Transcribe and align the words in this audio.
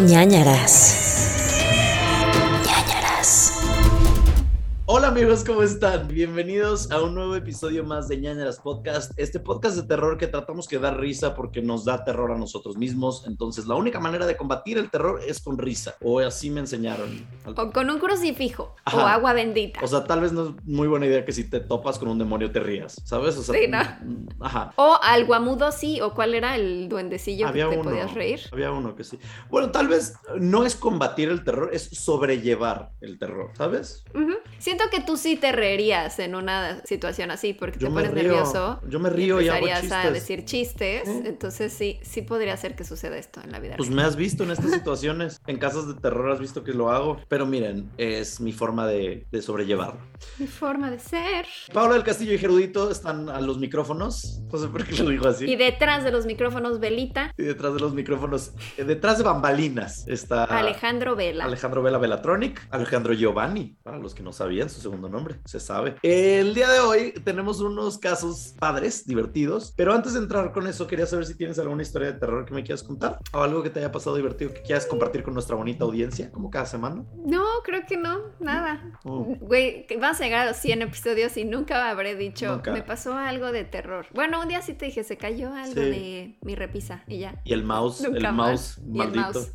ñañaras. 0.00 1.03
Hola 4.86 5.08
amigos, 5.08 5.44
¿cómo 5.44 5.62
están? 5.62 6.08
Bienvenidos 6.08 6.90
a 6.90 7.00
un 7.00 7.14
nuevo 7.14 7.34
episodio 7.36 7.84
más 7.84 8.06
de 8.06 8.18
Ñañaras 8.18 8.60
Podcast, 8.60 9.12
este 9.18 9.40
podcast 9.40 9.76
de 9.76 9.84
terror 9.84 10.18
que 10.18 10.26
tratamos 10.26 10.68
que 10.68 10.78
da 10.78 10.90
risa 10.90 11.34
porque 11.34 11.62
nos 11.62 11.86
da 11.86 12.04
terror 12.04 12.30
a 12.30 12.36
nosotros 12.36 12.76
mismos, 12.76 13.24
entonces 13.26 13.66
la 13.66 13.76
única 13.76 13.98
manera 13.98 14.26
de 14.26 14.36
combatir 14.36 14.76
el 14.76 14.90
terror 14.90 15.20
es 15.26 15.40
con 15.42 15.56
risa, 15.56 15.94
o 16.02 16.20
así 16.20 16.50
me 16.50 16.60
enseñaron. 16.60 17.26
O 17.46 17.54
con 17.72 17.88
un 17.88 17.98
crucifijo. 17.98 18.74
O 18.92 18.98
agua 18.98 19.32
bendita. 19.32 19.80
O 19.82 19.86
sea, 19.86 20.04
tal 20.04 20.20
vez 20.20 20.32
no 20.32 20.48
es 20.48 20.50
muy 20.66 20.86
buena 20.86 21.06
idea 21.06 21.24
que 21.24 21.32
si 21.32 21.48
te 21.48 21.60
topas 21.60 21.98
con 21.98 22.08
un 22.08 22.18
demonio 22.18 22.52
te 22.52 22.60
rías, 22.60 23.00
¿sabes? 23.06 23.38
O 23.38 23.42
sea, 23.42 23.54
Sí, 23.54 23.66
¿no? 23.66 23.78
mm, 23.78 24.26
Ajá. 24.40 24.74
O 24.76 24.98
al 25.02 25.24
guamudo 25.24 25.72
sí. 25.72 26.02
O 26.02 26.12
cuál 26.12 26.34
era 26.34 26.56
el 26.56 26.90
duendecillo 26.90 27.48
Había 27.48 27.70
que 27.70 27.76
te 27.76 27.80
uno, 27.80 27.90
podías 27.90 28.12
reír. 28.12 28.40
Había 28.52 28.70
uno 28.70 28.94
que 28.94 29.04
sí. 29.04 29.18
Bueno, 29.48 29.70
tal 29.70 29.88
vez 29.88 30.12
no 30.38 30.64
es 30.66 30.76
combatir 30.76 31.30
el 31.30 31.42
terror, 31.42 31.70
es 31.72 31.84
sobrellevar 31.88 32.90
el 33.00 33.18
terror, 33.18 33.50
¿sabes? 33.56 34.04
Ujú. 34.14 34.34
Siento 34.76 34.90
que 34.90 35.02
tú 35.02 35.16
sí 35.16 35.36
te 35.36 35.52
reirías 35.52 36.18
en 36.18 36.34
una 36.34 36.84
situación 36.84 37.30
así 37.30 37.52
porque 37.54 37.78
Yo 37.78 37.86
te 37.86 37.94
pones 37.94 38.10
río, 38.10 38.22
nervioso. 38.24 38.80
yo 38.88 38.98
me 38.98 39.08
río 39.08 39.40
y 39.40 39.48
hago 39.48 39.68
empezarías 39.68 39.92
a 39.92 40.02
chistes. 40.02 40.12
decir 40.12 40.44
chistes. 40.44 41.08
¿Eh? 41.08 41.22
Entonces 41.26 41.72
sí, 41.72 42.00
sí 42.02 42.22
podría 42.22 42.56
ser 42.56 42.74
que 42.74 42.82
suceda 42.82 43.16
esto 43.16 43.40
en 43.40 43.52
la 43.52 43.60
vida. 43.60 43.74
Pues 43.76 43.88
real. 43.88 43.96
me 43.98 44.02
has 44.02 44.16
visto 44.16 44.42
en 44.42 44.50
estas 44.50 44.72
situaciones. 44.72 45.40
En 45.46 45.58
casas 45.58 45.86
de 45.86 45.94
terror 45.94 46.28
has 46.32 46.40
visto 46.40 46.64
que 46.64 46.72
lo 46.72 46.90
hago. 46.90 47.20
Pero 47.28 47.46
miren, 47.46 47.88
es 47.98 48.40
mi 48.40 48.50
forma 48.52 48.88
de, 48.88 49.28
de 49.30 49.42
sobrellevarlo. 49.42 50.00
Mi 50.40 50.48
forma 50.48 50.90
de 50.90 50.98
ser. 50.98 51.46
Paula 51.72 51.94
del 51.94 52.02
Castillo 52.02 52.32
y 52.32 52.38
Gerudito 52.38 52.90
están 52.90 53.28
a 53.28 53.40
los 53.40 53.58
micrófonos. 53.58 54.40
No 54.52 54.58
sé 54.58 54.66
por 54.66 54.84
qué 54.84 54.96
lo 55.04 55.10
digo 55.10 55.28
así. 55.28 55.44
Y 55.44 55.54
detrás 55.54 56.02
de 56.02 56.10
los 56.10 56.26
micrófonos, 56.26 56.80
Belita, 56.80 57.32
Y 57.38 57.42
detrás 57.44 57.74
de 57.74 57.80
los 57.80 57.94
micrófonos, 57.94 58.52
eh, 58.76 58.82
detrás 58.82 59.18
de 59.18 59.24
bambalinas, 59.24 60.08
está 60.08 60.44
Alejandro 60.44 61.14
Vela. 61.14 61.44
Alejandro 61.44 61.80
Vela 61.82 61.98
Velatronic, 61.98 62.66
Alejandro 62.70 63.12
Giovanni, 63.14 63.76
para 63.84 63.98
los 63.98 64.14
que 64.16 64.22
no 64.24 64.32
sabían 64.32 64.63
su 64.68 64.80
segundo 64.80 65.08
nombre, 65.08 65.36
se 65.44 65.60
sabe. 65.60 65.96
El 66.02 66.54
día 66.54 66.68
de 66.70 66.80
hoy 66.80 67.12
tenemos 67.24 67.60
unos 67.60 67.98
casos 67.98 68.54
padres, 68.58 69.06
divertidos, 69.06 69.72
pero 69.76 69.92
antes 69.92 70.14
de 70.14 70.20
entrar 70.20 70.52
con 70.52 70.66
eso, 70.66 70.86
quería 70.86 71.06
saber 71.06 71.26
si 71.26 71.34
tienes 71.34 71.58
alguna 71.58 71.82
historia 71.82 72.12
de 72.12 72.18
terror 72.18 72.44
que 72.44 72.54
me 72.54 72.62
quieras 72.62 72.82
contar 72.82 73.18
o 73.32 73.38
algo 73.42 73.62
que 73.62 73.70
te 73.70 73.80
haya 73.80 73.92
pasado 73.92 74.16
divertido 74.16 74.52
que 74.52 74.62
quieras 74.62 74.86
compartir 74.86 75.22
con 75.22 75.34
nuestra 75.34 75.56
bonita 75.56 75.84
audiencia, 75.84 76.30
como 76.32 76.50
cada 76.50 76.66
semana. 76.66 77.04
No, 77.24 77.44
creo 77.64 77.82
que 77.86 77.96
no, 77.96 78.18
nada. 78.40 78.98
Oh. 79.04 79.24
Güey, 79.40 79.86
que 79.86 79.96
vas 79.96 80.20
a 80.20 80.24
llegar 80.24 80.40
a 80.46 80.50
los 80.50 80.56
100 80.58 80.82
episodios 80.82 81.36
y 81.36 81.44
nunca 81.44 81.90
habré 81.90 82.14
dicho, 82.16 82.52
Nunca. 82.56 82.72
me 82.72 82.82
pasó 82.82 83.14
algo 83.16 83.52
de 83.52 83.64
terror. 83.64 84.06
Bueno, 84.14 84.40
un 84.40 84.48
día 84.48 84.62
sí 84.62 84.74
te 84.74 84.86
dije, 84.86 85.04
se 85.04 85.16
cayó 85.16 85.52
algo 85.52 85.74
Sí. 85.74 85.80
de 85.90 86.38
mi 86.42 86.54
repisa 86.54 87.04
y 87.06 87.18
ya. 87.20 87.40
Y 87.44 87.52
el 87.52 87.64
mouse, 87.64 88.02
Nunca 88.02 88.28
el 88.28 88.34
más. 88.34 88.34
mouse 88.34 88.78
Y 88.78 88.82
el 88.90 88.96
maldito. 88.96 89.20
mouse. 89.40 89.52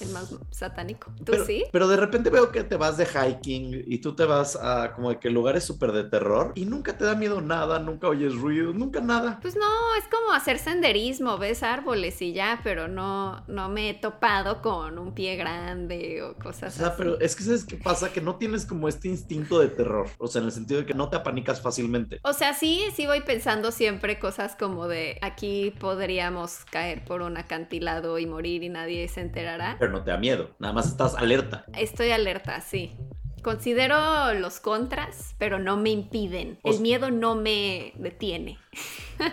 El 0.00 0.10
mouse 0.10 0.36
satánico. 0.50 1.12
¿Tú 1.24 1.32
Pero, 1.32 1.44
sí? 1.44 1.64
pero 1.72 1.88
de 1.88 1.96
repente 1.96 2.30
veo 2.30 2.50
que 2.52 2.64
te 2.64 2.76
vas 2.76 2.96
de 2.96 3.06
hiking 3.06 3.84
y 3.86 3.98
tú 3.98 4.14
te 4.14 4.24
vas 4.24 4.56
a 4.56 4.92
como 4.94 5.10
de 5.10 5.18
que 5.18 5.30
lugares 5.30 5.64
súper 5.64 5.92
de 5.92 6.04
terror 6.04 6.52
y 6.54 6.64
nunca 6.66 6.96
te 6.98 7.04
da 7.04 7.14
miedo 7.14 7.40
nada, 7.40 7.78
nunca 7.78 8.08
oyes 8.08 8.34
ruido, 8.34 8.72
nunca 8.72 9.00
nada. 9.00 9.38
Pues 9.40 9.56
no, 9.56 9.94
es 9.98 10.04
como 10.08 10.32
hacer 10.32 10.58
senderismo, 10.58 11.38
ves 11.38 11.62
árboles 11.62 12.20
y 12.22 12.32
ya, 12.32 12.60
pero 12.64 12.88
no, 12.88 13.44
no 13.48 13.68
me 13.68 13.90
he 13.90 13.94
topado 13.94 14.62
con 14.62 14.98
un 14.98 15.14
pie 15.14 15.36
grande 15.36 16.22
o 16.22 16.34
O 16.36 16.38
cosas 16.38 16.74
sea, 16.74 16.88
así. 16.88 16.96
pero 16.96 17.18
es 17.20 17.36
que 17.36 17.44
¿sabes 17.44 17.64
qué 17.64 17.76
pasa? 17.76 18.12
Que 18.12 18.20
no 18.20 18.36
tienes 18.36 18.66
como 18.66 18.88
este 18.88 19.08
instinto 19.08 19.58
de 19.58 19.68
terror, 19.68 20.08
o 20.18 20.26
sea, 20.26 20.40
en 20.40 20.46
el 20.46 20.52
sentido 20.52 20.80
de 20.80 20.86
que 20.86 20.94
no 20.94 21.08
te 21.10 21.16
apanicas 21.16 21.60
fácilmente. 21.62 22.18
O 22.22 22.32
sea, 22.32 22.54
sí, 22.54 22.82
sí 22.94 23.06
voy 23.06 23.20
pensando 23.22 23.70
siempre 23.72 24.18
cosas 24.18 24.56
como 24.56 24.88
de 24.88 25.18
aquí 25.22 25.72
podríamos 25.80 26.64
caer 26.70 27.04
por 27.04 27.22
un 27.22 27.36
acantilado 27.36 28.18
y 28.18 28.26
morir 28.26 28.62
y 28.62 28.68
nadie 28.68 29.06
se 29.08 29.20
enterará. 29.20 29.76
Pero 29.78 29.85
no 29.88 30.02
te 30.02 30.10
da 30.10 30.18
miedo, 30.18 30.50
nada 30.58 30.72
más 30.72 30.86
estás 30.86 31.14
alerta. 31.14 31.64
Estoy 31.74 32.10
alerta, 32.10 32.60
sí. 32.60 32.96
Considero 33.42 34.34
los 34.34 34.58
contras, 34.58 35.34
pero 35.38 35.58
no 35.58 35.76
me 35.76 35.90
impiden. 35.90 36.58
El 36.64 36.80
miedo 36.80 37.10
no 37.10 37.36
me 37.36 37.92
detiene. 37.96 38.58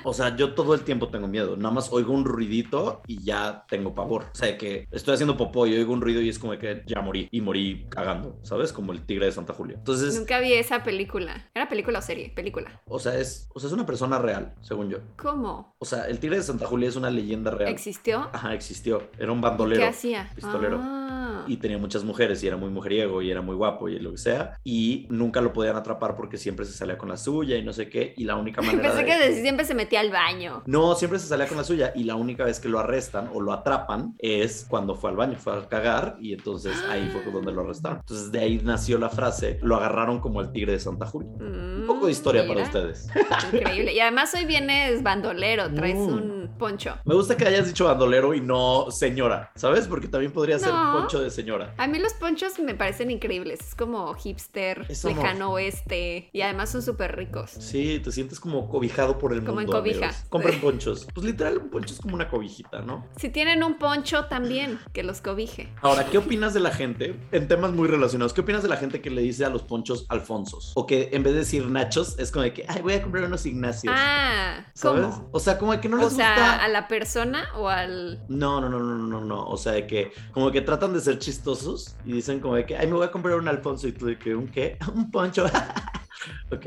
O 0.04 0.14
sea, 0.14 0.36
yo 0.36 0.54
todo 0.54 0.74
el 0.74 0.82
tiempo 0.82 1.10
tengo 1.10 1.28
miedo, 1.28 1.56
nada 1.58 1.74
más 1.74 1.92
oigo 1.92 2.14
un 2.14 2.26
ruidito 2.26 3.02
y 3.08 3.24
ya 3.24 3.66
tengo 3.68 3.94
pavor. 3.94 4.26
O 4.32 4.36
sea, 4.36 4.58
que 4.58 4.88
estoy 4.92 5.14
haciendo 5.14 5.38
popó 5.38 5.68
y 5.68 5.74
oigo 5.74 5.94
un 5.94 6.02
ruido 6.02 6.22
y 6.22 6.30
es 6.30 6.40
como 6.40 6.58
que 6.58 6.84
ya 6.86 7.02
morí 7.02 7.28
y 7.32 7.42
morí 7.42 7.86
cagando, 7.90 8.40
¿sabes? 8.44 8.74
Como 8.74 8.92
el 8.92 9.06
tigre 9.06 9.26
de 9.28 9.32
Santa 9.32 9.54
Julia. 9.54 9.78
Entonces, 9.78 10.18
Nunca 10.18 10.40
vi 10.40 10.54
esa 10.54 10.84
película. 10.84 11.50
¿Era 11.54 11.68
película 11.70 12.00
o 12.00 12.02
serie? 12.02 12.32
Película. 12.36 12.82
o 12.88 13.00
sea, 13.00 13.18
es, 13.18 13.50
o 13.54 13.60
sea, 13.60 13.68
es 13.68 13.74
una 13.74 13.86
persona 13.86 14.20
real, 14.20 14.54
según 14.62 14.90
yo. 14.90 15.00
¿Cómo? 15.18 15.76
O 15.80 15.86
sea, 15.86 16.08
el 16.08 16.20
tigre 16.20 16.38
de 16.38 16.44
Santa 16.44 16.66
Julia 16.66 16.90
es 16.90 16.96
una 16.96 17.10
leyenda 17.10 17.52
real. 17.52 17.72
¿Existió? 17.72 18.30
Ajá, 18.34 18.54
existió. 18.54 19.10
Era 19.18 19.32
un 19.32 19.42
bandolero. 19.42 19.82
¿Qué 19.82 19.88
hacía? 19.88 20.32
Pistolero. 20.36 20.80
Ah. 20.82 21.03
Y 21.48 21.58
tenía 21.58 21.78
muchas 21.78 22.04
mujeres 22.04 22.44
y 22.44 22.48
era 22.48 22.58
muy 22.58 22.70
mujeriego 22.70 23.22
y 23.22 23.32
era 23.32 23.42
muy 23.42 23.56
guapo 23.56 23.90
y 23.90 24.00
lo 24.00 24.12
que 24.12 24.18
sea. 24.18 24.58
Y 24.64 25.08
nunca 25.10 25.42
lo 25.42 25.54
podían 25.54 25.76
atrapar 25.76 26.16
porque 26.16 26.38
siempre 26.38 26.66
se 26.66 26.74
salía 26.74 26.98
con 26.98 27.10
la 27.10 27.18
suya 27.18 27.58
y 27.58 27.64
no 27.64 27.74
sé 27.74 27.90
qué. 27.90 28.14
Y 28.18 28.24
la 28.26 28.36
única 28.36 28.62
manera 28.62 28.82
Pensé 28.90 28.98
de... 29.00 29.06
que 29.06 29.18
desde 29.18 29.42
siempre 29.42 29.66
se 29.66 29.74
metía 29.76 30.00
al 30.00 30.12
baño. 30.12 30.64
No, 30.66 30.96
siempre 30.96 31.20
se 31.20 31.28
salía 31.28 31.48
con 31.48 31.58
la 31.58 31.64
suya 31.64 31.92
y 31.96 32.04
la 32.04 32.16
única 32.16 32.44
vez 32.46 32.60
que 32.60 32.70
lo 32.70 32.80
arrestan 32.80 33.30
o 33.34 33.42
lo 33.42 33.54
atrapan 33.54 34.16
es 34.20 34.66
cuando 34.70 34.96
fue 34.96 35.10
al 35.10 35.16
baño, 35.18 35.38
fue 35.38 35.54
a 35.54 35.68
cagar 35.68 36.18
y 36.20 36.34
entonces 36.34 36.76
ahí 36.90 37.10
fue 37.12 37.32
donde 37.32 37.52
lo 37.52 37.62
arrestaron. 37.62 38.00
Entonces 38.00 38.32
de 38.32 38.40
ahí 38.40 38.62
nació 38.64 38.98
la 38.98 39.10
frase, 39.10 39.60
lo 39.62 39.76
agarraron 39.76 40.20
como 40.20 40.42
el 40.42 40.52
tigre 40.52 40.74
de 40.74 40.80
Santa 40.80 41.06
Julia. 41.06 41.30
Un 41.40 41.84
poco 41.88 42.06
de 42.08 42.12
historia 42.12 42.42
para 42.48 42.54
Mm, 42.54 42.68
mira. 42.68 42.68
ustedes. 42.68 43.08
Increíble. 43.54 43.94
Y 43.94 44.00
además 44.00 44.34
hoy 44.36 44.46
vienes 44.46 45.02
bandolero, 45.04 45.74
traes 45.74 45.96
Mm. 45.98 46.14
un 46.14 46.50
poncho. 46.58 46.96
Me 47.06 47.16
gusta 47.16 47.36
que 47.38 47.46
hayas 47.46 47.68
dicho 47.68 47.86
bandolero 47.86 48.34
y 48.34 48.42
no 48.42 48.88
señora, 48.92 49.52
¿sabes? 49.56 49.88
Porque 49.88 50.08
también 50.08 50.32
podría 50.32 50.60
ser 50.60 50.74
No. 50.74 50.94
poncho 51.00 51.22
de 51.22 51.30
señora. 51.34 51.74
A 51.78 51.88
mí 51.88 52.00
los 52.00 52.14
ponchos 52.14 52.58
me 52.60 52.76
parecen 52.76 53.12
increíbles. 53.12 53.60
Es 53.62 53.76
como 53.76 54.14
hipster, 54.14 54.86
Es 54.90 55.04
lejano 55.04 55.52
oeste. 55.52 56.30
Y 56.32 56.42
además 56.42 56.70
son 56.72 56.82
súper 56.82 57.16
ricos. 57.16 57.52
Sí, 57.52 58.00
te 58.04 58.12
sientes 58.12 58.40
como 58.40 58.70
cobijado 58.70 59.18
por 59.18 59.34
el 59.34 59.40
Como 59.44 59.60
en 59.62 59.66
mundo. 59.68 59.80
cobija. 59.80 60.06
amigos. 60.08 60.26
Compren 60.30 60.54
Sí. 60.56 60.60
ponchos. 60.62 61.08
Pues 61.14 61.26
literal, 61.26 61.58
un 61.58 61.70
poncho 61.70 61.94
es 61.94 62.00
como 62.02 62.16
una 62.16 62.30
cobijita, 62.30 62.82
¿no? 62.82 63.08
Si 63.18 63.30
tienen 63.30 63.64
un 63.64 63.78
poncho 63.78 64.26
también, 64.26 64.80
que 64.94 65.04
los 65.04 65.22
cobije. 65.22 65.74
Ahora, 65.82 66.06
¿qué 66.06 66.18
opinas 66.18 66.54
de 66.54 66.60
la 66.60 66.72
gente, 66.72 67.20
en 67.32 67.48
temas 67.48 67.72
muy 67.72 67.88
relacionados, 67.88 68.34
qué 68.34 68.42
opinas 68.42 68.64
de 68.64 68.70
la 68.70 68.78
gente 68.78 69.02
que 69.02 69.10
le 69.10 69.22
dice 69.22 69.46
a 69.46 69.50
los 69.50 69.64
ponchos 69.64 70.06
Alfonsos? 70.10 70.72
O 70.76 70.86
que 70.86 71.10
en 71.14 71.24
vez 71.24 71.34
de 71.34 71.40
decir 71.40 71.66
Nachos, 71.68 72.18
es 72.20 72.32
como 72.32 72.44
de 72.44 72.54
que, 72.54 72.66
ay, 72.68 72.82
voy 72.82 72.94
a 72.94 73.02
comprar 73.02 73.24
unos 73.26 73.46
Ignacios. 73.46 73.94
Ah, 73.98 74.66
¿Sabes? 74.74 75.06
¿cómo? 75.06 75.30
O 75.32 75.40
sea, 75.40 75.58
como 75.58 75.80
que 75.82 75.90
no 75.90 75.98
les 75.98 76.08
o 76.08 76.10
sea, 76.12 76.30
gusta. 76.36 76.64
a 76.64 76.68
la 76.68 76.88
persona 76.88 77.48
o 77.58 77.68
al... 77.70 78.24
No, 78.30 78.62
no, 78.62 78.70
no, 78.70 78.80
no, 78.80 78.96
no, 78.98 79.22
no. 79.22 79.46
O 79.46 79.58
sea, 79.58 79.74
de 79.74 79.88
que 79.88 80.12
como 80.32 80.52
que 80.52 80.62
tratan 80.62 80.94
de 80.94 81.00
ser 81.02 81.20
chistosos 81.24 81.96
y 82.06 82.14
dicen 82.14 82.40
como 82.40 82.56
de 82.56 82.66
que, 82.66 82.78
ay, 82.78 82.88
me 82.88 82.94
voy 82.94 83.06
a 83.06 83.12
comprar 83.12 83.36
un 83.36 83.48
Alfonso 83.48 83.88
y 83.88 83.92
tú 83.94 84.06
de 84.06 84.18
que, 84.18 84.36
¿un 84.36 84.48
qué? 84.48 84.78
Un 84.94 85.10
poncho. 85.12 85.46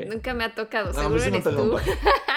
Nunca 0.08 0.34
me 0.34 0.44
ha 0.44 0.54
tocado, 0.54 0.92
seguro 0.92 1.22
eres 1.22 1.44
tú. 1.44 1.76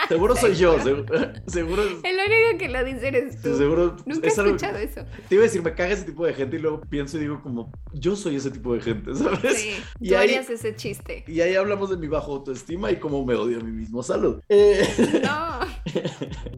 Seguro 0.08 0.36
soy 0.36 0.56
yo, 0.56 0.80
seguro. 0.84 1.06
seguro 1.48 1.84
es- 1.84 2.04
El 2.04 2.16
único 2.16 2.58
que 2.58 2.70
lo 2.70 2.84
dice 2.84 3.08
eres 3.10 3.42
tú. 3.42 3.56
Seguro 3.58 3.96
Nunca 4.06 4.28
he 4.28 4.30
es 4.32 4.40
algo- 4.40 4.56
escuchado 4.56 4.78
eso. 4.78 5.02
Te 5.28 5.36
iba 5.36 5.44
a 5.44 5.48
decir, 5.48 5.62
me 5.62 5.74
caga 5.76 5.92
ese 5.94 6.04
tipo 6.06 6.26
de 6.26 6.34
gente 6.34 6.56
y 6.56 6.60
luego 6.60 6.82
pienso 6.82 7.18
y 7.18 7.22
digo 7.22 7.42
como, 7.42 7.72
yo 7.94 8.16
soy 8.16 8.36
ese 8.38 8.52
tipo 8.52 8.74
de 8.74 8.82
gente, 8.82 9.14
¿sabes? 9.16 9.58
Sí, 9.60 9.76
Y 10.00 10.10
tú 10.10 10.16
ahí- 10.16 10.30
harías 10.30 10.50
ese 10.50 10.76
chiste. 10.76 11.24
Y 11.28 11.42
ahí 11.42 11.56
hablamos 11.56 11.90
de 11.90 11.98
mi 11.98 12.08
bajo 12.08 12.34
autoestima 12.34 12.92
y 12.92 12.96
cómo 12.98 13.24
me 13.26 13.36
odio 13.36 13.60
a 13.60 13.64
mí 13.64 13.72
mismo. 13.72 14.02
Salud. 14.04 14.42
Eh, 14.50 15.22
No. 15.24 15.60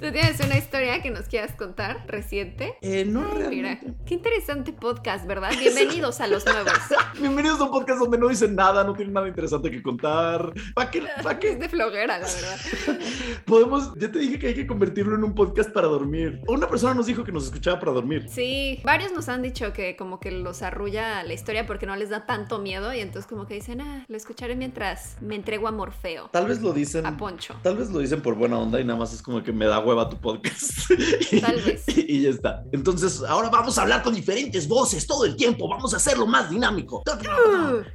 ¿Tú 0.02 0.12
tienes 0.12 0.40
una 0.44 0.58
historia 0.58 1.02
que 1.02 1.12
nos 1.12 1.28
quieras 1.28 1.56
contar 1.56 2.06
reciente? 2.08 2.76
eh, 2.82 3.06
no, 3.06 3.26
Ay, 3.36 3.48
mira, 3.50 3.80
qué 4.06 4.14
interesante 4.16 4.74
podcast, 4.74 5.26
¿verdad? 5.28 5.52
Bienvenidos 5.60 6.20
a 6.22 6.28
los 6.28 6.46
nuevos. 6.46 6.74
Bienvenidos 7.20 7.60
a 7.60 7.66
un 7.66 7.72
podcast 7.72 8.00
donde 8.00 8.18
no 8.18 8.28
dicen 8.28 8.56
nada, 8.56 8.84
no 8.84 8.94
tienen 8.94 9.14
nada 9.14 9.28
interesante 9.28 9.70
que 9.70 9.82
contar. 9.82 10.51
¿Para 10.74 10.92
qué? 10.92 11.04
¿Para 11.24 11.40
Es 11.40 11.60
de 11.60 11.70
flojera, 11.70 12.20
la 12.20 12.26
verdad. 12.28 12.60
Podemos, 13.46 13.94
ya 13.98 14.12
te 14.12 14.20
dije 14.20 14.40
que 14.40 14.48
hay 14.48 14.54
que 14.54 14.68
convertirlo 14.68 15.16
en 15.16 15.24
un 15.24 15.34
podcast 15.36 15.72
para 15.72 15.88
dormir. 15.88 16.42
Una 16.48 16.68
persona 16.68 16.94
nos 16.94 17.06
dijo 17.06 17.24
que 17.24 17.32
nos 17.32 17.46
escuchaba 17.46 17.80
para 17.80 17.92
dormir. 17.92 18.28
Sí, 18.30 18.80
varios 18.84 19.12
nos 19.12 19.30
han 19.30 19.42
dicho 19.42 19.74
que 19.74 19.96
como 19.96 20.20
que 20.20 20.32
los 20.32 20.62
arrulla 20.62 21.24
la 21.24 21.34
historia 21.34 21.66
porque 21.66 21.86
no 21.86 21.96
les 21.96 22.10
da 22.10 22.26
tanto 22.26 22.60
miedo 22.60 22.94
y 22.94 23.00
entonces 23.00 23.30
como 23.30 23.48
que 23.48 23.56
dicen, 23.56 23.82
ah, 23.82 24.06
lo 24.08 24.18
escucharé 24.18 24.56
mientras 24.56 25.18
me 25.22 25.36
entrego 25.36 25.68
a 25.68 25.72
Morfeo, 25.72 26.30
Tal 26.32 26.48
vez 26.48 26.62
lo 26.62 26.74
dicen. 26.74 27.06
a 27.06 27.18
Poncho. 27.18 27.56
Tal 27.64 27.78
vez 27.78 27.90
lo 27.90 28.00
dicen 28.00 28.22
por 28.22 28.36
buena 28.36 28.58
onda 28.60 28.80
y 28.80 28.84
nada 28.84 29.00
más 29.00 29.14
es 29.14 29.22
como 29.22 29.44
que 29.44 29.52
me 29.52 29.66
da 29.66 29.80
hueva 29.80 30.10
tu 30.10 30.18
podcast. 30.20 30.72
Tal 31.42 31.62
vez. 31.62 31.84
Y, 31.88 32.18
y 32.18 32.22
ya 32.24 32.30
está. 32.30 32.64
Entonces, 32.72 33.22
ahora 33.28 33.50
vamos 33.50 33.78
a 33.78 33.82
hablar 33.84 34.04
con 34.04 34.14
diferentes 34.14 34.68
voces 34.68 35.06
todo 35.08 35.26
el 35.26 35.36
tiempo. 35.36 35.68
Vamos 35.68 35.94
a 35.94 35.98
hacerlo 35.98 36.26
más 36.26 36.50
dinámico. 36.50 37.04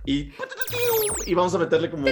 Y, 0.05 0.31
y 1.27 1.35
vamos 1.35 1.55
a 1.55 1.59
meterle 1.59 1.91
como 1.91 2.05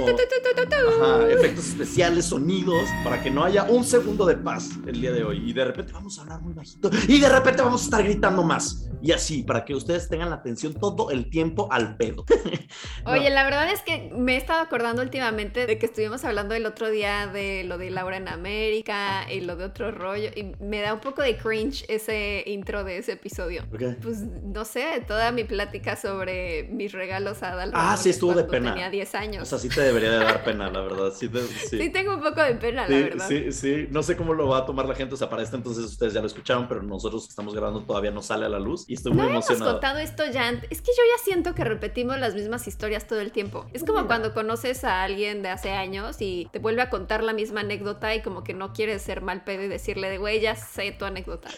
ajá, 1.01 1.31
efectos 1.31 1.69
especiales, 1.69 2.27
sonidos, 2.27 2.89
para 3.03 3.23
que 3.23 3.31
no 3.31 3.45
haya 3.45 3.65
un 3.65 3.85
segundo 3.85 4.27
de 4.27 4.37
paz 4.37 4.71
el 4.87 5.01
día 5.01 5.13
de 5.13 5.25
hoy. 5.25 5.43
Y 5.49 5.53
de 5.53 5.65
repente 5.65 5.93
vamos 5.93 6.19
a 6.19 6.23
hablar 6.23 6.41
muy 6.41 6.53
bajito. 6.55 6.91
Y 7.09 7.21
de 7.21 7.29
repente 7.29 7.63
vamos 7.63 7.83
a 7.83 7.85
estar 7.85 8.03
gritando 8.03 8.43
más. 8.43 8.89
y 9.03 9.13
así, 9.13 9.43
para 9.43 9.65
que 9.65 9.75
ustedes 9.75 10.09
tengan 10.09 10.31
la 10.31 10.37
atención 10.37 10.75
todo 10.75 11.11
el 11.11 11.29
tiempo 11.29 11.69
al 11.71 11.97
pedo. 11.97 12.25
Oye, 13.07 13.29
la 13.31 13.45
verdad 13.45 13.71
es 13.71 13.83
que 13.83 14.11
me 14.17 14.35
he 14.35 14.37
estado 14.37 14.61
acordando 14.61 15.03
últimamente 15.03 15.67
de 15.67 15.79
que 15.79 15.87
estuvimos 15.87 16.25
hablando 16.25 16.55
el 16.55 16.65
otro 16.65 16.89
día 16.89 17.27
de 17.27 17.65
lo 17.65 17.77
de 17.77 17.91
Laura 17.91 18.17
en 18.17 18.29
América 18.29 19.31
y 19.31 19.41
lo 19.41 19.57
de 19.57 19.65
otro 19.65 19.91
rollo, 19.91 20.31
y 20.35 20.55
me 20.59 20.81
da 20.81 20.95
un 20.95 21.01
poco 21.01 21.23
de 21.23 21.37
cringe 21.37 21.85
ese 21.89 22.43
intro 22.47 22.83
de 22.83 22.99
ese 22.99 23.13
episodio. 23.13 23.65
Pues 24.03 24.21
no 24.43 24.65
sé, 24.65 25.05
toda 25.07 25.33
mi 25.33 25.45
plática 25.45 25.97
sobre 25.97 26.65
mis 26.65 26.93
regalos 26.93 27.43
a 27.43 27.53
Adal. 27.53 27.73
Ah, 27.75 27.97
sí, 27.97 28.11
estuvo 28.11 28.33
de 28.33 28.45
pena. 28.45 28.73
Tenía 28.73 28.91
10 28.91 29.15
años. 29.15 29.43
O 29.43 29.47
sea, 29.47 29.59
sí 29.59 29.69
te 29.69 29.83
debería 29.83 30.11
de 30.15 30.25
dar 30.25 30.45
pena, 30.45 30.71
la 30.71 30.81
verdad. 30.81 31.13
Sí, 31.15 31.31
sí. 31.69 31.91
tengo 31.91 32.15
un 32.15 32.23
poco 32.23 32.43
de 32.43 32.55
pena, 32.55 32.89
la 32.89 32.97
verdad. 32.97 33.29
Sí, 33.29 33.53
sí. 33.53 33.89
No 33.91 34.03
sé 34.03 34.17
cómo 34.17 34.35
lo 34.35 34.49
va 34.49 34.59
a 34.59 34.67
tomar 34.67 34.87
la 34.87 34.95
gente. 34.95 35.15
O 35.15 35.17
sea, 35.17 35.29
para 35.29 35.43
este 35.43 35.57
entonces 35.57 35.85
ustedes 35.85 36.13
ya 36.13 36.21
lo 36.21 36.27
escucharon, 36.27 36.69
pero 36.69 36.83
nosotros 36.83 37.25
que 37.25 37.31
estamos 37.31 37.55
grabando 37.55 37.81
todavía 37.83 38.11
no 38.11 38.23
sale 38.23 38.47
a 38.47 38.49
la 38.49 38.59
luz 38.59 38.85
y 38.89 38.95
estoy 38.95 39.13
muy 39.13 39.27
emocionado. 39.27 39.65
hemos 39.65 39.73
contado 39.75 39.99
esto 39.99 40.25
ya. 40.27 40.51
Es 40.71 40.81
que 40.81 40.91
yo 40.91 41.03
ya 41.17 41.25
siento 41.25 41.55
que 41.55 41.65
repetimos 41.65 42.19
las 42.19 42.35
mismas 42.35 42.67
historias 42.67 43.07
todo 43.07 43.21
el 43.21 43.33
tiempo. 43.33 43.67
Es 43.73 43.85
como 43.85 44.07
cuando 44.07 44.35
conoces 44.35 44.85
a 44.85 45.03
alguien 45.03 45.43
de 45.43 45.49
hace 45.49 45.71
años 45.73 46.17
y 46.21 46.49
te 46.53 46.59
vuelve 46.59 46.83
a 46.83 46.91
contar 46.91 47.23
la 47.23 47.33
misma 47.33 47.61
anécdota 47.61 48.15
y 48.15 48.23
como 48.23 48.45
que 48.45 48.55
no 48.55 48.73
quieres 48.73 49.03
ser 49.03 49.21
mal 49.21 49.45
pedo 49.45 49.63
y 49.63 49.69
decirle 49.69 50.09
de, 50.11 50.19
güey, 50.19 50.41
ya 50.41 50.57
sé 50.57 50.93
tu 50.93 51.05
anécdota. 51.05 51.49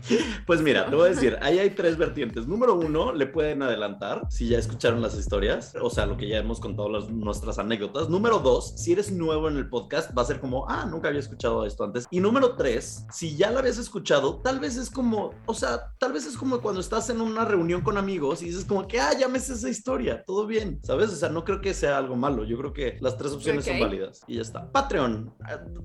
pues 0.46 0.60
mira, 0.62 0.88
te 0.88 0.96
voy 0.96 1.06
a 1.06 1.10
decir, 1.10 1.38
ahí 1.42 1.58
hay 1.58 1.70
tres 1.70 1.96
vertientes. 1.96 2.46
Número 2.46 2.74
uno, 2.74 3.12
le 3.12 3.26
pueden 3.26 3.62
adelantar 3.62 4.22
si 4.30 4.48
ya 4.48 4.58
escucharon 4.58 5.02
las 5.02 5.16
historias, 5.18 5.74
o 5.80 5.90
sea, 5.90 6.06
lo 6.06 6.16
que 6.16 6.28
ya 6.28 6.38
hemos 6.38 6.60
contado 6.60 6.88
las, 6.88 7.08
nuestras 7.08 7.58
anécdotas. 7.58 8.05
Número 8.08 8.38
dos, 8.38 8.74
si 8.76 8.92
eres 8.92 9.10
nuevo 9.10 9.48
en 9.48 9.56
el 9.56 9.68
podcast, 9.68 10.16
va 10.16 10.22
a 10.22 10.26
ser 10.26 10.40
como, 10.40 10.68
ah, 10.68 10.86
nunca 10.86 11.08
había 11.08 11.20
escuchado 11.20 11.64
esto 11.66 11.84
antes. 11.84 12.06
Y 12.10 12.20
número 12.20 12.56
tres, 12.56 13.04
si 13.12 13.36
ya 13.36 13.50
lo 13.50 13.58
habías 13.58 13.78
escuchado, 13.78 14.40
tal 14.42 14.60
vez 14.60 14.76
es 14.76 14.90
como, 14.90 15.32
o 15.46 15.54
sea, 15.54 15.92
tal 15.98 16.12
vez 16.12 16.26
es 16.26 16.36
como 16.36 16.60
cuando 16.60 16.80
estás 16.80 17.10
en 17.10 17.20
una 17.20 17.44
reunión 17.44 17.82
con 17.82 17.98
amigos 17.98 18.42
y 18.42 18.46
dices 18.46 18.64
como 18.64 18.86
que, 18.86 19.00
ah, 19.00 19.12
ya 19.18 19.28
me 19.28 19.40
sé 19.40 19.54
esa 19.54 19.68
historia, 19.68 20.24
todo 20.24 20.46
bien, 20.46 20.80
¿sabes? 20.82 21.10
O 21.10 21.16
sea, 21.16 21.28
no 21.28 21.44
creo 21.44 21.60
que 21.60 21.74
sea 21.74 21.98
algo 21.98 22.16
malo. 22.16 22.44
Yo 22.44 22.56
creo 22.58 22.72
que 22.72 22.98
las 23.00 23.16
tres 23.16 23.32
opciones 23.32 23.64
son 23.64 23.80
válidas 23.80 24.22
y 24.26 24.36
ya 24.36 24.42
está. 24.42 24.70
Patreon, 24.70 25.34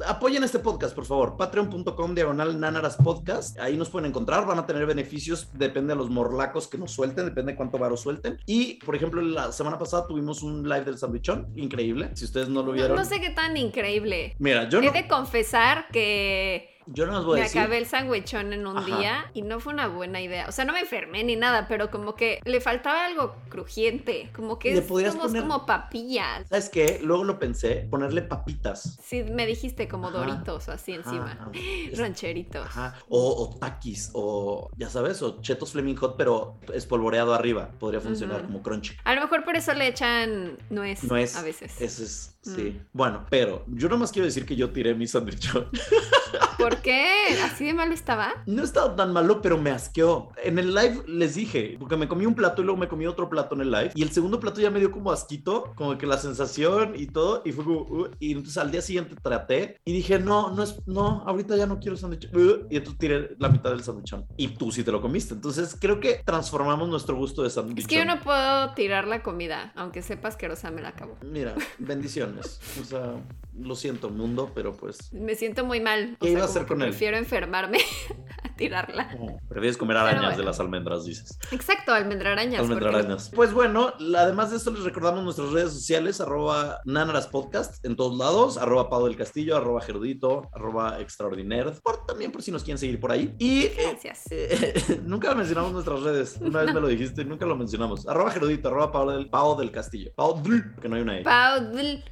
apoyen 0.07 0.43
este 0.43 0.59
podcast, 0.59 0.95
por 0.95 1.05
favor. 1.05 1.37
Patreon.com 1.37 2.15
diagonal 2.15 2.59
Nanaras 2.59 2.97
Podcast. 2.97 3.59
Ahí 3.59 3.77
nos 3.77 3.89
pueden 3.89 4.09
encontrar, 4.09 4.45
van 4.45 4.59
a 4.59 4.65
tener 4.65 4.85
beneficios, 4.85 5.49
depende 5.53 5.93
de 5.93 5.97
los 5.97 6.09
morlacos 6.09 6.67
que 6.67 6.77
nos 6.77 6.91
suelten, 6.91 7.25
depende 7.25 7.53
de 7.53 7.57
cuánto 7.57 7.77
varo 7.77 7.97
suelten. 7.97 8.37
Y, 8.45 8.75
por 8.85 8.95
ejemplo, 8.95 9.21
la 9.21 9.51
semana 9.51 9.77
pasada 9.77 10.07
tuvimos 10.07 10.43
un 10.43 10.67
live 10.67 10.85
del 10.85 10.97
sandwichón, 10.97 11.51
increíble. 11.55 12.10
Si 12.13 12.25
ustedes 12.25 12.49
no 12.49 12.63
lo 12.63 12.71
vieron. 12.71 12.91
No, 12.91 13.03
no 13.03 13.05
sé 13.05 13.19
qué 13.21 13.29
tan 13.29 13.55
increíble. 13.57 14.35
Mira, 14.39 14.67
yo 14.69 14.79
He 14.79 14.85
no... 14.85 14.91
de 14.91 15.07
confesar 15.07 15.87
que 15.91 16.70
yo 16.85 17.05
no 17.05 17.19
os 17.19 17.25
voy 17.25 17.35
me 17.35 17.41
a 17.41 17.43
decir. 17.43 17.57
Me 17.57 17.61
acabé 17.63 17.77
el 17.77 17.85
sandwichón 17.85 18.53
en 18.53 18.67
un 18.67 18.85
día 18.85 19.29
y 19.33 19.41
no 19.41 19.59
fue 19.59 19.73
una 19.73 19.87
buena 19.87 20.21
idea. 20.21 20.47
O 20.47 20.51
sea, 20.51 20.65
no 20.65 20.73
me 20.73 20.81
enfermé 20.81 21.23
ni 21.23 21.35
nada, 21.35 21.67
pero 21.67 21.91
como 21.91 22.15
que 22.15 22.39
le 22.45 22.61
faltaba 22.61 23.05
algo 23.05 23.35
crujiente. 23.49 24.29
Como 24.33 24.59
que 24.59 24.77
es 24.77 24.85
como, 24.85 25.65
papillas. 25.65 26.47
¿Sabes 26.49 26.69
qué? 26.69 26.99
Luego 27.03 27.23
lo 27.23 27.39
pensé, 27.39 27.87
ponerle 27.89 28.21
papitas. 28.21 28.97
Sí, 29.03 29.23
me 29.23 29.45
dijiste 29.45 29.87
como 29.87 30.11
doritos 30.11 30.67
o 30.67 30.71
así 30.71 30.93
encima. 30.93 31.49
Rancheritos. 31.95 32.65
Ajá. 32.65 32.95
O, 33.09 33.43
o 33.43 33.57
taquis, 33.57 34.09
o 34.13 34.69
ya 34.77 34.89
sabes, 34.89 35.21
o 35.21 35.41
chetos 35.41 35.71
Fleming 35.71 35.95
Hot, 35.95 36.15
pero 36.17 36.57
espolvoreado 36.73 37.33
arriba. 37.33 37.71
Podría 37.79 38.01
funcionar 38.01 38.43
como 38.43 38.61
crunchy. 38.61 38.95
A 39.03 39.15
lo 39.15 39.21
mejor 39.21 39.43
por 39.43 39.55
eso 39.55 39.73
le 39.73 39.87
echan 39.87 40.57
nuez, 40.69 41.03
nuez 41.03 41.35
a 41.35 41.43
veces. 41.43 41.79
Ese 41.79 42.03
es, 42.03 42.37
sí. 42.41 42.79
Mm. 42.79 42.87
Bueno, 42.93 43.25
pero 43.29 43.65
yo 43.67 43.89
nomás 43.89 44.11
quiero 44.11 44.25
decir 44.25 44.45
que 44.45 44.55
yo 44.55 44.71
tiré 44.71 44.93
mi 44.95 45.07
sandwichón. 45.07 45.69
¿Por 46.61 46.81
qué? 46.81 47.07
¿Así 47.43 47.65
de 47.65 47.73
malo 47.73 47.93
estaba? 47.93 48.33
No 48.45 48.63
estaba 48.63 48.95
tan 48.95 49.13
malo, 49.13 49.41
pero 49.41 49.57
me 49.57 49.71
asqueó. 49.71 50.29
En 50.43 50.59
el 50.59 50.73
live 50.73 51.03
les 51.07 51.35
dije, 51.35 51.75
porque 51.79 51.97
me 51.97 52.07
comí 52.07 52.25
un 52.25 52.35
plato 52.35 52.61
y 52.61 52.65
luego 52.65 52.79
me 52.79 52.87
comí 52.87 53.07
otro 53.07 53.29
plato 53.29 53.55
en 53.55 53.61
el 53.61 53.71
live. 53.71 53.91
Y 53.95 54.03
el 54.03 54.11
segundo 54.11 54.39
plato 54.39 54.61
ya 54.61 54.69
me 54.69 54.79
dio 54.79 54.91
como 54.91 55.11
asquito, 55.11 55.73
como 55.75 55.97
que 55.97 56.05
la 56.05 56.17
sensación 56.17 56.93
y 56.95 57.07
todo. 57.07 57.41
Y 57.45 57.51
fue 57.51 57.63
como, 57.63 57.81
uh, 57.81 58.09
y 58.19 58.31
entonces 58.31 58.57
al 58.57 58.71
día 58.71 58.81
siguiente 58.81 59.15
traté 59.21 59.79
y 59.85 59.93
dije, 59.93 60.19
no, 60.19 60.51
no 60.51 60.63
es, 60.63 60.79
no, 60.87 61.23
ahorita 61.25 61.55
ya 61.55 61.65
no 61.65 61.79
quiero 61.79 61.97
sándwich. 61.97 62.29
Uh, 62.33 62.67
y 62.69 62.77
entonces 62.77 62.99
tiré 62.99 63.35
la 63.39 63.49
mitad 63.49 63.71
del 63.71 63.83
sándwichón. 63.83 64.25
Y 64.37 64.49
tú 64.49 64.71
sí 64.71 64.83
te 64.83 64.91
lo 64.91 65.01
comiste. 65.01 65.33
Entonces 65.33 65.75
creo 65.79 65.99
que 65.99 66.21
transformamos 66.25 66.89
nuestro 66.89 67.15
gusto 67.15 67.43
de 67.43 67.49
sándwich. 67.49 67.79
Es 67.79 67.87
que 67.87 67.97
yo 67.97 68.05
no 68.05 68.19
puedo 68.21 68.73
tirar 68.73 69.07
la 69.07 69.23
comida, 69.23 69.71
aunque 69.75 70.01
sepa 70.01 70.27
asquerosa 70.27 70.71
me 70.71 70.81
la 70.81 70.89
acabo. 70.89 71.17
Mira, 71.23 71.55
bendiciones. 71.79 72.59
o 72.79 72.83
sea, 72.83 73.15
lo 73.57 73.75
siento, 73.75 74.09
mundo, 74.09 74.51
pero 74.53 74.75
pues. 74.75 75.11
Me 75.13 75.35
siento 75.35 75.65
muy 75.65 75.79
mal. 75.79 76.17
¿Qué 76.19 76.31
iba 76.31 76.41
a 76.41 76.45
hacer 76.45 76.65
con 76.65 76.81
él? 76.81 76.89
Prefiero 76.89 77.17
enfermarme 77.17 77.79
a 78.43 78.55
tirarla. 78.55 79.09
prefieres 79.47 79.77
comer 79.77 79.97
arañas 79.97 80.37
de 80.37 80.43
las 80.43 80.59
almendras, 80.59 81.05
dices. 81.05 81.37
Exacto, 81.51 81.93
almendrarañas. 81.93 82.61
Almendrarañas. 82.61 83.31
Pues 83.33 83.53
bueno, 83.53 83.93
además 84.17 84.51
de 84.51 84.57
esto, 84.57 84.71
les 84.71 84.83
recordamos 84.83 85.23
nuestras 85.23 85.51
redes 85.51 85.73
sociales: 85.73 86.21
arroba 86.21 86.81
Nanaras 86.85 87.27
Podcast 87.27 87.83
en 87.85 87.95
todos 87.95 88.17
lados, 88.17 88.57
arroba 88.57 88.89
Pado 88.89 89.05
del 89.05 89.15
Castillo, 89.15 89.57
arroba 89.57 89.81
Gerudito, 89.81 90.49
arroba 90.53 90.99
Extraordinaire. 90.99 91.71
Por, 91.83 92.05
también 92.05 92.31
por 92.31 92.41
si 92.41 92.51
nos 92.51 92.63
quieren 92.63 92.77
seguir 92.77 92.99
por 92.99 93.11
ahí. 93.11 93.35
Y. 93.39 93.63
Eh, 93.63 93.75
Gracias. 93.91 94.25
Eh, 94.31 95.01
nunca 95.03 95.33
mencionamos 95.35 95.71
nuestras 95.73 96.01
redes. 96.01 96.37
Una 96.41 96.61
vez 96.61 96.73
me 96.73 96.81
lo 96.81 96.87
dijiste 96.87 97.21
nunca 97.25 97.45
lo 97.45 97.55
mencionamos. 97.55 98.07
Arroba 98.07 98.31
Gerudito, 98.31 98.69
arroba 98.69 98.91
Pado 98.91 99.11
del, 99.11 99.29
Pau 99.29 99.57
del 99.57 99.71
Castillo. 99.71 100.11
Pau 100.15 100.41
que 100.81 100.89
no 100.89 100.95
hay 100.95 101.01
una 101.01 101.19
E. 101.19 101.23
Pau 101.23 101.71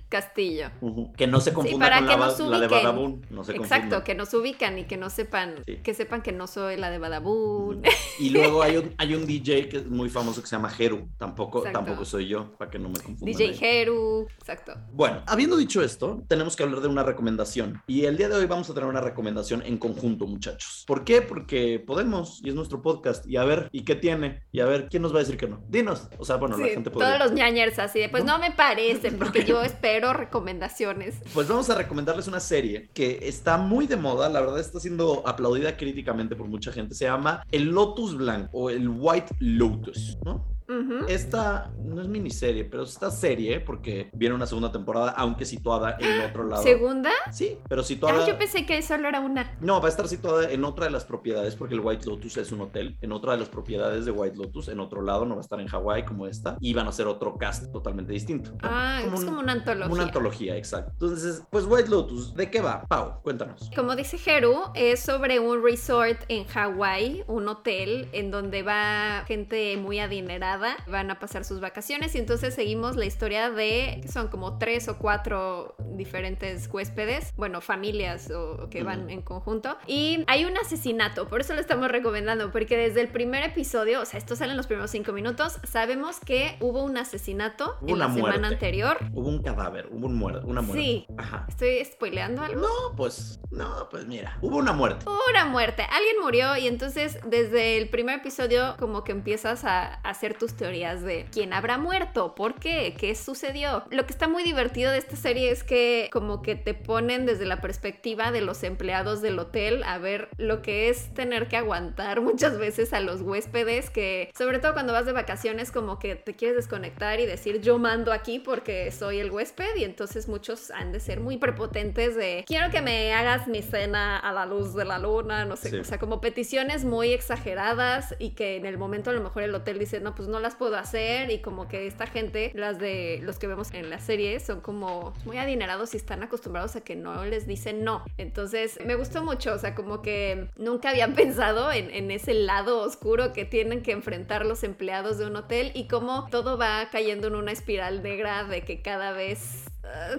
Castillo. 0.10 0.72
Que 1.16 1.28
no 1.28 1.40
se 1.40 1.54
confunda 1.54 1.88
con 2.00 2.08
la, 2.08 2.58
la, 2.58 2.60
de 2.60 2.68
Badabun. 2.68 3.26
No 3.30 3.44
se 3.44 3.56
Exacto, 3.56 4.04
que 4.04 4.16
nos 4.16 4.34
ubican 4.34 4.80
y 4.80 4.86
que 4.86 4.98
no 4.98 5.12
sepan, 5.12 5.56
que 5.84 5.94
sepan 5.94 6.24
que 6.24 6.32
no 6.32 6.48
soy 6.48 6.78
la 6.78 6.90
de 6.90 6.98
Badabun. 6.98 7.84
Y 8.18 8.32
luego 8.32 8.64
hay 8.64 8.78
un, 8.78 8.94
hay 8.98 9.14
un 9.14 9.28
DJ 9.28 9.70
que 9.70 9.78
es 9.78 9.86
muy 9.86 10.10
famoso 10.10 10.42
que 10.42 10.48
se 10.48 10.56
llama 10.56 10.74
Heru. 10.78 11.08
Tampoco, 11.18 11.62
tampoco 11.62 12.06
soy 12.06 12.28
yo, 12.28 12.52
para 12.58 12.72
que 12.72 12.80
no 12.80 12.90
me 12.90 13.00
confundan. 13.00 13.38
DJ 13.38 13.82
Heru, 13.82 14.28
exacto. 14.40 14.74
Bueno, 14.92 15.22
habiendo 15.28 15.56
dicho 15.56 15.84
esto, 15.84 16.24
tenemos 16.28 16.56
que 16.56 16.64
hablar 16.64 16.82
de 16.82 16.88
una 16.88 17.04
recomendación. 17.04 17.82
Y 17.86 18.06
el 18.06 18.18
día 18.18 18.30
de 18.30 18.36
hoy 18.36 18.48
vamos 18.48 18.70
a 18.70 18.74
tener 18.74 18.90
una 18.90 19.02
recomendación 19.02 19.62
en 19.64 19.78
conjunto, 19.78 20.26
muchachos. 20.26 20.84
¿Por 20.88 21.04
qué? 21.06 21.22
Porque 21.22 21.80
podemos, 21.86 22.42
y 22.44 22.50
es 22.50 22.56
nuestro 22.56 22.82
podcast. 22.82 23.28
Y 23.28 23.38
a 23.38 23.44
ver, 23.44 23.70
¿y 23.72 23.84
qué 23.84 23.96
tiene? 23.96 24.42
Y 24.52 24.60
a 24.62 24.66
ver, 24.66 24.90
¿quién 24.90 25.04
nos 25.04 25.14
va 25.14 25.18
a 25.18 25.20
decir 25.20 25.38
que 25.38 25.48
no? 25.48 25.64
Dinos. 25.70 26.08
O 26.18 26.26
sea, 26.26 26.38
bueno, 26.38 26.58
la 26.58 26.68
gente 26.68 26.90
puede. 26.90 27.08
Todos 27.08 27.20
los 27.20 27.32
ñañers 27.32 27.78
así 27.78 28.00
de, 28.00 28.10
pues 28.10 28.26
no, 28.26 28.40
me 28.40 28.52
parece, 28.52 29.12
porque 29.12 29.46
yo 29.46 29.62
espero 29.70 29.99
recomendaciones. 30.16 31.16
Pues 31.34 31.48
vamos 31.48 31.70
a 31.70 31.76
recomendarles 31.76 32.28
una 32.28 32.40
serie 32.40 32.90
que 32.94 33.20
está 33.24 33.58
muy 33.58 33.88
de 33.88 33.98
moda, 33.98 34.30
la 34.30 34.42
verdad 34.42 34.60
está 34.60 34.80
siendo 34.80 35.28
aplaudida 35.28 35.78
críticamente 35.78 36.36
por 36.36 36.48
mucha 36.48 36.72
gente. 36.72 36.96
Se 36.96 37.06
llama 37.06 37.44
El 37.52 37.66
Lotus 37.66 38.16
Blanco 38.16 38.50
o 38.54 38.70
el 38.70 38.88
White 38.90 39.36
Lotus, 39.40 40.18
¿no? 40.24 40.59
Esta 41.08 41.72
no 41.84 42.02
es 42.02 42.08
miniserie, 42.08 42.66
pero 42.66 42.84
esta 42.84 43.10
serie, 43.10 43.60
porque 43.60 44.10
viene 44.14 44.36
una 44.36 44.46
segunda 44.46 44.72
temporada, 44.72 45.12
aunque 45.12 45.46
situada 45.46 45.98
en 46.00 46.22
otro 46.22 46.46
lado. 46.46 46.62
¿Segunda? 46.62 47.12
Sí, 47.32 47.58
pero 47.68 47.84
situada. 47.84 48.24
Ah, 48.24 48.28
yo 48.28 48.38
pensé 48.38 48.66
que 48.66 48.82
solo 48.82 49.08
era 49.08 49.20
una. 49.20 49.58
No, 49.62 49.82
va 49.82 49.88
a 49.88 49.90
estar 49.90 50.08
situada 50.08 50.52
en 50.52 50.64
otra 50.64 50.86
de 50.86 50.92
las 50.92 51.06
propiedades, 51.06 51.56
porque 51.56 51.74
el 51.74 51.82
White 51.82 52.06
Lotus 52.06 52.38
es 52.38 52.52
un 52.52 52.62
hotel. 52.62 52.98
En 53.02 53.12
otra 53.12 53.34
de 53.34 53.40
las 53.40 53.50
propiedades 53.50 54.06
de 54.06 54.12
White 54.12 54.38
Lotus, 54.38 54.68
en 54.68 54.80
otro 54.80 55.02
lado, 55.02 55.26
no 55.26 55.36
va 55.36 55.42
a 55.42 55.44
estar 55.44 55.60
en 55.60 55.68
Hawái 55.68 56.06
como 56.06 56.28
esta, 56.28 56.58
y 56.60 56.74
van 56.74 56.88
a 56.88 56.92
ser 56.92 57.08
otro 57.08 57.38
cast 57.38 57.72
totalmente 57.72 58.14
distinto. 58.14 58.52
Ah, 58.62 59.02
es 59.04 59.26
como 59.26 59.40
una 59.40 59.54
antología. 59.54 59.94
Una 59.94 60.04
antología, 60.04 60.56
exacto. 60.56 60.92
Entonces, 60.92 61.44
pues 61.50 61.66
White 61.66 61.90
Lotus, 61.90 62.36
¿de 62.36 62.52
qué 62.52 62.62
va? 62.62 62.86
Pau, 62.88 63.22
cuéntanos. 63.24 63.72
Como 63.76 63.96
dice 63.96 64.18
Heru, 64.24 64.56
es 64.76 65.00
sobre 65.00 65.40
un 65.40 65.64
resort 65.64 66.20
en 66.28 66.46
Hawái, 66.46 67.24
un 67.28 67.48
hotel 67.48 68.08
en 68.12 68.30
donde 68.32 68.62
va 68.62 69.24
gente 69.28 69.78
muy 69.78 70.00
adinerada 70.00 70.59
van 70.88 71.12
a 71.12 71.20
pasar 71.20 71.46
sus 71.46 71.60
vacaciones 71.60 72.16
y 72.16 72.18
entonces 72.18 72.54
seguimos 72.54 72.96
la 72.96 73.06
historia 73.06 73.50
de, 73.50 74.02
son 74.12 74.28
como 74.28 74.58
tres 74.58 74.88
o 74.88 74.98
cuatro 74.98 75.76
diferentes 75.80 76.70
huéspedes, 76.72 77.34
bueno, 77.36 77.62
familias 77.62 78.32
o, 78.32 78.70
que 78.70 78.84
van 78.84 79.10
en 79.10 79.22
conjunto. 79.22 79.78
Y 79.88 80.24
hay 80.28 80.46
un 80.46 80.58
asesinato, 80.58 81.28
por 81.28 81.42
eso 81.42 81.54
lo 81.54 81.62
estamos 81.62 81.90
recomendando, 81.90 82.52
porque 82.52 82.78
desde 82.78 83.02
el 83.02 83.10
primer 83.10 83.44
episodio, 83.44 84.02
o 84.02 84.06
sea, 84.06 84.18
esto 84.18 84.36
sale 84.36 84.52
en 84.52 84.58
los 84.58 84.68
primeros 84.68 84.92
cinco 84.92 85.12
minutos, 85.12 85.60
sabemos 85.64 86.20
que 86.20 86.58
hubo 86.60 86.84
un 86.84 86.98
asesinato 86.98 87.78
en 87.86 88.00
la 88.00 88.14
semana 88.14 88.48
anterior. 88.48 88.98
Hubo 89.14 89.30
un 89.30 89.42
cadáver, 89.42 89.88
hubo 89.92 90.08
un 90.08 90.16
muerte, 90.16 90.46
una 90.46 90.62
muerte. 90.62 90.82
Sí. 90.82 91.08
¿Estoy 91.48 91.84
spoileando 91.86 92.42
algo? 92.42 92.62
No, 92.62 92.96
pues, 92.96 93.40
no, 93.52 93.88
pues 93.90 94.06
mira, 94.06 94.38
hubo 94.42 94.58
una 94.58 94.74
muerte. 94.74 95.06
Hubo 95.06 95.20
una 95.30 95.46
muerte, 95.46 95.84
alguien 95.84 96.16
murió 96.22 96.58
y 96.58 96.68
entonces 96.68 97.20
desde 97.26 97.78
el 97.78 97.90
primer 97.90 98.20
episodio 98.20 98.76
como 98.78 99.04
que 99.04 99.12
empiezas 99.12 99.64
a 99.66 99.96
hacer 99.96 100.38
tus 100.38 100.49
sus 100.50 100.58
teorías 100.58 101.04
de 101.04 101.28
quién 101.32 101.54
habrá 101.54 101.78
muerto, 101.78 102.36
por 102.36 102.56
qué, 102.56 102.96
qué 102.98 103.16
sucedió. 103.16 103.84
Lo 103.92 104.06
que 104.06 104.14
está 104.14 104.28
muy 104.28 104.44
divertido 104.44 104.92
de 104.92 104.98
esta 104.98 105.16
serie 105.16 105.52
es 105.52 105.64
que 105.64 106.10
como 106.12 106.42
que 106.42 106.56
te 106.56 106.74
ponen 106.74 107.26
desde 107.26 107.46
la 107.46 107.62
perspectiva 107.62 108.32
de 108.32 108.42
los 108.42 108.64
empleados 108.64 109.22
del 109.22 109.38
hotel 109.40 109.84
a 109.84 109.98
ver 109.98 110.30
lo 110.38 110.62
que 110.62 110.90
es 110.90 111.14
tener 111.14 111.48
que 111.48 111.58
aguantar 111.58 112.22
muchas 112.30 112.58
veces 112.58 112.94
a 112.94 113.00
los 113.00 113.22
huéspedes 113.22 113.90
que 113.90 114.32
sobre 114.38 114.60
todo 114.60 114.74
cuando 114.74 114.94
vas 114.94 115.06
de 115.06 115.12
vacaciones 115.12 115.72
como 115.72 116.00
que 116.00 116.16
te 116.16 116.36
quieres 116.36 116.58
desconectar 116.58 117.20
y 117.20 117.26
decir 117.26 117.62
yo 117.62 117.78
mando 117.78 118.12
aquí 118.12 118.40
porque 118.40 118.92
soy 118.92 119.20
el 119.20 119.32
huésped 119.32 119.76
y 119.78 119.84
entonces 119.84 120.28
muchos 120.28 120.72
han 120.72 120.92
de 120.92 121.00
ser 121.00 121.20
muy 121.20 121.38
prepotentes 121.38 122.16
de 122.16 122.44
quiero 122.48 122.72
que 122.72 122.82
me 122.82 123.14
hagas 123.14 123.48
mi 123.48 123.62
cena 123.62 124.18
a 124.18 124.32
la 124.32 124.46
luz 124.46 124.74
de 124.74 124.86
la 124.86 125.00
luna, 125.00 125.46
no 125.46 125.56
sé, 125.56 125.80
o 125.80 125.84
sea, 125.84 126.00
como 126.00 126.22
peticiones 126.22 126.86
muy 126.86 127.12
exageradas 127.12 128.16
y 128.20 128.32
que 128.32 128.56
en 128.56 128.66
el 128.66 128.78
momento 128.78 129.10
a 129.10 129.14
lo 129.14 129.22
mejor 129.22 129.44
el 129.44 129.54
hotel 129.54 129.80
dice, 129.80 130.00
no, 130.00 130.16
pues 130.16 130.28
no 130.28 130.39
las 130.40 130.56
puedo 130.56 130.78
hacer 130.78 131.32
y 131.32 131.40
como 131.40 131.68
que 131.68 131.88
esta 131.88 132.08
gente, 132.08 132.52
las 132.56 132.80
de 132.80 133.20
los 133.24 133.40
que 133.40 133.48
vemos 133.48 133.74
en 133.74 133.90
la 133.90 134.00
serie, 134.00 134.40
son 134.40 134.62
como 134.62 135.14
muy 135.26 135.38
adinerados 135.38 135.94
y 135.94 135.98
están 135.98 136.24
acostumbrados 136.24 136.76
a 136.76 136.82
que 136.82 136.96
no 136.96 137.26
les 137.26 137.48
dicen 137.48 137.84
no. 137.84 138.04
Entonces 138.18 138.80
me 138.86 138.96
gustó 138.96 139.24
mucho, 139.24 139.54
o 139.54 139.58
sea, 139.58 139.76
como 139.76 140.02
que 140.02 140.48
nunca 140.56 140.90
habían 140.90 141.14
pensado 141.16 141.72
en, 141.72 141.90
en 141.92 142.12
ese 142.12 142.34
lado 142.34 142.82
oscuro 142.82 143.34
que 143.34 143.46
tienen 143.46 143.82
que 143.82 143.92
enfrentar 143.92 144.46
los 144.46 144.64
empleados 144.64 145.18
de 145.18 145.26
un 145.26 145.36
hotel 145.36 145.72
y 145.74 145.88
cómo 145.88 146.28
todo 146.30 146.58
va 146.58 146.90
cayendo 146.92 147.28
en 147.28 147.36
una 147.36 147.52
espiral 147.52 148.04
negra 148.04 148.44
de 148.44 148.62
que 148.62 148.82
cada 148.82 149.12
vez 149.12 149.66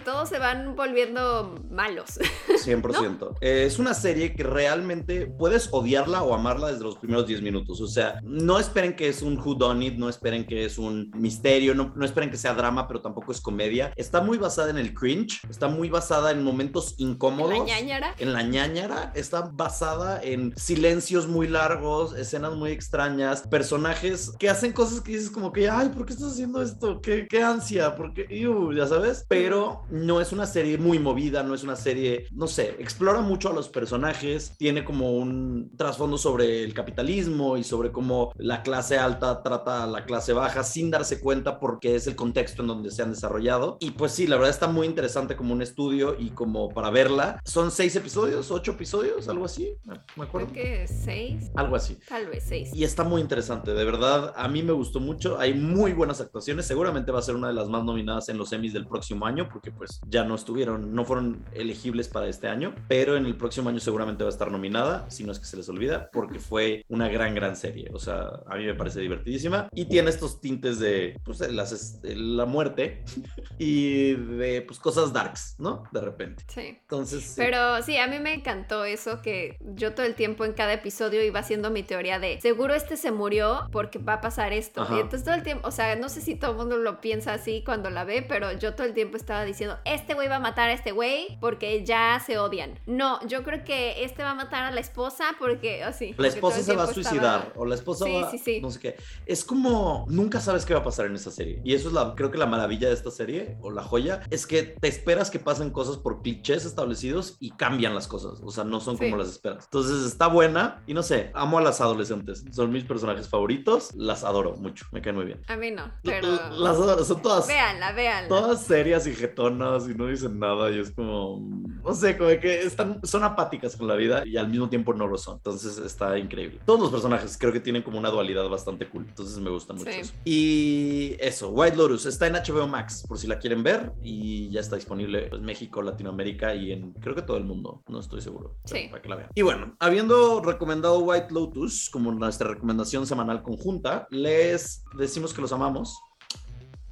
todos 0.05 0.29
se 0.29 0.38
van 0.38 0.75
volviendo 0.75 1.55
malos. 1.71 2.19
100%. 2.49 3.37
Eh, 3.40 3.64
es 3.67 3.79
una 3.79 3.95
serie 3.95 4.35
que 4.35 4.43
realmente 4.43 5.26
puedes 5.26 5.69
odiarla 5.73 6.23
o 6.23 6.35
amarla 6.35 6.69
desde 6.69 6.85
los 6.85 6.97
primeros 6.97 7.26
10 7.26 7.43
minutos. 7.43 7.81
O 7.81 7.87
sea, 7.87 8.21
no 8.23 8.59
esperen 8.59 8.97
que 8.97 9.09
es 9.09 9.23
un 9.23 9.38
who 9.38 9.55
done 9.55 9.85
it, 9.87 9.97
no 9.97 10.09
esperen 10.09 10.47
que 10.47 10.64
es 10.64 10.79
un 10.79 11.11
misterio, 11.14 11.75
no, 11.75 11.93
no 11.95 12.05
esperen 12.05 12.31
que 12.31 12.37
sea 12.37 12.55
drama, 12.55 12.88
pero 12.88 13.00
tampoco 13.00 13.33
es 13.33 13.40
comedia. 13.40 13.93
Está 13.97 14.21
muy 14.21 14.38
basada 14.38 14.71
en 14.71 14.79
el 14.79 14.95
cringe, 14.95 15.40
está 15.49 15.69
muy 15.69 15.88
basada 15.88 16.31
en 16.31 16.43
momentos 16.43 16.95
incómodos. 16.99 17.52
¿En 17.52 17.59
la 17.61 17.64
ñañara? 17.64 18.14
En 18.19 18.33
la 18.33 18.43
ñañara. 18.43 19.12
Está 19.14 19.50
basada 19.52 20.21
en 20.23 20.57
silencios 20.57 21.26
muy 21.26 21.47
largos, 21.47 22.14
escenas 22.17 22.55
muy 22.55 22.71
extrañas, 22.71 23.43
personajes 23.43 24.33
que 24.38 24.49
hacen 24.49 24.73
cosas 24.73 25.00
que 25.00 25.12
dices 25.12 25.31
como 25.31 25.52
que, 25.52 25.69
ay, 25.69 25.90
¿por 25.90 26.07
qué 26.07 26.12
estás 26.12 26.33
haciendo 26.33 26.62
esto? 26.62 27.00
¿Qué, 27.00 27.26
qué 27.29 27.43
ansia? 27.43 27.95
¿Por 27.95 28.14
qué? 28.14 28.26
ya 28.75 28.87
sabes. 28.87 29.25
Pero 29.29 29.60
no 29.90 30.21
es 30.21 30.33
una 30.33 30.47
serie 30.47 30.79
muy 30.79 30.99
movida, 30.99 31.43
no 31.43 31.55
es 31.55 31.62
una 31.62 31.76
serie, 31.76 32.26
no 32.33 32.47
sé, 32.47 32.76
explora 32.79 33.21
mucho 33.21 33.50
a 33.50 33.52
los 33.52 33.69
personajes, 33.69 34.55
tiene 34.59 34.85
como 34.85 35.12
un 35.12 35.71
trasfondo 35.76 36.19
sobre 36.19 36.64
el 36.64 36.75
capitalismo 36.75 37.57
y 37.57 37.64
sobre 37.64 37.93
cómo 37.93 38.33
la 38.37 38.62
clase 38.62 38.99
alta 38.99 39.43
trata 39.43 39.85
a 39.85 39.87
la 39.87 40.05
clase 40.05 40.33
baja 40.33 40.62
sin 40.62 40.90
darse 40.90 41.21
cuenta 41.21 41.59
porque 41.59 41.95
es 41.95 42.07
el 42.07 42.17
contexto 42.17 42.62
en 42.62 42.69
donde 42.69 42.90
se 42.90 43.02
han 43.02 43.11
desarrollado. 43.11 43.76
Y 43.81 43.93
pues 43.93 44.12
sí, 44.12 44.26
la 44.26 44.37
verdad 44.37 44.50
está 44.50 44.69
muy 44.69 44.87
interesante 44.87 45.37
como 45.37 45.52
un 45.52 45.62
estudio 45.62 46.17
y 46.19 46.31
como 46.31 46.69
para 46.69 46.90
verla. 46.90 47.40
Son 47.45 47.71
seis 47.71 47.95
episodios, 47.97 48.50
ocho 48.50 48.73
episodios, 48.73 49.29
algo 49.29 49.45
así, 49.45 49.75
me 50.17 50.25
acuerdo. 50.25 50.49
Creo 50.52 50.64
que 50.64 50.88
seis. 50.88 51.50
Algo 51.55 51.76
así. 51.76 51.99
Tal 52.09 52.26
vez 52.26 52.45
seis. 52.47 52.71
Y 52.75 52.85
está 52.85 53.05
muy 53.05 53.21
interesante, 53.21 53.73
de 53.73 53.85
verdad, 53.85 54.33
a 54.37 54.49
mí 54.49 54.62
me 54.62 54.73
gustó 54.73 55.00
mucho, 55.00 55.38
hay 55.38 55.55
muy 55.55 55.93
buenas 55.93 56.21
actuaciones, 56.21 56.67
seguramente 56.67 57.12
va 57.12 57.19
a 57.19 57.23
ser 57.23 57.35
una 57.35 57.49
de 57.49 57.55
las 57.55 57.69
más 57.69 57.85
nominadas 57.85 58.29
en 58.29 58.38
los 58.38 58.52
Emmys 58.52 58.73
del 58.73 58.87
próximo 58.87 59.26
año 59.26 59.39
porque 59.49 59.70
pues 59.70 60.00
ya 60.06 60.25
no 60.25 60.35
estuvieron, 60.35 60.94
no 60.94 61.04
fueron 61.04 61.44
elegibles 61.52 62.09
para 62.09 62.28
este 62.28 62.49
año, 62.49 62.75
pero 62.88 63.16
en 63.16 63.26
el 63.26 63.37
próximo 63.37 63.68
año 63.68 63.80
seguramente 63.80 64.25
va 64.25 64.28
a 64.28 64.32
estar 64.32 64.50
nominada, 64.50 65.11
si 65.11 65.25
no 65.25 65.32
es 65.32 65.38
que 65.38 65.47
se 65.47 65.56
les 65.56 65.68
olvida, 65.68 66.11
porque 66.12 66.38
fue 66.38 66.85
una 66.88 67.09
gran, 67.09 67.35
gran 67.35 67.56
serie. 67.56 67.90
O 67.92 67.99
sea, 67.99 68.42
a 68.47 68.56
mí 68.56 68.64
me 68.64 68.75
parece 68.75 69.00
divertidísima 69.00 69.68
y 69.73 69.87
tiene 69.87 70.11
estos 70.11 70.40
tintes 70.40 70.78
de, 70.78 71.18
pues, 71.25 71.40
las, 71.40 72.00
la 72.02 72.44
muerte 72.44 73.04
y 73.59 74.14
de, 74.14 74.62
pues, 74.62 74.78
cosas 74.78 75.12
darks, 75.12 75.56
¿no? 75.59 75.85
De 75.92 76.00
repente. 76.00 76.44
Sí. 76.49 76.78
Entonces... 76.80 77.35
Pero 77.37 77.82
sí, 77.82 77.97
a 77.97 78.06
mí 78.06 78.18
me 78.18 78.35
encantó 78.35 78.85
eso 78.85 79.23
que 79.23 79.59
yo 79.75 79.94
todo 79.94 80.06
el 80.06 80.14
tiempo 80.14 80.44
en 80.44 80.52
cada 80.52 80.73
episodio 80.73 81.23
iba 81.23 81.40
haciendo 81.40 81.70
mi 81.70 81.82
teoría 81.82 82.18
de, 82.18 82.40
seguro 82.40 82.75
este 82.75 82.97
se 82.97 83.11
murió 83.11 83.68
porque 83.73 83.99
va 83.99 84.14
a 84.14 84.20
pasar 84.20 84.52
esto. 84.52 84.87
Y 84.90 84.94
entonces 84.94 85.25
todo 85.25 85.35
el 85.35 85.42
tiempo, 85.42 85.66
o 85.66 85.70
sea, 85.70 85.97
no 85.97 86.09
sé 86.09 86.20
si 86.20 86.35
todo 86.35 86.52
el 86.52 86.56
mundo 86.56 86.76
lo 86.76 87.00
piensa 87.00 87.32
así 87.32 87.62
cuando 87.64 87.90
la 87.90 88.04
ve, 88.04 88.25
pero 88.26 88.52
yo 88.52 88.75
todo 88.75 88.87
el 88.87 88.94
tiempo 88.94 89.16
estaba 89.16 89.30
diciendo, 89.45 89.79
este 89.85 90.15
güey 90.15 90.29
va 90.29 90.37
a 90.37 90.41
matar 90.41 90.71
a 90.71 90.73
este 90.73 90.93
güey 90.93 91.39
porque 91.41 91.85
ya 91.85 92.21
se 92.25 92.39
odian. 92.39 92.79
No, 92.87 93.25
yo 93.27 93.43
creo 93.43 93.65
que 93.65 94.05
este 94.05 94.23
va 94.23 94.31
a 94.31 94.35
matar 94.35 94.65
a 94.65 94.71
la 94.71 94.81
esposa 94.81 95.25
porque 95.39 95.83
así. 95.85 96.15
la 96.19 96.29
esposa 96.29 96.63
se 96.63 96.75
va 96.75 96.85
a 96.85 96.93
suicidar 96.93 97.53
o 97.57 97.65
la 97.65 97.75
esposa 97.75 98.07
va, 98.07 98.33
no 98.61 98.71
sé 98.71 98.81
qué. 98.81 98.97
Es 99.27 99.45
como 99.45 100.07
nunca 100.09 100.41
sabes 100.41 100.65
qué 100.65 100.75
va 100.75 100.81
a 100.81 100.85
pasar 100.85 101.07
en 101.07 101.15
esta 101.15 101.31
serie 101.31 101.61
y 101.65 101.75
eso 101.75 101.89
es 101.89 101.95
la 101.95 102.15
creo 102.15 102.31
que 102.31 102.39
la 102.39 102.47
maravilla 102.47 102.89
de 102.89 102.95
esta 102.95 103.11
serie 103.11 103.57
o 103.61 103.71
la 103.71 103.83
joya 103.83 104.21
es 104.31 104.47
que 104.47 104.63
te 104.63 104.89
esperas 104.89 105.31
que 105.31 105.39
pasen 105.39 105.71
cosas 105.71 105.97
por 105.97 106.23
clichés 106.23 106.65
establecidos 106.65 107.37
y 107.41 107.51
cambian 107.51 107.95
las 107.95 108.09
cosas, 108.09 108.41
o 108.43 108.51
sea, 108.51 108.65
no 108.65 108.81
son 108.81 108.97
como 108.97 109.17
las 109.17 109.29
esperas. 109.29 109.65
Entonces 109.65 110.05
está 110.05 110.27
buena 110.27 110.83
y 110.87 110.95
no 110.95 111.03
sé, 111.03 111.31
amo 111.35 111.59
a 111.59 111.63
las 111.63 111.81
adolescentes, 111.81 112.45
son 112.53 112.73
mis 112.73 112.85
personajes 112.85 113.29
favoritos, 113.29 113.95
las 113.95 114.25
adoro 114.25 114.57
mucho, 114.57 114.87
me 114.93 115.01
caen 115.03 115.17
muy 115.17 115.25
bien. 115.25 115.43
A 115.49 115.57
mí 115.57 115.71
no, 115.71 115.91
pero 116.03 116.29
las 116.51 116.77
adoro, 116.77 117.05
son 117.05 117.23
todas 117.23 117.47
Véanla, 117.47 117.93
véanla. 117.93 118.29
Todas 118.29 118.65
serias 118.65 119.07
y 119.07 119.15
jetonas 119.21 119.89
y 119.89 119.95
no 119.95 120.07
dicen 120.07 120.39
nada 120.39 120.71
y 120.71 120.79
es 120.79 120.91
como, 120.91 121.41
no 121.85 121.95
sé, 121.95 122.17
como 122.17 122.31
que 122.41 122.62
están, 122.62 123.00
son 123.05 123.25
apáticas 123.25 123.77
con 123.77 123.89
la 123.89 123.95
vida 123.95 124.23
y 124.27 124.37
al 124.37 124.49
mismo 124.49 124.69
tiempo 124.69 124.95
no 124.95 125.07
lo 125.07 125.19
son. 125.19 125.37
Entonces 125.37 125.79
está 125.79 126.19
increíble. 126.19 126.61
Todos 126.65 126.81
los 126.81 126.91
personajes 126.91 127.37
creo 127.39 127.53
que 127.53 127.61
tienen 127.61 127.83
como 127.83 127.99
una 127.99 128.11
dualidad 128.11 128.49
bastante 128.49 128.89
cool. 128.89 129.07
Entonces 129.09 129.39
me 129.39 129.50
gusta 129.50 129.73
mucho 129.73 129.91
eso. 129.91 130.12
Y 130.25 131.17
eso, 131.21 131.50
White 131.50 131.77
Lotus 131.77 132.07
está 132.07 132.27
en 132.27 132.35
HBO 132.35 132.67
Max 132.67 133.05
por 133.07 133.19
si 133.19 133.27
la 133.27 133.39
quieren 133.39 133.62
ver 133.62 133.93
y 134.03 134.50
ya 134.50 134.61
está 134.61 134.77
disponible 134.77 135.29
en 135.33 135.43
México, 135.43 135.83
Latinoamérica 135.83 136.55
y 136.55 136.73
en 136.73 136.93
creo 136.95 137.15
que 137.15 137.23
todo 137.23 137.37
el 137.37 137.45
mundo. 137.45 137.83
No 137.89 138.00
estoy 138.00 138.21
seguro. 138.21 138.57
Sí. 138.65 138.89
Para 138.91 139.03
que 139.03 139.09
la 139.09 139.17
vean. 139.17 139.31
Y 139.35 139.43
bueno, 139.43 139.77
habiendo 139.79 140.41
recomendado 140.43 141.00
White 141.00 141.29
Lotus 141.31 141.91
como 141.91 142.12
nuestra 142.12 142.49
recomendación 142.49 143.07
semanal 143.07 143.43
conjunta, 143.43 144.07
les 144.11 144.85
decimos 144.97 145.33
que 145.33 145.41
los 145.41 145.53
amamos 145.53 146.00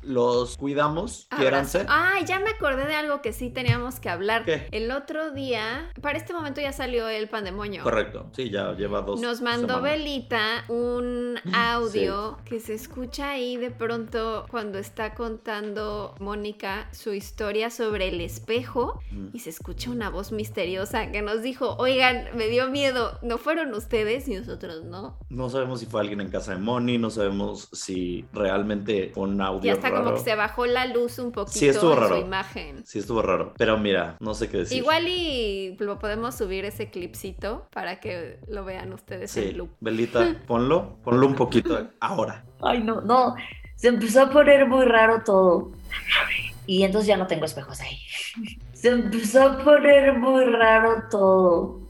los 0.03 0.57
cuidamos, 0.57 1.29
quiéranse. 1.37 1.85
Ay, 1.89 2.25
ya 2.25 2.41
me 2.41 2.51
acordé 2.51 2.87
de 2.87 2.95
algo 2.95 3.21
que 3.23 3.33
sí 3.33 3.51
teníamos 3.51 4.01
que 4.01 4.09
hablar. 4.09 4.45
El 4.71 4.91
otro 4.91 5.33
día, 5.33 5.91
para 6.01 6.19
este 6.19 6.33
momento 6.33 6.61
ya 6.61 6.73
salió 6.73 7.09
el 7.09 7.29
pandemonio. 7.29 7.83
Correcto, 7.83 8.31
sí, 8.33 8.51
ya 8.51 8.73
lleva 8.75 9.03
dos. 9.03 9.21
Nos 9.21 9.41
mandó 9.41 9.81
Belita 9.81 10.65
un 10.69 11.39
audio 11.53 12.39
que 12.45 12.61
se 12.61 12.75
escucha 12.75 13.31
ahí 13.31 13.57
de 13.57 13.71
pronto 13.71 14.47
cuando 14.51 14.79
está 14.79 15.15
contando 15.15 16.15
Mónica 16.21 16.89
su 16.93 17.13
historia 17.13 17.71
sobre 17.71 18.09
el 18.09 18.21
espejo 18.21 19.03
y 19.33 19.41
se 19.41 19.51
escucha 19.51 19.91
una 19.91 20.11
voz 20.11 20.33
misteriosa 20.33 21.11
que 21.11 21.23
nos 21.23 21.43
dijo, 21.43 21.77
oigan, 21.79 22.29
me 22.37 22.49
dio 22.49 22.69
miedo, 22.69 23.19
no 23.23 23.39
fueron 23.39 23.75
ustedes 23.75 24.29
y 24.29 24.35
nosotros 24.35 24.85
no. 24.85 25.19
No 25.29 25.51
sabemos 25.51 25.81
si 25.81 25.87
fue 25.87 26.01
alguien 26.01 26.21
en 26.21 26.31
casa 26.31 26.53
de 26.53 26.59
Moni, 26.59 26.99
no 26.99 27.11
sabemos 27.11 27.69
si 27.73 28.25
realmente 28.33 29.11
fue 29.15 29.25
un 29.25 29.41
audio 29.41 29.73
como 29.91 30.15
que 30.15 30.21
se 30.21 30.35
bajó 30.35 30.67
la 30.67 30.87
luz 30.87 31.19
un 31.19 31.33
poquito 31.33 31.59
sí, 31.59 31.69
estuvo 31.69 31.95
raro. 31.95 32.17
su 32.17 32.21
imagen. 32.21 32.85
Sí, 32.87 32.99
estuvo 32.99 33.23
raro. 33.23 33.55
Pero 33.57 33.79
mira, 33.79 34.17
no 34.21 34.35
sé 34.35 34.49
qué 34.49 34.59
decir. 34.59 34.79
Igual 34.79 35.09
y 35.09 35.77
lo 35.79 35.99
podemos 35.99 36.35
subir 36.35 36.65
ese 36.65 36.91
clipcito 36.91 37.69
para 37.73 38.01
que 38.01 38.39
lo 38.49 38.65
vean 38.65 38.93
ustedes 38.93 39.31
sí. 39.31 39.41
en 39.41 39.59
loop. 39.59 39.71
Belita, 39.81 40.37
ponlo, 40.47 40.97
ponlo 41.05 41.27
un 41.27 41.35
poquito 41.35 41.89
ahora. 42.01 42.45
Ay, 42.63 42.83
no, 42.83 43.01
no. 43.01 43.35
Se 43.77 43.89
empezó 43.89 44.23
a 44.23 44.31
poner 44.31 44.67
muy 44.67 44.85
raro 44.85 45.23
todo. 45.25 45.73
Y 46.67 46.83
entonces 46.83 47.09
ya 47.09 47.17
no 47.17 47.27
tengo 47.27 47.45
espejos 47.45 47.81
ahí. 47.81 47.99
Se 48.73 48.91
empezó 48.91 49.43
a 49.43 49.59
poner 49.65 50.19
muy 50.19 50.45
raro 50.45 51.05
todo. 51.11 51.81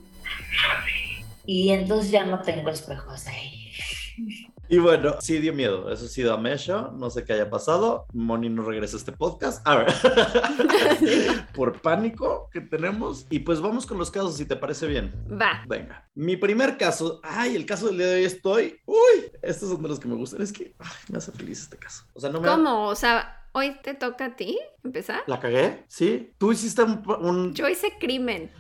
Y 1.44 1.70
entonces 1.70 2.10
ya 2.10 2.24
no 2.24 2.40
tengo 2.42 2.70
espejos 2.70 3.26
ahí. 3.26 3.72
Y 4.70 4.76
bueno, 4.76 5.16
sí 5.20 5.38
dio 5.38 5.54
miedo, 5.54 5.90
eso 5.90 6.06
sí 6.08 6.22
da 6.22 6.36
mecho, 6.36 6.92
no 6.94 7.08
sé 7.08 7.24
qué 7.24 7.32
haya 7.32 7.48
pasado, 7.48 8.04
Moni 8.12 8.50
no 8.50 8.62
regresa 8.62 8.96
a 8.96 8.98
este 8.98 9.12
podcast, 9.12 9.66
a 9.66 9.76
ver, 9.76 9.86
por 11.54 11.80
pánico 11.80 12.50
que 12.52 12.60
tenemos, 12.60 13.26
y 13.30 13.38
pues 13.38 13.62
vamos 13.62 13.86
con 13.86 13.96
los 13.96 14.10
casos, 14.10 14.36
si 14.36 14.44
te 14.44 14.56
parece 14.56 14.86
bien. 14.86 15.10
Va. 15.40 15.64
Venga, 15.66 16.06
mi 16.14 16.36
primer 16.36 16.76
caso, 16.76 17.18
ay, 17.22 17.56
el 17.56 17.64
caso 17.64 17.86
del 17.86 17.96
día 17.96 18.08
de 18.08 18.16
hoy 18.16 18.24
estoy, 18.24 18.80
uy, 18.84 19.32
estos 19.40 19.70
son 19.70 19.82
de 19.82 19.88
los 19.88 19.98
que 19.98 20.08
me 20.08 20.16
gustan, 20.16 20.42
es 20.42 20.52
que 20.52 20.74
ay, 20.78 20.96
me 21.10 21.16
hace 21.16 21.32
feliz 21.32 21.62
este 21.62 21.78
caso. 21.78 22.04
O 22.12 22.20
sea, 22.20 22.28
no 22.28 22.38
me... 22.38 22.48
¿Cómo? 22.48 22.88
O 22.88 22.94
sea, 22.94 23.48
hoy 23.52 23.74
te 23.82 23.94
toca 23.94 24.26
a 24.26 24.36
ti 24.36 24.58
empezar. 24.84 25.22
¿La 25.26 25.40
cagué? 25.40 25.84
Sí, 25.88 26.34
tú 26.36 26.52
hiciste 26.52 26.82
un... 26.82 27.02
un... 27.20 27.54
Yo 27.54 27.68
hice 27.70 27.94
crimen. 27.98 28.50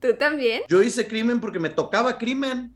¿Tú 0.00 0.14
también? 0.16 0.62
Yo 0.68 0.80
hice 0.80 1.08
crimen 1.08 1.40
porque 1.40 1.58
me 1.58 1.70
tocaba 1.70 2.18
crimen. 2.18 2.72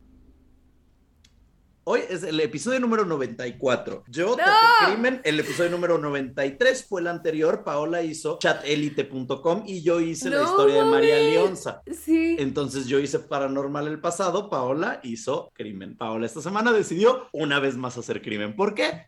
Hoy 1.85 2.03
es 2.09 2.23
el 2.23 2.39
episodio 2.39 2.79
número 2.79 3.05
94. 3.05 4.05
Yo 4.07 4.29
¡No! 4.29 4.37
toqué 4.37 4.93
crimen. 4.93 5.21
El 5.25 5.41
episodio 5.41 5.69
número 5.69 5.99
93 5.99 6.87
fue 6.89 7.01
el 7.01 7.09
anterior. 7.09 7.65
Paola 7.65 8.03
hizo 8.03 8.39
chatelite.com 8.39 9.65
y 9.67 9.83
yo 9.83 9.99
hice 9.99 10.31
la 10.31 10.37
¡No 10.39 10.45
historia 10.45 10.85
de 10.85 10.85
María! 10.85 11.17
Leonza. 11.19 11.83
Sí. 11.91 12.37
Entonces 12.39 12.87
yo 12.87 13.01
hice 13.01 13.19
paranormal 13.19 13.89
el 13.89 14.01
pasado, 14.01 14.49
Paola 14.49 15.01
hizo 15.03 15.51
crimen. 15.55 15.97
Paola 15.97 16.27
esta 16.27 16.41
semana 16.41 16.73
decidió 16.73 17.27
una 17.33 17.59
vez 17.59 17.77
más 17.77 17.99
hacer 17.99 18.23
crimen. 18.23 18.55
¿Por 18.55 18.75
qué? 18.75 19.07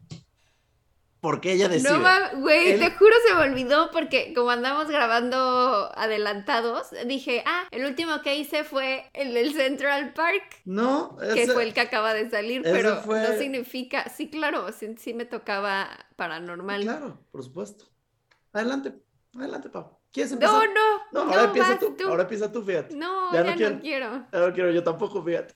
Porque 1.24 1.52
ella 1.52 1.68
decide. 1.70 1.90
No 1.90 2.00
mames, 2.00 2.34
güey, 2.38 2.78
te 2.78 2.90
juro 2.90 3.14
se 3.26 3.32
me 3.34 3.40
olvidó 3.40 3.90
porque 3.90 4.34
como 4.34 4.50
andamos 4.50 4.88
grabando 4.88 5.90
adelantados, 5.96 6.88
dije, 7.06 7.42
ah, 7.46 7.64
el 7.70 7.86
último 7.86 8.20
que 8.20 8.36
hice 8.36 8.62
fue 8.62 9.08
el 9.14 9.32
del 9.32 9.54
Central 9.54 10.12
Park, 10.12 10.42
No, 10.66 11.16
que 11.16 11.44
ese- 11.44 11.54
fue 11.54 11.62
el 11.62 11.72
que 11.72 11.80
acaba 11.80 12.12
de 12.12 12.28
salir, 12.28 12.60
ese 12.60 12.70
pero 12.70 12.96
fue- 12.96 13.22
no 13.26 13.38
significa, 13.38 14.10
sí, 14.10 14.28
claro, 14.28 14.70
sí, 14.72 14.94
sí 14.98 15.14
me 15.14 15.24
tocaba 15.24 15.88
paranormal. 16.16 16.82
Claro, 16.82 17.18
por 17.32 17.42
supuesto. 17.42 17.86
Adelante, 18.52 18.92
adelante, 19.34 19.70
Pau. 19.70 19.93
¿Quieres 20.14 20.30
No, 20.30 20.36
empezar? 20.36 20.68
no, 20.72 20.98
No, 21.10 21.24
no, 21.24 21.30
ahora 21.32 21.44
empieza 21.46 21.70
vas 21.70 21.80
tú, 21.80 21.96
Ahora 22.08 22.22
empieza 22.22 22.52
tú, 22.52 22.62
fíjate. 22.62 22.94
No, 22.94 23.32
Ya 23.32 23.42
ya, 23.42 23.50
no 23.50 23.56
quiero. 23.56 23.74
no 23.74 23.80
quiero. 23.80 24.06
Ah, 24.30 24.38
No 24.46 24.52
quiero 24.54 24.70
yo 24.70 24.84
tampoco, 24.84 25.24
fíjate. 25.24 25.54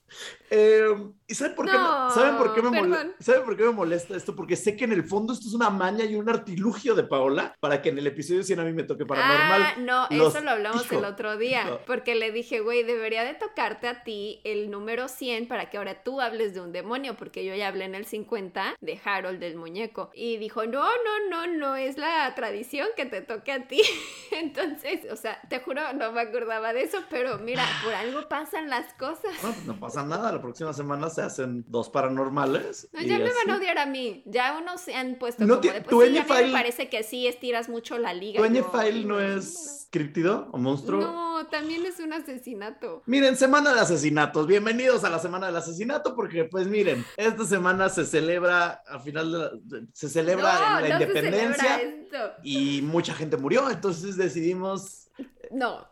Eh, 0.51 0.89
¿Y 1.29 1.35
saben 1.35 1.55
por, 1.55 1.67
qué 1.67 1.73
me, 1.73 1.79
No, 1.79 2.11
¿saben, 2.11 2.37
por 2.39 2.55
qué 2.55 2.63
me 2.63 2.71
mole- 2.71 2.81
perdón. 2.97 3.13
¿saben 3.21 3.45
por 3.45 3.57
qué 3.57 3.63
me 3.65 3.71
molesta 3.73 4.17
esto? 4.17 4.35
Porque 4.35 4.57
sé 4.57 4.77
que 4.77 4.85
en 4.85 4.93
el 4.93 5.05
fondo 5.05 5.33
esto 5.33 5.47
es 5.47 5.55
una 5.55 5.71
maña 5.71 6.05
y 6.07 6.15
un 6.17 6.29
artilugio 6.29 6.95
de 6.97 7.05
Paola 7.05 7.55
para 7.61 7.81
que 7.83 7.91
en 7.91 7.99
el 7.99 8.07
episodio 8.09 8.43
100 8.43 8.59
a 8.59 8.65
mí 8.65 8.73
me 8.73 8.83
toque 8.83 9.05
paranormal. 9.07 9.63
Ah, 9.63 9.75
no, 9.79 10.07
Los- 10.17 10.35
eso 10.35 10.43
lo 10.45 10.51
hablamos 10.51 10.85
hijo, 10.87 10.99
el 10.99 11.05
otro 11.05 11.37
día, 11.37 11.81
porque 11.87 12.15
le 12.17 12.33
dije, 12.33 12.61
güey, 12.61 12.83
debería 12.83 13.23
de 13.25 13.35
tocarte 13.35 13.87
a 13.87 14.03
ti 14.03 14.41
el 14.45 14.71
número 14.71 15.07
100 15.09 15.47
para 15.47 15.71
que 15.71 15.77
ahora 15.77 16.03
tú 16.03 16.21
hables 16.21 16.55
de 16.55 16.63
un 16.63 16.73
demonio, 16.73 17.15
porque 17.17 17.45
yo 17.45 17.55
ya 17.55 17.69
hablé 17.69 17.85
en 17.85 17.95
el 17.95 18.07
50 18.07 18.75
de 18.81 19.01
Harold 19.05 19.39
del 19.39 19.57
muñeco. 19.57 20.11
Y 20.15 20.39
dijo, 20.39 20.65
no, 20.67 20.83
no, 20.83 21.31
no, 21.31 21.47
no, 21.47 21.77
es 21.89 21.99
la 21.99 22.35
tradición 22.35 22.89
que 22.97 23.07
te 23.07 23.21
toque 23.23 23.53
a 23.53 23.67
ti. 23.67 23.81
Entonces, 24.33 25.01
o 25.11 25.17
sea, 25.17 25.41
te 25.49 25.61
juro, 25.61 25.93
no 25.95 26.13
me 26.13 26.21
acordaba 26.21 26.73
de 26.73 26.83
eso, 26.83 26.99
pero 27.11 27.39
mira, 27.39 27.65
por 27.83 27.95
algo 27.95 28.29
pasan 28.29 28.69
las 28.69 28.93
cosas. 28.95 29.33
No, 29.43 29.53
pues 29.53 29.65
no 29.65 29.81
pasa 29.81 30.05
nada. 30.05 30.33
La 30.33 30.41
próxima 30.41 30.73
semana 30.73 31.11
se 31.11 31.23
hacen 31.23 31.65
dos 31.69 31.89
paranormales. 31.91 32.89
No, 32.93 33.01
ya 33.03 33.19
me 33.19 33.25
van 33.33 33.51
a 33.51 33.57
odiar 33.57 33.79
a 33.79 33.87
mí. 33.87 34.23
Ya 34.27 34.59
unos 34.59 34.81
se 34.81 34.95
han 34.95 35.17
puesto 35.17 35.45
No 35.47 35.61
como 35.61 35.73
de, 35.73 35.81
tu 35.81 35.91
pues 35.91 36.09
sí, 36.11 36.19
File- 36.23 36.47
me 36.47 36.53
parece 36.53 36.89
que 36.89 37.03
sí 37.03 37.27
estiras 37.27 37.69
mucho 37.69 37.99
la 37.99 38.13
liga. 38.15 38.41
¿Tu 38.41 38.55
yo, 38.55 38.71
File 38.71 39.05
no 39.05 39.15
"Bueno, 39.15 39.37
es 39.39 39.89
criptido 39.91 40.49
o 40.53 40.59
monstruo? 40.59 41.01
No, 41.01 41.38
también 41.47 41.87
es 41.87 41.99
un 42.01 42.13
asesinato. 42.13 43.03
Miren, 43.07 43.37
semana 43.37 43.73
de 43.73 43.81
asesinatos. 43.81 44.47
Bienvenidos 44.47 45.05
a 45.05 45.11
la 45.11 45.19
semana 45.19 45.47
del 45.47 45.57
asesinato, 45.57 46.15
porque, 46.15 46.45
pues, 46.45 46.67
miren, 46.67 47.05
esta 47.17 47.45
semana 47.45 47.89
se 47.89 48.05
celebra, 48.05 48.83
al 48.87 49.01
final 49.01 49.33
de 49.33 49.39
la- 49.39 49.87
se 49.93 50.09
celebra 50.09 50.53
no, 50.55 50.61
la 50.61 50.81
no 50.81 50.87
se 50.87 50.93
independencia 51.05 51.77
celebra 51.79 52.39
y 52.43 52.83
mucha 52.83 53.15
gente 53.15 53.37
murió. 53.37 53.71
Entonces 53.71 54.17
decidimos, 54.17 55.09
No, 55.51 55.87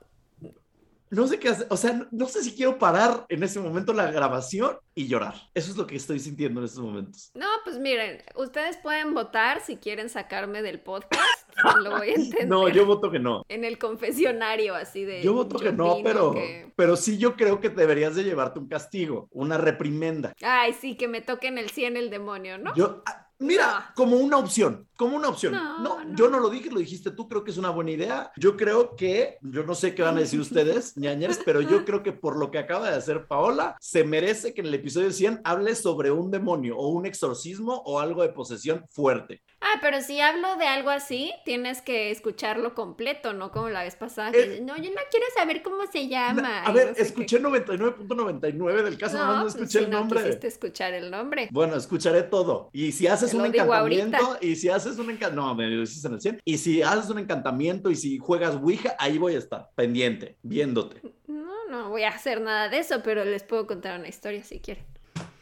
no 1.11 1.27
sé 1.27 1.39
qué 1.39 1.49
hacer, 1.51 1.67
o 1.71 1.77
sea, 1.77 1.93
no, 1.93 2.07
no 2.11 2.27
sé 2.27 2.43
si 2.43 2.53
quiero 2.55 2.79
parar 2.79 3.27
en 3.29 3.43
ese 3.43 3.61
momento 3.61 3.93
la 3.93 4.11
grabación 4.11 4.79
y 4.95 5.07
llorar. 5.09 5.35
Eso 5.55 5.71
es 5.71 5.77
lo 5.77 5.87
que 5.87 5.97
estoy 5.97 6.19
sintiendo 6.21 6.61
en 6.61 6.67
estos 6.67 6.83
momentos. 6.83 7.31
no, 7.35 7.47
pues 7.65 7.79
miren, 7.79 8.23
ustedes 8.35 8.77
pueden 8.79 9.15
votar 9.15 9.61
si 9.61 9.77
quieren 9.77 10.09
sacarme 10.09 10.63
del 10.63 10.81
podcast. 10.81 11.23
Lo 11.83 11.97
voy 11.97 12.11
a 12.11 12.15
entender. 12.15 12.49
No, 12.49 12.69
yo 12.69 12.85
voto 12.85 13.11
que 13.11 13.19
no. 13.19 13.43
En 13.49 13.65
el 13.65 13.79
confesionario, 13.79 14.75
así 14.75 15.05
de. 15.05 15.23
Yo 15.23 15.33
voto 15.33 15.59
que 15.59 15.73
no, 15.73 15.99
pero, 16.05 16.33
que- 16.35 16.71
pero 16.77 16.97
sí 16.97 17.17
yo 17.19 17.35
creo 17.35 17.61
que 17.61 17.71
deberías 17.71 18.15
de 18.15 18.25
llevarte 18.25 18.59
un 18.59 18.69
castigo, 18.69 19.29
una 19.33 19.57
reprimenda. 19.57 20.35
Ay, 20.43 20.75
sí, 20.75 20.97
que 20.97 21.09
me 21.09 21.23
toquen 21.23 21.57
el 21.57 21.71
100 21.71 21.97
el 21.97 22.11
demonio, 22.11 22.59
¿no? 22.59 22.75
Yo, 22.75 23.03
mira, 23.39 23.93
como 23.95 24.17
una 24.17 24.39
opción, 24.39 24.89
como 24.97 25.17
una 25.17 25.29
opción. 25.29 25.53
No, 25.53 25.79
No, 25.79 26.05
no. 26.05 26.17
yo 26.17 26.29
no 26.29 26.41
lo 26.41 26.49
dije, 26.49 26.71
lo 26.71 26.81
dijiste 26.81 27.11
tú, 27.11 27.29
creo 27.29 27.45
que 27.45 27.51
es 27.51 27.59
una 27.59 27.71
buena 27.71 27.91
idea. 27.91 28.33
Yo 28.37 28.57
creo 28.57 28.97
que, 28.97 29.39
yo 29.43 29.65
no 29.65 29.75
sé 29.75 29.95
qué 29.95 30.03
van 30.03 30.17
a 30.17 30.21
decir 30.21 30.41
ustedes, 30.41 30.97
ñañeres, 30.97 31.41
pero 31.45 31.61
yo 31.61 31.85
creo 31.85 32.03
que 32.03 32.13
por 32.13 32.37
lo 32.39 32.51
que 32.51 32.59
acaba 32.59 32.91
de 32.91 32.97
hacer 32.97 33.27
Paola, 33.27 33.77
se 33.81 34.05
merece 34.05 34.55
que 34.55 34.61
en 34.61 34.69
el 34.69 34.75
episodio 34.75 35.11
100 35.13 35.41
hable 35.45 35.75
sobre 35.75 36.11
un 36.11 36.31
demonio 36.31 36.77
o 36.77 36.89
un 36.89 37.07
exorcismo 37.07 37.83
o 37.85 38.01
algo 38.01 38.23
de 38.23 38.31
posesión 38.31 38.85
fuerte. 38.91 39.43
Ah, 39.61 39.79
pero 39.81 40.01
si 40.03 40.21
hablo 40.21 40.57
de 40.57 40.67
algo 40.67 40.91
así, 40.91 41.33
tienes 41.45 41.81
que 41.83 42.11
escucharlo 42.11 42.75
completo, 42.75 43.33
no 43.33 43.51
como 43.51 43.69
la 43.71 43.83
vez 43.83 43.97
pasada. 43.97 44.31
que 44.31 44.39
Eh, 44.41 44.49
dices, 44.49 44.63
no, 44.63 44.77
yo 44.77 44.91
no 44.91 45.01
quiero 45.11 45.27
saber 45.37 45.63
cómo 45.63 45.79
se 45.91 46.09
llama. 46.09 46.63
A 46.63 46.73
ver, 46.73 46.89
no 46.91 46.95
sé 46.95 47.03
escuché 47.03 47.41
99.99 47.41 48.83
del 48.83 48.99
caso, 48.99 49.17
nomás 49.19 49.37
no 49.37 49.43
pues 49.43 49.55
escuché 49.57 49.79
si 49.79 49.85
el 49.85 49.91
no 49.91 50.01
nombre. 50.01 50.23
quisiste 50.23 50.47
escuchar 50.47 50.93
el 50.95 51.11
nombre. 51.11 51.49
Bueno, 51.51 51.77
escucharé 51.77 52.23
todo. 52.23 52.69
Y 52.73 52.93
si 52.93 53.07
haces 53.07 53.31
Te 53.31 53.37
un 53.37 53.47
encantamiento, 53.47 54.17
ahorita. 54.19 54.39
y 54.47 54.57
si 54.57 54.69
haces 54.69 54.99
un 54.99 55.11
encantamiento, 55.11 55.41
no, 55.49 55.55
me 55.55 55.67
lo 55.69 55.81
dices 55.81 56.05
en 56.05 56.13
el 56.15 56.21
100. 56.21 56.41
Y 56.45 56.59
si 56.59 56.83
haces 56.83 57.11
un 57.11 57.19
encantamiento 57.19 57.91
y 57.91 57.97
si 57.97 58.19
juegas 58.19 58.57
Ouija, 58.57 58.95
ahí 58.99 59.19
voy 59.19 59.35
a 59.35 59.39
estar, 59.39 59.71
pendiente, 59.75 60.37
viéndote. 60.43 61.01
No, 61.27 61.67
no 61.71 61.89
voy 61.89 62.03
a 62.05 62.11
hacer 62.11 62.41
nada 62.41 62.69
de 62.69 62.79
eso, 62.79 63.03
pero 63.03 63.25
les 63.25 63.43
puedo 63.43 63.67
contar 63.67 63.99
una 63.99 64.09
historia 64.09 64.45
si 64.45 64.61
quieren. 64.61 64.85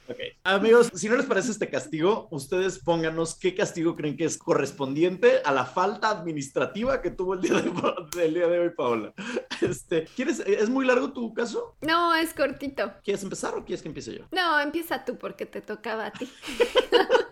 Ok. 0.08 0.18
Amigos, 0.44 0.90
si 0.94 1.08
no 1.08 1.16
les 1.16 1.26
parece 1.26 1.50
este 1.50 1.70
castigo, 1.70 2.28
ustedes 2.30 2.78
pónganos 2.78 3.34
qué 3.34 3.54
castigo 3.54 3.96
creen 3.96 4.16
que 4.16 4.24
es 4.24 4.36
correspondiente 4.36 5.40
a 5.44 5.52
la 5.52 5.64
falta 5.64 6.10
administrativa 6.10 7.00
que 7.00 7.10
tuvo 7.10 7.34
el 7.34 7.40
día 7.40 7.54
de, 7.54 7.72
el 8.24 8.34
día 8.34 8.46
de 8.46 8.58
hoy, 8.58 8.70
Paola. 8.70 9.14
Este, 9.60 10.04
¿quieres, 10.16 10.40
¿Es 10.40 10.68
muy 10.68 10.84
largo 10.84 11.12
tu 11.12 11.32
caso? 11.32 11.76
No, 11.80 12.14
es 12.14 12.34
cortito. 12.34 12.92
¿Quieres 13.02 13.22
empezar 13.22 13.54
o 13.54 13.64
quieres 13.64 13.82
que 13.82 13.88
empiece 13.88 14.14
yo? 14.14 14.24
No, 14.30 14.60
empieza 14.60 15.04
tú 15.04 15.16
porque 15.16 15.46
te 15.46 15.62
tocaba 15.62 16.06
a 16.06 16.12
ti. 16.12 16.30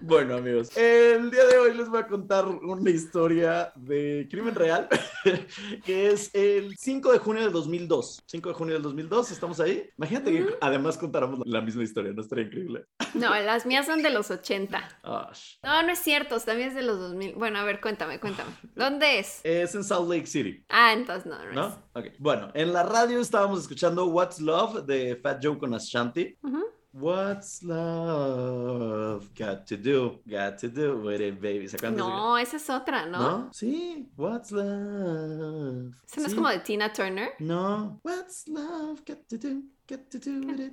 Bueno, 0.00 0.36
amigos, 0.36 0.76
el 0.76 1.30
día 1.30 1.44
de 1.46 1.58
hoy 1.58 1.74
les 1.74 1.88
voy 1.88 2.00
a 2.00 2.06
contar 2.06 2.46
una 2.46 2.90
historia 2.90 3.72
de 3.76 4.26
crimen 4.30 4.54
real, 4.54 4.88
que 5.84 6.08
es 6.10 6.30
el 6.34 6.76
5 6.76 7.12
de 7.12 7.18
junio 7.18 7.42
del 7.44 7.52
2002. 7.52 8.22
5 8.26 8.48
de 8.48 8.54
junio 8.54 8.74
del 8.74 8.82
2002, 8.82 9.30
¿estamos 9.30 9.60
ahí? 9.60 9.88
Imagínate 9.96 10.32
que 10.32 10.46
además 10.60 10.98
contáramos 10.98 11.40
la 11.46 11.60
misma 11.60 11.82
historia, 11.82 12.12
¿no 12.12 12.22
estaría 12.22 12.44
increíble? 12.44 12.84
No, 13.14 13.30
las 13.30 13.66
mías 13.66 13.86
son 13.86 14.02
de 14.02 14.10
los 14.10 14.30
80. 14.30 15.00
Ah, 15.04 15.32
No, 15.62 15.82
no 15.82 15.92
es 15.92 15.98
cierto, 15.98 16.38
también 16.40 16.70
es 16.70 16.74
de 16.74 16.82
los 16.82 16.98
2000. 16.98 17.34
Bueno, 17.34 17.58
a 17.58 17.64
ver, 17.64 17.80
cuéntame, 17.80 18.18
cuéntame. 18.18 18.50
¿Dónde 18.74 19.18
es? 19.18 19.40
Es 19.44 19.74
en 19.74 19.84
Salt 19.84 20.08
Lake 20.08 20.26
City. 20.26 20.64
Ah, 20.68 20.92
entonces 20.92 21.26
no, 21.26 21.38
no, 21.38 21.50
es. 21.50 21.54
¿No? 21.54 21.82
Ok. 21.94 22.06
Bueno, 22.18 22.50
en 22.54 22.72
la 22.72 22.82
radio 22.82 23.20
estábamos 23.20 23.60
escuchando 23.60 24.06
What's 24.06 24.40
Love 24.40 24.84
de 24.86 25.16
Fat 25.16 25.38
Joe 25.42 25.58
con 25.58 25.74
Ashanti. 25.74 26.36
Ujú. 26.42 26.62
What's 26.94 27.62
love 27.62 29.30
got 29.34 29.66
to 29.68 29.76
do, 29.78 30.20
got 30.26 30.58
to 30.58 30.68
do 30.68 30.98
with 31.02 31.20
it, 31.22 31.40
baby. 31.40 31.66
¿Se 31.66 31.78
No, 31.90 32.36
esa 32.36 32.58
es 32.58 32.68
otra, 32.68 33.06
¿no? 33.06 33.18
¿No? 33.18 33.50
Sí, 33.52 34.10
What's 34.16 34.52
Love. 34.52 35.94
¿Esa 36.06 36.20
no 36.20 36.26
es 36.26 36.34
como 36.34 36.48
de 36.50 36.58
Tina 36.58 36.92
Turner? 36.92 37.30
No. 37.38 37.98
What's 38.04 38.46
love 38.46 39.00
got 39.06 39.26
to 39.28 39.38
do, 39.38 39.62
got 39.88 40.00
to 40.10 40.18
do 40.18 40.40
with 40.46 40.60
it. 40.60 40.72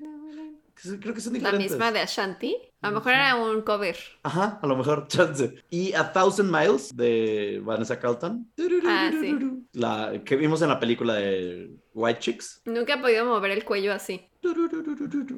Creo 1.01 1.13
que 1.13 1.21
son 1.21 1.33
La 1.33 1.39
diferentes. 1.39 1.71
misma 1.71 1.91
de 1.91 1.99
Ashanti. 1.99 2.55
A 2.81 2.89
lo 2.89 2.97
mejor 2.97 3.11
era 3.13 3.35
un 3.35 3.61
cover. 3.61 3.97
Ajá, 4.23 4.59
a 4.61 4.67
lo 4.67 4.77
mejor, 4.77 5.07
chance. 5.09 5.55
Y 5.69 5.93
A 5.93 6.11
Thousand 6.11 6.49
Miles 6.49 6.95
de 6.95 7.61
Vanessa 7.63 7.99
Carlton. 7.99 8.49
Ah, 8.85 9.11
sí. 9.11 9.37
La 9.73 10.21
que 10.25 10.35
vimos 10.35 10.61
en 10.61 10.69
la 10.69 10.79
película 10.79 11.15
de 11.15 11.77
White 11.93 12.19
Chicks. 12.19 12.61
Nunca 12.65 12.95
he 12.95 12.97
podido 13.01 13.25
mover 13.25 13.51
el 13.51 13.63
cuello 13.65 13.93
así. 13.93 14.29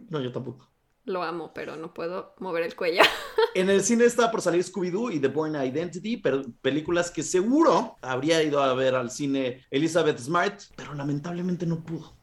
No, 0.09 0.21
yo 0.21 0.31
tampoco. 0.31 0.70
Lo 1.05 1.23
amo, 1.23 1.51
pero 1.53 1.75
no 1.75 1.93
puedo 1.93 2.35
mover 2.39 2.63
el 2.63 2.75
cuello. 2.75 3.01
En 3.53 3.69
el 3.69 3.83
cine 3.83 4.05
estaba 4.05 4.31
por 4.31 4.41
salir 4.41 4.63
Scooby-Doo 4.63 5.11
y 5.11 5.19
The 5.19 5.27
Bourne 5.27 5.65
Identity, 5.65 6.15
pero 6.15 6.41
películas 6.61 7.11
que 7.11 7.21
seguro 7.21 7.97
habría 8.01 8.41
ido 8.41 8.63
a 8.63 8.73
ver 8.75 8.95
al 8.95 9.11
cine 9.11 9.65
Elizabeth 9.69 10.19
Smart, 10.19 10.61
pero 10.77 10.93
lamentablemente 10.93 11.65
no 11.65 11.83
pudo. 11.83 12.17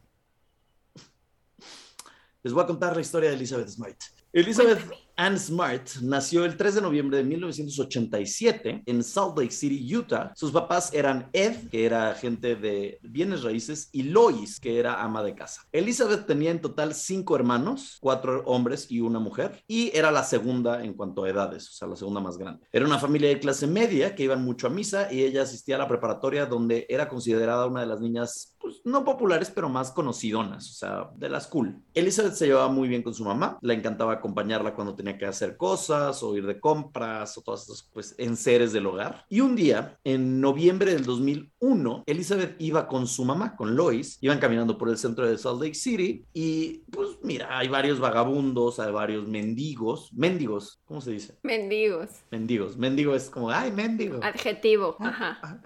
Les 2.41 2.51
voy 2.51 2.63
a 2.63 2.65
contar 2.65 2.95
la 2.95 3.01
historia 3.01 3.29
de 3.29 3.35
Elizabeth 3.35 3.67
Smart. 3.67 4.01
Elizabeth 4.33 4.79
Cuéntame. 4.79 5.08
Ann 5.19 5.37
Smart 5.37 5.97
nació 6.01 6.45
el 6.45 6.55
3 6.55 6.75
de 6.75 6.81
noviembre 6.81 7.17
de 7.17 7.25
1987 7.25 8.83
en 8.85 9.03
Salt 9.03 9.37
Lake 9.37 9.51
City, 9.51 9.93
Utah. 9.93 10.31
Sus 10.33 10.53
papás 10.53 10.93
eran 10.93 11.29
Ed, 11.33 11.67
que 11.69 11.85
era 11.85 12.11
agente 12.11 12.55
de 12.55 12.99
bienes 13.01 13.43
raíces, 13.43 13.89
y 13.91 14.03
Lois, 14.03 14.61
que 14.61 14.79
era 14.79 15.03
ama 15.03 15.21
de 15.21 15.35
casa. 15.35 15.63
Elizabeth 15.73 16.25
tenía 16.25 16.51
en 16.51 16.61
total 16.61 16.93
cinco 16.93 17.35
hermanos, 17.35 17.97
cuatro 17.99 18.43
hombres 18.45 18.89
y 18.89 19.01
una 19.01 19.19
mujer, 19.19 19.61
y 19.67 19.91
era 19.93 20.09
la 20.09 20.23
segunda 20.23 20.85
en 20.85 20.93
cuanto 20.93 21.25
a 21.25 21.29
edades, 21.29 21.67
o 21.67 21.73
sea, 21.73 21.89
la 21.89 21.97
segunda 21.97 22.21
más 22.21 22.37
grande. 22.37 22.65
Era 22.71 22.85
una 22.85 22.97
familia 22.97 23.27
de 23.27 23.41
clase 23.41 23.67
media 23.67 24.15
que 24.15 24.23
iban 24.23 24.41
mucho 24.41 24.67
a 24.67 24.69
misa 24.69 25.11
y 25.11 25.23
ella 25.23 25.41
asistía 25.41 25.75
a 25.75 25.79
la 25.79 25.89
preparatoria 25.89 26.45
donde 26.45 26.85
era 26.87 27.09
considerada 27.09 27.65
una 27.65 27.81
de 27.81 27.87
las 27.87 27.99
niñas 27.99 28.55
pues, 28.59 28.81
no 28.85 29.03
populares, 29.03 29.51
pero 29.53 29.69
más 29.69 29.91
conocidonas, 29.91 30.69
o 30.69 30.73
sea, 30.73 31.09
de 31.15 31.29
las 31.29 31.47
cool. 31.47 31.81
Elizabeth 31.93 32.33
se 32.33 32.47
llevaba 32.47 32.69
muy 32.69 32.87
bien 32.87 33.01
con 33.01 33.13
su 33.13 33.23
mamá, 33.23 33.57
le 33.61 33.73
encantaba 33.73 34.13
acompañarla 34.13 34.75
cuando 34.75 34.95
tenía 34.95 35.17
que 35.17 35.25
hacer 35.25 35.57
cosas 35.57 36.21
o 36.23 36.35
ir 36.37 36.45
de 36.45 36.59
compras 36.59 37.37
o 37.37 37.41
todas 37.41 37.63
esas 37.63 37.89
pues 37.93 38.15
enseres 38.17 38.71
del 38.71 38.85
hogar. 38.85 39.25
Y 39.29 39.41
un 39.41 39.55
día, 39.55 39.97
en 40.03 40.41
noviembre 40.41 40.93
del 40.93 41.05
2001, 41.05 42.03
Elizabeth 42.05 42.55
iba 42.59 42.87
con 42.87 43.07
su 43.07 43.25
mamá, 43.25 43.55
con 43.55 43.75
Lois, 43.75 44.17
iban 44.21 44.39
caminando 44.39 44.77
por 44.77 44.89
el 44.89 44.97
centro 44.97 45.27
de 45.27 45.37
Salt 45.37 45.61
Lake 45.61 45.75
City 45.75 46.25
y 46.33 46.79
pues 46.91 47.17
mira, 47.23 47.57
hay 47.57 47.67
varios 47.67 47.99
vagabundos, 47.99 48.79
hay 48.79 48.91
varios 48.91 49.27
mendigos, 49.27 50.13
mendigos, 50.13 50.81
¿cómo 50.85 51.01
se 51.01 51.11
dice? 51.11 51.37
Mendigos. 51.43 52.09
Mendigos, 52.31 52.77
mendigo 52.77 53.15
es 53.15 53.29
como, 53.29 53.49
ay, 53.49 53.71
mendigo. 53.71 54.19
Adjetivo, 54.23 54.95
ajá. 54.99 55.61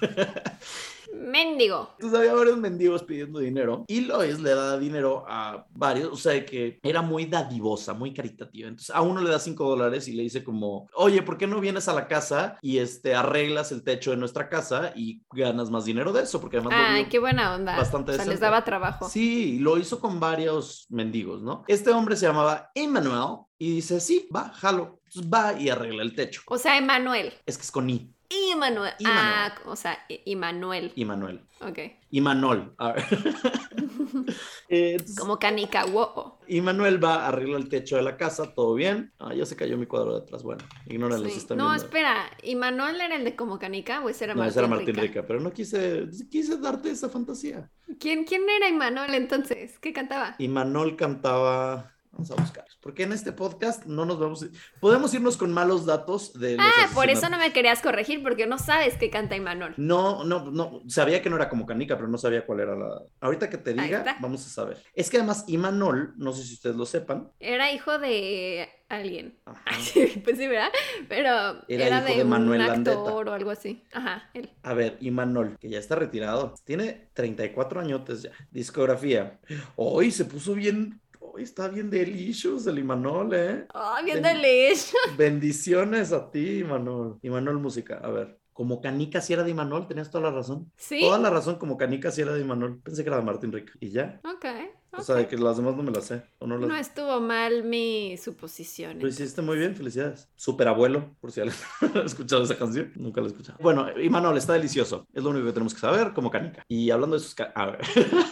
Mendigo. 1.12 1.90
Entonces 1.98 2.18
había 2.18 2.34
varios 2.34 2.58
mendigos 2.58 3.02
pidiendo 3.02 3.38
dinero 3.38 3.84
y 3.88 4.00
Lois 4.02 4.40
le 4.40 4.54
da 4.54 4.78
dinero 4.78 5.24
a 5.28 5.66
varios, 5.70 6.12
o 6.12 6.16
sea 6.16 6.44
que 6.44 6.78
era 6.82 7.02
muy 7.02 7.26
dadivosa, 7.26 7.94
muy 7.94 8.12
caritativa. 8.12 8.68
Entonces 8.68 8.94
a 8.94 9.02
uno 9.02 9.20
le 9.20 9.30
da 9.30 9.38
cinco 9.38 9.68
dólares 9.68 10.08
y 10.08 10.12
le 10.12 10.22
dice 10.22 10.44
como, 10.44 10.88
oye, 10.94 11.22
¿por 11.22 11.38
qué 11.38 11.46
no 11.46 11.60
vienes 11.60 11.88
a 11.88 11.94
la 11.94 12.06
casa 12.08 12.58
y 12.62 12.78
este 12.78 13.14
arreglas 13.14 13.72
el 13.72 13.82
techo 13.82 14.10
de 14.10 14.16
nuestra 14.16 14.48
casa 14.48 14.92
y 14.94 15.22
ganas 15.32 15.70
más 15.70 15.84
dinero 15.84 16.12
de 16.12 16.22
eso? 16.22 16.40
Porque 16.40 16.58
además... 16.58 16.74
Ay, 16.76 17.06
qué 17.06 17.18
buena 17.18 17.54
onda. 17.54 17.76
Bastante 17.76 18.12
o 18.12 18.14
sea, 18.14 18.24
les 18.24 18.40
daba 18.40 18.64
trabajo. 18.64 19.08
Sí, 19.08 19.58
lo 19.58 19.78
hizo 19.78 20.00
con 20.00 20.20
varios 20.20 20.86
mendigos, 20.90 21.42
¿no? 21.42 21.64
Este 21.68 21.90
hombre 21.90 22.16
se 22.16 22.26
llamaba 22.26 22.70
Emmanuel 22.74 23.46
y 23.58 23.76
dice, 23.76 24.00
sí, 24.00 24.28
va, 24.34 24.50
jalo. 24.50 25.00
Entonces 25.06 25.32
va 25.32 25.58
y 25.58 25.68
arregla 25.68 26.02
el 26.02 26.14
techo. 26.14 26.42
O 26.46 26.58
sea, 26.58 26.76
Emanuel. 26.76 27.32
Es 27.46 27.56
que 27.56 27.62
es 27.62 27.70
con 27.70 27.88
I. 27.88 28.12
Immanuel. 28.28 28.92
Ah, 29.04 29.54
o 29.66 29.76
sea, 29.76 29.98
Immanuel. 30.24 30.92
Immanuel. 30.96 31.40
Ok. 31.60 31.78
Imanol. 32.10 32.74
eh, 34.68 34.96
Como 35.18 35.38
canica, 35.38 35.84
wow. 35.86 36.34
Imanuel 36.48 37.02
va, 37.02 37.26
arregla 37.26 37.56
el 37.58 37.68
techo 37.68 37.96
de 37.96 38.02
la 38.02 38.16
casa, 38.16 38.54
todo 38.54 38.74
bien. 38.74 39.12
Ah, 39.18 39.34
ya 39.34 39.44
se 39.46 39.56
cayó 39.56 39.76
mi 39.76 39.86
cuadro 39.86 40.12
de 40.16 40.22
atrás. 40.22 40.42
Bueno, 40.42 40.64
ignórenlo 40.86 41.28
sí. 41.28 41.32
si 41.32 41.38
están 41.38 41.58
No, 41.58 41.64
viendo. 41.64 41.84
espera. 41.84 42.30
¿Imanuel 42.42 43.00
era 43.00 43.16
el 43.16 43.24
de 43.24 43.36
como 43.36 43.58
canica 43.58 44.00
o 44.02 44.08
ese 44.08 44.24
era 44.24 44.34
No, 44.34 44.44
Martín 44.44 44.50
ese 44.50 44.58
era 44.60 44.68
Martín 44.68 44.96
Rica? 44.96 45.00
Rica, 45.00 45.26
pero 45.26 45.40
no 45.40 45.52
quise, 45.52 46.06
quise 46.30 46.58
darte 46.58 46.90
esa 46.90 47.08
fantasía. 47.08 47.70
¿Quién, 47.98 48.24
¿Quién 48.24 48.48
era 48.48 48.68
Imanuel 48.68 49.14
entonces? 49.14 49.78
¿Qué 49.80 49.92
cantaba? 49.92 50.36
Imanol 50.38 50.96
cantaba. 50.96 51.95
Vamos 52.16 52.30
a 52.30 52.34
buscar. 52.36 52.64
Porque 52.80 53.02
en 53.02 53.12
este 53.12 53.30
podcast 53.30 53.84
no 53.84 54.06
nos 54.06 54.18
vamos. 54.18 54.46
Podemos 54.80 55.12
irnos 55.12 55.36
con 55.36 55.52
malos 55.52 55.84
datos 55.84 56.32
de. 56.32 56.56
Ah, 56.58 56.88
por 56.94 57.10
eso 57.10 57.28
no 57.28 57.36
me 57.36 57.52
querías 57.52 57.82
corregir, 57.82 58.22
porque 58.22 58.46
no 58.46 58.56
sabes 58.58 58.96
qué 58.96 59.10
canta 59.10 59.36
Imanol. 59.36 59.74
No, 59.76 60.24
no, 60.24 60.50
no, 60.50 60.80
sabía 60.88 61.20
que 61.20 61.28
no 61.28 61.36
era 61.36 61.50
como 61.50 61.66
canica, 61.66 61.96
pero 61.96 62.08
no 62.08 62.16
sabía 62.16 62.46
cuál 62.46 62.60
era 62.60 62.74
la. 62.74 63.02
Ahorita 63.20 63.50
que 63.50 63.58
te 63.58 63.74
diga, 63.74 64.16
vamos 64.20 64.46
a 64.46 64.48
saber. 64.48 64.82
Es 64.94 65.10
que 65.10 65.18
además 65.18 65.44
Imanol, 65.46 66.14
no 66.16 66.32
sé 66.32 66.44
si 66.44 66.54
ustedes 66.54 66.76
lo 66.76 66.86
sepan. 66.86 67.30
Era 67.38 67.70
hijo 67.70 67.98
de 67.98 68.66
alguien. 68.88 69.38
Ajá. 69.44 69.62
Sí, 69.86 70.20
pues 70.24 70.38
sí, 70.38 70.46
¿verdad? 70.46 70.70
Pero 71.08 71.28
Era 71.68 71.86
era, 71.86 71.98
hijo 71.98 72.08
de, 72.08 72.16
de 72.16 72.24
Manuel 72.24 72.60
un 72.62 72.66
Landeta. 72.66 72.98
actor 72.98 73.28
o 73.28 73.32
algo 73.32 73.50
así. 73.50 73.84
Ajá, 73.92 74.30
él. 74.32 74.50
A 74.62 74.72
ver, 74.74 74.96
Imanol, 75.00 75.58
que 75.60 75.68
ya 75.68 75.78
está 75.78 75.96
retirado, 75.96 76.54
tiene 76.64 77.10
34 77.14 77.80
añotes 77.80 78.22
ya. 78.22 78.30
Discografía. 78.50 79.38
Hoy 79.76 80.10
se 80.10 80.24
puso 80.24 80.54
bien. 80.54 81.00
Está 81.38 81.68
bien 81.68 81.90
delicious 81.90 82.66
el 82.66 82.78
Imanol, 82.78 83.34
¿eh? 83.34 83.66
Ay, 83.74 84.04
viéndole 84.04 84.70
eso. 84.70 84.96
Bendiciones 85.16 86.12
a 86.12 86.30
ti, 86.30 86.58
Imanol. 86.60 87.18
Imanol 87.22 87.58
Música. 87.58 88.00
A 88.02 88.10
ver, 88.10 88.38
como 88.52 88.80
Canica 88.80 89.20
si 89.20 89.32
era 89.34 89.42
de 89.42 89.50
Imanol, 89.50 89.86
tenías 89.86 90.10
toda 90.10 90.30
la 90.30 90.36
razón. 90.36 90.72
Sí. 90.76 91.00
Toda 91.00 91.18
la 91.18 91.30
razón, 91.30 91.56
como 91.56 91.76
Canica 91.76 92.10
si 92.10 92.22
era 92.22 92.32
de 92.32 92.40
Imanol. 92.40 92.80
Pensé 92.80 93.02
que 93.02 93.10
era 93.10 93.18
de 93.18 93.24
Martín 93.24 93.52
Rica. 93.52 93.72
Y 93.80 93.90
ya. 93.90 94.20
Ok. 94.24 94.46
O 94.98 95.02
sea, 95.02 95.16
de 95.16 95.28
que 95.28 95.36
las 95.36 95.58
demás 95.58 95.76
no 95.76 95.82
me 95.82 95.90
las 95.90 96.06
sé. 96.06 96.22
O 96.38 96.46
no 96.46 96.56
las... 96.56 96.68
No 96.68 96.76
estuvo 96.76 97.20
mal 97.20 97.64
mi 97.64 98.16
suposición. 98.16 98.98
Lo 98.98 99.08
hiciste 99.08 99.42
muy 99.42 99.58
bien, 99.58 99.76
felicidades. 99.76 100.30
Super 100.36 100.68
abuelo, 100.68 101.14
por 101.20 101.32
si 101.32 101.42
alguien 101.42 101.58
ha 101.96 102.06
escuchado 102.06 102.44
esa 102.44 102.56
canción. 102.56 102.92
Nunca 102.96 103.20
la 103.20 103.26
he 103.26 103.30
escuchado. 103.30 103.58
Bueno, 103.60 103.88
Imanol 104.00 104.38
está 104.38 104.54
delicioso. 104.54 105.06
Es 105.12 105.22
lo 105.22 105.30
único 105.30 105.46
que 105.46 105.52
tenemos 105.52 105.74
que 105.74 105.80
saber, 105.80 106.14
como 106.14 106.30
canica. 106.30 106.64
Y 106.66 106.90
hablando 106.90 107.16
de 107.16 107.22
sus... 107.22 107.36
A 107.54 107.66
ver. 107.66 107.80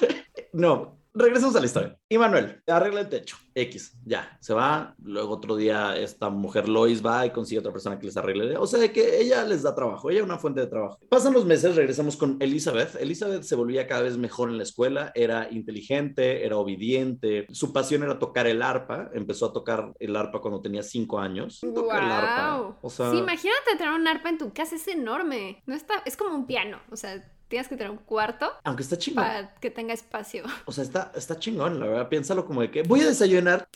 no, 0.55 1.04
regresemos 1.15 1.55
a 1.57 1.61
la 1.61 1.67
historia. 1.67 1.99
Imanuel 2.09 2.63
arregla 2.67 3.01
el 3.01 3.09
techo. 3.09 3.37
X, 3.55 3.97
ya, 4.05 4.37
se 4.41 4.53
va. 4.53 4.95
Luego 5.03 5.35
otro 5.35 5.55
día 5.57 5.97
esta 5.97 6.29
mujer 6.29 6.69
Lois 6.69 7.05
va 7.05 7.25
y 7.25 7.31
consigue 7.31 7.61
otra 7.61 7.73
persona 7.73 7.99
que 7.99 8.07
les 8.07 8.17
arregle. 8.17 8.57
O 8.57 8.67
sea, 8.67 8.81
de 8.81 8.93
que 8.93 9.21
ella 9.21 9.45
les 9.45 9.63
da 9.63 9.75
trabajo. 9.75 10.11
Ella 10.11 10.21
es 10.21 10.25
una 10.25 10.39
fuente 10.39 10.61
de 10.61 10.67
trabajo. 10.67 10.99
Pasan 11.09 11.33
los 11.33 11.45
meses, 11.45 11.77
regresamos 11.77 12.17
con 12.17 12.37
Elizabeth. 12.41 12.97
Elizabeth 12.97 13.45
se 13.45 13.55
volvía 13.55 13.87
cada 13.87 14.03
vez 14.03 14.19
mejor 14.19 14.51
en 14.51 14.57
la 14.57 14.65
escuela. 14.65 15.13
Era 15.15 15.49
inteligente, 15.51 16.45
era 16.45 16.57
obediente. 16.57 17.47
Su 17.51 17.73
pasión 17.73 18.03
era 18.03 18.19
tocar 18.19 18.47
el 18.47 18.61
arpa. 18.61 19.11
Empezó 19.15 19.47
a 19.47 19.53
tocar 19.53 19.93
el 20.01 20.17
arpa 20.17 20.41
cuando 20.41 20.61
tenía 20.61 20.83
cinco 20.83 21.21
años. 21.21 21.61
Toca 21.61 21.99
el 21.99 22.11
arpa. 22.11 22.59
Wow. 22.59 22.77
O 22.83 22.91
sea, 22.91 23.11
Sí, 23.11 23.19
imagínate 23.19 23.77
tener 23.79 23.93
un 23.93 24.09
arpa 24.09 24.31
en 24.31 24.39
tu 24.39 24.53
casa, 24.53 24.75
es 24.75 24.89
enorme. 24.89 25.63
No 25.67 25.75
está, 25.75 26.03
es 26.05 26.17
como 26.17 26.35
un 26.35 26.47
piano. 26.47 26.81
O 26.91 26.97
sea, 26.97 27.23
tienes 27.55 27.69
que 27.69 27.77
tener 27.77 27.93
un 27.93 27.99
cuarto 27.99 28.51
aunque 28.65 28.83
está 28.83 28.99
chingón. 28.99 29.23
para 29.23 29.55
que 29.55 29.71
tenga 29.71 29.95
espacio. 29.95 30.43
O 30.67 30.73
sea, 30.73 30.83
está, 30.83 31.13
está 31.15 31.39
chingón, 31.39 31.79
la 31.79 31.87
verdad. 31.87 32.09
Piénsalo 32.09 32.45
como 32.45 32.63
de 32.63 32.71
que 32.73 32.83
voy 32.83 33.01
a 33.03 33.07
desayunar. 33.07 33.69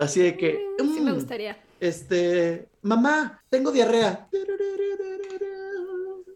Así 0.00 0.20
de 0.20 0.36
que. 0.36 0.66
Sí 0.78 1.00
me 1.00 1.12
mm, 1.12 1.14
gustaría. 1.14 1.56
Este. 1.78 2.68
Mamá, 2.82 3.40
tengo 3.50 3.70
diarrea. 3.70 4.28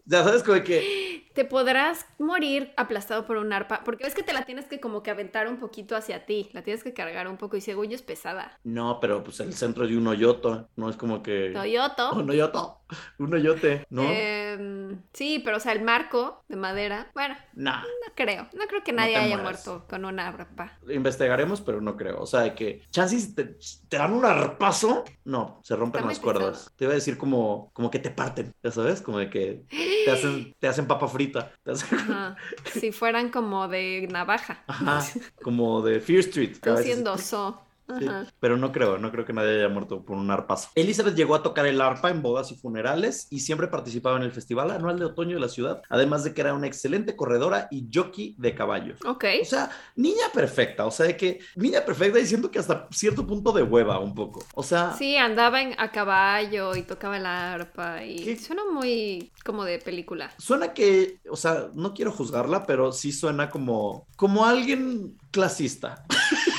Ya 0.05 0.23
sabes, 0.23 0.41
como 0.43 0.55
de 0.55 0.63
que. 0.63 1.25
Te 1.33 1.43
podrás 1.43 2.05
morir 2.17 2.71
aplastado 2.77 3.25
por 3.25 3.35
un 3.35 3.51
arpa, 3.51 3.83
porque 3.83 4.05
ves 4.05 4.15
que 4.15 4.23
te 4.23 4.31
la 4.31 4.45
tienes 4.45 4.67
que 4.67 4.79
como 4.79 5.03
que 5.03 5.11
aventar 5.11 5.49
un 5.49 5.57
poquito 5.57 5.97
hacia 5.97 6.25
ti, 6.25 6.49
la 6.53 6.63
tienes 6.63 6.81
que 6.81 6.93
cargar 6.93 7.27
un 7.27 7.35
poco 7.35 7.57
y 7.57 7.61
según 7.61 7.89
yo 7.89 7.95
es 7.95 8.03
pesada. 8.03 8.57
No, 8.63 8.99
pero 9.01 9.21
pues 9.21 9.41
el 9.41 9.53
centro 9.53 9.83
es 9.83 9.89
de 9.89 9.97
un 9.97 10.07
hoyoto. 10.07 10.69
No 10.77 10.89
es 10.89 10.95
como 10.95 11.21
que. 11.21 11.51
Toyoto. 11.53 12.13
Un 12.13 12.29
hoyoto. 12.29 12.79
Un 13.19 13.33
hoyote, 13.33 13.85
¿no? 13.89 14.03
Em, 14.09 15.01
sí, 15.13 15.41
pero 15.43 15.57
o 15.57 15.59
sea, 15.59 15.71
el 15.73 15.81
marco 15.81 16.43
de 16.47 16.55
madera, 16.55 17.09
bueno, 17.13 17.35
Nah. 17.53 17.81
no 17.81 18.13
creo, 18.15 18.47
no 18.53 18.65
creo 18.67 18.83
que 18.83 18.93
nadie 18.93 19.15
haya 19.17 19.37
muerto 19.37 19.85
con 19.89 20.05
una 20.05 20.27
arpa. 20.27 20.77
Investigaremos, 20.89 21.61
pero 21.61 21.81
no 21.81 21.95
creo. 21.97 22.19
O 22.21 22.25
sea, 22.25 22.41
de 22.41 22.53
que 22.53 22.81
chances 22.91 23.33
te, 23.35 23.57
te 23.89 23.97
dan 23.97 24.13
un 24.13 24.25
arpazo. 24.25 25.03
No, 25.23 25.59
se 25.63 25.75
rompen 25.75 25.99
Está 26.01 26.09
las 26.09 26.19
cuerdas. 26.19 26.57
pesado. 26.57 26.71
Te 26.77 26.83
iba 26.85 26.91
a 26.91 26.95
decir 26.95 27.17
como, 27.17 27.69
como 27.73 27.89
que 27.89 27.99
te 27.99 28.11
parten, 28.11 28.53
ya 28.63 28.71
sabes, 28.71 29.01
como 29.01 29.19
de 29.19 29.29
que 29.29 29.63
te 29.69 30.11
hacen, 30.11 30.53
te 30.59 30.67
hacen 30.67 30.87
papa 30.87 31.07
frita. 31.07 31.51
Te 31.63 31.71
hacen- 31.71 31.97
Ajá. 31.99 32.35
si 32.73 32.91
fueran 32.91 33.29
como 33.29 33.67
de 33.67 34.07
navaja. 34.11 34.63
Ajá, 34.67 35.01
como 35.43 35.81
de 35.81 35.99
Fear 35.99 36.19
Street. 36.19 36.57
Tú 36.61 36.77
siendo 36.77 37.17
so. 37.17 37.61
Sí, 37.99 38.05
pero 38.39 38.57
no 38.57 38.71
creo, 38.71 38.97
no 38.97 39.11
creo 39.11 39.25
que 39.25 39.33
nadie 39.33 39.57
haya 39.59 39.69
muerto 39.69 40.03
por 40.03 40.17
un 40.17 40.31
arpazo. 40.31 40.69
Elizabeth 40.75 41.15
llegó 41.15 41.35
a 41.35 41.43
tocar 41.43 41.65
el 41.67 41.79
arpa 41.81 42.09
en 42.09 42.21
bodas 42.21 42.51
y 42.51 42.55
funerales 42.55 43.27
y 43.29 43.41
siempre 43.41 43.67
participaba 43.67 44.17
en 44.17 44.23
el 44.23 44.31
Festival 44.31 44.71
Anual 44.71 44.97
de 44.97 45.05
Otoño 45.05 45.35
de 45.35 45.41
la 45.41 45.49
ciudad, 45.49 45.81
además 45.89 46.23
de 46.23 46.33
que 46.33 46.41
era 46.41 46.53
una 46.53 46.67
excelente 46.67 47.15
corredora 47.15 47.67
y 47.69 47.87
jockey 47.93 48.35
de 48.37 48.55
caballos. 48.55 48.99
Ok. 49.05 49.25
O 49.41 49.45
sea, 49.45 49.69
niña 49.95 50.25
perfecta, 50.33 50.85
o 50.85 50.91
sea, 50.91 51.05
de 51.05 51.15
que 51.17 51.39
niña 51.55 51.85
perfecta 51.85 52.17
diciendo 52.17 52.49
que 52.49 52.59
hasta 52.59 52.87
cierto 52.91 53.25
punto 53.27 53.51
de 53.51 53.63
hueva 53.63 53.99
un 53.99 54.15
poco. 54.15 54.43
O 54.55 54.63
sea, 54.63 54.93
Sí, 54.97 55.17
andaba 55.17 55.61
en- 55.61 55.75
a 55.79 55.91
caballo 55.91 56.75
y 56.75 56.81
tocaba 56.83 57.17
el 57.17 57.25
arpa 57.25 58.03
y 58.03 58.15
¿Qué? 58.17 58.37
suena 58.37 58.63
muy 58.71 59.31
como 59.43 59.63
de 59.63 59.77
película. 59.79 60.31
suena 60.37 60.73
que, 60.73 61.19
o 61.29 61.35
sea, 61.35 61.67
no 61.75 61.93
quiero 61.93 62.11
juzgarla, 62.11 62.65
pero 62.65 62.91
sí 62.91 63.11
suena 63.11 63.49
como, 63.49 64.07
como 64.15 64.45
alguien 64.45 65.17
clasista. 65.31 66.03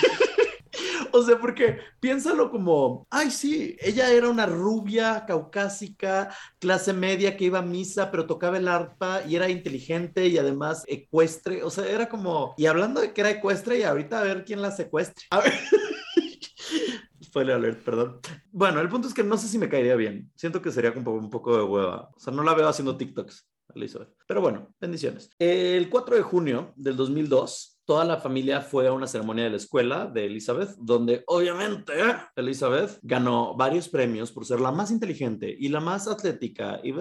O 1.18 1.22
sea, 1.22 1.38
porque 1.40 1.79
piénsalo 1.98 2.50
como, 2.50 3.07
ay, 3.11 3.31
sí, 3.31 3.74
ella 3.81 4.12
era 4.12 4.29
una 4.29 4.44
rubia 4.44 5.24
caucásica, 5.26 6.31
clase 6.59 6.92
media 6.92 7.37
que 7.37 7.44
iba 7.44 7.61
a 7.61 7.62
misa, 7.62 8.11
pero 8.11 8.26
tocaba 8.26 8.59
el 8.59 8.68
arpa 8.68 9.22
y 9.26 9.35
era 9.35 9.48
inteligente 9.48 10.26
y 10.26 10.37
además 10.37 10.85
ecuestre. 10.87 11.62
O 11.62 11.70
sea, 11.70 11.88
era 11.88 12.09
como, 12.09 12.55
y 12.59 12.66
hablando 12.66 13.00
de 13.00 13.14
que 13.14 13.22
era 13.22 13.31
ecuestre, 13.31 13.79
y 13.79 13.83
ahorita 13.83 14.20
a 14.20 14.24
ver 14.24 14.44
quién 14.44 14.61
la 14.61 14.70
secuestre. 14.70 15.24
A 15.31 15.40
ver. 15.40 15.52
Spoiler 17.24 17.57
alert, 17.57 17.83
perdón. 17.83 18.20
Bueno, 18.52 18.81
el 18.81 18.88
punto 18.90 19.09
es 19.09 19.14
que 19.14 19.24
no 19.24 19.38
sé 19.38 19.48
si 19.48 19.57
me 19.57 19.70
caería 19.70 19.96
bien. 19.96 20.31
Siento 20.37 20.61
que 20.61 20.70
sería 20.70 20.92
como 20.92 21.12
un 21.12 21.31
poco 21.31 21.57
de 21.57 21.62
hueva. 21.62 22.11
O 22.14 22.20
sea, 22.20 22.33
no 22.33 22.42
la 22.42 22.55
veo 22.55 22.68
haciendo 22.68 22.96
TikToks. 22.96 23.46
Elizabeth. 23.74 24.09
Pero 24.26 24.40
bueno, 24.40 24.74
bendiciones. 24.81 25.31
El 25.38 25.88
4 25.90 26.16
de 26.16 26.22
junio 26.22 26.72
del 26.76 26.96
2002, 26.96 27.76
toda 27.87 28.05
la 28.05 28.18
familia 28.18 28.61
fue 28.61 28.88
a 28.88 28.92
una 28.92 29.07
ceremonia 29.07 29.44
de 29.44 29.51
la 29.51 29.57
escuela 29.57 30.07
de 30.07 30.27
Elizabeth, 30.27 30.70
donde 30.77 31.22
obviamente 31.27 31.92
Elizabeth 32.35 32.99
ganó 33.03 33.55
varios 33.55 33.88
premios 33.88 34.33
por 34.33 34.44
ser 34.44 34.61
la 34.61 34.72
más 34.72 34.90
inteligente 34.90 35.57
y 35.59 35.68
la 35.68 35.81
más 35.81 36.09
atlética. 36.09 36.81
Y 36.83 36.92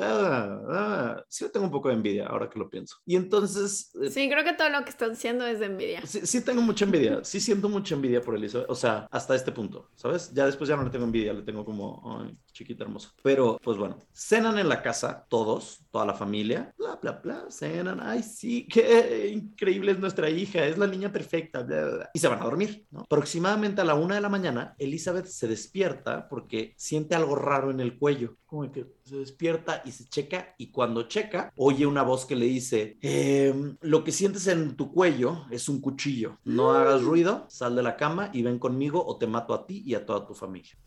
sí, 1.28 1.46
tengo 1.52 1.66
un 1.66 1.72
poco 1.72 1.90
de 1.90 1.96
envidia 1.96 2.28
ahora 2.28 2.50
que 2.50 2.60
lo 2.60 2.70
pienso. 2.70 2.98
Y 3.06 3.16
entonces. 3.16 3.92
Eh, 4.02 4.10
sí, 4.10 4.30
creo 4.30 4.44
que 4.44 4.54
todo 4.54 4.70
lo 4.70 4.84
que 4.84 4.92
estás 4.92 5.10
diciendo 5.10 5.46
es 5.46 5.60
de 5.60 5.66
envidia. 5.66 6.06
Sí, 6.06 6.22
sí, 6.24 6.42
tengo 6.42 6.62
mucha 6.62 6.86
envidia. 6.86 7.24
Sí, 7.24 7.40
siento 7.40 7.68
mucha 7.68 7.96
envidia 7.96 8.22
por 8.22 8.36
Elizabeth. 8.36 8.70
O 8.70 8.76
sea, 8.76 9.08
hasta 9.12 9.36
este 9.36 9.52
punto, 9.52 9.90
¿sabes? 9.96 10.32
Ya 10.34 10.46
después 10.46 10.70
ya 10.70 10.76
no 10.76 10.84
le 10.84 10.92
tengo 10.92 11.06
envidia, 11.06 11.34
le 11.34 11.42
tengo 11.42 11.66
como, 11.66 12.22
ay, 12.22 12.38
chiquita 12.54 12.84
hermosa. 12.84 13.12
Pero, 13.24 13.60
pues 13.64 13.78
bueno, 13.78 13.98
cenan 14.14 14.60
en 14.60 14.70
la 14.70 14.82
casa 14.82 15.26
todos, 15.30 15.80
toda 15.92 16.06
la 16.06 16.14
familia, 16.14 16.74
bla, 16.78 16.96
bla, 17.02 17.12
bla, 17.24 17.46
cenan. 17.50 18.00
Ay, 18.00 18.22
sí, 18.22 18.68
qué 18.68 19.32
increíble 19.34 19.92
es 19.92 20.00
nuestra 20.00 20.30
hija, 20.30 20.66
es 20.66 20.75
la 20.78 20.88
niña 20.88 21.12
perfecta, 21.12 21.64
bla, 21.64 21.86
bla, 21.86 22.10
Y 22.14 22.20
se 22.20 22.28
van 22.28 22.42
a 22.42 22.46
dormir, 22.46 22.86
¿no? 22.92 23.02
Aproximadamente 23.02 23.82
a 23.82 23.86
la 23.86 23.96
una 23.96 24.16
de 24.16 24.22
la 24.22 24.30
mañana, 24.30 24.76
Elizabeth 24.78 25.26
se 25.26 25.48
despierta 25.48 26.28
porque 26.30 26.74
siente 26.78 27.16
algo 27.16 27.36
raro 27.36 27.72
en 27.72 27.80
el 27.80 27.98
cuello. 27.98 28.38
Como 28.46 28.72
que 28.72 28.86
se 29.04 29.18
despierta 29.18 29.82
y 29.86 29.92
se 29.92 30.08
checa 30.08 30.56
y 30.58 30.72
cuando 30.72 31.04
checa 31.04 31.52
oye 31.58 31.86
una 31.86 32.04
voz 32.04 32.26
que 32.26 32.36
le 32.36 32.46
dice, 32.46 32.98
em, 33.02 33.78
lo 33.82 34.04
que 34.04 34.12
sientes 34.12 34.48
en 34.48 34.76
tu 34.76 34.92
cuello 34.92 35.46
es 35.52 35.68
un 35.68 35.82
cuchillo, 35.82 36.38
no 36.46 36.72
hagas 36.72 37.02
mm. 37.02 37.06
ruido, 37.06 37.46
sal 37.50 37.76
de 37.76 37.84
la 37.84 37.98
cama 37.98 38.30
y 38.34 38.44
ven 38.44 38.60
conmigo 38.60 39.06
o 39.06 39.18
te 39.18 39.28
mato 39.28 39.54
a 39.54 39.66
ti 39.66 39.84
y 39.86 39.96
a 39.96 40.06
toda 40.06 40.26
tu 40.26 40.34
familia. 40.34 40.78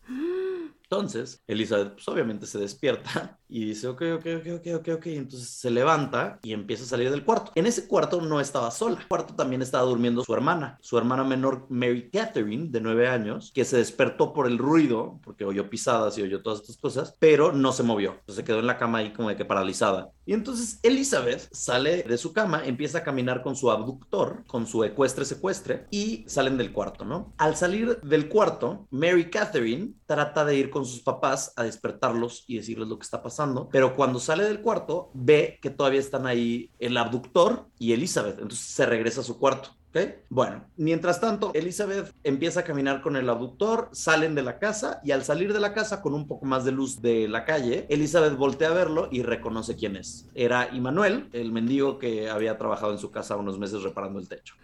Entonces, 0.90 1.42
Elizabeth, 1.46 1.92
pues 1.94 2.09
obviamente 2.09 2.46
se 2.46 2.59
despierta 2.59 3.38
y 3.48 3.66
dice, 3.66 3.88
ok, 3.88 4.03
ok, 4.16 4.27
ok, 4.38 4.46
ok, 4.57 4.66
ok, 4.77 4.88
ok. 4.96 5.07
Entonces 5.07 5.51
se 5.51 5.70
levanta 5.70 6.38
y 6.42 6.53
empieza 6.53 6.85
a 6.85 6.87
salir 6.87 7.11
del 7.11 7.24
cuarto. 7.24 7.53
En 7.55 7.66
ese 7.66 7.87
cuarto 7.87 8.22
no 8.22 8.40
estaba 8.40 8.70
sola. 8.70 8.94
En 8.94 9.03
el 9.03 9.09
cuarto 9.09 9.35
también 9.35 9.61
estaba 9.61 9.85
durmiendo 9.85 10.24
su 10.24 10.33
hermana, 10.33 10.79
su 10.81 10.96
hermana 10.96 11.24
menor, 11.24 11.66
Mary 11.68 12.09
Catherine, 12.11 12.68
de 12.70 12.81
nueve 12.81 13.07
años, 13.07 13.53
que 13.55 13.66
se 13.66 13.77
despertó 13.77 14.33
por 14.33 14.46
el 14.46 14.57
ruido, 14.57 15.20
porque 15.22 15.44
oyó 15.44 15.68
pisadas 15.68 16.16
y 16.16 16.22
oyó 16.22 16.42
todas 16.42 16.61
estas 16.61 16.79
cosas, 16.79 17.14
pero 17.18 17.53
no 17.53 17.72
se 17.72 17.83
movió. 17.83 18.12
Entonces 18.12 18.37
se 18.37 18.44
quedó 18.44 18.61
en 18.61 18.66
la 18.66 18.79
cama 18.79 18.98
ahí 18.98 19.12
como 19.12 19.29
de 19.29 19.37
que 19.37 19.44
paralizada. 19.44 20.11
Y 20.24 20.33
entonces 20.33 20.79
Elizabeth 20.83 21.48
sale 21.53 22.03
de 22.03 22.18
su 22.18 22.33
cama, 22.33 22.64
empieza 22.64 22.98
a 22.98 23.05
caminar 23.05 23.42
con 23.42 23.57
su 23.57 23.70
abductor, 23.70 24.44
con 24.46 24.66
su 24.66 24.85
ecuestre 24.85 25.27
secuestre, 25.27 25.87
y 25.90 26.24
salen 26.29 26.57
del 26.57 26.72
cuarto, 26.72 27.05
¿no? 27.05 27.35
Al 27.37 27.57
salir 27.57 28.01
del 28.01 28.29
cuarto, 28.29 28.87
Mary 28.90 29.31
Catherine 29.31 29.94
trata 30.07 30.44
de 30.44 30.57
ir 30.57 30.70
con 30.70 30.77
sus 30.84 31.00
papás 31.00 31.52
a 31.56 31.64
despertarlos 31.64 32.44
y 32.46 32.56
decirles 32.56 32.88
lo 32.88 32.98
que 32.98 33.04
está 33.04 33.22
pasando, 33.22 33.68
pero 33.70 33.94
cuando 33.94 34.20
sale 34.20 34.44
del 34.44 34.60
cuarto 34.60 35.10
ve 35.14 35.58
que 35.62 35.70
todavía 35.70 36.00
están 36.00 36.26
ahí 36.26 36.70
el 36.78 36.96
abductor 36.96 37.68
y 37.78 37.92
Elizabeth, 37.92 38.38
entonces 38.40 38.66
se 38.66 38.86
regresa 38.86 39.20
a 39.20 39.24
su 39.24 39.38
cuarto. 39.38 39.77
Bueno, 40.29 40.64
mientras 40.77 41.20
tanto, 41.20 41.51
Elizabeth 41.55 42.12
empieza 42.22 42.61
a 42.61 42.64
caminar 42.64 43.01
con 43.01 43.16
el 43.16 43.29
abductor, 43.29 43.88
salen 43.92 44.35
de 44.35 44.42
la 44.42 44.59
casa 44.59 45.01
y 45.03 45.12
al 45.12 45.24
salir 45.24 45.53
de 45.53 45.61
la 45.61 45.72
casa 45.72 46.03
con 46.03 46.14
un 46.14 46.27
poco 46.27 46.46
más 46.46 46.64
de 46.64 46.72
luz 46.72 47.01
de 47.01 47.29
la 47.29 47.44
calle, 47.44 47.87
Elizabeth 47.88 48.37
voltea 48.37 48.68
a 48.68 48.74
verlo 48.74 49.09
y 49.11 49.22
reconoce 49.22 49.77
quién 49.77 49.96
es. 49.96 50.29
Era 50.35 50.68
Immanuel, 50.72 51.29
el 51.33 51.53
mendigo 51.53 51.98
que 51.98 52.31
había 52.31 52.59
trabajado 52.59 52.92
en 52.92 52.98
su 52.98 53.11
casa 53.11 53.37
unos 53.37 53.59
meses 53.59 53.83
reparando 53.83 54.18
el 54.18 54.29
techo. 54.29 54.55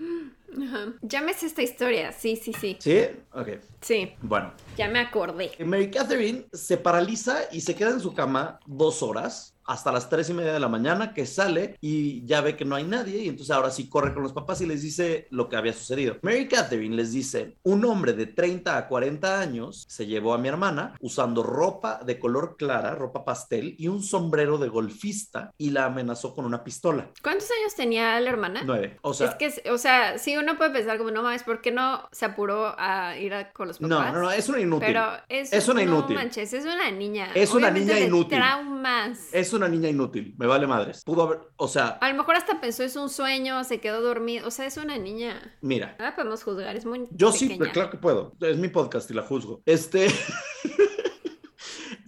Ajá. 0.62 0.92
Ya 1.02 1.20
me 1.20 1.34
sé 1.34 1.46
esta 1.46 1.62
historia, 1.62 2.12
sí, 2.12 2.36
sí, 2.36 2.52
sí. 2.52 2.76
¿Sí? 2.78 3.00
Ok. 3.32 3.48
Sí. 3.80 4.12
Bueno. 4.22 4.52
Ya 4.76 4.88
me 4.88 5.00
acordé. 5.00 5.50
Mary 5.64 5.90
Catherine 5.90 6.46
se 6.52 6.76
paraliza 6.76 7.48
y 7.50 7.60
se 7.60 7.74
queda 7.74 7.90
en 7.90 8.00
su 8.00 8.14
cama 8.14 8.60
dos 8.66 9.02
horas 9.02 9.53
hasta 9.64 9.92
las 9.92 10.08
tres 10.08 10.30
y 10.30 10.34
media 10.34 10.52
de 10.52 10.60
la 10.60 10.68
mañana 10.68 11.14
que 11.14 11.26
sale 11.26 11.76
y 11.80 12.24
ya 12.26 12.40
ve 12.40 12.56
que 12.56 12.64
no 12.64 12.76
hay 12.76 12.84
nadie 12.84 13.18
y 13.18 13.28
entonces 13.28 13.54
ahora 13.54 13.70
sí 13.70 13.88
corre 13.88 14.14
con 14.14 14.22
los 14.22 14.32
papás 14.32 14.60
y 14.60 14.66
les 14.66 14.82
dice 14.82 15.26
lo 15.30 15.48
que 15.48 15.56
había 15.56 15.72
sucedido. 15.72 16.16
Mary 16.22 16.48
Catherine 16.48 16.96
les 16.96 17.12
dice, 17.12 17.56
un 17.62 17.84
hombre 17.84 18.12
de 18.12 18.26
30 18.26 18.76
a 18.76 18.88
40 18.88 19.40
años 19.40 19.84
se 19.88 20.06
llevó 20.06 20.34
a 20.34 20.38
mi 20.38 20.48
hermana 20.48 20.94
usando 21.00 21.42
ropa 21.42 22.00
de 22.04 22.18
color 22.18 22.56
clara, 22.56 22.94
ropa 22.94 23.24
pastel 23.24 23.74
y 23.78 23.88
un 23.88 24.02
sombrero 24.02 24.58
de 24.58 24.68
golfista 24.68 25.52
y 25.58 25.70
la 25.70 25.86
amenazó 25.86 26.34
con 26.34 26.44
una 26.44 26.62
pistola. 26.62 27.10
¿Cuántos 27.22 27.48
años 27.50 27.74
tenía 27.74 28.18
la 28.20 28.30
hermana? 28.30 28.62
Nueve. 28.64 28.98
O 29.02 29.14
sea, 29.14 29.28
es 29.28 29.34
que, 29.36 29.70
o 29.70 29.78
sea, 29.78 30.18
sí 30.18 30.36
uno 30.36 30.56
puede 30.56 30.70
pensar 30.70 30.98
como, 30.98 31.10
no 31.10 31.22
mames, 31.22 31.42
¿por 31.42 31.60
qué 31.60 31.72
no 31.72 32.08
se 32.12 32.24
apuró 32.24 32.74
a 32.78 33.16
ir 33.16 33.32
con 33.52 33.68
los 33.68 33.78
papás? 33.78 33.88
No, 33.88 34.12
no, 34.12 34.22
no, 34.22 34.30
es 34.30 34.48
una 34.48 34.60
inútil. 34.60 34.86
Pero 34.86 35.06
es, 35.28 35.52
es 35.52 35.68
una 35.68 35.82
inútil. 35.82 36.16
Manches, 36.16 36.52
es 36.52 36.64
una 36.64 36.90
niña. 36.90 37.30
Es 37.34 37.52
una 37.52 37.70
niña 37.70 37.98
inútil. 37.98 38.38
Traumas. 38.38 39.32
Es 39.32 39.53
una 39.54 39.68
niña 39.68 39.88
inútil, 39.88 40.34
me 40.38 40.46
vale 40.46 40.66
madres. 40.66 41.02
Pudo 41.04 41.22
haber, 41.22 41.40
o 41.56 41.68
sea... 41.68 41.88
A 42.00 42.08
lo 42.10 42.16
mejor 42.16 42.36
hasta 42.36 42.60
pensó 42.60 42.82
es 42.82 42.96
un 42.96 43.08
sueño, 43.08 43.62
se 43.64 43.80
quedó 43.80 44.00
dormido, 44.02 44.46
o 44.46 44.50
sea, 44.50 44.66
es 44.66 44.76
una 44.76 44.98
niña. 44.98 45.56
Mira. 45.60 45.96
Ahora 45.98 46.14
podemos 46.14 46.42
juzgar, 46.42 46.76
es 46.76 46.84
muy... 46.84 47.06
Yo 47.10 47.32
sí, 47.32 47.58
claro 47.58 47.90
que 47.90 47.96
puedo, 47.96 48.34
es 48.40 48.58
mi 48.58 48.68
podcast 48.68 49.10
y 49.10 49.14
la 49.14 49.22
juzgo. 49.22 49.62
Este... 49.66 50.08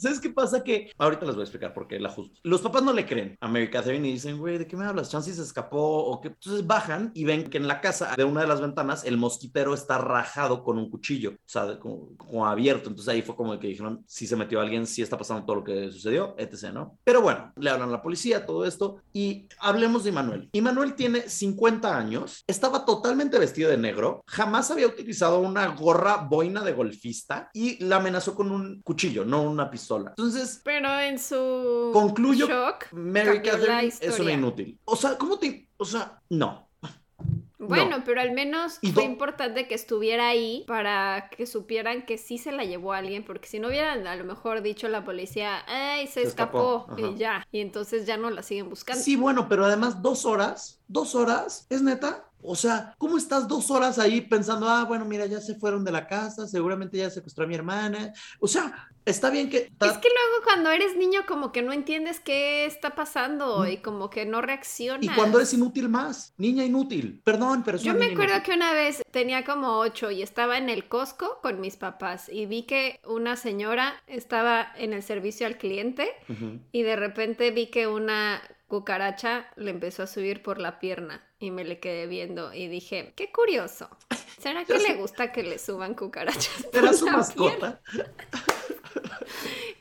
¿Sabes 0.06 0.20
qué 0.20 0.30
pasa? 0.30 0.62
Que 0.62 0.92
ahorita 0.98 1.26
les 1.26 1.34
voy 1.34 1.42
a 1.42 1.46
explicar 1.46 1.74
por 1.74 1.88
qué 1.88 1.98
la 1.98 2.10
justo. 2.10 2.38
Los 2.44 2.60
papás 2.60 2.80
no 2.84 2.92
le 2.92 3.04
creen 3.04 3.36
a 3.40 3.48
Mary 3.48 3.68
Catherine 3.68 4.06
y 4.06 4.12
dicen, 4.12 4.38
güey, 4.38 4.56
¿de 4.56 4.64
qué 4.64 4.76
me 4.76 4.84
hablas? 4.84 5.10
Chansey 5.10 5.34
se 5.34 5.42
escapó 5.42 6.04
o 6.04 6.20
que 6.20 6.28
entonces 6.28 6.64
bajan 6.64 7.10
y 7.12 7.24
ven 7.24 7.50
que 7.50 7.58
en 7.58 7.66
la 7.66 7.80
casa 7.80 8.14
de 8.16 8.22
una 8.22 8.42
de 8.42 8.46
las 8.46 8.60
ventanas 8.60 9.04
el 9.04 9.16
mosquitero 9.16 9.74
está 9.74 9.98
rajado 9.98 10.62
con 10.62 10.78
un 10.78 10.90
cuchillo, 10.90 11.30
o 11.32 11.38
sea, 11.44 11.76
como, 11.80 12.46
abierto. 12.46 12.88
Entonces 12.88 13.12
ahí 13.12 13.22
fue 13.22 13.34
como 13.34 13.58
que 13.58 13.66
dijeron, 13.66 14.04
si 14.06 14.28
se 14.28 14.36
metió 14.36 14.60
alguien, 14.60 14.86
si 14.86 15.02
está 15.02 15.18
pasando 15.18 15.44
todo 15.44 15.56
lo 15.56 15.64
que 15.64 15.90
sucedió, 15.90 16.36
etc., 16.38 16.70
¿no? 16.72 16.96
Pero 17.02 17.20
bueno, 17.20 17.52
le 17.56 17.68
hablan 17.68 17.88
a 17.88 17.92
la 17.92 18.02
policía, 18.02 18.46
todo 18.46 18.64
esto 18.64 19.00
y 19.12 19.48
hablemos 19.58 20.04
de 20.04 20.12
Manuel. 20.12 20.48
Y 20.52 20.60
Manuel 20.60 20.94
tiene 20.94 21.28
50 21.28 21.98
años, 21.98 22.44
estaba 22.46 22.84
totalmente 22.84 23.40
vestido 23.40 23.70
de 23.70 23.76
negro, 23.76 24.22
jamás 24.28 24.70
había 24.70 24.86
utilizado 24.86 25.40
una 25.40 25.66
gorra 25.66 26.18
boina 26.18 26.62
de 26.62 26.74
golfista 26.74 27.50
y 27.52 27.82
la 27.84 27.96
amenazó 27.96 28.36
con 28.36 28.52
un 28.52 28.82
cuchillo, 28.82 29.24
no 29.24 29.42
una 29.42 29.68
pistola 29.68 29.95
sola. 29.98 30.10
Entonces. 30.10 30.60
Pero 30.64 30.98
en 31.00 31.18
su. 31.18 31.90
Concluyo. 31.92 32.48
Mary 32.92 33.42
Catherine 33.42 33.92
es 34.00 34.20
una 34.20 34.32
inútil. 34.32 34.78
O 34.84 34.96
sea, 34.96 35.16
¿cómo 35.18 35.38
te.? 35.38 35.68
O 35.76 35.84
sea, 35.84 36.20
no. 36.30 36.66
Bueno, 37.58 38.02
pero 38.04 38.20
al 38.20 38.32
menos 38.32 38.78
fue 38.92 39.04
importante 39.04 39.66
que 39.66 39.74
estuviera 39.74 40.28
ahí 40.28 40.64
para 40.66 41.30
que 41.30 41.46
supieran 41.46 42.04
que 42.04 42.18
sí 42.18 42.38
se 42.38 42.52
la 42.52 42.64
llevó 42.64 42.92
a 42.92 42.98
alguien, 42.98 43.24
porque 43.24 43.48
si 43.48 43.58
no 43.58 43.68
hubieran 43.68 44.06
a 44.06 44.14
lo 44.16 44.24
mejor 44.24 44.62
dicho 44.62 44.88
la 44.88 45.04
policía, 45.04 45.64
¡ay, 45.66 46.06
se, 46.06 46.22
escapó! 46.22 46.86
Y 46.96 47.16
ya, 47.16 47.46
y 47.50 47.60
entonces 47.60 48.06
ya 48.06 48.18
no 48.18 48.30
la 48.30 48.42
siguen 48.42 48.68
buscando. 48.68 49.02
Sí, 49.02 49.16
bueno, 49.16 49.48
pero 49.48 49.64
además 49.64 50.02
dos 50.02 50.26
horas, 50.26 50.80
dos 50.86 51.14
horas, 51.14 51.66
¿es 51.70 51.82
neta? 51.82 52.25
O 52.42 52.54
sea, 52.54 52.94
¿cómo 52.98 53.18
estás 53.18 53.48
dos 53.48 53.70
horas 53.70 53.98
ahí 53.98 54.20
pensando, 54.20 54.68
ah, 54.68 54.84
bueno, 54.84 55.04
mira, 55.04 55.26
ya 55.26 55.40
se 55.40 55.54
fueron 55.54 55.84
de 55.84 55.92
la 55.92 56.06
casa, 56.06 56.46
seguramente 56.46 56.96
ya 56.98 57.10
secuestró 57.10 57.44
a 57.44 57.48
mi 57.48 57.54
hermana? 57.54 58.12
O 58.38 58.46
sea, 58.46 58.88
está 59.04 59.30
bien 59.30 59.50
que... 59.50 59.56
Es 59.58 59.98
que 59.98 60.08
luego 60.08 60.44
cuando 60.44 60.70
eres 60.70 60.96
niño 60.96 61.22
como 61.26 61.50
que 61.50 61.62
no 61.62 61.72
entiendes 61.72 62.20
qué 62.20 62.66
está 62.66 62.94
pasando 62.94 63.60
mm. 63.60 63.68
y 63.68 63.76
como 63.78 64.10
que 64.10 64.26
no 64.26 64.42
reaccionas. 64.42 65.04
Y 65.04 65.08
cuando 65.08 65.38
eres 65.38 65.52
inútil 65.54 65.88
más, 65.88 66.34
niña 66.36 66.64
inútil, 66.64 67.20
perdón, 67.24 67.62
pero... 67.64 67.78
Yo 67.78 67.94
me 67.94 68.06
acuerdo 68.06 68.42
que 68.44 68.52
una 68.52 68.72
vez 68.72 69.02
tenía 69.10 69.44
como 69.44 69.78
ocho 69.78 70.10
y 70.10 70.22
estaba 70.22 70.58
en 70.58 70.68
el 70.68 70.88
Costco 70.88 71.40
con 71.42 71.60
mis 71.60 71.76
papás 71.76 72.28
y 72.28 72.46
vi 72.46 72.62
que 72.62 73.00
una 73.04 73.36
señora 73.36 74.02
estaba 74.06 74.72
en 74.76 74.92
el 74.92 75.02
servicio 75.02 75.46
al 75.46 75.58
cliente 75.58 76.08
y 76.72 76.82
de 76.82 76.96
repente 76.96 77.50
vi 77.50 77.68
que 77.68 77.86
una 77.86 78.42
cucaracha 78.66 79.46
le 79.56 79.70
empezó 79.70 80.02
a 80.02 80.06
subir 80.06 80.42
por 80.42 80.58
la 80.58 80.78
pierna 80.78 81.22
y 81.38 81.50
me 81.50 81.64
le 81.64 81.78
quedé 81.78 82.06
viendo 82.06 82.52
y 82.52 82.68
dije, 82.68 83.12
qué 83.16 83.30
curioso. 83.30 83.88
¿Será 84.38 84.64
que 84.66 84.78
le 84.78 84.94
gusta 84.94 85.32
que 85.32 85.42
le 85.42 85.58
suban 85.58 85.94
cucarachas? 85.94 86.66
Por 86.72 86.94
su 86.94 87.06
mascota? 87.06 87.80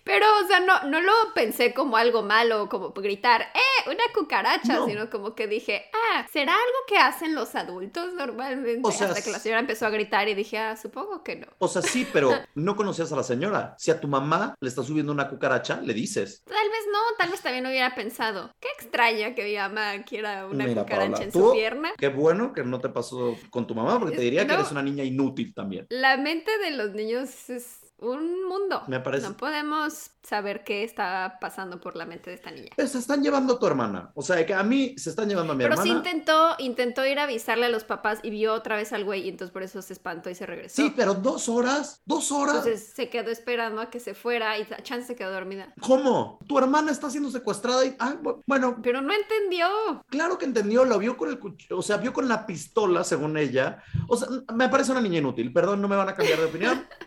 Pero, 0.05 0.27
o 0.43 0.47
sea, 0.47 0.59
no, 0.59 0.83
no 0.83 1.01
lo 1.01 1.11
pensé 1.33 1.73
como 1.73 1.97
algo 1.97 2.21
malo, 2.21 2.69
como 2.69 2.91
gritar, 2.91 3.41
¡eh! 3.41 3.89
Una 3.89 4.03
cucaracha, 4.13 4.85
sino 4.85 5.09
como 5.09 5.33
que 5.33 5.47
dije, 5.47 5.85
ah, 5.93 6.27
¿será 6.31 6.53
algo 6.53 6.77
que 6.87 6.97
hacen 6.97 7.33
los 7.33 7.55
adultos 7.55 8.13
normalmente? 8.13 8.81
O 8.83 8.91
sea, 8.91 9.07
Hasta 9.07 9.23
que 9.23 9.31
la 9.31 9.39
señora 9.39 9.61
empezó 9.61 9.87
a 9.87 9.89
gritar 9.89 10.29
y 10.29 10.35
dije, 10.35 10.59
ah, 10.59 10.77
supongo 10.77 11.23
que 11.23 11.37
no. 11.37 11.47
O 11.57 11.67
sea, 11.67 11.81
sí, 11.81 12.07
pero 12.13 12.29
no 12.55 12.75
conocías 12.75 13.11
a 13.11 13.15
la 13.15 13.23
señora. 13.23 13.75
Si 13.79 13.89
a 13.89 13.99
tu 13.99 14.07
mamá 14.07 14.55
le 14.59 14.69
está 14.69 14.83
subiendo 14.83 15.11
una 15.11 15.27
cucaracha, 15.27 15.81
le 15.81 15.93
dices. 15.95 16.43
Tal 16.45 16.69
vez 16.69 16.85
no, 16.91 16.99
tal 17.17 17.31
vez 17.31 17.41
también 17.41 17.65
hubiera 17.65 17.95
pensado, 17.95 18.51
qué 18.59 18.67
extraña 18.77 19.33
que 19.33 19.43
mi 19.43 19.55
mamá 19.55 20.03
quiera 20.03 20.45
una 20.45 20.67
cucaracha 20.67 21.23
en 21.23 21.31
su 21.31 21.51
pierna. 21.51 21.93
Qué 21.97 22.09
bueno 22.09 22.53
que 22.53 22.63
no 22.63 22.79
te 22.79 22.89
pasó 22.89 23.35
con 23.49 23.65
tu 23.65 23.73
mamá, 23.73 23.99
porque 23.99 24.15
te 24.15 24.21
diría 24.21 24.45
que 24.45 24.53
eres 24.53 24.71
una 24.71 24.83
niña 24.83 25.03
inútil 25.03 25.51
también. 25.55 25.87
La 25.89 26.17
mente 26.17 26.55
de 26.59 26.71
los 26.71 26.91
niños 26.91 27.49
es 27.49 27.84
un 27.99 28.47
mundo. 28.47 28.83
Me 28.87 28.99
parece. 28.99 29.27
No 29.29 29.37
podemos 29.37 30.11
saber 30.21 30.63
qué 30.63 30.83
está 30.83 31.37
pasando 31.39 31.79
por 31.79 31.95
la 31.95 32.05
mente 32.05 32.29
de 32.31 32.35
esta 32.35 32.51
niña. 32.51 32.69
Se 32.77 32.97
están 32.97 33.21
llevando 33.23 33.53
a 33.53 33.59
tu 33.59 33.67
hermana. 33.67 34.11
O 34.15 34.21
sea, 34.21 34.43
que 34.45 34.53
a 34.53 34.63
mí 34.63 34.95
se 34.97 35.11
están 35.11 35.29
llevando 35.29 35.53
a 35.53 35.55
mi 35.55 35.63
Pero 35.63 35.75
sí 35.77 35.89
hermana. 35.89 36.09
intentó, 36.09 36.55
intentó 36.59 37.05
ir 37.05 37.19
a 37.19 37.23
avisarle 37.23 37.67
a 37.67 37.69
los 37.69 37.83
papás 37.83 38.19
y 38.23 38.31
vio 38.31 38.53
otra 38.53 38.75
vez 38.75 38.91
al 38.91 39.03
güey 39.05 39.21
y 39.25 39.29
entonces 39.29 39.51
por 39.53 39.63
eso 39.63 39.81
se 39.81 39.93
espantó 39.93 40.29
y 40.29 40.35
se 40.35 40.45
regresó. 40.45 40.75
Sí, 40.81 40.93
pero 40.95 41.13
dos 41.13 41.47
horas, 41.47 42.01
dos 42.05 42.31
horas. 42.31 42.55
Entonces 42.57 42.91
se 42.95 43.09
quedó 43.09 43.29
esperando 43.31 43.81
a 43.81 43.89
que 43.89 43.99
se 43.99 44.13
fuera 44.13 44.57
y 44.57 44.65
Chance 44.83 45.07
se 45.07 45.15
quedó 45.15 45.31
dormida. 45.31 45.73
¿Cómo? 45.79 46.39
Tu 46.47 46.57
hermana 46.57 46.91
está 46.91 47.09
siendo 47.09 47.29
secuestrada 47.29 47.85
y, 47.85 47.95
ah, 47.99 48.15
bu- 48.21 48.41
bueno, 48.47 48.79
Pero 48.81 49.01
no 49.01 49.13
entendió. 49.13 49.67
claro 50.09 50.37
que 50.37 50.45
entendió, 50.45 50.85
lo 50.85 50.97
vio 50.99 51.15
con 51.17 51.29
el 51.29 51.39
cuchillo, 51.39 51.77
o 51.77 51.81
sea, 51.83 51.97
vio 51.97 52.11
con 52.13 52.27
la 52.27 52.45
pistola, 52.45 53.03
según 53.03 53.37
ella. 53.37 53.83
O 54.07 54.17
sea, 54.17 54.27
me 54.53 54.69
parece 54.69 54.91
una 54.91 55.01
niña 55.01 55.19
inútil. 55.19 55.53
Perdón, 55.53 55.81
no 55.81 55.87
me 55.87 55.95
van 55.95 56.09
a 56.09 56.15
cambiar 56.15 56.39
de 56.39 56.45
opinión. 56.45 56.85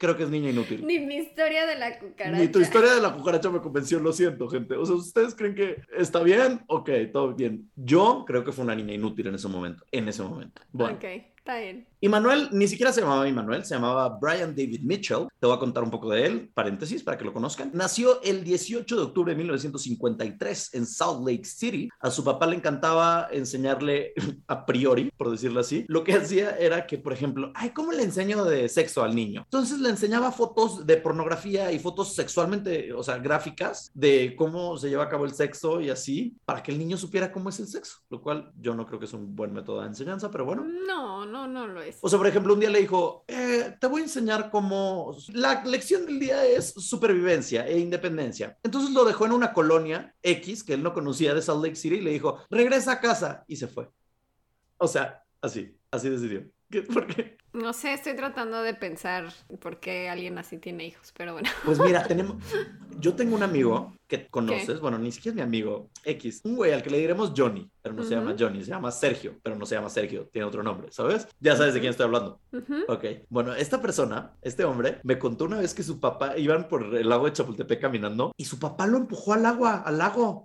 Creo 0.00 0.16
que 0.16 0.22
es 0.22 0.30
niña 0.30 0.48
inútil. 0.48 0.86
Ni 0.86 0.98
mi 0.98 1.16
historia 1.16 1.66
de 1.66 1.76
la 1.76 1.98
cucaracha. 1.98 2.38
Ni 2.38 2.48
tu 2.48 2.58
historia 2.58 2.94
de 2.94 3.02
la 3.02 3.12
cucaracha 3.12 3.50
me 3.50 3.60
convenció, 3.60 4.00
lo 4.00 4.14
siento, 4.14 4.48
gente. 4.48 4.74
O 4.74 4.86
sea, 4.86 4.96
¿ustedes 4.96 5.34
creen 5.34 5.54
que 5.54 5.76
está 5.94 6.22
bien? 6.22 6.62
Ok, 6.68 6.88
todo 7.12 7.34
bien. 7.34 7.70
Yo 7.76 8.24
creo 8.26 8.42
que 8.42 8.50
fue 8.50 8.64
una 8.64 8.74
niña 8.74 8.94
inútil 8.94 9.26
en 9.26 9.34
ese 9.34 9.46
momento. 9.48 9.84
En 9.92 10.08
ese 10.08 10.22
momento. 10.22 10.62
Bueno. 10.72 10.96
Ok, 10.96 11.04
está 11.50 11.60
bien. 11.60 11.86
Y 12.02 12.08
Manuel 12.08 12.48
ni 12.52 12.66
siquiera 12.66 12.92
se 12.92 13.02
llamaba 13.02 13.28
Immanuel, 13.28 13.62
se 13.64 13.74
llamaba 13.74 14.08
Brian 14.08 14.54
David 14.56 14.80
Mitchell. 14.82 15.28
Te 15.38 15.46
voy 15.46 15.54
a 15.54 15.58
contar 15.58 15.82
un 15.82 15.90
poco 15.90 16.08
de 16.08 16.24
él, 16.24 16.50
paréntesis, 16.54 17.02
para 17.02 17.18
que 17.18 17.26
lo 17.26 17.32
conozcan. 17.34 17.70
Nació 17.74 18.22
el 18.22 18.42
18 18.42 18.96
de 18.96 19.02
octubre 19.02 19.32
de 19.32 19.36
1953 19.36 20.74
en 20.74 20.86
Salt 20.86 21.26
Lake 21.26 21.44
City. 21.44 21.90
A 22.00 22.10
su 22.10 22.24
papá 22.24 22.46
le 22.46 22.56
encantaba 22.56 23.28
enseñarle 23.30 24.14
a 24.48 24.64
priori, 24.64 25.10
por 25.14 25.30
decirlo 25.30 25.60
así. 25.60 25.84
Lo 25.88 26.02
que 26.02 26.14
hacía 26.14 26.56
era 26.56 26.86
que, 26.86 26.96
por 26.96 27.12
ejemplo, 27.12 27.52
ay, 27.54 27.70
¿cómo 27.70 27.92
le 27.92 28.02
enseño 28.02 28.44
de 28.44 28.70
sexo 28.70 29.02
al 29.02 29.14
niño? 29.14 29.42
Entonces 29.44 29.78
le 29.78 29.90
enseñaba 29.90 30.32
fotos 30.32 30.86
de 30.86 30.96
pornografía 30.96 31.70
y 31.70 31.78
fotos 31.78 32.14
sexualmente, 32.14 32.94
o 32.94 33.02
sea, 33.02 33.18
gráficas 33.18 33.90
de 33.92 34.34
cómo 34.36 34.78
se 34.78 34.88
lleva 34.88 35.04
a 35.04 35.08
cabo 35.10 35.26
el 35.26 35.34
sexo 35.34 35.82
y 35.82 35.90
así, 35.90 36.34
para 36.46 36.62
que 36.62 36.72
el 36.72 36.78
niño 36.78 36.96
supiera 36.96 37.30
cómo 37.30 37.50
es 37.50 37.60
el 37.60 37.66
sexo, 37.66 37.98
lo 38.08 38.22
cual 38.22 38.50
yo 38.58 38.74
no 38.74 38.86
creo 38.86 38.98
que 38.98 39.04
es 39.04 39.12
un 39.12 39.36
buen 39.36 39.52
método 39.52 39.82
de 39.82 39.88
enseñanza, 39.88 40.30
pero 40.30 40.46
bueno. 40.46 40.64
No, 40.64 41.26
no, 41.26 41.39
no 41.46 41.66
lo 41.66 41.82
es. 41.82 41.98
O 42.00 42.08
sea, 42.08 42.18
por 42.18 42.26
ejemplo, 42.26 42.54
un 42.54 42.60
día 42.60 42.70
le 42.70 42.80
dijo, 42.80 43.24
"Eh, 43.28 43.76
te 43.80 43.86
voy 43.86 44.00
a 44.00 44.04
enseñar 44.04 44.50
cómo... 44.50 45.16
La 45.32 45.64
lección 45.64 46.06
del 46.06 46.18
día 46.20 46.44
es 46.44 46.70
supervivencia 46.72 47.66
e 47.66 47.78
independencia. 47.78 48.58
Entonces 48.62 48.90
lo 48.92 49.04
dejó 49.04 49.26
en 49.26 49.32
una 49.32 49.52
colonia 49.52 50.14
X 50.22 50.64
que 50.64 50.74
él 50.74 50.82
no 50.82 50.92
conocía 50.94 51.34
de 51.34 51.42
Salt 51.42 51.62
Lake 51.62 51.76
City 51.76 51.96
y 51.96 52.00
le 52.00 52.10
dijo, 52.10 52.38
regresa 52.50 52.92
a 52.92 53.00
casa 53.00 53.44
y 53.46 53.56
se 53.56 53.68
fue. 53.68 53.88
O 54.78 54.88
sea, 54.88 55.22
así, 55.40 55.76
así 55.90 56.08
decidió. 56.08 56.44
¿Qué? 56.70 56.82
¿Por 56.82 57.06
qué? 57.06 57.36
No 57.52 57.72
sé, 57.72 57.92
estoy 57.92 58.14
tratando 58.14 58.62
de 58.62 58.74
pensar 58.74 59.32
por 59.60 59.80
qué 59.80 60.08
alguien 60.08 60.38
así 60.38 60.56
tiene 60.58 60.86
hijos, 60.86 61.12
pero 61.16 61.32
bueno. 61.32 61.48
Pues 61.64 61.80
mira, 61.80 62.04
tenemos... 62.04 62.36
Yo 63.00 63.14
tengo 63.14 63.34
un 63.34 63.42
amigo 63.42 63.92
que 64.06 64.28
conoces, 64.28 64.78
bueno, 64.78 64.98
ni 64.98 65.10
siquiera 65.10 65.32
es 65.32 65.36
mi 65.36 65.42
amigo 65.42 65.90
X, 66.04 66.42
un 66.44 66.54
güey 66.54 66.72
al 66.72 66.82
que 66.82 66.90
le 66.90 66.98
diremos 66.98 67.32
Johnny, 67.36 67.68
pero 67.82 67.94
no 67.94 68.04
se 68.04 68.14
llama. 68.14 68.36
Johnny, 68.38 68.62
se 68.62 68.70
llama 68.70 68.90
Sergio, 68.92 69.38
pero 69.42 69.56
no 69.56 69.66
se 69.66 69.74
llama 69.74 69.88
Sergio, 69.88 70.28
tiene 70.32 70.46
otro 70.46 70.62
nombre, 70.62 70.92
¿sabes? 70.92 71.26
Ya 71.40 71.56
sabes 71.56 71.74
de 71.74 71.80
quién 71.80 71.90
estoy 71.90 72.04
hablando. 72.04 72.40
Ujú. 72.52 72.84
Ok, 72.88 73.04
bueno, 73.30 73.54
esta 73.54 73.80
persona, 73.80 74.36
este 74.42 74.64
hombre, 74.64 75.00
me 75.02 75.18
contó 75.18 75.46
una 75.46 75.58
vez 75.58 75.74
que 75.74 75.82
su 75.82 75.98
papá 75.98 76.36
iban 76.36 76.68
por 76.68 76.94
el 76.94 77.08
lago 77.08 77.24
de 77.24 77.32
Chapultepec 77.32 77.80
caminando 77.80 78.32
y 78.36 78.44
su 78.44 78.58
papá 78.58 78.86
lo 78.86 78.98
empujó 78.98 79.32
al 79.32 79.46
agua, 79.46 79.82
al 79.84 79.98
lago. 79.98 80.44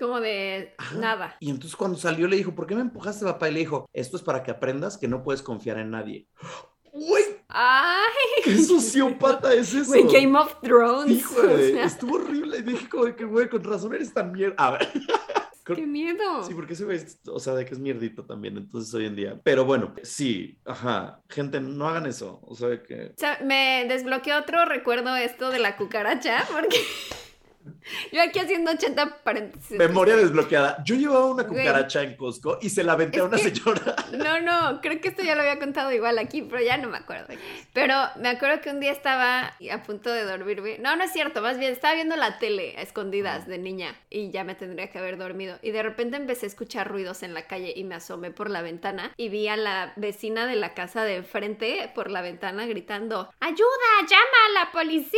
Como 0.00 0.18
de 0.18 0.74
Ajá. 0.78 0.96
nada. 0.96 1.36
Y 1.40 1.50
entonces 1.50 1.76
cuando 1.76 1.98
salió 1.98 2.26
le 2.26 2.36
dijo, 2.36 2.54
¿por 2.54 2.66
qué 2.66 2.74
me 2.74 2.80
empujaste, 2.80 3.26
papá? 3.26 3.50
Y 3.50 3.52
le 3.52 3.60
dijo, 3.60 3.86
esto 3.92 4.16
es 4.16 4.22
para 4.22 4.42
que 4.42 4.50
aprendas 4.50 4.96
que 4.96 5.08
no 5.08 5.22
puedes 5.22 5.42
confiar 5.42 5.78
en 5.78 5.90
nadie. 5.90 6.26
¡Uy! 6.92 7.20
¡Ay! 7.48 8.42
¡Qué 8.42 8.56
sociópata 8.56 9.52
es 9.54 9.74
eso! 9.74 9.90
Güey, 9.90 10.04
Game 10.10 10.38
of 10.38 10.58
Thrones. 10.62 11.18
Hijo 11.18 11.34
o 11.36 11.58
sea, 11.58 11.84
estuvo 11.84 12.16
horrible. 12.16 12.58
Y 12.58 12.62
dije 12.62 12.88
como 12.88 13.04
de 13.04 13.14
que, 13.14 13.26
güey, 13.26 13.50
con 13.50 13.62
razón 13.62 13.94
eres 13.94 14.14
tan 14.14 14.32
mierda. 14.32 14.54
A 14.56 14.70
ver. 14.70 14.88
¡Qué 15.66 15.86
miedo! 15.86 16.42
Sí, 16.42 16.54
porque 16.54 16.72
ese 16.72 16.84
güey, 16.84 16.98
o 17.26 17.38
sea, 17.38 17.54
de 17.54 17.64
que 17.66 17.74
es 17.74 17.78
mierdito 17.78 18.24
también, 18.24 18.56
entonces 18.56 18.92
hoy 18.94 19.06
en 19.06 19.14
día. 19.14 19.40
Pero 19.44 19.64
bueno, 19.64 19.94
sí, 20.02 20.58
ajá. 20.64 21.20
Gente, 21.28 21.60
no 21.60 21.86
hagan 21.86 22.06
eso. 22.06 22.40
O 22.42 22.56
sea, 22.56 22.82
que... 22.82 23.12
O 23.14 23.18
sea, 23.18 23.38
me 23.44 23.84
desbloqueó 23.86 24.38
otro 24.38 24.64
recuerdo 24.64 25.14
esto 25.14 25.50
de 25.50 25.58
la 25.60 25.76
cucaracha, 25.76 26.44
porque 26.50 26.78
yo 28.12 28.22
aquí 28.22 28.38
haciendo 28.38 28.70
80 28.72 29.18
paréntesis. 29.22 29.76
Memoria 29.78 30.16
desbloqueada. 30.16 30.82
Yo 30.84 30.94
llevaba 30.94 31.26
una 31.26 31.42
Güey. 31.44 31.60
cucaracha 31.64 32.02
en 32.02 32.16
Costco 32.16 32.58
y 32.62 32.70
se 32.70 32.82
la 32.84 32.92
aventé 32.92 33.18
a 33.20 33.22
Es 33.24 33.28
una 33.28 33.36
que- 33.38 33.42
señora. 33.54 33.96
No, 34.12 34.40
no, 34.40 34.80
creo 34.80 35.00
que 35.00 35.08
esto 35.08 35.22
ya 35.22 35.34
lo 35.34 35.42
había 35.42 35.58
contado 35.58 35.92
igual 35.92 36.18
aquí, 36.18 36.42
pero 36.42 36.62
ya 36.62 36.76
no 36.76 36.88
me 36.88 36.98
acuerdo. 36.98 37.28
Pero 37.72 37.94
me 38.20 38.28
acuerdo 38.28 38.60
que 38.60 38.70
un 38.70 38.80
día 38.80 38.92
estaba 38.92 39.54
a 39.70 39.82
punto 39.84 40.10
de 40.10 40.24
dormirme. 40.24 40.78
No, 40.78 40.96
no 40.96 41.04
es 41.04 41.12
cierto, 41.12 41.40
más 41.42 41.58
bien 41.58 41.72
estaba 41.72 41.94
viendo 41.94 42.16
la 42.16 42.38
tele 42.38 42.74
a 42.76 42.82
escondidas 42.82 43.46
de 43.46 43.58
niña 43.58 43.94
y 44.10 44.30
ya 44.30 44.44
me 44.44 44.54
tendría 44.54 44.90
que 44.90 44.98
haber 44.98 45.16
dormido. 45.16 45.58
Y 45.62 45.70
de 45.70 45.82
repente 45.82 46.16
empecé 46.16 46.46
a 46.46 46.48
escuchar 46.48 46.88
ruidos 46.88 47.22
en 47.22 47.34
la 47.34 47.46
calle 47.46 47.72
y 47.74 47.84
me 47.84 47.94
asomé 47.94 48.30
por 48.30 48.50
la 48.50 48.62
ventana 48.62 49.12
y 49.16 49.28
vi 49.28 49.48
a 49.48 49.56
la 49.56 49.92
vecina 49.96 50.46
de 50.46 50.56
la 50.56 50.74
casa 50.74 51.04
de 51.04 51.16
enfrente 51.16 51.90
por 51.94 52.10
la 52.10 52.20
ventana 52.22 52.66
gritando: 52.66 53.30
¡Ayuda! 53.40 54.06
¡Llama 54.08 54.22
a 54.60 54.64
la 54.64 54.72
policía! 54.72 55.10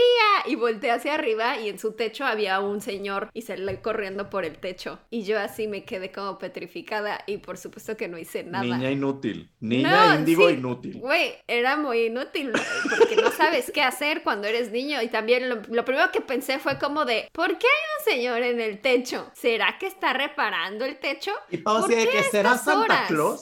Y 0.47 0.55
volteé 0.57 0.91
hacia 0.91 1.15
arriba 1.15 1.57
y 1.59 1.69
en 1.69 1.79
su 1.79 1.93
techo 1.93 2.25
había 2.33 2.61
un 2.61 2.81
señor 2.81 3.31
y 3.33 3.43
se 3.43 3.57
le 3.57 3.81
corriendo 3.81 4.29
por 4.31 4.45
el 4.45 4.59
techo. 4.59 4.99
Y 5.11 5.23
yo 5.23 5.39
así 5.39 5.67
me 5.69 5.85
quedé 5.85 6.11
como 6.13 6.39
petrificada 6.39 7.23
y 7.27 7.39
por 7.39 7.57
supuesto 7.59 7.97
que 7.97 8.09
no 8.09 8.19
hice 8.19 8.45
nada. 8.45 8.65
Niña 8.65 8.91
inútil. 8.91 9.51
Niña 9.61 10.09
No, 10.09 10.15
índigo 10.21 10.49
sí. 10.49 10.55
inútil. 10.55 10.99
Güey, 11.01 11.35
era 11.47 11.77
muy 11.77 12.07
inútil 12.07 12.53
porque 12.99 13.17
no 13.17 13.31
sabes 13.31 13.71
qué 13.73 13.83
hacer 13.83 14.23
cuando 14.23 14.47
eres 14.49 14.71
niño. 14.71 15.01
Y 15.03 15.09
también 15.09 15.49
lo, 15.49 15.63
lo 15.69 15.85
primero 15.85 16.11
que 16.13 16.21
pensé 16.21 16.59
fue 16.59 16.79
como 16.79 17.05
de, 17.05 17.29
¿por 17.33 17.49
qué 17.59 17.67
hay 17.67 17.89
un 17.99 18.13
señor 18.13 18.43
en 18.43 18.61
el 18.61 18.81
techo? 18.81 19.31
¿Será 19.35 19.77
que 19.79 19.87
está 19.87 20.13
reparando 20.13 20.85
el 20.85 20.99
techo? 20.99 21.33
Y 21.51 21.59
Pau 21.59 21.81
¿Por 21.81 21.91
qué 21.91 22.09
que 22.09 22.23
será 22.25 22.57
Santa 22.59 22.81
horas? 22.81 23.09
Claus. 23.09 23.41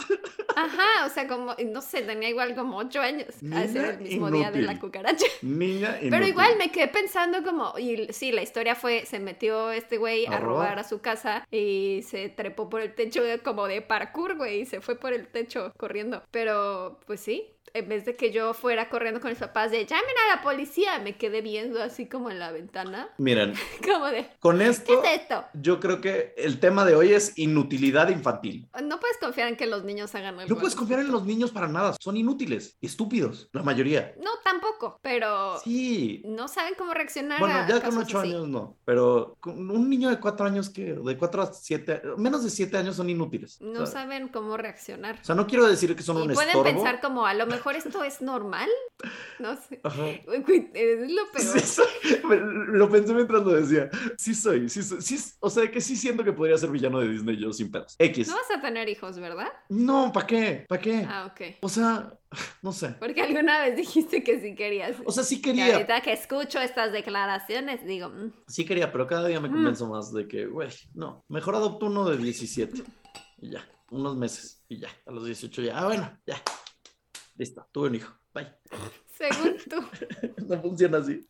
Ajá, 0.57 1.07
o 1.07 1.09
sea, 1.11 1.27
como, 1.27 1.55
no 1.67 1.81
sé, 1.81 2.03
tenía 2.03 2.29
igual 2.29 2.55
como 2.55 2.77
ocho 2.79 3.01
años. 3.01 3.29
A 3.29 3.63
ser 3.67 3.69
Niña 3.69 3.91
el 3.91 4.01
mismo 4.01 4.31
día 4.31 4.51
de 4.51 4.59
inútil. 4.61 4.67
la 4.67 4.79
cucaracha. 4.81 5.27
Niña 5.43 5.91
inútil. 5.93 6.11
Pero 6.11 6.27
igual 6.27 6.57
me 6.59 6.71
quedé 6.71 6.89
pensando 6.89 7.43
como, 7.43 7.75
y 7.79 8.13
sí, 8.13 8.33
la 8.33 8.43
historia 8.43 8.75
fue, 8.81 9.05
se 9.07 9.19
metió 9.19 9.71
este 9.71 9.99
güey 9.99 10.27
A 10.27 10.37
a, 10.37 10.41
robar. 10.41 10.49
robar 10.65 10.79
a 10.79 10.85
su 10.85 11.01
casa 11.01 11.47
y 11.51 12.03
se 12.07 12.29
trepó 12.29 12.69
por 12.69 12.81
el 12.81 12.95
techo 12.95 13.23
como 13.45 13.67
de 13.67 13.83
parkour, 13.83 14.37
güey, 14.37 14.61
y 14.63 14.67
se 14.67 14.81
fue 14.81 14.97
por 14.97 15.13
el 15.13 15.29
techo 15.29 15.73
corriendo. 15.77 16.23
Pero, 16.31 16.99
pues 17.07 17.21
sí, 17.21 17.55
en 17.75 17.89
vez 17.89 18.05
de 18.05 18.15
que 18.17 18.33
yo 18.33 18.55
fuera 18.55 18.89
corriendo 18.89 19.21
con 19.21 19.31
mis 19.31 19.39
papás 19.39 19.71
de, 19.71 19.85
llamen 19.87 20.15
a 20.31 20.37
la 20.37 20.43
policía, 20.43 20.99
me 20.99 21.17
quedé 21.17 21.41
viendo 21.43 21.83
así 21.83 22.09
como 22.09 22.31
en 22.31 22.39
la 22.39 22.51
ventana, 22.53 23.09
Miren, 23.19 23.55
como 23.85 24.07
de, 24.07 24.27
con 24.41 24.59
¿qué 24.59 24.69
esto, 24.69 25.03
es 25.05 25.21
esto? 25.23 25.45
yo 25.55 25.81
creo 25.81 26.01
que 26.01 26.35
el 26.37 26.61
tema 26.61 26.85
de 26.85 26.95
hoy 26.95 27.13
es 27.13 27.37
inutilidad 27.39 28.09
infantil. 28.09 28.69
No 28.83 28.99
puedes 29.01 29.17
confiar 29.19 29.49
en 29.49 29.57
que 29.57 29.67
los 29.67 29.85
niños 29.85 30.15
hagan 30.15 30.39
algo. 30.39 30.53
No 30.55 30.59
puedes 30.61 30.75
confiar 30.75 31.01
en 31.01 31.11
los 31.13 31.25
niños 31.25 31.51
para 31.51 31.69
nada. 31.69 31.95
Son 32.01 32.17
inútiles, 32.17 32.77
estúpidos, 32.81 33.49
la 33.53 33.63
mayoría. 33.63 34.15
No, 34.23 34.31
tampoco, 34.45 34.99
pero 35.03 35.59
Sí. 35.61 36.23
no 36.25 36.49
saben 36.49 36.75
cómo 36.77 36.95
reaccionar 36.95 37.39
Bueno, 37.39 37.55
a 37.55 37.69
ya 37.69 37.81
con 37.81 37.99
ocho 37.99 38.19
años 38.21 38.49
no, 38.49 38.77
pero 38.85 39.37
con 39.41 39.71
un 39.71 39.89
niño 39.89 40.11
de 40.11 40.19
cuatro 40.19 40.47
años 40.47 40.71
que, 40.71 40.95
de 40.95 41.17
cuatro 41.17 41.43
a 41.43 41.53
siete, 41.53 42.03
menos 42.17 42.43
de 42.45 42.51
siete 42.51 42.77
años 42.77 42.97
son 42.97 43.09
inútiles. 43.11 43.61
No 43.61 43.83
o, 43.83 43.87
sea, 43.87 44.03
saben 44.03 44.29
cómo 44.29 44.57
reaccionar. 44.57 45.19
o 45.21 45.25
sea, 45.25 45.35
no 45.35 45.47
quiero 45.47 45.67
decir 45.67 45.95
que 45.95 46.03
son 46.03 46.19
Y 46.19 46.23
un 46.23 46.33
pueden 46.35 46.49
estorbo. 46.51 46.65
pensar 46.65 47.01
como, 47.01 47.27
a 47.27 47.35
lo 47.35 47.47
mejor 47.47 47.60
esto 47.77 48.03
es 48.05 48.21
normal. 48.21 48.69
No 49.39 49.57
sé. 49.57 49.81
Ajá. 49.83 50.03
Uy, 50.27 50.39
güey, 50.47 50.71
Es 50.75 51.11
lo 51.11 51.31
peor. 51.33 51.45
Sí 51.47 51.61
soy. 51.61 51.87
Lo 52.69 52.89
pensé 52.91 53.15
mientras 53.15 53.43
lo 53.43 53.53
decía. 53.53 53.89
Sí 54.19 54.35
soy, 54.35 54.69
sí 54.69 54.83
soy. 54.83 55.01
Sí, 55.03 55.19
o 55.41 55.49
sea, 55.51 55.71
que 55.71 55.81
sí 55.81 55.97
siento 55.97 56.23
que 56.25 56.33
podría 56.33 56.57
ser 56.59 56.71
villano 56.71 57.01
de 57.01 57.09
Disney 57.09 57.37
yo 57.39 57.53
sin 57.53 57.71
pedos. 57.71 57.97
X. 57.99 58.29
No 58.29 58.35
vas 58.37 58.51
a 58.59 58.61
tener 58.61 58.89
hijos, 58.89 59.19
¿verdad? 59.19 59.49
No, 59.69 60.13
¿para 60.13 60.27
qué? 60.27 60.65
¿Para 60.69 60.81
qué? 60.83 61.07
Ah, 61.09 61.31
ok. 61.33 61.57
O 61.63 61.69
sea, 61.69 62.13
no 62.63 62.73
sé. 62.73 62.89
Porque 62.99 63.23
alguna 63.23 63.63
vez 63.63 63.77
dijiste 63.77 64.23
que 64.23 64.41
sí 64.41 64.55
querías. 64.55 64.97
O 65.05 65.13
sea, 65.13 65.25
sí 65.25 65.37
Y 65.37 65.43
quería, 65.43 65.75
ahorita 65.75 66.01
que 66.03 66.13
escucho 66.13 66.61
estas 66.61 66.93
declaraciones, 66.93 67.85
digo, 67.87 68.09
mm, 68.11 68.33
sí 68.47 68.65
quería, 68.65 68.93
pero 68.93 69.07
cada 69.07 69.27
día 69.29 69.41
me 69.41 69.49
Mm. 69.49 69.53
convenzo 69.53 69.89
más 69.89 70.13
de 70.13 70.29
que, 70.29 70.47
güey, 70.47 70.69
no, 70.95 71.25
mejor 71.29 71.55
adopto 71.57 71.87
uno 71.87 72.09
de 72.09 72.19
17 72.19 72.83
y 73.39 73.51
ya, 73.51 73.67
unos 73.91 74.17
meses 74.17 74.63
y 74.69 74.79
ya, 74.79 74.89
a 75.07 75.11
los 75.11 75.25
18 75.25 75.63
ya, 75.63 75.79
ah, 75.79 75.87
bueno, 75.87 76.19
ya, 76.27 76.41
listo, 77.41 77.67
tuve 77.73 77.89
un 77.89 77.95
hijo, 77.95 78.13
bye. 78.35 78.53
Según 79.21 79.57
tú. 79.69 80.47
no 80.49 80.63
funciona 80.63 80.99
así. 80.99 81.27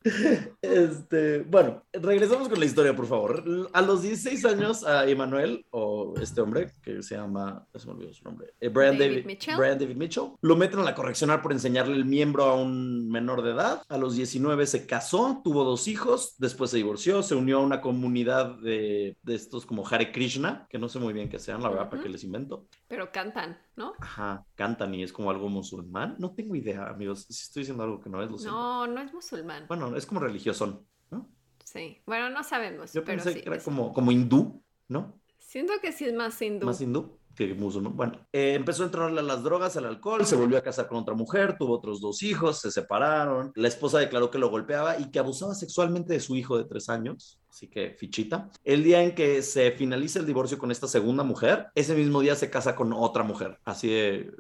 Este, 0.63 1.41
bueno, 1.41 1.83
regresamos 1.93 2.49
con 2.49 2.61
la 2.61 2.67
historia, 2.67 2.95
por 2.95 3.07
favor. 3.07 3.45
A 3.73 3.83
los 3.83 4.03
16 4.03 4.45
años, 4.45 4.85
a 4.85 5.09
Emanuel, 5.09 5.67
o 5.71 6.15
este 6.21 6.41
hombre 6.41 6.73
que 6.83 7.03
se 7.03 7.17
llama, 7.17 7.67
se 7.75 7.87
me 7.87 7.95
olvidó 7.95 8.13
su 8.13 8.25
nombre, 8.25 8.55
eh, 8.61 8.69
Brian 8.69 8.97
David 8.97 9.11
David, 9.11 9.27
Mitchell. 9.27 9.57
Brian 9.57 9.79
David 9.79 9.97
Mitchell, 9.97 10.33
lo 10.41 10.57
meten 10.57 10.81
a 10.81 10.85
la 10.85 10.95
correccional 10.95 11.43
por 11.43 11.53
enseñarle 11.53 11.97
el 11.97 12.05
miembro 12.05 12.45
a 12.45 12.55
un 12.55 13.09
menor 13.11 13.43
de 13.43 13.51
edad. 13.53 13.83
A 13.89 13.99
los 13.99 14.15
19 14.15 14.67
se 14.67 14.87
casó, 14.87 15.41
tuvo 15.43 15.65
dos 15.65 15.89
hijos, 15.89 16.37
después 16.39 16.71
se 16.71 16.77
divorció, 16.77 17.23
se 17.23 17.35
unió 17.35 17.59
a 17.59 17.63
una 17.63 17.81
comunidad 17.81 18.57
de, 18.61 19.17
de 19.23 19.35
estos 19.35 19.67
como 19.67 19.87
Hare 19.87 20.13
Krishna, 20.13 20.67
que 20.71 20.79
no 20.79 20.89
sé 20.89 20.99
muy 20.99 21.13
bien 21.13 21.29
qué 21.29 21.39
sean, 21.39 21.63
la 21.63 21.71
verdad, 21.71 21.91
para 21.91 22.03
qué 22.03 22.09
les 22.09 22.23
invento. 22.23 22.67
Pero 22.87 23.11
cantan, 23.11 23.59
¿no? 23.77 23.95
Ajá, 24.01 24.45
cantan 24.55 24.95
y 24.95 25.03
es 25.03 25.13
como 25.13 25.31
algo 25.31 25.49
musulmán. 25.49 26.17
No 26.19 26.33
tengo 26.33 26.55
idea, 26.55 26.87
amigos, 26.87 27.27
si 27.29 27.43
estoy 27.43 27.63
diciendo 27.63 27.80
algo 27.83 28.01
que 28.01 28.11
no 28.11 28.23
es, 28.23 28.31
lo 28.31 28.39
siento. 28.39 28.57
No, 28.57 28.87
no 28.87 29.01
es 29.01 29.13
musulmán. 29.13 29.65
Bueno, 29.69 29.97
es 29.97 30.07
como 30.07 30.21
religioso, 30.21 30.85
¿no? 31.11 31.29
Sí. 31.65 31.99
Bueno, 32.07 32.31
no 32.31 32.43
sabemos. 32.45 32.93
Yo 32.93 33.05
pero 33.05 33.17
pensé 33.23 33.33
sí, 33.35 33.41
que 33.43 33.49
era 33.49 33.57
es- 33.57 33.65
como, 33.65 33.93
como 33.93 34.11
hindú, 34.13 34.63
¿no? 34.89 35.21
Siento 35.39 35.73
que 35.83 35.93
sí 35.93 36.05
es 36.05 36.15
más 36.15 36.41
hindú. 36.41 36.67
Más 36.67 36.81
hindú 36.81 37.19
que 37.35 37.55
musulmán. 37.55 37.97
Bueno, 37.97 38.27
eh, 38.33 38.55
empezó 38.55 38.83
a 38.83 38.87
entrarle 38.87 39.21
a 39.21 39.23
las 39.23 39.43
drogas, 39.43 39.77
al 39.77 39.87
alcohol, 39.87 40.27
se 40.27 40.37
volvió 40.37 40.59
a 40.59 40.63
casar 40.63 40.89
con 40.89 40.99
otra 40.99 41.15
mujer, 41.15 41.57
tuvo 41.59 41.75
otros 41.75 42.01
dos 42.01 42.23
hijos, 42.23 42.59
se 42.61 42.71
separaron. 42.71 43.51
La 43.55 43.69
esposa 43.69 43.99
declaró 43.99 44.31
que 44.31 44.39
lo 44.39 44.51
golpeaba 44.51 44.99
y 44.99 45.11
que 45.11 45.21
abusaba 45.21 45.55
sexualmente 45.55 46.13
de 46.13 46.21
su 46.21 46.37
hijo 46.37 46.59
de 46.59 46.65
tres 46.65 46.89
años. 46.89 47.41
Así 47.49 47.69
que 47.69 47.95
fichita. 47.99 48.51
El 48.65 48.83
día 48.85 49.03
en 49.03 49.15
que 49.15 49.43
se 49.43 49.71
finaliza 49.73 50.19
el 50.19 50.27
divorcio 50.27 50.59
con 50.59 50.71
esta 50.71 50.87
segunda 50.87 51.23
mujer, 51.25 51.69
ese 51.75 51.95
mismo 51.95 52.21
día 52.21 52.35
se 52.35 52.51
casa 52.51 52.75
con 52.77 52.93
otra 52.93 53.23
mujer. 53.23 53.59
Así 53.65 53.89
de 53.89 54.31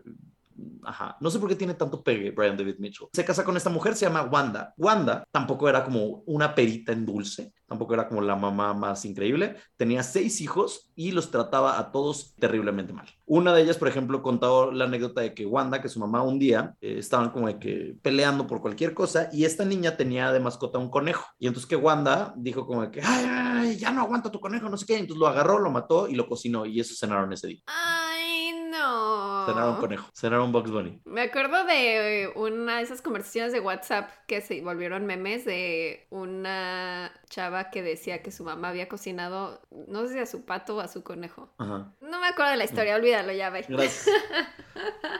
Ajá. 0.84 1.16
No 1.20 1.30
sé 1.30 1.38
por 1.38 1.48
qué 1.48 1.56
tiene 1.56 1.74
tanto 1.74 2.02
pegue 2.02 2.30
Brian 2.30 2.56
David 2.56 2.76
Mitchell. 2.78 3.08
Se 3.12 3.24
casa 3.24 3.44
con 3.44 3.56
esta 3.56 3.70
mujer, 3.70 3.94
se 3.94 4.06
llama 4.06 4.22
Wanda. 4.22 4.74
Wanda 4.76 5.24
tampoco 5.30 5.68
era 5.68 5.84
como 5.84 6.22
una 6.26 6.54
perita 6.54 6.92
en 6.92 7.06
dulce, 7.06 7.52
tampoco 7.66 7.94
era 7.94 8.08
como 8.08 8.20
la 8.20 8.36
mamá 8.36 8.74
más 8.74 9.04
increíble. 9.04 9.56
Tenía 9.76 10.02
seis 10.02 10.40
hijos 10.40 10.90
y 10.94 11.12
los 11.12 11.30
trataba 11.30 11.78
a 11.78 11.92
todos 11.92 12.34
terriblemente 12.36 12.92
mal. 12.92 13.08
Una 13.26 13.54
de 13.54 13.62
ellas, 13.62 13.76
por 13.76 13.88
ejemplo, 13.88 14.22
contó 14.22 14.72
la 14.72 14.86
anécdota 14.86 15.20
de 15.20 15.34
que 15.34 15.46
Wanda, 15.46 15.80
que 15.80 15.88
su 15.88 16.00
mamá 16.00 16.22
un 16.22 16.38
día, 16.38 16.74
eh, 16.80 16.96
estaban 16.98 17.30
como 17.30 17.46
de 17.46 17.58
que 17.58 17.96
peleando 18.02 18.46
por 18.46 18.60
cualquier 18.60 18.94
cosa 18.94 19.28
y 19.32 19.44
esta 19.44 19.64
niña 19.64 19.96
tenía 19.96 20.32
de 20.32 20.40
mascota 20.40 20.78
un 20.78 20.90
conejo. 20.90 21.26
Y 21.38 21.46
entonces 21.46 21.68
que 21.68 21.76
Wanda 21.76 22.34
dijo 22.36 22.66
como 22.66 22.82
de 22.82 22.90
que, 22.90 23.00
ay, 23.02 23.26
ay, 23.28 23.76
ya 23.76 23.90
no 23.90 24.02
aguanta 24.02 24.30
tu 24.30 24.40
conejo, 24.40 24.68
no 24.68 24.76
sé 24.76 24.86
qué. 24.86 24.98
Entonces 24.98 25.20
lo 25.20 25.28
agarró, 25.28 25.58
lo 25.58 25.70
mató 25.70 26.08
y 26.08 26.14
lo 26.14 26.26
cocinó 26.26 26.66
y 26.66 26.80
eso 26.80 26.94
cenaron 26.94 27.32
ese 27.32 27.46
día. 27.46 27.60
Ay, 27.66 28.09
no. 28.52 29.46
Cenaron 29.46 29.76
conejo, 29.76 30.10
cenaron 30.14 30.52
Bugs 30.52 30.70
Bunny. 30.70 31.00
Me 31.04 31.22
acuerdo 31.22 31.64
de 31.64 32.24
eh, 32.24 32.32
una 32.34 32.78
de 32.78 32.82
esas 32.82 33.02
conversaciones 33.02 33.52
de 33.52 33.60
WhatsApp 33.60 34.10
que 34.26 34.40
se 34.40 34.60
volvieron 34.62 35.06
memes 35.06 35.44
de 35.44 36.06
una 36.10 37.12
chava 37.28 37.70
que 37.70 37.82
decía 37.82 38.22
que 38.22 38.30
su 38.30 38.44
mamá 38.44 38.68
había 38.68 38.88
cocinado, 38.88 39.60
no 39.88 40.06
sé 40.06 40.14
si 40.14 40.18
a 40.20 40.26
su 40.26 40.44
pato 40.44 40.76
o 40.76 40.80
a 40.80 40.88
su 40.88 41.02
conejo. 41.02 41.52
Ajá. 41.58 41.92
No 42.00 42.20
me 42.20 42.28
acuerdo 42.28 42.52
de 42.52 42.56
la 42.58 42.64
historia, 42.64 42.96
olvídalo, 42.96 43.32
ya 43.32 43.50
ve. 43.50 43.64
Gracias. 43.68 44.08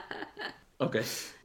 ok, 0.77 0.97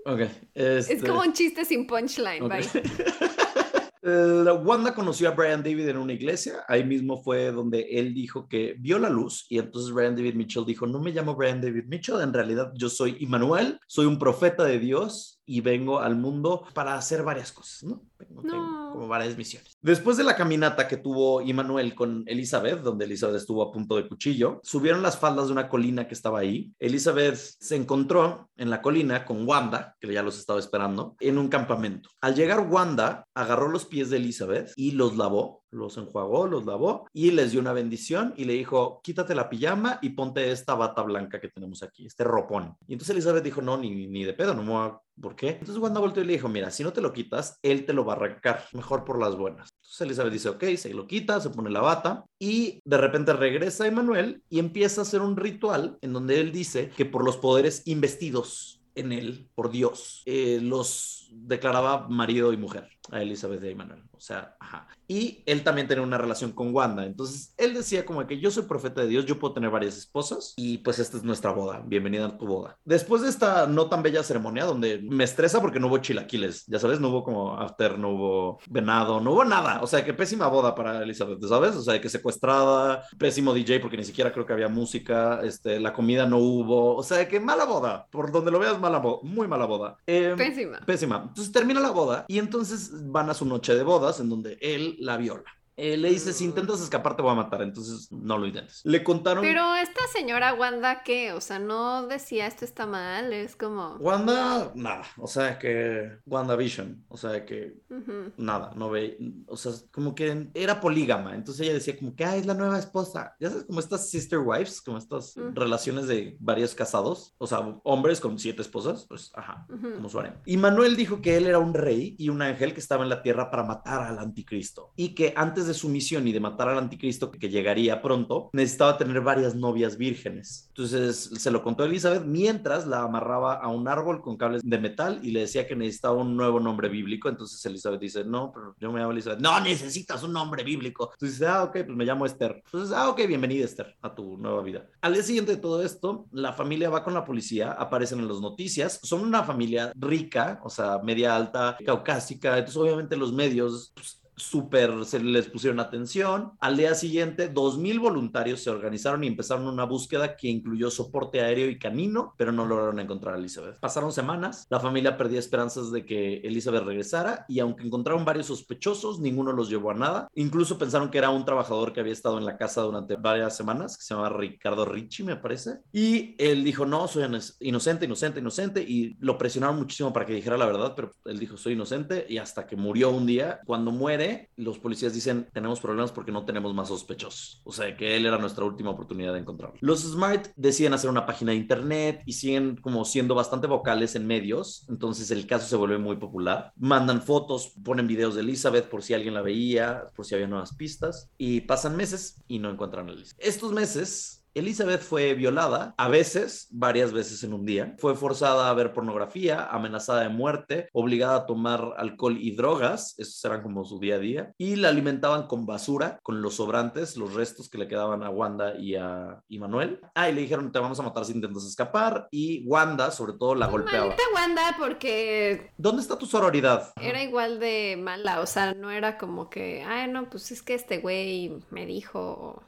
ok. 0.05 0.21
Es 0.55 0.91
este, 0.91 1.07
como 1.07 1.21
un 1.21 1.33
chiste 1.33 1.65
sin 1.65 1.87
punchline, 1.87 2.43
ok. 2.43 2.51
bye. 2.51 2.65
Wanda 4.03 4.95
conoció 4.95 5.29
a 5.29 5.33
Brian 5.33 5.63
David 5.63 5.89
en 5.89 5.97
una 5.97 6.13
iglesia, 6.13 6.65
ahí 6.69 6.85
mismo 6.85 7.23
fue 7.23 7.51
donde 7.51 7.81
él 7.91 8.15
dijo 8.15 8.49
que 8.49 8.77
vio 8.79 8.99
la 8.99 9.11
luz 9.11 9.47
y 9.49 9.59
entonces 9.59 9.93
Brian 9.93 10.15
David 10.15 10.35
Mitchell 10.35 10.65
dijo, 10.65 10.87
no 10.87 11.01
me 11.01 11.13
llamo 11.13 11.35
Brian 11.35 11.61
David 11.61 11.85
Mitchell, 11.87 12.21
en 12.21 12.33
realidad 12.33 12.73
yo 12.75 12.89
soy 12.89 13.17
Immanuel, 13.21 13.81
soy 13.87 14.07
un 14.07 14.19
profeta 14.19 14.65
de 14.65 14.79
Dios 14.79 15.36
y 15.47 15.61
vengo 15.61 16.01
al 16.01 16.17
mundo 16.17 16.65
para 16.75 16.97
hacer 16.97 17.23
varias 17.23 17.53
cosas, 17.53 17.85
¿no? 17.85 18.03
Tengo, 18.19 18.43
No. 18.43 18.51
tengo 18.53 18.93
como 18.93 19.09
varias 19.09 19.37
misiones. 19.37 19.77
Después 19.81 20.17
de 20.17 20.25
la 20.25 20.35
caminata 20.37 20.89
que 20.89 20.97
tuvo 20.97 21.41
Immanuel 21.43 21.95
con 21.95 22.25
Elizabeth, 22.27 22.81
donde 22.81 23.05
Elizabeth 23.05 23.37
estuvo 23.37 23.63
a 23.63 23.71
punto 23.73 23.97
de 23.97 24.09
cuchillo, 24.09 24.61
subieron 24.63 25.03
las 25.03 25.19
faldas 25.19 25.47
de 25.47 25.53
una 25.53 25.69
colina 25.69 26.09
que 26.09 26.15
estaba 26.15 26.41
ahí. 26.41 26.73
Elizabeth 26.79 27.37
se 27.37 27.77
encontró 27.77 28.51
en 28.57 28.71
la 28.71 28.83
colina 28.83 29.25
con 29.25 29.47
Wanda, 29.47 29.97
que 30.01 30.13
ya 30.13 30.23
los 30.23 30.39
estaba 30.39 30.59
esperando, 30.59 31.15
en 31.21 31.39
un 31.39 31.49
campamento. 31.49 32.09
Al 32.21 32.35
llegar 32.35 32.67
Wanda, 32.69 33.27
agarró 33.35 33.69
los 33.69 33.85
pies 33.85 34.11
de 34.11 34.17
Elizabeth 34.17 34.73
y 34.77 34.93
los 34.93 35.17
lavó, 35.17 35.63
los 35.77 35.97
enjuagó, 35.97 36.47
los 36.47 36.67
lavó 36.67 37.09
y 37.13 37.31
les 37.31 37.53
dio 37.53 37.61
una 37.61 37.73
bendición 37.73 38.35
y 38.37 38.45
le 38.45 38.55
dijo, 38.55 39.01
quítate 39.03 39.35
la 39.35 39.49
pijama 39.49 39.99
y 40.03 40.11
ponte 40.11 40.51
esta 40.51 40.75
bata 40.75 41.03
blanca 41.03 41.41
que 41.41 41.49
tenemos 41.49 41.83
aquí, 41.83 42.07
este 42.07 42.25
ropón. 42.25 42.77
Y 42.89 42.95
entonces 42.95 43.15
Elizabeth 43.15 43.45
dijo, 43.45 43.63
no, 43.63 43.77
ni, 43.77 44.07
ni 44.07 44.25
de 44.25 44.33
pedo, 44.33 44.55
no 44.55 44.63
me 44.63 44.71
voy 44.71 44.89
a... 44.89 45.01
¿Por 45.19 45.35
qué? 45.35 45.49
Entonces 45.49 45.79
Wanda 45.79 45.99
volteó 45.99 46.23
y 46.23 46.27
le 46.27 46.35
dijo, 46.35 46.49
mira, 46.49 46.71
si 46.71 46.85
no 46.85 46.93
te 46.93 47.01
lo 47.01 47.11
quitas, 47.11 47.59
él 47.63 47.87
te 47.87 47.95
lo 47.95 48.05
va 48.05 48.13
a 48.13 48.17
arrancar, 48.17 48.65
mejor 48.75 49.05
por 49.05 49.19
las 49.19 49.35
buenas. 49.35 49.71
Entonces 49.77 50.01
Elizabeth 50.03 50.33
dice, 50.33 50.49
ok, 50.51 50.65
se 50.77 50.93
lo 50.93 51.07
quita, 51.07 51.41
se 51.41 51.49
pone 51.49 51.71
la 51.71 51.81
bata 51.81 52.27
y 52.39 52.81
de 52.85 52.99
repente 52.99 53.33
regresa 53.33 53.87
Emanuel 53.87 54.43
y 54.51 54.59
empieza 54.59 55.01
a 55.01 55.05
hacer 55.05 55.23
un 55.23 55.37
ritual 55.37 55.97
en 56.03 56.13
donde 56.13 56.39
él 56.39 56.53
dice 56.53 56.91
que 56.95 57.07
por 57.07 57.25
los 57.25 57.39
poderes 57.39 57.81
investidos 57.87 58.83
en 58.97 59.13
él 59.13 59.49
por 59.55 59.71
Dios, 59.71 60.23
eh, 60.25 60.59
los 60.61 61.29
declaraba 61.31 62.09
marido 62.09 62.53
y 62.53 62.57
mujer 62.57 62.89
a 63.11 63.23
Elizabeth 63.23 63.63
a 63.63 63.69
Emanuel. 63.69 64.03
O 64.17 64.21
sea, 64.21 64.57
ajá. 64.59 64.89
Y 65.09 65.43
él 65.47 65.63
también 65.63 65.87
tenía 65.87 66.03
una 66.03 66.19
relación 66.19 66.53
con 66.53 66.75
Wanda. 66.75 67.05
Entonces, 67.05 67.55
él 67.57 67.75
decía 67.75 68.05
como 68.05 68.27
que 68.27 68.41
yo 68.41 68.51
soy 68.51 68.65
profeta 68.65 69.03
de 69.03 69.09
Dios, 69.09 69.27
yo 69.27 69.39
puedo 69.39 69.55
tener 69.55 69.71
varias 69.71 69.97
esposas 69.97 70.55
y 70.57 70.79
pues 70.79 70.99
esta 70.99 71.17
es 71.17 71.23
nuestra 71.23 71.53
boda. 71.53 71.83
Bienvenida 71.87 72.27
a 72.27 72.39
tu 72.39 72.47
boda. 72.47 72.77
Después 72.85 73.23
de 73.23 73.29
esta 73.29 73.67
no 73.67 73.89
tan 73.89 74.03
bella 74.03 74.23
ceremonia 74.23 74.65
donde 74.65 75.01
me 75.03 75.25
estresa 75.25 75.61
porque 75.61 75.79
no 75.79 75.87
hubo 75.87 75.99
chilaquiles, 75.99 76.67
ya 76.67 76.79
sabes, 76.79 77.01
no 77.01 77.09
hubo 77.11 77.25
como 77.25 77.57
after, 77.59 77.99
no 77.99 78.11
hubo 78.11 78.59
venado, 78.69 79.21
no 79.21 79.33
hubo 79.33 79.45
nada. 79.45 79.81
O 79.83 79.87
sea, 79.87 80.05
que 80.05 80.15
pésima 80.15 80.49
boda 80.49 80.75
para 80.75 81.03
Elizabeth, 81.03 81.43
¿sabes? 81.45 81.77
O 81.77 81.83
sea, 81.83 82.01
que 82.01 82.09
secuestrada, 82.09 83.05
pésimo 83.19 83.55
DJ 83.55 83.81
porque 83.81 83.97
ni 83.97 84.05
siquiera 84.05 84.33
creo 84.33 84.47
que 84.47 84.53
había 84.53 84.69
música, 84.69 85.41
este, 85.43 85.79
la 85.79 85.93
comida 85.93 86.27
no 86.27 86.39
hubo. 86.39 86.97
O 86.97 87.03
sea, 87.03 87.29
que 87.29 87.39
mala 87.39 87.65
boda. 87.65 88.07
Por 88.11 88.33
donde 88.33 88.51
lo 88.51 88.59
veas, 88.59 88.81
mala 88.81 88.99
boda, 88.99 89.21
muy 89.23 89.47
mala 89.47 89.67
boda. 89.67 89.97
Eh, 90.07 90.35
Pésima. 90.37 90.81
Pésima. 90.81 91.25
Entonces 91.29 91.53
termina 91.53 91.81
la 91.81 91.91
boda 91.91 92.25
y 92.29 92.39
entonces 92.39 92.91
van 93.11 93.31
a 93.31 93.35
su 93.35 93.45
noche 93.45 93.75
de 93.75 93.83
en 94.21 94.29
donde 94.29 94.59
él 94.61 94.97
la 94.99 95.17
viola. 95.17 95.45
Eh, 95.77 95.97
le 95.99 96.09
dice, 96.11 96.33
si 96.33 96.45
intentas 96.45 96.81
escapar 96.81 97.17
te 97.17 97.23
voy 97.23 97.33
a 97.33 97.35
matar, 97.35 97.61
entonces 97.63 98.11
no 98.11 98.39
lo 98.39 98.47
intentes. 98.47 98.81
Le 98.85 99.05
contaron... 99.05 99.43
Pero 99.43 99.75
esta 99.77 100.01
señora 100.13 100.55
Wanda, 100.55 101.03
¿qué? 101.03 101.33
O 101.35 101.41
sea, 101.43 101.59
no 101.59 102.07
decía 102.07 102.47
esto 102.47 102.65
está 102.65 102.87
mal, 102.87 103.33
es 103.35 103.57
como... 103.57 103.97
Wanda, 103.97 104.73
nada, 104.75 105.05
o 105.19 105.27
sea 105.27 105.59
que 105.59 106.19
WandaVision, 106.25 107.05
o 107.09 107.17
sea 107.19 107.45
que 107.45 107.75
Ujú. 107.91 108.33
nada, 108.39 108.73
no 108.75 108.89
ve, 108.89 109.19
o 109.49 109.57
sea, 109.59 109.73
como 109.93 110.15
que 110.15 110.49
era 110.55 110.81
polígama, 110.81 111.35
entonces 111.35 111.67
ella 111.67 111.75
decía 111.75 111.99
como 111.99 112.17
que, 112.17 112.25
ah, 112.25 112.37
es 112.37 112.47
la 112.47 112.55
nueva 112.55 112.79
esposa, 112.79 113.37
ya 113.39 113.51
sabes, 113.51 113.65
como 113.67 113.81
estas 113.81 114.09
sister 114.09 114.39
wives, 114.39 114.81
como 114.81 114.97
estas 114.97 115.37
Mm. 115.37 115.55
relaciones 115.55 116.07
de 116.09 116.37
varios 116.41 116.75
casados, 116.75 117.35
o 117.37 117.47
sea, 117.47 117.59
hombres 117.85 118.21
con 118.21 118.39
siete 118.39 118.63
esposas, 118.63 119.05
pues, 119.07 119.31
ajá, 119.35 119.67
Ujú. 119.69 119.93
como 119.97 120.09
su 120.09 120.19
harem. 120.19 120.35
Y 120.47 120.57
Manuel 120.57 120.97
dijo 120.97 121.21
que 121.21 121.37
él 121.37 121.47
era 121.47 121.59
un 121.59 121.75
rey 121.75 122.17
y 122.19 122.31
un 122.31 122.41
ángel 122.41 122.73
que 122.73 122.81
estaba 122.81 123.03
en 123.03 123.11
la 123.11 123.23
tierra 123.23 123.51
para 123.51 123.63
matar 123.65 124.01
al 124.03 124.19
anticristo 124.19 124.93
y 124.97 125.15
que 125.15 125.35
antes 125.37 125.66
de 125.67 125.75
su 125.75 125.89
misión 125.89 126.27
y 126.29 126.33
de 126.33 126.41
matar 126.41 126.69
al 126.69 126.79
anticristo 126.79 127.31
que 127.31 127.49
llegaría 127.49 128.03
pronto, 128.03 128.51
necesitaba 128.53 128.99
tener 128.99 129.21
varias 129.21 129.55
novias 129.55 129.97
vírgenes. 129.97 130.67
Entonces 130.69 131.31
se 131.37 131.51
lo 131.51 131.63
contó 131.63 131.83
a 131.83 131.87
Elizabeth 131.87 132.25
mientras 132.25 132.87
la 132.87 133.03
amarraba 133.03 133.55
a 133.55 133.69
un 133.69 133.89
árbol 133.89 134.21
con 134.21 134.37
cables 134.37 134.63
de 134.65 134.79
metal 134.79 135.21
y 135.23 135.31
le 135.31 135.41
decía 135.41 135.67
que 135.67 135.77
necesitaba 135.77 136.17
un 136.17 136.37
nuevo 136.37 136.61
nombre 136.61 136.89
bíblico. 136.89 137.29
Entonces 137.29 137.65
Elizabeth 137.67 138.01
dice, 138.01 138.25
no, 138.25 138.53
pero 138.53 138.75
yo 138.81 138.93
me 138.93 139.01
llamo 139.01 139.13
Elizabeth. 139.13 139.41
No, 139.41 139.61
necesitas 139.61 140.23
un 140.23 140.33
nombre 140.33 140.63
bíblico. 140.63 141.11
Entonces 141.13 141.39
dice, 141.39 141.51
ah, 141.51 141.65
ok, 141.65 141.73
pues 141.73 141.97
me 141.97 142.05
llamo 142.05 142.27
Esther. 142.27 142.63
Entonces, 142.65 142.97
ah, 142.97 143.09
ok, 143.09 143.27
bienvenida 143.27 143.65
Esther 143.65 143.97
a 144.03 144.15
tu 144.15 144.37
nueva 144.37 144.63
vida. 144.63 144.87
Al 145.01 145.15
día 145.15 145.23
siguiente 145.23 145.53
de 145.53 145.61
todo 145.61 145.83
esto, 145.83 146.27
la 146.33 146.53
familia 146.53 146.91
va 146.91 147.05
con 147.05 147.15
la 147.15 147.25
policía, 147.25 147.73
aparecen 147.73 148.21
en 148.21 148.29
las 148.29 148.41
noticias. 148.41 149.01
Son 149.03 149.21
una 149.21 149.43
familia 149.43 149.93
rica, 149.97 150.61
o 150.65 150.71
sea, 150.71 150.99
media 151.03 151.37
alta, 151.37 151.77
caucásica. 151.85 152.59
Entonces, 152.59 152.77
obviamente 152.77 153.17
los 153.17 153.33
medios... 153.33 153.93
Pues, 153.95 154.21
súper 154.37 155.05
se 155.05 155.21
les 155.21 155.49
pusieron 155.49 155.81
atención. 155.81 156.53
Al 156.61 156.77
día 156.77 156.95
siguiente, 156.95 157.53
2.000 157.53 158.01
voluntarios 158.01 158.61
se 158.61 158.71
organizaron 158.71 159.25
y 159.25 159.29
empezaron 159.29 159.67
una 159.67 159.85
búsqueda 159.85 160.37
que 160.37 160.49
incluyó 160.49 160.91
soporte 160.91 161.41
aéreo 161.41 161.69
y 161.69 161.79
canino, 161.79 162.35
pero 162.37 162.53
no 162.53 162.67
lograron 162.67 163.01
encontrar 163.01 163.35
a 163.35 163.39
Elizabeth. 163.39 163.79
Pasaron 163.81 164.13
semanas, 164.13 164.67
la 164.71 164.81
familia 164.81 165.17
perdía 165.17 165.39
esperanzas 165.39 165.91
de 165.91 166.05
que 166.05 166.39
Elizabeth 166.39 166.85
regresara 166.85 167.45
y 167.49 167.61
aunque 167.61 167.87
encontraron 167.87 168.25
varios 168.25 168.47
sospechosos, 168.47 169.21
ninguno 169.21 169.53
los 169.53 169.69
llevó 169.69 169.91
a 169.91 169.95
nada. 169.95 170.29
Incluso 170.35 170.79
pensaron 170.79 171.11
que 171.11 171.19
era 171.19 171.31
un 171.31 171.45
trabajador 171.45 171.93
que 171.93 172.01
había 172.01 172.13
estado 172.13 172.39
en 172.39 172.45
la 172.45 172.57
casa 172.57 172.83
durante 172.83 173.17
varias 173.17 173.57
semanas, 173.57 173.97
que 173.97 174.05
se 174.05 174.15
llama 174.15 174.29
Ricardo 174.29 174.85
Ricci, 174.85 175.23
me 175.23 175.37
parece. 175.37 175.79
Y 175.93 176.35
él 176.39 176.65
dijo, 176.65 176.85
no, 176.85 177.09
soy 177.09 177.25
inocente, 177.61 178.05
inocente, 178.05 178.41
inocente, 178.41 178.83
y 178.83 179.17
lo 179.21 179.39
presionaron 179.39 179.77
muchísimo 179.77 180.13
para 180.13 180.27
que 180.27 180.35
dijera 180.35 180.57
la 180.57 180.67
verdad, 180.67 180.93
pero 180.95 181.13
él 181.25 181.39
dijo, 181.39 181.57
soy 181.57 181.73
inocente, 181.75 182.27
y 182.29 182.39
hasta 182.39 182.67
que 182.67 182.77
murió 182.77 183.11
un 183.11 183.27
día, 183.27 183.61
cuando 183.65 183.91
muere, 183.91 184.26
los 184.57 184.79
policías 184.79 185.15
dicen, 185.15 185.49
tenemos 185.53 185.81
problemas 185.81 186.13
porque 186.13 186.33
no 186.33 186.45
tenemos 186.45 186.75
más 186.75 186.89
sospechosos. 186.89 187.61
O 187.65 187.73
sea, 187.73 187.97
que 187.97 188.17
él 188.17 188.27
era 188.27 188.39
nuestra 188.39 188.65
última 188.65 188.91
oportunidad 188.91 189.33
de 189.33 189.41
encontrarlo. 189.41 189.77
Los 189.81 190.01
Smart 190.03 190.49
deciden 190.57 190.95
hacer 190.95 191.11
una 191.11 191.27
página 191.27 191.53
de 191.53 191.59
internet 191.59 192.23
y 192.27 192.33
siguen 192.33 192.77
como 192.77 193.05
siendo 193.05 193.35
bastante 193.35 193.67
vocales 193.67 194.15
en 194.15 194.27
medios, 194.27 194.87
entonces 194.89 195.31
el 195.31 195.47
caso 195.47 195.67
se 195.67 195.77
vuelve 195.77 195.99
muy 195.99 196.17
popular. 196.17 196.73
Mandan 196.77 197.23
fotos, 197.23 197.75
ponen 197.85 198.07
videos 198.07 198.35
de 198.35 198.43
Elizabeth 198.43 198.89
por 198.89 199.03
si 199.03 199.15
alguien 199.15 199.35
la 199.35 199.43
veía, 199.43 200.05
por 200.15 200.25
si 200.25 200.35
había 200.35 200.47
nuevas 200.47 200.75
pistas, 200.75 201.31
y 201.39 201.63
pasan 201.63 201.97
meses 201.97 202.43
y 202.49 202.59
no 202.59 202.71
encuentran 202.71 203.09
a 203.09 203.13
Elizabeth. 203.13 203.45
Estos 203.45 203.73
meses 203.73 204.46
Elizabeth 204.57 205.03
fue 205.03 205.35
violada, 205.35 205.95
a 205.99 206.09
veces, 206.09 206.69
varias 206.71 207.13
veces 207.13 207.45
en 207.45 207.53
un 207.53 207.67
día. 207.67 207.95
Fue 207.99 208.15
forzada 208.15 208.71
a 208.71 208.75
ver 208.75 208.95
pornografía, 208.95 209.67
amenazada 209.67 210.23
de 210.23 210.31
muerte, 210.31 210.89
obligada 210.93 211.37
a 211.37 211.47
tomar 211.47 211.93
alcohol 211.99 212.39
y 212.41 212.57
drogas, 212.57 213.15
esos 213.19 213.45
eran 213.45 213.63
como 213.63 213.85
su 213.85 213.99
día 213.99 214.15
a 214.15 214.19
día, 214.19 214.53
y 214.57 214.77
la 214.77 214.89
alimentaban 214.89 215.47
con 215.47 215.67
basura, 215.67 216.19
con 216.23 216.41
los 216.41 216.55
sobrantes, 216.55 217.19
los 217.19 217.35
restos 217.35 217.69
que 217.69 217.77
le 217.77 217.87
quedaban 217.87 218.23
a 218.23 218.31
Wanda 218.31 218.79
y 218.79 218.95
a 218.95 219.43
y 219.47 219.59
Manuel. 219.59 220.01
Ah, 220.15 220.31
y 220.31 220.35
le 220.35 220.41
dijeron, 220.41 220.73
te 220.73 220.79
vamos 220.79 220.99
a 221.01 221.03
matar 221.03 221.27
si 221.27 221.33
intentas 221.33 221.67
escapar, 221.67 222.27
y 222.31 222.67
Wanda, 222.67 223.11
sobre 223.11 223.35
todo, 223.35 223.55
la 223.55 223.67
golpeaba. 223.67 224.07
Maldita 224.07 224.23
Wanda 224.35 224.77
porque 224.79 225.71
¿Dónde 225.77 226.01
está 226.01 226.17
tu 226.17 226.25
sororidad? 226.25 226.93
era 226.99 227.23
igual 227.23 227.61
de 227.61 227.99
mala, 228.01 228.41
o 228.41 228.47
sea, 228.47 228.73
no 228.73 228.91
era 228.91 229.19
como 229.19 229.51
que, 229.51 229.85
ay, 229.85 230.11
no, 230.11 230.31
pues 230.31 230.51
es 230.51 230.63
que 230.63 230.75
este 230.75 230.99
güey 230.99 231.59
me 231.71 231.85
dijo, 231.85 232.63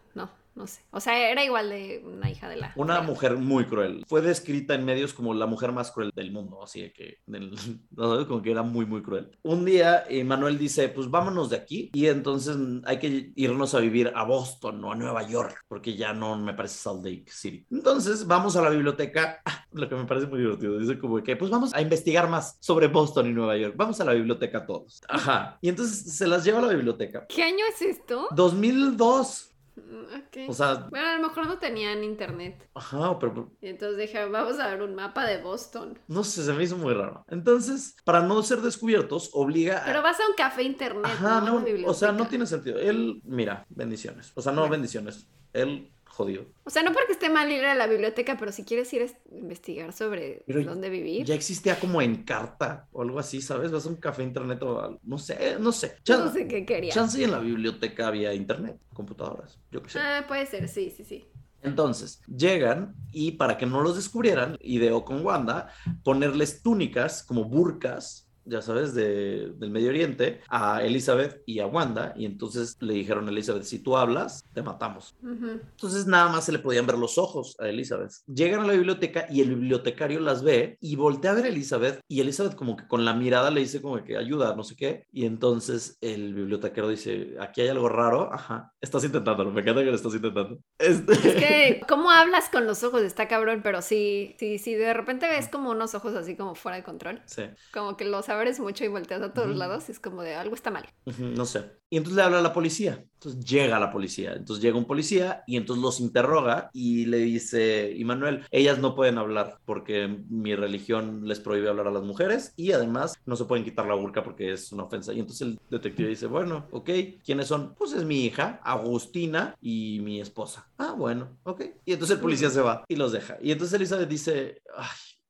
no, 0.58 0.66
sé. 0.66 0.80
O 0.90 1.00
sea, 1.00 1.30
era 1.30 1.44
igual 1.44 1.70
de 1.70 2.02
una 2.04 2.30
hija 2.30 2.48
de 2.48 2.56
la... 2.56 2.72
Una 2.76 2.94
fregada. 2.94 3.02
mujer 3.02 3.36
muy 3.36 3.64
cruel. 3.64 4.04
Fue 4.06 4.20
descrita 4.20 4.74
en 4.74 4.84
medios 4.84 5.14
como 5.14 5.34
la 5.34 5.46
mujer 5.46 5.72
más 5.72 5.90
cruel 5.90 6.10
del 6.14 6.32
mundo, 6.32 6.62
así 6.62 6.82
de 6.82 6.92
que, 6.92 7.18
como 8.28 8.42
que 8.42 8.50
era 8.50 8.62
muy, 8.62 8.86
muy 8.86 9.02
cruel. 9.02 9.30
Un 9.42 9.64
día, 9.64 10.04
eh, 10.08 10.24
Manuel 10.24 10.58
dice, 10.58 10.88
pues 10.88 11.10
vámonos 11.10 11.50
de 11.50 11.56
aquí 11.56 11.90
y 11.92 12.06
entonces 12.06 12.56
hay 12.84 12.98
que 12.98 13.32
irnos 13.36 13.74
a 13.74 13.80
vivir 13.80 14.12
a 14.14 14.24
Boston 14.24 14.84
o 14.84 14.92
a 14.92 14.96
Nueva 14.96 15.22
York, 15.22 15.64
porque 15.68 15.96
ya 15.96 16.12
no 16.12 16.36
me 16.36 16.54
parece 16.54 16.78
Salt 16.78 17.04
Lake 17.04 17.26
City. 17.28 17.66
Entonces 17.70 18.26
vamos 18.26 18.56
a 18.56 18.62
la 18.62 18.70
biblioteca, 18.70 19.40
Ah, 19.44 19.64
lo 19.72 19.88
que 19.88 19.94
me 19.94 20.04
parece 20.04 20.26
muy 20.26 20.40
divertido, 20.40 20.78
dice 20.78 20.98
como 20.98 21.22
que, 21.22 21.36
pues 21.36 21.50
vamos 21.50 21.74
a 21.74 21.80
investigar 21.80 22.28
más 22.28 22.56
sobre 22.60 22.88
Boston 22.88 23.28
y 23.28 23.32
Nueva 23.32 23.56
York, 23.56 23.74
vamos 23.76 24.00
a 24.00 24.04
la 24.04 24.12
biblioteca 24.12 24.66
todos. 24.66 25.00
Ajá. 25.08 25.58
Y 25.60 25.68
entonces 25.68 26.16
se 26.16 26.26
las 26.26 26.44
lleva 26.44 26.58
a 26.58 26.62
la 26.62 26.72
biblioteca. 26.72 27.26
¿Qué 27.28 27.42
año 27.42 27.64
es 27.72 27.82
esto? 27.82 28.28
2002. 28.32 29.54
Mm, 29.78 30.14
ok. 30.16 30.48
O 30.48 30.52
sea, 30.52 30.86
Bueno, 30.90 31.06
a 31.08 31.16
lo 31.18 31.28
mejor 31.28 31.46
no 31.46 31.58
tenían 31.58 32.02
internet. 32.04 32.68
ajá, 32.74 33.18
pero 33.18 33.52
Y 33.60 33.68
entonces 33.68 33.98
dije, 33.98 34.24
vamos 34.26 34.58
a 34.58 34.68
ver 34.68 34.82
un 34.82 34.94
mapa 34.94 35.24
de 35.26 35.40
Boston. 35.42 35.98
No 36.08 36.24
sé, 36.24 36.44
se 36.44 36.52
me 36.52 36.62
hizo 36.64 36.76
muy 36.76 36.94
raro. 36.94 37.24
Entonces, 37.28 37.96
para 38.04 38.20
no 38.22 38.42
ser 38.42 38.60
descubiertos, 38.60 39.30
obliga 39.32 39.82
a... 39.82 39.84
Pero 39.84 40.02
vas 40.02 40.18
a 40.20 40.26
un 40.28 40.34
café 40.34 40.62
internet, 40.62 41.04
Ajá, 41.06 41.40
¿no? 41.40 41.60
no, 41.60 41.66
o 41.88 41.94
sea, 41.94 42.12
no 42.12 42.26
tiene 42.28 42.46
sentido. 42.46 42.78
Él, 42.78 43.20
mira, 43.24 43.64
bendiciones. 43.68 44.32
O 44.34 44.42
sea, 44.42 44.52
no 44.52 44.62
Bueno. 44.62 44.72
bendiciones. 44.72 45.28
Él, 45.52 45.90
jodido. 46.18 46.46
O 46.64 46.70
sea, 46.70 46.82
no 46.82 46.92
porque 46.92 47.12
esté 47.12 47.30
mal 47.30 47.50
ir 47.52 47.64
a 47.64 47.74
la 47.76 47.86
biblioteca, 47.86 48.36
pero 48.36 48.50
si 48.50 48.64
quieres 48.64 48.92
ir 48.92 49.02
a 49.02 49.04
est- 49.04 49.16
investigar 49.30 49.92
sobre 49.92 50.42
Pero 50.46 50.64
dónde 50.64 50.90
vivir. 50.90 51.24
Ya 51.24 51.34
existía 51.34 51.78
como 51.78 52.02
en 52.02 52.24
carta 52.24 52.88
o 52.92 53.02
algo 53.02 53.18
así, 53.20 53.40
¿sabes? 53.40 53.70
Vas 53.70 53.86
a 53.86 53.88
un 53.88 53.96
café 53.96 54.24
internet 54.24 54.60
o 54.64 54.80
algo- 54.80 55.00
no 55.04 55.16
sé, 55.16 55.56
no 55.60 55.70
sé. 55.72 55.96
Chan- 56.02 56.24
No 56.24 56.32
sé 56.32 56.48
qué 56.48 56.66
quería. 56.66 56.92
Chance 56.92 57.20
y 57.20 57.24
en 57.24 57.30
la 57.30 57.38
biblioteca 57.38 58.08
había 58.08 58.34
internet, 58.34 58.76
computadoras, 58.92 59.58
yo 59.70 59.80
qué 59.82 59.90
sé. 59.90 59.98
Ah, 60.00 60.24
puede 60.26 60.44
ser, 60.46 60.68
sí, 60.68 60.90
sí, 60.94 61.04
sí. 61.04 61.24
Entonces, 61.62 62.20
llegan 62.26 62.94
y 63.12 63.32
para 63.32 63.56
que 63.58 63.66
no 63.66 63.80
los 63.82 63.96
descubrieran, 63.96 64.56
ideó 64.60 65.04
con 65.04 65.24
Wanda 65.24 65.72
ponerles 66.04 66.62
túnicas 66.62 67.24
como 67.24 67.44
burkas, 67.44 68.27
ya 68.48 68.62
sabes, 68.62 68.94
de- 68.94 69.52
del 69.56 69.70
Medio 69.70 69.90
Oriente, 69.90 70.40
a 70.48 70.82
Elizabeth 70.82 71.42
y 71.46 71.60
a 71.60 71.66
Wanda. 71.66 72.14
Y 72.16 72.24
entonces 72.26 72.76
le 72.80 72.94
dijeron 72.94 73.26
a 73.28 73.30
Elizabeth, 73.30 73.62
si 73.64 73.78
tú 73.80 73.96
hablas, 73.96 74.44
te 74.54 74.62
matamos. 74.62 75.14
Ujú. 75.22 75.60
Entonces 75.70 76.06
nada 76.06 76.28
más 76.30 76.44
se 76.44 76.52
le 76.52 76.58
podían 76.58 76.86
ver 76.86 76.98
los 76.98 77.18
ojos 77.18 77.56
a 77.60 77.68
Elizabeth. 77.68 78.12
Llegan 78.26 78.60
a 78.60 78.66
la 78.66 78.72
biblioteca 78.72 79.26
y 79.30 79.40
el 79.42 79.50
bibliotecario 79.54 80.20
las 80.20 80.42
ve 80.42 80.76
y 80.80 80.96
voltea 80.96 81.32
a 81.32 81.34
ver 81.34 81.44
a 81.44 81.48
Elizabeth 81.48 82.00
y 82.08 82.20
Elizabeth 82.20 82.54
como 82.54 82.76
que 82.76 82.86
con 82.88 83.04
la 83.04 83.14
mirada 83.14 83.50
le 83.50 83.60
dice 83.60 83.80
como 83.82 84.02
que 84.04 84.16
ayuda, 84.16 84.54
no 84.56 84.64
sé 84.64 84.76
qué. 84.76 85.04
Y 85.12 85.26
entonces 85.26 85.96
el 86.00 86.34
bibliotecario 86.34 86.90
dice, 86.90 87.36
aquí 87.40 87.60
hay 87.60 87.68
algo 87.68 87.88
raro. 87.88 88.32
Ajá, 88.32 88.72
estás 88.80 89.04
intentándolo, 89.04 89.50
me 89.50 89.60
encanta 89.60 89.80
que 89.82 89.90
lo 89.90 89.96
estás 89.96 90.14
intentando. 90.14 90.58
Este... 90.78 91.12
Es 91.12 91.20
que, 91.34 91.80
¿cómo 91.88 92.10
hablas 92.10 92.48
con 92.48 92.66
los 92.66 92.82
ojos? 92.84 93.02
Está 93.02 93.28
cabrón, 93.28 93.60
pero 93.62 93.82
sí, 93.82 94.34
sí, 94.38 94.58
sí, 94.58 94.74
de 94.74 94.94
repente 94.94 95.26
ves 95.28 95.48
como 95.48 95.70
unos 95.70 95.94
ojos 95.94 96.14
así 96.14 96.36
como 96.36 96.54
fuera 96.54 96.76
de 96.76 96.82
control. 96.84 97.20
Sí, 97.26 97.42
Como 97.72 97.96
que 97.96 98.04
los 98.04 98.28
abres 98.38 98.60
mucho 98.60 98.84
y 98.84 98.88
volteas 98.88 99.22
a 99.22 99.32
todos 99.34 99.50
Ujú. 99.50 99.58
lados 99.58 99.88
y 99.88 99.92
es 99.92 100.00
como 100.00 100.22
de 100.22 100.34
algo 100.34 100.54
está 100.54 100.70
mal. 100.70 100.86
ujú, 101.06 101.24
no 101.26 101.44
sé. 101.44 101.78
Y 101.90 101.96
entonces 101.96 102.16
le 102.16 102.22
habla 102.22 102.38
a 102.40 102.42
la 102.42 102.52
policía. 102.52 103.02
Entonces 103.14 103.44
llega 103.44 103.78
la 103.80 103.90
policía. 103.90 104.34
Entonces 104.34 104.62
llega 104.62 104.76
un 104.76 104.86
policía 104.86 105.42
y 105.46 105.56
entonces 105.56 105.82
los 105.82 106.00
interroga 106.00 106.68
y 106.74 107.06
le 107.06 107.18
dice, 107.18 107.92
y 107.96 108.04
Manuel, 108.04 108.44
ellas 108.50 108.78
no 108.78 108.94
pueden 108.94 109.16
hablar 109.18 109.58
porque 109.64 110.06
mi 110.28 110.54
religión 110.54 111.26
les 111.26 111.40
prohíbe 111.40 111.68
hablar 111.70 111.86
a 111.88 111.90
las 111.90 112.02
mujeres 112.02 112.52
y 112.56 112.72
además 112.72 113.14
no 113.24 113.36
se 113.36 113.46
pueden 113.46 113.64
quitar 113.64 113.86
la 113.86 113.94
burka 113.94 114.22
porque 114.22 114.52
es 114.52 114.70
una 114.72 114.84
ofensa. 114.84 115.12
Y 115.14 115.20
entonces 115.20 115.48
el 115.48 115.58
detective 115.70 116.08
dice, 116.10 116.26
bueno, 116.26 116.68
ok, 116.72 116.90
¿quiénes 117.24 117.46
son? 117.48 117.74
Pues 117.74 117.92
es 117.92 118.04
mi 118.04 118.24
hija, 118.26 118.60
Agustina 118.62 119.54
y 119.62 120.00
mi 120.02 120.20
esposa. 120.20 120.68
Ah, 120.76 120.94
bueno, 120.96 121.38
ok. 121.44 121.62
Y 121.86 121.92
entonces 121.94 122.16
el 122.16 122.22
policía 122.22 122.50
se 122.50 122.60
va 122.60 122.84
y 122.86 122.96
los 122.96 123.12
deja. 123.12 123.38
Y 123.40 123.50
entonces 123.52 123.74
Elizabeth 123.74 124.08
dice, 124.08 124.60
ay, 124.76 124.86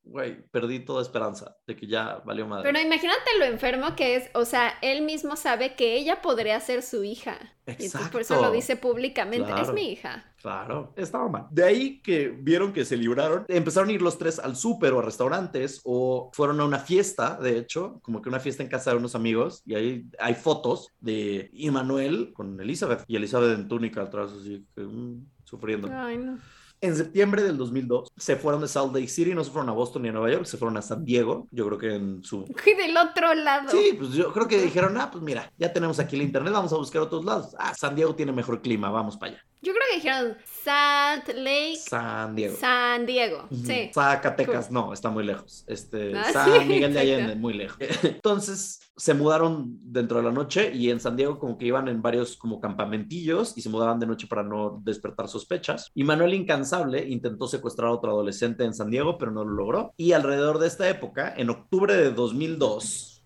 güey, 0.08 0.42
perdí 0.50 0.80
toda 0.80 1.02
esperanza 1.02 1.56
de 1.66 1.76
que 1.76 1.86
ya 1.86 2.22
valió 2.24 2.46
madre. 2.46 2.64
Pero 2.70 2.80
imagínate 2.84 3.38
lo 3.38 3.44
enfermo 3.44 3.94
que 3.94 4.16
es, 4.16 4.30
o 4.34 4.44
sea, 4.44 4.74
él 4.82 5.02
mismo 5.02 5.36
sabe 5.36 5.74
que 5.74 5.94
ella 5.96 6.20
podría 6.22 6.58
ser 6.60 6.82
su 6.82 7.04
hija. 7.04 7.38
Y 7.66 7.84
entonces 7.84 8.08
por 8.08 8.22
eso 8.22 8.34
Exacto. 8.34 8.46
lo 8.46 8.50
dice 8.50 8.76
públicamente, 8.76 9.48
es 9.50 9.54
Claro. 9.54 9.72
mi 9.74 9.92
hija. 9.92 10.24
Claro, 10.40 10.94
estaba 10.96 11.28
mal. 11.28 11.46
De 11.50 11.64
ahí 11.64 12.00
que 12.00 12.28
vieron 12.28 12.72
que 12.72 12.84
se 12.86 12.96
libraron, 12.96 13.44
empezaron 13.48 13.90
a 13.90 13.92
ir 13.92 14.00
los 14.00 14.16
tres 14.16 14.38
al 14.38 14.56
súper 14.56 14.92
o 14.94 15.00
a 15.00 15.02
restaurantes 15.02 15.80
o 15.84 16.30
fueron 16.32 16.60
a 16.60 16.64
una 16.64 16.78
fiesta, 16.78 17.38
de 17.38 17.58
hecho, 17.58 18.00
como 18.02 18.22
que 18.22 18.30
una 18.30 18.40
fiesta 18.40 18.62
en 18.62 18.70
casa 18.70 18.92
de 18.92 18.96
unos 18.96 19.14
amigos 19.14 19.62
y 19.66 19.74
ahí 19.74 20.06
hay 20.18 20.34
fotos 20.34 20.88
de 21.00 21.50
Immanuel 21.52 22.32
con 22.34 22.58
Elizabeth 22.60 23.04
y 23.06 23.16
Elizabeth 23.16 23.58
en 23.58 23.68
túnica 23.68 24.02
atrás, 24.02 24.32
así 24.32 24.64
que 24.74 24.82
mm, 24.82 25.26
sufriendo. 25.44 25.88
Ay, 25.92 26.16
no. 26.16 26.38
En 26.80 26.94
septiembre 26.96 27.42
del 27.42 27.56
2002 27.56 28.12
se 28.16 28.36
fueron 28.36 28.60
de 28.60 28.68
Salt 28.68 28.94
Lake 28.94 29.08
City, 29.08 29.34
no 29.34 29.42
se 29.42 29.50
fueron 29.50 29.68
a 29.68 29.72
Boston 29.72 30.02
ni 30.02 30.08
a 30.10 30.12
Nueva 30.12 30.30
York, 30.30 30.44
se 30.44 30.56
fueron 30.56 30.76
a 30.76 30.82
San 30.82 31.04
Diego, 31.04 31.48
yo 31.50 31.66
creo 31.66 31.78
que 31.78 31.94
en 31.94 32.22
su 32.22 32.44
Y 32.44 32.74
del 32.74 32.96
otro 32.96 33.34
lado. 33.34 33.70
Sí, 33.70 33.94
pues 33.98 34.12
yo 34.12 34.32
creo 34.32 34.46
que 34.46 34.62
dijeron, 34.62 34.96
ah, 34.96 35.10
pues 35.10 35.22
mira, 35.22 35.52
ya 35.58 35.72
tenemos 35.72 35.98
aquí 35.98 36.14
el 36.14 36.22
internet, 36.22 36.52
vamos 36.52 36.72
a 36.72 36.76
buscar 36.76 37.02
otros 37.02 37.24
lados. 37.24 37.56
Ah, 37.58 37.74
San 37.74 37.96
Diego 37.96 38.14
tiene 38.14 38.32
mejor 38.32 38.62
clima, 38.62 38.90
vamos 38.90 39.16
para 39.16 39.32
allá. 39.32 39.44
Yo 39.60 39.72
creo 39.72 39.84
que 39.90 39.96
dijeron 39.96 40.36
Salt 40.62 41.28
Lake, 41.34 41.76
San 41.76 42.36
Diego. 42.36 42.56
San 42.56 43.06
Diego. 43.06 43.48
Sí. 43.50 43.90
Zacatecas, 43.92 44.70
no, 44.70 44.92
está 44.92 45.10
muy 45.10 45.24
lejos. 45.24 45.64
Este, 45.66 46.16
Ah, 46.16 46.32
San 46.32 46.60
sí, 46.60 46.64
Miguel 46.66 46.94
de. 46.94 47.00
Allende, 47.00 47.34
muy 47.34 47.54
lejos. 47.54 47.78
Entonces 48.04 48.80
se 48.96 49.14
mudaron 49.14 49.78
dentro 49.82 50.18
de 50.18 50.24
la 50.24 50.32
noche 50.32 50.72
y 50.74 50.90
en 50.90 51.00
San 51.00 51.16
Diego 51.16 51.38
como 51.38 51.58
que 51.58 51.66
iban 51.66 51.88
en 51.88 52.02
varios 52.02 52.36
como 52.36 52.60
campamentillos 52.60 53.56
y 53.56 53.62
se 53.62 53.68
mudaban 53.68 53.98
de 53.98 54.06
noche 54.06 54.26
para 54.26 54.42
no 54.42 54.80
despertar 54.84 55.28
sospechas. 55.28 55.90
Y 55.94 56.04
Manuel 56.04 56.34
Incansable 56.34 57.08
intentó 57.08 57.48
secuestrar 57.48 57.88
a 57.88 57.94
otro 57.94 58.10
adolescente 58.12 58.64
en 58.64 58.74
San 58.74 58.90
Diego, 58.90 59.18
pero 59.18 59.30
no 59.32 59.44
lo 59.44 59.54
logró. 59.54 59.92
Y 59.96 60.12
alrededor 60.12 60.58
de 60.58 60.68
esta 60.68 60.88
época, 60.88 61.34
en 61.36 61.50
octubre 61.50 61.94
de 61.96 62.12
2002, 62.12 63.24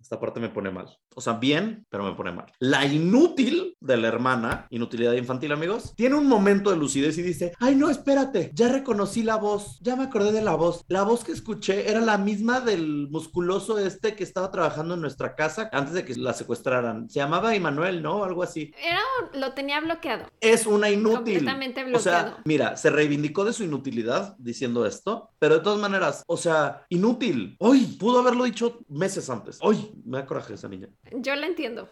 esta 0.00 0.20
parte 0.20 0.40
me 0.40 0.48
pone 0.48 0.70
mal. 0.70 0.99
O 1.14 1.20
sea, 1.20 1.34
bien, 1.34 1.86
pero 1.90 2.04
me 2.04 2.12
pone 2.14 2.32
mal. 2.32 2.46
La 2.60 2.86
inútil 2.86 3.76
de 3.80 3.96
la 3.96 4.08
hermana, 4.08 4.66
inutilidad 4.70 5.12
infantil, 5.14 5.52
amigos, 5.52 5.92
tiene 5.96 6.14
un 6.14 6.26
momento 6.28 6.70
de 6.70 6.76
lucidez 6.76 7.18
y 7.18 7.22
dice, 7.22 7.52
ay, 7.58 7.74
no, 7.74 7.90
espérate, 7.90 8.52
ya 8.54 8.68
reconocí 8.68 9.22
la 9.22 9.36
voz, 9.36 9.78
ya 9.82 9.96
me 9.96 10.04
acordé 10.04 10.32
de 10.32 10.42
la 10.42 10.54
voz. 10.54 10.84
La 10.88 11.02
voz 11.02 11.24
que 11.24 11.32
escuché 11.32 11.90
era 11.90 12.00
la 12.00 12.16
misma 12.18 12.60
del 12.60 13.08
musculoso 13.10 13.78
este 13.78 14.14
que 14.14 14.22
estaba 14.24 14.50
trabajando 14.50 14.94
en 14.94 15.00
nuestra 15.00 15.34
casa 15.34 15.68
antes 15.72 15.94
de 15.94 16.04
que 16.04 16.14
la 16.14 16.32
secuestraran. 16.32 17.08
Se 17.10 17.18
llamaba 17.18 17.54
Emanuel, 17.54 18.02
¿no? 18.02 18.24
Algo 18.24 18.42
así. 18.42 18.72
Era, 18.82 19.00
lo 19.34 19.52
tenía 19.52 19.80
bloqueado. 19.80 20.26
Es 20.40 20.66
una 20.66 20.90
inútil. 20.90 21.44
Completamente 21.44 21.84
O 21.94 21.98
sea, 21.98 22.22
bloqueado. 22.22 22.42
mira, 22.44 22.76
se 22.76 22.90
reivindicó 22.90 23.44
de 23.44 23.52
su 23.52 23.64
inutilidad 23.64 24.36
diciendo 24.38 24.86
esto, 24.86 25.30
pero 25.38 25.56
de 25.56 25.60
todas 25.60 25.80
maneras, 25.80 26.22
o 26.26 26.36
sea, 26.36 26.84
inútil. 26.88 27.56
Hoy 27.58 27.80
pudo 27.98 28.20
haberlo 28.20 28.44
dicho 28.44 28.78
meses 28.88 29.28
antes. 29.28 29.58
Hoy 29.60 29.92
me 30.04 30.18
da 30.18 30.26
coraje 30.26 30.54
esa 30.54 30.68
niña. 30.68 30.88
Yo 31.10 31.34
la 31.34 31.46
entiendo. 31.46 31.88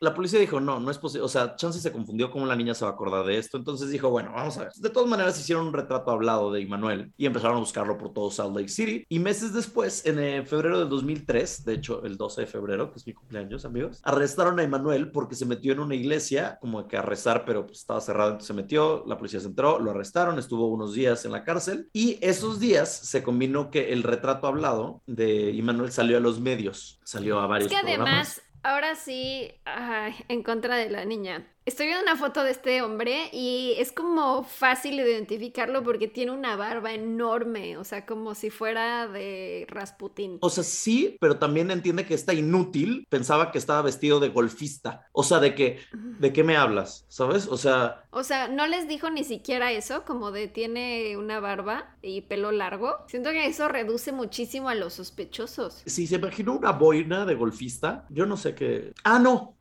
La 0.00 0.14
policía 0.14 0.40
dijo, 0.40 0.60
no, 0.60 0.80
no 0.80 0.90
es 0.90 0.98
posible, 0.98 1.24
o 1.24 1.28
sea, 1.28 1.56
Chance 1.56 1.80
se 1.80 1.92
confundió 1.92 2.30
cómo 2.30 2.46
la 2.46 2.56
niña 2.56 2.74
se 2.74 2.84
va 2.84 2.90
a 2.90 2.94
acordar 2.94 3.24
de 3.24 3.38
esto, 3.38 3.56
entonces 3.56 3.90
dijo, 3.90 4.10
bueno, 4.10 4.32
vamos 4.34 4.56
a 4.58 4.64
ver. 4.64 4.72
De 4.76 4.90
todas 4.90 5.08
maneras 5.08 5.38
hicieron 5.40 5.66
un 5.66 5.72
retrato 5.72 6.10
hablado 6.10 6.52
de 6.52 6.60
Immanuel 6.60 7.12
y 7.16 7.26
empezaron 7.26 7.56
a 7.56 7.60
buscarlo 7.60 7.96
por 7.96 8.12
todo 8.12 8.30
Salt 8.30 8.54
Lake 8.56 8.68
City 8.68 9.04
y 9.08 9.18
meses 9.18 9.52
después, 9.52 10.04
en 10.06 10.18
eh, 10.18 10.44
febrero 10.44 10.78
del 10.78 10.88
2003, 10.88 11.64
de 11.64 11.74
hecho 11.74 12.04
el 12.04 12.16
12 12.16 12.42
de 12.42 12.46
febrero, 12.46 12.90
que 12.92 12.98
es 12.98 13.06
mi 13.06 13.12
cumpleaños, 13.14 13.64
amigos, 13.64 14.00
arrestaron 14.02 14.58
a 14.58 14.62
Immanuel 14.62 15.10
porque 15.10 15.34
se 15.34 15.46
metió 15.46 15.72
en 15.72 15.80
una 15.80 15.94
iglesia 15.94 16.58
como 16.60 16.86
que 16.88 16.96
a 16.96 17.02
rezar, 17.02 17.44
pero 17.44 17.66
pues, 17.66 17.78
estaba 17.78 18.00
cerrado, 18.00 18.30
entonces 18.30 18.48
se 18.48 18.54
metió, 18.54 19.04
la 19.06 19.16
policía 19.16 19.40
se 19.40 19.46
entró, 19.46 19.78
lo 19.78 19.90
arrestaron, 19.90 20.38
estuvo 20.38 20.66
unos 20.68 20.94
días 20.94 21.24
en 21.24 21.32
la 21.32 21.44
cárcel 21.44 21.88
y 21.92 22.18
esos 22.20 22.60
días 22.60 22.90
se 22.90 23.22
combinó 23.22 23.70
que 23.70 23.92
el 23.92 24.02
retrato 24.02 24.46
hablado 24.46 25.02
de 25.06 25.50
Immanuel 25.52 25.92
salió 25.92 26.16
a 26.16 26.20
los 26.20 26.40
medios, 26.40 27.00
salió 27.04 27.40
a 27.40 27.44
Es 27.44 27.48
varios 27.48 27.70
que 27.70 27.78
programas. 27.78 28.08
además, 28.08 28.42
ahora 28.66 28.94
sí, 28.96 29.52
ay, 29.64 30.14
en 30.28 30.42
contra 30.42 30.76
de 30.76 30.90
la 30.90 31.04
niña. 31.04 31.46
Estoy 31.66 31.86
viendo 31.86 32.04
una 32.04 32.14
foto 32.14 32.44
de 32.44 32.52
este 32.52 32.80
hombre 32.80 33.28
y 33.32 33.74
es 33.78 33.90
como 33.90 34.44
fácil 34.44 35.00
identificarlo 35.00 35.82
porque 35.82 36.06
tiene 36.06 36.30
una 36.30 36.54
barba 36.54 36.92
enorme, 36.92 37.76
o 37.76 37.82
sea, 37.82 38.06
como 38.06 38.36
si 38.36 38.50
fuera 38.50 39.08
de 39.08 39.66
Rasputín. 39.68 40.38
O 40.42 40.48
sea, 40.48 40.62
sí, 40.62 41.16
pero 41.20 41.40
también 41.40 41.72
entiende 41.72 42.06
que 42.06 42.14
está 42.14 42.34
inútil. 42.34 43.04
Pensaba 43.08 43.50
que 43.50 43.58
estaba 43.58 43.82
vestido 43.82 44.20
de 44.20 44.28
golfista. 44.28 45.08
O 45.10 45.24
sea, 45.24 45.40
de 45.40 45.56
que, 45.56 45.80
¿de 45.92 46.32
qué 46.32 46.44
me 46.44 46.56
hablas? 46.56 47.04
¿Sabes? 47.08 47.48
O 47.48 47.56
sea... 47.56 48.04
O 48.10 48.22
sea, 48.22 48.46
no 48.46 48.68
les 48.68 48.86
dijo 48.86 49.10
ni 49.10 49.24
siquiera 49.24 49.72
eso, 49.72 50.04
como 50.04 50.30
de 50.30 50.46
tiene 50.46 51.16
una 51.16 51.40
barba 51.40 51.96
y 52.00 52.20
pelo 52.20 52.52
largo. 52.52 52.94
Siento 53.08 53.30
que 53.30 53.44
eso 53.44 53.66
reduce 53.66 54.12
muchísimo 54.12 54.68
a 54.68 54.76
los 54.76 54.94
sospechosos. 54.94 55.82
Si 55.84 56.06
se 56.06 56.14
imaginó 56.14 56.56
una 56.56 56.70
boina 56.70 57.26
de 57.26 57.34
golfista, 57.34 58.06
yo 58.08 58.24
no 58.24 58.36
sé 58.36 58.54
qué... 58.54 58.92
Ah, 59.02 59.18
no, 59.18 59.55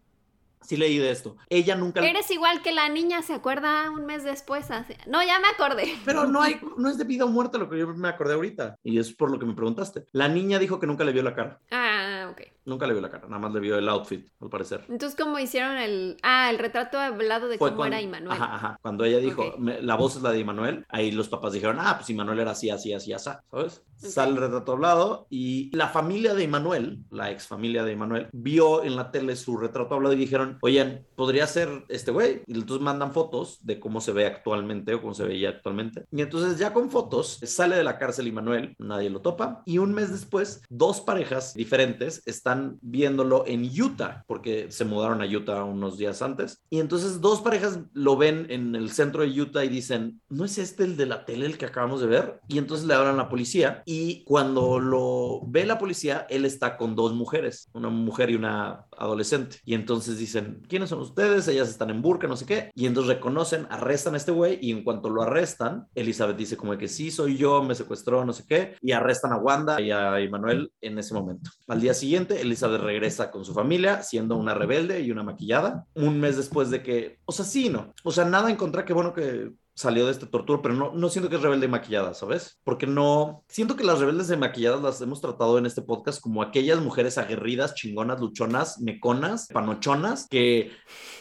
Sí 0.61 0.77
leí 0.77 0.97
de 0.97 1.11
esto. 1.11 1.37
Ella 1.49 1.75
nunca... 1.75 2.01
Eres 2.05 2.31
igual 2.31 2.61
que 2.61 2.71
la 2.71 2.89
niña, 2.89 3.21
¿se 3.21 3.33
acuerda 3.33 3.89
un 3.91 4.05
mes 4.05 4.23
después? 4.23 4.67
No, 5.07 5.23
ya 5.23 5.39
me 5.39 5.47
acordé. 5.47 5.95
Pero 6.05 6.25
no 6.25 6.41
hay, 6.41 6.59
no 6.77 6.89
es 6.89 6.97
de 6.97 7.03
vida 7.03 7.25
o 7.25 7.27
muerte 7.27 7.57
lo 7.57 7.69
que 7.69 7.77
yo 7.77 7.87
me 7.93 8.07
acordé 8.07 8.33
ahorita. 8.33 8.77
Y 8.83 8.97
es 8.97 9.13
por 9.13 9.29
lo 9.29 9.37
que 9.37 9.45
me 9.45 9.53
preguntaste. 9.53 10.05
La 10.11 10.27
niña 10.27 10.57
dijo 10.57 10.79
que 10.79 10.87
nunca 10.87 11.03
le 11.03 11.11
vio 11.11 11.21
la 11.21 11.35
cara. 11.35 11.59
Ah, 11.71 12.24
ok. 12.29 12.41
Nunca 12.65 12.87
le 12.87 12.93
vio 12.93 13.01
la 13.01 13.09
cara, 13.09 13.27
nada 13.27 13.39
más 13.39 13.53
le 13.53 13.59
vio 13.59 13.77
el 13.77 13.87
outfit, 13.87 14.27
al 14.41 14.49
parecer. 14.49 14.85
Entonces, 14.89 15.17
¿cómo 15.17 15.37
hicieron 15.37 15.77
el... 15.77 16.17
Ah, 16.23 16.49
el 16.49 16.57
retrato 16.57 16.99
hablado 16.99 17.47
de 17.47 17.57
cómo 17.57 17.85
era 17.85 18.01
Immanuel. 18.01 18.35
Ajá, 18.35 18.55
ajá. 18.55 18.79
Cuando 18.81 19.05
ella 19.05 19.19
dijo, 19.19 19.55
la 19.59 19.95
voz 19.95 20.15
es 20.15 20.23
la 20.23 20.31
de 20.31 20.39
Immanuel, 20.39 20.85
ahí 20.89 21.11
los 21.11 21.29
papás 21.29 21.53
dijeron, 21.53 21.77
ah, 21.79 21.95
pues 21.97 22.09
Immanuel 22.09 22.39
era 22.39 22.51
así, 22.51 22.69
así, 22.69 22.93
así, 22.93 23.13
así, 23.13 23.29
¿sabes? 23.51 23.83
Sale 23.97 24.31
el 24.31 24.37
retrato 24.37 24.73
hablado 24.73 25.27
y 25.29 25.75
la 25.75 25.87
familia 25.87 26.33
de 26.33 26.43
Immanuel, 26.43 26.99
la 27.11 27.31
ex 27.31 27.47
familia 27.47 27.83
de 27.83 27.93
Immanuel, 27.93 28.27
vio 28.33 28.83
en 28.83 28.95
la 28.95 29.11
tele 29.11 29.35
su 29.35 29.57
retrato 29.57 29.95
hablado 29.95 30.13
y 30.13 30.17
dijeron, 30.17 30.57
oye, 30.61 31.05
podría 31.15 31.47
ser 31.47 31.85
este 31.87 32.11
güey. 32.11 32.41
Y 32.45 32.55
entonces 32.55 32.83
mandan 32.83 33.13
fotos 33.13 33.59
de 33.61 33.79
cómo 33.79 34.01
se 34.01 34.11
ve 34.11 34.25
actualmente 34.25 34.93
o 34.95 35.01
cómo 35.01 35.13
se 35.13 35.23
veía 35.23 35.49
actualmente. 35.49 36.05
Y 36.11 36.21
entonces 36.21 36.59
ya 36.59 36.73
con 36.73 36.89
fotos 36.89 37.39
sale 37.43 37.75
de 37.75 37.83
la 37.83 37.97
cárcel 37.97 38.25
Manuel, 38.33 38.75
nadie 38.79 39.09
lo 39.09 39.21
topa. 39.21 39.61
Y 39.65 39.77
un 39.77 39.93
mes 39.93 40.11
después, 40.11 40.61
dos 40.69 41.01
parejas 41.01 41.53
diferentes 41.53 42.14
están 42.25 42.77
viéndolo 42.81 43.43
en 43.47 43.65
Utah, 43.65 44.23
porque 44.27 44.71
se 44.71 44.85
mudaron 44.85 45.21
a 45.21 45.25
Utah 45.25 45.63
unos 45.63 45.97
días 45.97 46.21
antes. 46.21 46.63
Y 46.69 46.79
entonces 46.79 47.21
dos 47.21 47.41
parejas 47.41 47.79
lo 47.93 48.17
ven 48.17 48.47
en 48.49 48.75
el 48.75 48.91
centro 48.91 49.23
de 49.23 49.41
Utah 49.41 49.63
y 49.65 49.69
dicen, 49.69 50.21
¿no 50.29 50.45
es 50.45 50.57
este 50.57 50.83
el 50.83 50.97
de 50.97 51.05
la 51.05 51.25
tele 51.25 51.45
el 51.45 51.57
que 51.57 51.65
acabamos 51.65 52.01
de 52.01 52.07
ver? 52.07 52.39
Y 52.47 52.57
entonces 52.57 52.85
le 52.85 52.93
hablan 52.93 53.15
a 53.15 53.23
la 53.23 53.29
policía. 53.29 53.83
Y 53.85 54.23
cuando 54.23 54.79
lo 54.79 55.41
ve 55.47 55.65
la 55.65 55.77
policía, 55.77 56.27
él 56.29 56.45
está 56.45 56.77
con 56.77 56.95
dos 56.95 57.13
mujeres, 57.13 57.69
una 57.73 57.89
mujer 57.89 58.29
y 58.29 58.35
una 58.35 58.85
adolescente. 58.97 59.57
Y 59.65 59.73
entonces 59.73 60.17
dicen, 60.17 60.61
¿quiénes 60.67 60.89
son 60.89 60.99
ustedes? 60.99 61.45
ellas 61.47 61.69
están 61.69 61.89
en 61.89 62.01
burka, 62.01 62.27
no 62.27 62.37
sé 62.37 62.45
qué, 62.45 62.71
y 62.75 62.85
entonces 62.85 63.15
reconocen, 63.15 63.67
arrestan 63.69 64.13
a 64.13 64.17
este 64.17 64.31
güey 64.31 64.59
y 64.61 64.71
en 64.71 64.83
cuanto 64.83 65.09
lo 65.09 65.21
arrestan, 65.21 65.87
Elizabeth 65.95 66.37
dice 66.37 66.57
como 66.57 66.77
que 66.77 66.87
sí, 66.87 67.11
soy 67.11 67.37
yo, 67.37 67.63
me 67.63 67.75
secuestró, 67.75 68.25
no 68.25 68.33
sé 68.33 68.45
qué, 68.47 68.75
y 68.81 68.91
arrestan 68.91 69.33
a 69.33 69.37
Wanda 69.37 69.81
y 69.81 69.91
a 69.91 70.19
Emanuel 70.19 70.71
en 70.81 70.99
ese 70.99 71.13
momento. 71.13 71.49
Al 71.67 71.81
día 71.81 71.93
siguiente, 71.93 72.04
Elizabeth 72.13 72.81
regresa 72.81 73.31
con 73.31 73.45
su 73.45 73.53
familia, 73.53 74.03
siendo 74.03 74.35
una 74.35 74.53
rebelde 74.53 74.99
y 74.99 75.11
una 75.11 75.23
maquillada, 75.23 75.85
un 75.95 76.19
mes 76.19 76.37
después 76.37 76.69
de 76.69 76.83
que, 76.83 77.19
o 77.25 77.31
sea, 77.31 77.45
sí, 77.45 77.69
no, 77.69 77.93
o 78.03 78.11
sea, 78.11 78.25
nada 78.25 78.49
en 78.49 78.57
contra, 78.57 78.85
qué 78.85 78.93
bueno 78.93 79.13
que 79.13 79.51
salió 79.75 80.05
de 80.05 80.11
este 80.11 80.25
tortura, 80.25 80.61
pero 80.61 80.73
no, 80.73 80.93
no 80.93 81.09
siento 81.09 81.29
que 81.29 81.35
es 81.35 81.41
rebelde 81.41 81.67
maquillada, 81.67 82.13
¿sabes? 82.13 82.59
Porque 82.63 82.87
no, 82.87 83.43
siento 83.49 83.75
que 83.75 83.83
las 83.83 83.99
rebeldes 83.99 84.29
de 84.29 84.37
maquilladas 84.37 84.81
las 84.81 85.01
hemos 85.01 85.19
tratado 85.19 85.57
en 85.57 85.65
este 85.65 85.81
podcast 85.81 86.21
como 86.21 86.41
aquellas 86.41 86.79
mujeres 86.79 87.17
aguerridas, 87.17 87.75
chingonas, 87.75 88.21
luchonas, 88.21 88.79
meconas, 88.79 89.47
panochonas, 89.47 90.27
que... 90.29 90.71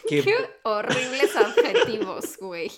que... 0.07 0.21
Qué 0.23 0.35
horribles 0.63 1.35
adjetivos, 1.35 2.37
güey. 2.39 2.71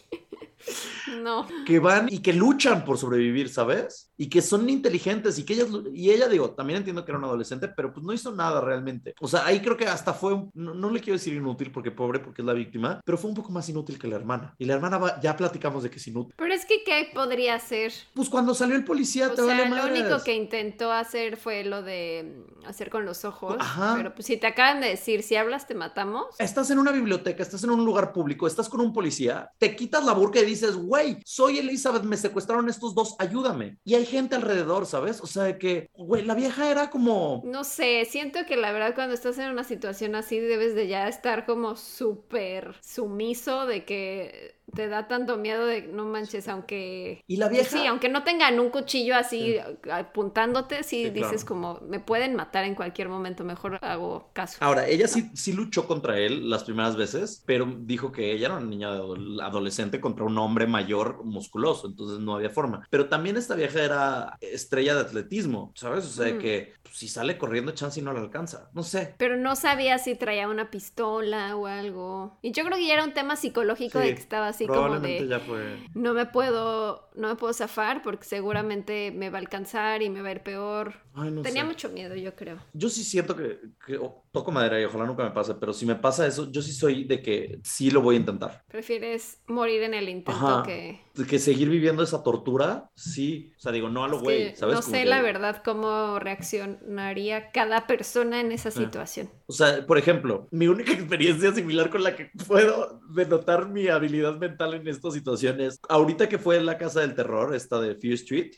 No. 1.21 1.47
Que 1.65 1.79
van 1.79 2.07
y 2.11 2.19
que 2.19 2.33
luchan 2.33 2.83
por 2.83 2.97
sobrevivir, 2.97 3.49
¿sabes? 3.49 4.11
Y 4.17 4.29
que 4.29 4.41
son 4.41 4.69
inteligentes 4.69 5.37
y 5.39 5.43
que 5.43 5.53
ellas, 5.53 5.67
y 5.93 6.11
ella 6.11 6.27
digo, 6.27 6.51
también 6.51 6.77
entiendo 6.77 7.05
que 7.05 7.11
era 7.11 7.17
una 7.17 7.27
adolescente, 7.27 7.67
pero 7.67 7.93
pues 7.93 8.05
no 8.05 8.13
hizo 8.13 8.31
nada 8.31 8.61
realmente. 8.61 9.15
O 9.19 9.27
sea, 9.27 9.45
ahí 9.45 9.61
creo 9.61 9.77
que 9.77 9.85
hasta 9.85 10.13
fue, 10.13 10.43
no, 10.53 10.89
le 10.89 10.99
quiero 10.99 11.17
decir 11.17 11.33
inútil 11.33 11.71
porque 11.71 11.91
pobre, 11.91 12.19
porque 12.19 12.41
es 12.41 12.45
la 12.45 12.53
víctima, 12.53 13.01
pero 13.05 13.17
fue 13.17 13.29
un 13.29 13.35
poco 13.35 13.51
más 13.51 13.67
inútil 13.69 13.97
que 13.99 14.07
la 14.07 14.15
hermana. 14.15 14.55
Y 14.57 14.65
la 14.65 14.73
hermana 14.73 15.19
ya 15.21 15.35
platicamos 15.35 15.83
de 15.83 15.89
que 15.89 15.97
es 15.97 16.07
inútil. 16.07 16.33
Pero 16.37 16.53
es 16.53 16.65
que, 16.65 16.83
¿qué 16.83 17.09
podría 17.13 17.55
hacer? 17.55 17.93
Pues 18.13 18.29
cuando 18.29 18.53
salió 18.53 18.75
el 18.75 18.83
policía, 18.83 19.27
o 19.27 19.31
te 19.31 19.43
sea, 19.43 19.65
lo 19.65 19.85
único 19.85 20.23
que 20.23 20.33
intentó 20.33 20.91
hacer 20.91 21.37
fue 21.37 21.63
lo 21.63 21.83
de 21.83 22.45
mm, 22.63 22.67
hacer 22.67 22.89
con 22.89 23.05
los 23.05 23.25
ojos. 23.25 23.55
Ajá. 23.59 23.93
Pero 23.97 24.13
pues 24.13 24.25
si 24.25 24.37
te 24.37 24.47
acaban 24.47 24.81
de 24.81 24.89
decir, 24.89 25.23
si 25.23 25.35
hablas, 25.35 25.67
te 25.67 25.75
matamos. 25.75 26.25
Estás 26.39 26.69
en 26.71 26.79
una 26.79 26.91
biblioteca, 26.91 27.43
estás 27.43 27.63
en 27.63 27.69
un 27.69 27.85
lugar 27.85 28.11
público, 28.11 28.47
estás 28.47 28.67
con 28.69 28.81
un 28.81 28.93
policía, 28.93 29.51
te 29.57 29.75
quitas 29.75 30.03
la 30.03 30.13
burka 30.13 30.39
y 30.39 30.45
dices, 30.45 30.56
güey, 30.75 31.17
soy 31.25 31.59
Elizabeth, 31.59 32.03
me 32.03 32.17
secuestraron 32.17 32.69
estos 32.69 32.95
dos, 32.95 33.15
ayúdame. 33.19 33.77
Y 33.83 33.95
hay 33.95 34.05
gente 34.05 34.35
alrededor, 34.35 34.85
¿sabes? 34.85 35.21
O 35.21 35.27
sea, 35.27 35.57
que, 35.57 35.89
güey, 35.93 36.23
la 36.23 36.35
vieja 36.35 36.69
era 36.69 36.89
como... 36.89 37.41
No 37.45 37.63
sé, 37.63 38.05
siento 38.05 38.45
que 38.45 38.57
la 38.57 38.71
verdad 38.71 38.95
cuando 38.95 39.13
estás 39.13 39.37
en 39.37 39.49
una 39.49 39.63
situación 39.63 40.15
así 40.15 40.39
debes 40.39 40.75
de 40.75 40.87
ya 40.87 41.07
estar 41.07 41.45
como 41.45 41.75
súper 41.75 42.75
sumiso 42.81 43.65
de 43.65 43.85
que 43.85 44.56
te 44.73 44.87
da 44.87 45.07
tanto 45.07 45.37
miedo 45.37 45.65
de 45.65 45.83
no 45.83 46.05
manches, 46.05 46.47
aunque. 46.47 47.23
Y 47.27 47.37
la 47.37 47.47
vieja. 47.47 47.69
Sí, 47.69 47.85
aunque 47.87 48.09
no 48.09 48.23
tengan 48.23 48.59
un 48.59 48.69
cuchillo 48.69 49.15
así 49.15 49.57
apuntándote, 49.91 50.83
sí, 50.83 51.09
dices 51.09 51.45
como, 51.45 51.79
me 51.87 51.99
pueden 51.99 52.35
matar 52.35 52.65
en 52.65 52.75
cualquier 52.75 53.09
momento, 53.09 53.43
mejor 53.43 53.79
hago 53.81 54.29
caso. 54.33 54.57
Ahora, 54.59 54.87
ella 54.87 55.07
sí, 55.07 55.29
sí 55.33 55.53
luchó 55.53 55.87
contra 55.87 56.17
él 56.19 56.49
las 56.49 56.63
primeras 56.63 56.95
veces, 56.95 57.43
pero 57.45 57.65
dijo 57.79 58.11
que 58.11 58.31
ella 58.31 58.47
era 58.47 58.57
una 58.57 58.65
niña 58.65 58.89
adolescente 58.89 60.01
contra 60.01 60.25
un 60.25 60.37
hombre 60.37 60.67
mayor 60.67 61.23
musculoso, 61.23 61.87
entonces 61.87 62.19
no 62.19 62.35
había 62.35 62.49
forma. 62.49 62.85
Pero 62.89 63.07
también 63.07 63.37
esta 63.37 63.55
vieja 63.55 63.83
era 63.83 64.37
estrella 64.41 64.95
de 64.95 65.01
atletismo, 65.01 65.71
¿sabes? 65.75 66.05
O 66.05 66.09
sea, 66.09 66.37
que 66.37 66.73
pues, 66.83 66.97
si 66.97 67.07
sale 67.07 67.37
corriendo, 67.37 67.71
chance 67.71 67.99
y 67.99 68.03
no 68.03 68.13
le 68.13 68.19
alcanza. 68.19 68.69
No 68.73 68.83
sé. 68.83 69.15
Pero 69.17 69.37
no 69.37 69.55
sabía 69.55 69.97
si 69.97 70.15
traía 70.15 70.47
una 70.47 70.69
pistola 70.69 71.55
o 71.55 71.67
algo. 71.67 72.37
Y 72.41 72.51
yo 72.51 72.63
creo 72.63 72.77
que 72.77 72.87
ya 72.87 72.93
era 72.93 73.03
un 73.03 73.13
tema 73.13 73.35
psicológico 73.35 73.99
de 73.99 74.13
que 74.13 74.21
estaba 74.21 74.47
así 74.57 74.67
como 74.67 74.99
de 74.99 75.27
ya 75.27 75.39
fue. 75.39 75.77
no 75.93 76.13
me 76.13 76.25
puedo 76.25 77.07
no 77.17 77.29
me 77.29 77.35
puedo 77.35 77.53
zafar 77.53 78.01
porque 78.03 78.25
seguramente 78.25 79.11
me 79.11 79.29
va 79.29 79.37
a 79.37 79.41
alcanzar 79.41 80.01
y 80.01 80.09
me 80.09 80.21
va 80.21 80.29
a 80.29 80.31
ir 80.33 80.41
peor. 80.41 80.93
Tenía 81.41 81.65
mucho 81.65 81.89
miedo, 81.89 82.15
yo 82.15 82.35
creo. 82.35 82.59
Yo 82.73 82.89
sí 82.89 83.03
siento 83.03 83.35
que, 83.35 83.59
toco 84.31 84.51
madera 84.51 84.79
y 84.79 84.83
ojalá 84.83 85.05
nunca 85.05 85.23
me 85.23 85.31
pase, 85.31 85.55
pero 85.55 85.73
si 85.73 85.87
me 85.87 85.95
pasa 85.95 86.27
eso, 86.27 86.51
yo 86.51 86.61
sí 86.61 86.71
soy 86.71 87.05
de 87.05 87.21
que 87.23 87.59
sí 87.63 87.89
lo 87.89 88.01
voy 88.01 88.15
a 88.15 88.19
intentar. 88.19 88.63
Prefieres 88.67 89.41
morir 89.47 89.81
en 89.81 89.95
el 89.95 90.09
intento 90.09 90.61
que 90.63 91.01
que 91.25 91.39
seguir 91.39 91.69
viviendo 91.69 92.03
esa 92.03 92.21
tortura, 92.21 92.91
sí. 92.93 93.51
O 93.57 93.59
sea, 93.59 93.71
digo, 93.71 93.89
no 93.89 94.03
a 94.03 94.07
lo 94.07 94.19
güey, 94.19 94.55
¿sabes? 94.55 94.75
No 94.75 94.81
sé 94.81 95.05
la 95.05 95.21
verdad 95.21 95.63
cómo 95.63 96.19
reaccionaría 96.19 97.51
cada 97.51 97.87
persona 97.87 98.39
en 98.39 98.51
esa 98.51 98.69
situación. 98.69 99.29
O 99.47 99.53
sea, 99.53 99.85
por 99.87 99.97
ejemplo, 99.97 100.47
mi 100.51 100.67
única 100.67 100.91
experiencia 100.93 101.53
similar 101.53 101.89
con 101.89 102.03
la 102.03 102.15
que 102.15 102.29
puedo 102.45 102.99
denotar 103.09 103.69
mi 103.69 103.87
habilidad 103.87 104.37
mental 104.47 104.73
en 104.73 104.87
estas 104.87 105.13
situaciones, 105.13 105.79
ahorita 105.89 106.29
que 106.29 106.37
fue 106.37 106.57
en 106.57 106.65
la 106.65 106.77
casa 106.77 107.01
del 107.01 107.15
terror, 107.15 107.55
esta 107.55 107.79
de 107.79 107.95
Fear 107.95 108.13
Street, 108.13 108.51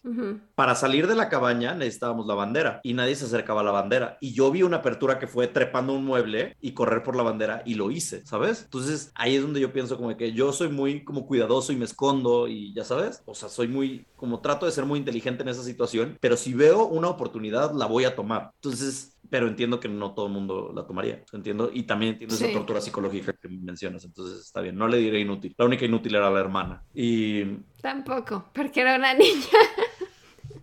para 0.55 0.75
salir 0.75 1.07
de 1.07 1.15
la 1.15 1.29
cabaña 1.29 1.73
necesitábamos 1.73 2.27
la 2.27 2.35
bandera 2.35 2.79
y 2.83 2.93
nadie 2.93 3.15
se 3.15 3.25
acercaba 3.25 3.61
a 3.61 3.63
la 3.63 3.71
bandera. 3.71 4.17
Y 4.21 4.33
yo 4.33 4.51
vi 4.51 4.63
una 4.63 4.77
apertura 4.77 5.19
que 5.19 5.27
fue 5.27 5.47
trepando 5.47 5.93
un 5.93 6.05
mueble 6.05 6.55
y 6.61 6.73
correr 6.73 7.03
por 7.03 7.15
la 7.15 7.23
bandera 7.23 7.63
y 7.65 7.75
lo 7.75 7.91
hice, 7.91 8.25
¿sabes? 8.25 8.63
Entonces 8.63 9.11
ahí 9.15 9.35
es 9.35 9.41
donde 9.41 9.59
yo 9.59 9.73
pienso 9.73 9.97
como 9.97 10.15
que 10.15 10.33
yo 10.33 10.51
soy 10.51 10.69
muy 10.69 11.03
como 11.03 11.25
cuidadoso 11.25 11.73
y 11.73 11.75
me 11.75 11.85
escondo 11.85 12.47
y 12.47 12.73
ya 12.73 12.83
sabes, 12.83 13.21
o 13.25 13.33
sea, 13.33 13.49
soy 13.49 13.67
muy, 13.67 14.05
como 14.19 14.41
trato 14.41 14.65
de 14.65 14.73
ser 14.73 14.85
muy 14.85 14.99
inteligente 14.99 15.43
en 15.43 15.49
esa 15.49 15.63
situación, 15.63 16.17
pero 16.19 16.35
si 16.35 16.53
veo 16.53 16.85
una 16.85 17.07
oportunidad, 17.07 17.73
la 17.73 17.85
voy 17.85 18.03
a 18.03 18.15
tomar. 18.15 18.51
Entonces, 18.55 19.17
pero 19.29 19.47
entiendo 19.47 19.79
que 19.79 19.87
no 19.87 20.13
todo 20.13 20.27
el 20.27 20.33
mundo 20.33 20.73
la 20.75 20.85
tomaría, 20.85 21.23
entiendo, 21.31 21.71
y 21.73 21.83
también 21.83 22.13
entiendo 22.13 22.35
esa 22.35 22.51
tortura 22.51 22.81
psicológica 22.81 23.33
que 23.33 23.47
mencionas, 23.47 24.03
entonces 24.03 24.41
está 24.41 24.59
bien, 24.59 24.75
no 24.75 24.87
le 24.87 24.97
diré 24.97 25.21
inútil, 25.21 25.55
la 25.57 25.65
única 25.65 25.85
inútil 25.85 26.15
era 26.15 26.29
la 26.29 26.39
hermana, 26.39 26.83
y... 26.93 27.45
Tampoco, 27.81 28.49
porque 28.53 28.81
era 28.81 28.97
una 28.97 29.13
niña. 29.15 29.47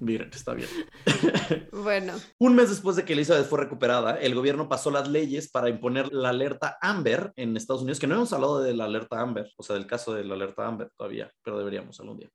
Miren, 0.01 0.31
está 0.33 0.55
bien. 0.55 0.69
Bueno. 1.73 2.15
Un 2.39 2.55
mes 2.55 2.71
después 2.71 2.97
de 2.97 3.05
que 3.05 3.13
Elizabeth 3.13 3.47
fue 3.47 3.61
recuperada, 3.61 4.17
el 4.17 4.35
gobierno 4.35 4.69
pasó 4.69 4.91
las 4.91 5.09
leyes 5.09 5.51
para 5.51 5.69
imponer 5.69 6.13
la 6.13 6.31
alerta 6.31 6.79
Amber 6.81 7.33
en 7.37 7.57
Estados 7.57 7.83
Unidos, 7.83 8.01
que 8.01 8.07
no 8.07 8.15
hemos 8.15 8.33
hablado 8.33 8.61
de 8.61 8.75
la 8.75 8.85
alerta 8.85 9.21
Amber, 9.21 9.53
o 9.57 9.63
sea, 9.63 9.77
del 9.77 9.87
caso 9.87 10.15
de 10.15 10.25
la 10.25 10.35
alerta 10.35 10.67
Amber 10.67 10.91
todavía, 10.97 11.31
pero 11.43 11.59
deberíamos 11.59 12.01
algún 12.01 12.19
día. 12.19 12.31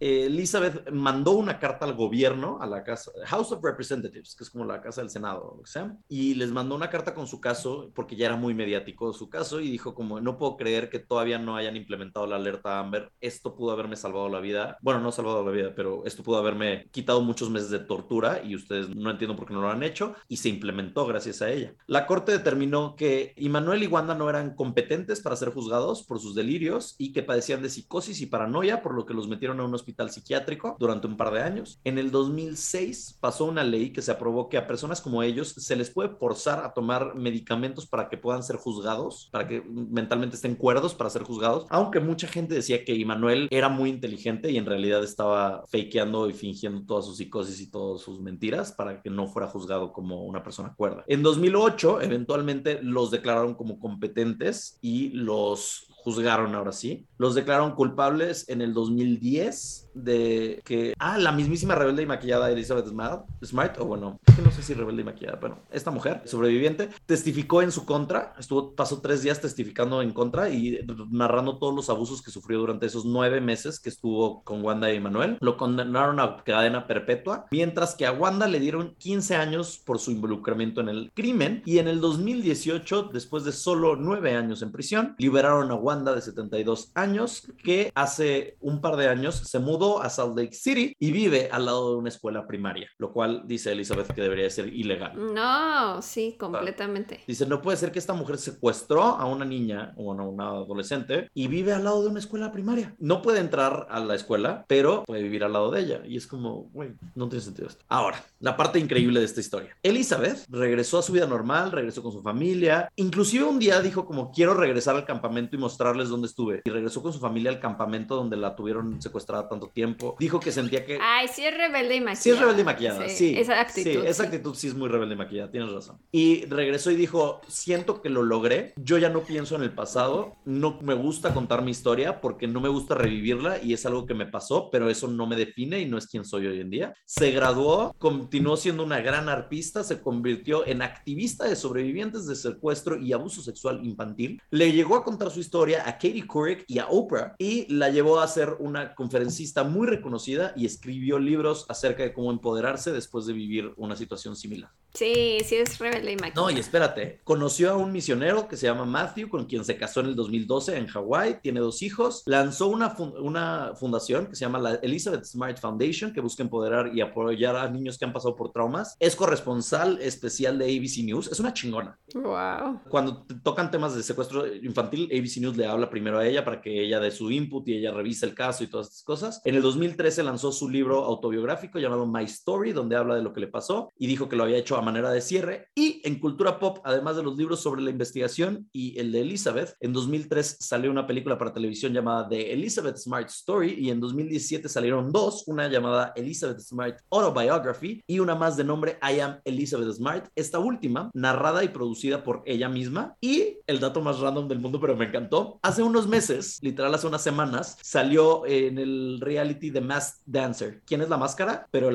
Eh, 0.00 0.26
Elizabeth 0.26 0.90
mandó 0.90 1.32
una 1.32 1.58
carta 1.58 1.86
al 1.86 1.94
gobierno, 1.94 2.58
a 2.60 2.66
la 2.66 2.82
casa, 2.82 3.10
House 3.26 3.52
of 3.52 3.62
Representatives, 3.62 4.34
que 4.36 4.44
es 4.44 4.50
como 4.50 4.64
la 4.64 4.80
casa 4.80 5.00
del 5.00 5.10
Senado, 5.10 5.54
lo 5.56 5.62
que 5.62 5.70
sea, 5.70 5.96
y 6.08 6.34
les 6.34 6.50
mandó 6.50 6.74
una 6.74 6.90
carta 6.90 7.14
con 7.14 7.26
su 7.26 7.40
caso, 7.40 7.90
porque 7.94 8.16
ya 8.16 8.26
era 8.26 8.36
muy 8.36 8.54
mediático 8.54 9.12
su 9.12 9.30
caso, 9.30 9.60
y 9.60 9.70
dijo 9.70 9.94
como, 9.94 10.20
no 10.20 10.36
puedo 10.36 10.56
creer 10.56 10.90
que 10.90 10.98
todavía 10.98 11.38
no 11.38 11.56
hayan 11.56 11.76
implementado 11.76 12.26
la 12.26 12.36
alerta 12.36 12.78
Amber, 12.78 13.10
esto 13.20 13.54
pudo 13.54 13.72
haberme 13.72 13.96
salvado 13.96 14.28
la 14.28 14.40
vida, 14.40 14.76
bueno, 14.82 15.00
no 15.00 15.12
salvado 15.12 15.44
la 15.44 15.52
vida, 15.52 15.72
pero 15.74 16.04
esto 16.04 16.22
pudo 16.22 16.38
haberme 16.38 16.88
quitado 16.90 16.99
quitado 17.00 17.22
muchos 17.22 17.48
meses 17.48 17.70
de 17.70 17.78
tortura 17.78 18.42
y 18.44 18.54
ustedes 18.54 18.94
no 18.94 19.10
entiendo 19.10 19.34
por 19.34 19.46
qué 19.46 19.54
no 19.54 19.62
lo 19.62 19.70
han 19.70 19.82
hecho 19.82 20.14
y 20.28 20.36
se 20.36 20.50
implementó 20.50 21.06
gracias 21.06 21.40
a 21.40 21.50
ella. 21.50 21.74
La 21.86 22.06
corte 22.06 22.32
determinó 22.32 22.94
que 22.94 23.32
Immanuel 23.36 23.82
y 23.82 23.86
Wanda 23.86 24.14
no 24.14 24.28
eran 24.28 24.54
competentes 24.54 25.20
para 25.20 25.36
ser 25.36 25.50
juzgados 25.50 26.02
por 26.02 26.20
sus 26.20 26.34
delirios 26.34 26.94
y 26.98 27.12
que 27.12 27.22
padecían 27.22 27.62
de 27.62 27.70
psicosis 27.70 28.20
y 28.20 28.26
paranoia, 28.26 28.82
por 28.82 28.94
lo 28.94 29.06
que 29.06 29.14
los 29.14 29.28
metieron 29.28 29.60
a 29.60 29.64
un 29.64 29.74
hospital 29.74 30.10
psiquiátrico 30.10 30.76
durante 30.78 31.06
un 31.06 31.16
par 31.16 31.32
de 31.32 31.42
años. 31.42 31.80
En 31.84 31.98
el 31.98 32.10
2006 32.10 33.18
pasó 33.18 33.46
una 33.46 33.64
ley 33.64 33.92
que 33.92 34.02
se 34.02 34.12
aprobó 34.12 34.48
que 34.48 34.58
a 34.58 34.66
personas 34.66 35.00
como 35.00 35.22
ellos 35.22 35.54
se 35.56 35.76
les 35.76 35.90
puede 35.90 36.10
forzar 36.10 36.64
a 36.64 36.74
tomar 36.74 37.14
medicamentos 37.14 37.86
para 37.86 38.10
que 38.10 38.18
puedan 38.18 38.42
ser 38.42 38.56
juzgados, 38.56 39.30
para 39.32 39.48
que 39.48 39.62
mentalmente 39.62 40.36
estén 40.36 40.54
cuerdos 40.54 40.94
para 40.94 41.08
ser 41.08 41.22
juzgados, 41.22 41.66
aunque 41.70 42.00
mucha 42.00 42.28
gente 42.28 42.54
decía 42.54 42.84
que 42.84 42.94
Immanuel 42.94 43.48
era 43.50 43.70
muy 43.70 43.88
inteligente 43.88 44.50
y 44.50 44.58
en 44.58 44.66
realidad 44.66 45.02
estaba 45.02 45.64
fakeando 45.70 46.28
y 46.28 46.32
fingiendo 46.32 46.89
toda 46.90 47.02
su 47.02 47.14
psicosis 47.14 47.60
y 47.60 47.70
todas 47.70 48.02
sus 48.02 48.20
mentiras 48.20 48.72
para 48.72 49.00
que 49.00 49.10
no 49.10 49.28
fuera 49.28 49.46
juzgado 49.46 49.92
como 49.92 50.24
una 50.24 50.42
persona 50.42 50.74
cuerda. 50.74 51.04
En 51.06 51.22
2008, 51.22 52.00
eventualmente 52.00 52.82
los 52.82 53.12
declararon 53.12 53.54
como 53.54 53.78
competentes 53.78 54.76
y 54.82 55.10
los 55.10 55.86
juzgaron 56.02 56.54
ahora 56.54 56.72
sí. 56.72 57.06
Los 57.18 57.34
declararon 57.34 57.74
culpables 57.74 58.48
en 58.48 58.62
el 58.62 58.72
2010 58.72 59.90
de 59.94 60.62
que, 60.64 60.94
ah, 60.98 61.18
la 61.18 61.32
mismísima 61.32 61.74
rebelde 61.74 62.02
y 62.02 62.06
maquillada 62.06 62.50
Elizabeth 62.50 62.86
Smart, 62.86 63.26
Smart 63.44 63.78
o 63.80 63.84
bueno, 63.84 64.20
que 64.34 64.42
no 64.42 64.50
sé 64.50 64.62
si 64.62 64.74
rebelde 64.74 65.02
y 65.02 65.04
maquillada, 65.04 65.38
bueno, 65.40 65.58
esta 65.70 65.90
mujer 65.90 66.22
sobreviviente 66.24 66.88
testificó 67.06 67.62
en 67.62 67.72
su 67.72 67.84
contra, 67.84 68.34
estuvo, 68.38 68.74
pasó 68.74 69.00
tres 69.00 69.22
días 69.22 69.40
testificando 69.40 70.00
en 70.00 70.12
contra 70.12 70.48
y 70.48 70.80
narrando 71.10 71.58
todos 71.58 71.74
los 71.74 71.90
abusos 71.90 72.22
que 72.22 72.30
sufrió 72.30 72.60
durante 72.60 72.86
esos 72.86 73.04
nueve 73.04 73.40
meses 73.40 73.80
que 73.80 73.88
estuvo 73.88 74.42
con 74.44 74.64
Wanda 74.64 74.92
y 74.92 75.00
Manuel. 75.00 75.36
Lo 75.40 75.56
condenaron 75.56 76.20
a 76.20 76.42
cadena 76.44 76.86
perpetua, 76.86 77.46
mientras 77.50 77.94
que 77.94 78.06
a 78.06 78.12
Wanda 78.12 78.46
le 78.46 78.60
dieron 78.60 78.94
15 78.98 79.36
años 79.36 79.82
por 79.84 79.98
su 79.98 80.10
involucramiento 80.12 80.80
en 80.80 80.88
el 80.88 81.10
crimen 81.14 81.62
y 81.66 81.78
en 81.78 81.88
el 81.88 82.00
2018, 82.00 83.10
después 83.12 83.44
de 83.44 83.52
solo 83.52 83.96
nueve 83.96 84.36
años 84.36 84.62
en 84.62 84.72
prisión, 84.72 85.14
liberaron 85.18 85.70
a 85.70 85.74
Wanda 85.74 85.89
Wanda 85.90 86.14
de 86.14 86.20
72 86.20 86.92
años 86.94 87.42
que 87.64 87.90
hace 87.96 88.56
un 88.60 88.80
par 88.80 88.94
de 88.94 89.08
años 89.08 89.34
se 89.34 89.58
mudó 89.58 90.00
a 90.00 90.08
Salt 90.08 90.38
Lake 90.38 90.54
City 90.54 90.94
y 91.00 91.10
vive 91.10 91.48
al 91.50 91.66
lado 91.66 91.90
de 91.90 91.96
una 91.96 92.10
escuela 92.10 92.46
primaria, 92.46 92.88
lo 92.98 93.12
cual 93.12 93.42
dice 93.46 93.72
Elizabeth 93.72 94.12
que 94.12 94.22
debería 94.22 94.48
ser 94.50 94.72
ilegal. 94.72 95.12
No, 95.34 96.00
sí, 96.00 96.36
completamente. 96.38 97.24
Dice, 97.26 97.44
no 97.44 97.60
puede 97.60 97.76
ser 97.76 97.90
que 97.90 97.98
esta 97.98 98.12
mujer 98.12 98.38
secuestró 98.38 99.02
a 99.02 99.24
una 99.24 99.44
niña 99.44 99.92
o 99.96 100.12
a 100.12 100.22
una 100.22 100.46
adolescente 100.46 101.28
y 101.34 101.48
vive 101.48 101.72
al 101.72 101.82
lado 101.82 102.02
de 102.02 102.08
una 102.08 102.20
escuela 102.20 102.52
primaria. 102.52 102.94
No 103.00 103.20
puede 103.20 103.40
entrar 103.40 103.88
a 103.90 103.98
la 103.98 104.14
escuela, 104.14 104.64
pero 104.68 105.02
puede 105.02 105.24
vivir 105.24 105.42
al 105.42 105.54
lado 105.54 105.72
de 105.72 105.80
ella. 105.80 106.02
Y 106.06 106.16
es 106.16 106.28
como, 106.28 106.70
güey, 106.72 106.92
no 107.16 107.28
tiene 107.28 107.44
sentido 107.44 107.66
esto. 107.66 107.84
Ahora, 107.88 108.24
la 108.38 108.56
parte 108.56 108.78
increíble 108.78 109.18
de 109.18 109.26
esta 109.26 109.40
historia. 109.40 109.76
Elizabeth 109.82 110.44
regresó 110.48 110.98
a 110.98 111.02
su 111.02 111.12
vida 111.12 111.26
normal, 111.26 111.72
regresó 111.72 112.00
con 112.00 112.12
su 112.12 112.22
familia. 112.22 112.92
Inclusive 112.94 113.42
un 113.42 113.58
día 113.58 113.80
dijo 113.80 114.06
como, 114.06 114.30
quiero 114.30 114.54
regresar 114.54 114.94
al 114.94 115.04
campamento 115.04 115.56
y 115.56 115.58
mostrar 115.58 115.79
mostrarles 115.80 116.10
dónde 116.10 116.26
estuve. 116.26 116.60
Y 116.64 116.70
regresó 116.70 117.02
con 117.02 117.12
su 117.12 117.18
familia 117.18 117.50
al 117.50 117.58
campamento 117.58 118.14
donde 118.14 118.36
la 118.36 118.54
tuvieron 118.54 119.00
secuestrada 119.00 119.48
tanto 119.48 119.68
tiempo. 119.68 120.14
Dijo 120.18 120.38
que 120.38 120.52
sentía 120.52 120.84
que... 120.84 120.98
Ay, 121.00 121.26
sí 121.28 121.42
es 121.42 121.56
rebelde 121.56 121.96
y 121.96 122.00
maquillada. 122.00 122.22
Sí 122.22 122.30
es 122.30 122.38
rebelde 122.38 122.60
y 122.60 122.64
maquillada, 122.64 123.08
sí. 123.08 123.34
esa 123.38 123.60
actitud. 123.60 123.90
Sí, 123.90 123.98
esa 124.06 124.24
actitud 124.24 124.54
sí 124.54 124.68
es 124.68 124.74
muy 124.74 124.88
rebelde 124.90 125.14
y 125.14 125.18
maquillada, 125.18 125.50
tienes 125.50 125.72
razón. 125.72 125.98
Y 126.12 126.44
regresó 126.46 126.90
y 126.90 126.96
dijo, 126.96 127.40
siento 127.48 128.02
que 128.02 128.10
lo 128.10 128.22
logré, 128.22 128.74
yo 128.76 128.98
ya 128.98 129.08
no 129.08 129.22
pienso 129.22 129.56
en 129.56 129.62
el 129.62 129.72
pasado, 129.72 130.34
no 130.44 130.78
me 130.82 130.92
gusta 130.92 131.32
contar 131.32 131.62
mi 131.62 131.70
historia 131.70 132.20
porque 132.20 132.46
no 132.46 132.60
me 132.60 132.68
gusta 132.68 132.94
revivirla 132.94 133.62
y 133.62 133.72
es 133.72 133.86
algo 133.86 134.04
que 134.04 134.12
me 134.14 134.26
pasó, 134.26 134.68
pero 134.70 134.90
eso 134.90 135.08
no 135.08 135.26
me 135.26 135.36
define 135.36 135.80
y 135.80 135.86
no 135.86 135.96
es 135.96 136.06
quien 136.06 136.26
soy 136.26 136.46
hoy 136.46 136.60
en 136.60 136.68
día. 136.68 136.94
Se 137.06 137.30
graduó, 137.30 137.94
continuó 137.98 138.58
siendo 138.58 138.84
una 138.84 139.00
gran 139.00 139.30
arpista, 139.30 139.82
se 139.82 140.02
convirtió 140.02 140.66
en 140.66 140.82
activista 140.82 141.46
de 141.46 141.56
sobrevivientes 141.56 142.26
de 142.26 142.36
secuestro 142.36 142.98
y 142.98 143.14
abuso 143.14 143.40
sexual 143.40 143.80
infantil. 143.82 144.42
Le 144.50 144.72
llegó 144.72 144.96
a 144.96 145.04
contar 145.04 145.30
su 145.30 145.40
historia 145.40 145.69
a 145.76 145.92
Katie 145.92 146.26
Couric 146.26 146.64
y 146.66 146.78
a 146.78 146.88
Oprah 146.88 147.34
y 147.38 147.72
la 147.72 147.90
llevó 147.90 148.20
a 148.20 148.28
ser 148.28 148.56
una 148.58 148.94
conferencista 148.94 149.64
muy 149.64 149.86
reconocida 149.86 150.52
y 150.56 150.66
escribió 150.66 151.18
libros 151.18 151.66
acerca 151.68 152.02
de 152.02 152.12
cómo 152.12 152.30
empoderarse 152.30 152.92
después 152.92 153.26
de 153.26 153.32
vivir 153.32 153.72
una 153.76 153.96
situación 153.96 154.36
similar. 154.36 154.70
Sí, 154.94 155.38
sí 155.44 155.56
es 155.56 155.78
rebelde 155.78 156.12
y 156.12 156.16
No, 156.34 156.50
y 156.50 156.58
espérate, 156.58 157.20
conoció 157.24 157.70
a 157.70 157.76
un 157.76 157.92
misionero 157.92 158.48
que 158.48 158.56
se 158.56 158.66
llama 158.66 158.84
Matthew, 158.84 159.28
con 159.28 159.46
quien 159.46 159.64
se 159.64 159.76
casó 159.76 160.00
en 160.00 160.06
el 160.06 160.16
2012 160.16 160.76
en 160.76 160.86
Hawái, 160.86 161.38
tiene 161.42 161.60
dos 161.60 161.82
hijos, 161.82 162.22
lanzó 162.26 162.68
una, 162.68 162.94
una 163.20 163.72
fundación 163.78 164.26
que 164.26 164.34
se 164.34 164.44
llama 164.44 164.58
la 164.58 164.74
Elizabeth 164.76 165.24
Smart 165.24 165.58
Foundation, 165.58 166.12
que 166.12 166.20
busca 166.20 166.42
empoderar 166.42 166.90
y 166.94 167.00
apoyar 167.00 167.56
a 167.56 167.68
niños 167.68 167.98
que 167.98 168.04
han 168.04 168.12
pasado 168.12 168.34
por 168.36 168.52
traumas, 168.52 168.96
es 168.98 169.14
corresponsal 169.14 170.00
especial 170.02 170.58
de 170.58 170.64
ABC 170.64 171.04
News, 171.04 171.28
es 171.30 171.38
una 171.40 171.52
chingona. 171.52 171.98
Wow. 172.14 172.80
Cuando 172.88 173.24
tocan 173.42 173.70
temas 173.70 173.94
de 173.94 174.02
secuestro 174.02 174.46
infantil, 174.46 175.08
ABC 175.12 175.40
News 175.40 175.56
le 175.56 175.66
habla 175.66 175.88
primero 175.88 176.18
a 176.18 176.26
ella 176.26 176.44
para 176.44 176.60
que 176.60 176.84
ella 176.84 176.98
dé 177.00 177.10
su 177.10 177.30
input 177.30 177.66
y 177.68 177.76
ella 177.76 177.92
revise 177.92 178.26
el 178.26 178.34
caso 178.34 178.64
y 178.64 178.66
todas 178.66 178.88
estas 178.88 179.02
cosas. 179.04 179.40
En 179.44 179.54
el 179.54 179.62
2013 179.62 180.22
lanzó 180.22 180.52
su 180.52 180.68
libro 180.68 181.04
autobiográfico 181.04 181.78
llamado 181.78 182.06
My 182.06 182.24
Story, 182.24 182.72
donde 182.72 182.96
habla 182.96 183.14
de 183.14 183.22
lo 183.22 183.32
que 183.32 183.40
le 183.40 183.46
pasó 183.46 183.92
y 183.98 184.06
dijo 184.06 184.28
que 184.28 184.36
lo 184.36 184.44
había 184.44 184.58
hecho 184.58 184.79
a 184.80 184.84
manera 184.84 185.10
de 185.10 185.20
cierre. 185.20 185.68
Y 185.74 186.00
en 186.04 186.18
cultura 186.18 186.58
pop, 186.58 186.78
además 186.84 187.16
de 187.16 187.22
los 187.22 187.36
libros 187.36 187.60
sobre 187.60 187.82
la 187.82 187.90
investigación 187.90 188.68
y 188.72 188.98
el 188.98 189.12
de 189.12 189.20
Elizabeth, 189.20 189.76
en 189.80 189.92
2003 189.92 190.56
salió 190.60 190.90
una 190.90 191.06
película 191.06 191.38
para 191.38 191.52
televisión 191.52 191.92
llamada 191.92 192.28
The 192.28 192.52
Elizabeth 192.52 192.96
Smart 192.96 193.28
Story 193.28 193.74
y 193.78 193.90
en 193.90 194.00
2017 194.00 194.68
salieron 194.68 195.10
dos, 195.10 195.44
una 195.46 195.68
llamada 195.68 196.12
Elizabeth 196.16 196.60
Smart 196.60 196.98
Autobiography 197.10 198.02
y 198.06 198.18
una 198.18 198.34
más 198.34 198.56
de 198.56 198.64
nombre 198.64 198.98
I 199.02 199.20
Am 199.20 199.40
Elizabeth 199.44 199.92
Smart. 199.92 200.28
Esta 200.34 200.58
última, 200.58 201.10
narrada 201.14 201.62
y 201.64 201.68
producida 201.68 202.22
por 202.22 202.42
ella 202.46 202.68
misma. 202.68 203.14
Y 203.20 203.58
el 203.66 203.80
dato 203.80 204.00
más 204.00 204.18
random 204.18 204.48
del 204.48 204.60
mundo, 204.60 204.80
pero 204.80 204.96
me 204.96 205.06
encantó, 205.06 205.58
hace 205.62 205.82
unos 205.82 206.08
meses, 206.08 206.58
literal 206.62 206.94
hace 206.94 207.06
unas 207.06 207.22
semanas, 207.22 207.78
salió 207.82 208.46
en 208.46 208.78
el 208.78 209.20
reality 209.20 209.70
de 209.70 209.80
Masked 209.80 210.22
Dancer. 210.26 210.82
¿Quién 210.86 211.02
es 211.02 211.08
la 211.08 211.16
máscara? 211.16 211.66
Pero 211.70 211.90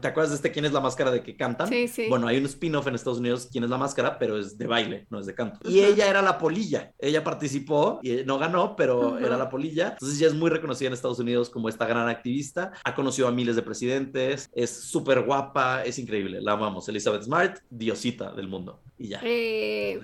¿te 0.00 0.08
acuerdas 0.08 0.30
de 0.30 0.36
este 0.36 0.52
quién 0.52 0.64
es 0.64 0.72
la 0.72 0.80
máscara 0.80 1.10
de 1.10 1.22
que 1.22 1.36
Sí, 1.66 1.88
sí. 1.88 2.06
Bueno, 2.08 2.26
hay 2.26 2.38
un 2.38 2.46
spin-off 2.46 2.86
en 2.86 2.94
Estados 2.94 3.18
Unidos, 3.18 3.48
quién 3.50 3.64
es 3.64 3.70
la 3.70 3.78
máscara, 3.78 4.18
pero 4.18 4.38
es 4.38 4.58
de 4.58 4.66
baile, 4.66 5.06
no 5.10 5.18
es 5.18 5.26
de 5.26 5.34
canto. 5.34 5.58
Y 5.68 5.80
ella 5.80 6.08
era 6.08 6.22
la 6.22 6.38
polilla. 6.38 6.92
Ella 6.98 7.24
participó 7.24 8.00
y 8.02 8.24
no 8.24 8.38
ganó, 8.38 8.76
pero 8.76 9.18
era 9.18 9.36
la 9.36 9.48
polilla. 9.48 9.90
Entonces 9.92 10.18
ella 10.18 10.28
es 10.28 10.34
muy 10.34 10.50
reconocida 10.50 10.88
en 10.88 10.94
Estados 10.94 11.18
Unidos 11.18 11.50
como 11.50 11.68
esta 11.68 11.86
gran 11.86 12.08
activista. 12.08 12.72
Ha 12.84 12.94
conocido 12.94 13.28
a 13.28 13.32
miles 13.32 13.56
de 13.56 13.62
presidentes, 13.62 14.48
es 14.52 14.70
súper 14.70 15.22
guapa, 15.22 15.84
es 15.84 15.98
increíble. 15.98 16.40
La 16.40 16.52
amamos. 16.52 16.88
Elizabeth 16.88 17.22
Smart, 17.22 17.58
diosita 17.70 18.32
del 18.32 18.48
mundo. 18.48 18.82
Y 19.02 19.08
ya. 19.08 19.20
Eh, 19.24 20.00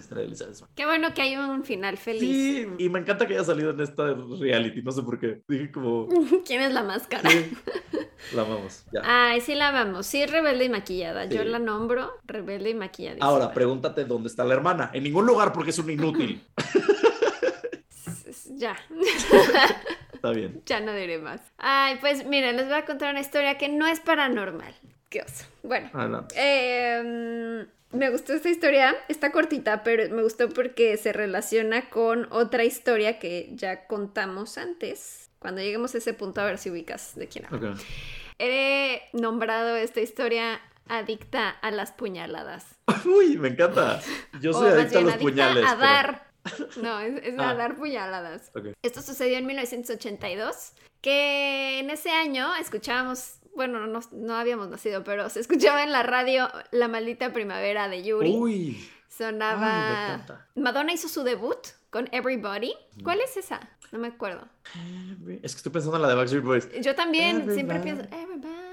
qué 0.75 0.85
bueno 0.85 1.15
que 1.15 1.23
hay 1.23 1.37
un 1.37 1.63
final 1.63 1.97
feliz. 1.97 2.21
Sí, 2.21 2.67
y 2.79 2.89
me 2.89 2.99
encanta 2.99 3.29
que 3.29 3.35
haya 3.35 3.45
salido 3.45 3.71
en 3.71 3.81
esta 3.81 4.13
reality, 4.41 4.83
no 4.83 4.91
sé 4.91 5.05
por 5.05 5.21
qué. 5.21 5.41
Dije 5.47 5.71
como... 5.71 6.09
¿Quién 6.45 6.63
es 6.63 6.73
la 6.73 6.83
máscara? 6.83 7.31
La 8.35 8.43
amamos, 8.43 8.85
ya. 8.93 9.01
Ay, 9.05 9.41
sí 9.41 9.55
la 9.55 9.69
amamos. 9.69 10.05
Sí, 10.05 10.27
rebelde 10.27 10.65
y 10.65 10.69
maquillada. 10.69 11.27
Yo 11.27 11.45
la 11.45 11.61
nombro 11.61 12.13
rebelde 12.25 12.71
y 12.71 12.75
maquillada. 12.75 13.19
Ahora, 13.21 13.53
pregúntate 13.53 14.05
dónde 14.05 14.29
está 14.29 14.45
la 14.45 14.55
hermana. 14.55 14.91
En 14.93 15.05
ningún 15.05 15.25
lugar 15.25 15.53
porque 15.53 15.71
es 15.71 15.79
un 15.79 15.89
inútil. 15.89 16.45
ya. 18.57 18.77
Está 20.13 20.31
bien. 20.31 20.61
Ya 20.67 20.81
no 20.81 20.93
diré 20.93 21.19
más. 21.19 21.41
Ay, 21.59 21.99
pues 22.01 22.27
mira, 22.27 22.51
les 22.51 22.67
voy 22.67 22.75
a 22.75 22.85
contar 22.85 23.13
una 23.13 23.21
historia 23.21 23.57
que 23.57 23.69
no 23.69 23.87
es 23.87 24.01
paranormal. 24.01 24.75
Qué 25.09 25.23
oso. 25.23 25.47
Bueno. 25.63 26.27
Eh, 26.35 27.67
me 27.91 28.11
gustó 28.11 28.35
esta 28.35 28.51
historia, 28.51 28.95
está 29.09 29.33
cortita, 29.33 29.83
pero 29.83 30.15
me 30.15 30.23
gustó 30.23 30.51
porque 30.51 30.97
se 30.99 31.13
relaciona 31.13 31.89
con 31.89 32.29
otra 32.31 32.65
historia 32.65 33.19
que 33.19 33.51
ya 33.55 33.87
contamos 33.87 34.59
antes. 34.59 35.31
Cuando 35.39 35.63
lleguemos 35.63 35.95
a 35.95 35.99
ese 35.99 36.13
punto, 36.13 36.41
a 36.41 36.45
ver 36.45 36.59
si 36.59 36.71
ubicas 36.71 37.15
de 37.17 37.29
quién 37.29 37.47
hablo. 37.47 37.75
He 38.39 39.03
nombrado 39.15 39.77
esta 39.77 40.01
historia 40.01 40.61
adicta 40.89 41.49
a 41.49 41.71
las 41.71 41.93
puñaladas. 41.93 42.67
Uy, 43.07 43.39
me 43.39 43.49
encanta. 43.49 44.03
Yo 44.41 44.53
soy 44.53 44.71
adicta 44.71 44.99
a 44.99 45.03
los 45.03 45.17
puñales. 45.17 45.65
A 45.67 45.77
dar. 45.77 46.29
No, 46.81 46.99
es, 47.01 47.39
a 47.39 47.51
ah. 47.51 47.55
dar 47.55 47.77
puñaladas. 47.77 48.51
Esto 48.83 49.03
sucedió 49.03 49.37
en 49.37 49.45
1982, 49.45 50.73
que 51.03 51.79
en 51.79 51.91
ese 51.91 52.11
año 52.11 52.55
escuchábamos 52.57 53.38
bueno, 53.55 53.87
no, 53.87 54.35
habíamos 54.35 54.69
nacido, 54.69 55.05
pero 55.05 55.29
se 55.31 55.41
escuchaba 55.41 55.83
en 55.83 55.93
la 55.93 56.03
radio 56.03 56.49
La 56.71 56.89
maldita 56.89 57.33
primavera 57.33 57.89
de 57.89 58.03
Yuri. 58.03 58.31
Uy. 58.31 58.89
Sonaba. 59.09 60.25
Madonna 60.55 60.93
hizo 60.93 61.09
su 61.09 61.25
debut 61.25 61.59
con 61.91 62.09
Everybody. 62.13 62.75
¿Cuál 63.03 63.21
es 63.21 63.37
esa? 63.37 63.61
No 63.91 63.99
me 63.99 64.09
acuerdo. 64.09 64.47
Es 65.43 65.53
que 65.53 65.59
estoy 65.59 65.73
pensando 65.73 65.97
en 65.97 66.03
la 66.03 66.09
de 66.09 66.15
Backstreet 66.15 66.45
Boys. 66.45 66.69
Yo 66.81 66.95
también, 66.95 67.53
siempre 67.53 67.81
pienso. 67.81 68.05
Everybody. 68.05 68.69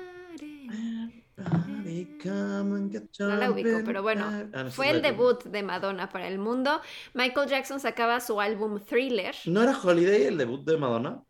No 3.19 3.35
la 3.35 3.51
ubico, 3.51 3.81
pero 3.85 4.01
bueno, 4.01 4.25
ah, 4.53 4.65
fue 4.69 4.89
el 4.89 5.01
debut 5.01 5.43
de 5.43 5.63
Madonna 5.63 6.09
para 6.09 6.27
el 6.27 6.39
mundo. 6.39 6.81
Michael 7.13 7.49
Jackson 7.49 7.79
sacaba 7.79 8.19
su 8.19 8.39
álbum 8.39 8.79
Thriller. 8.79 9.35
¿No 9.45 9.61
era 9.61 9.77
Holiday 9.77 10.23
el 10.23 10.37
debut 10.37 10.63
de 10.65 10.77
Madonna? 10.77 11.23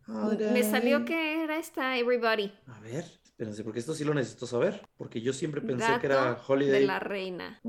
Me 0.52 0.62
salió 0.62 1.04
que 1.04 1.42
era 1.42 1.58
esta 1.58 1.96
Everybody. 1.96 2.52
A 2.68 2.80
ver, 2.80 3.04
Espérense, 3.36 3.64
porque 3.64 3.80
esto 3.80 3.92
sí 3.92 4.02
lo 4.02 4.14
necesito 4.14 4.46
saber. 4.46 4.80
Porque 4.96 5.20
yo 5.20 5.34
siempre 5.34 5.60
pensé 5.60 5.84
que 6.00 6.06
era 6.06 6.40
Holiday. 6.46 6.80
de 6.80 6.86
la 6.86 6.98
reina. 6.98 7.60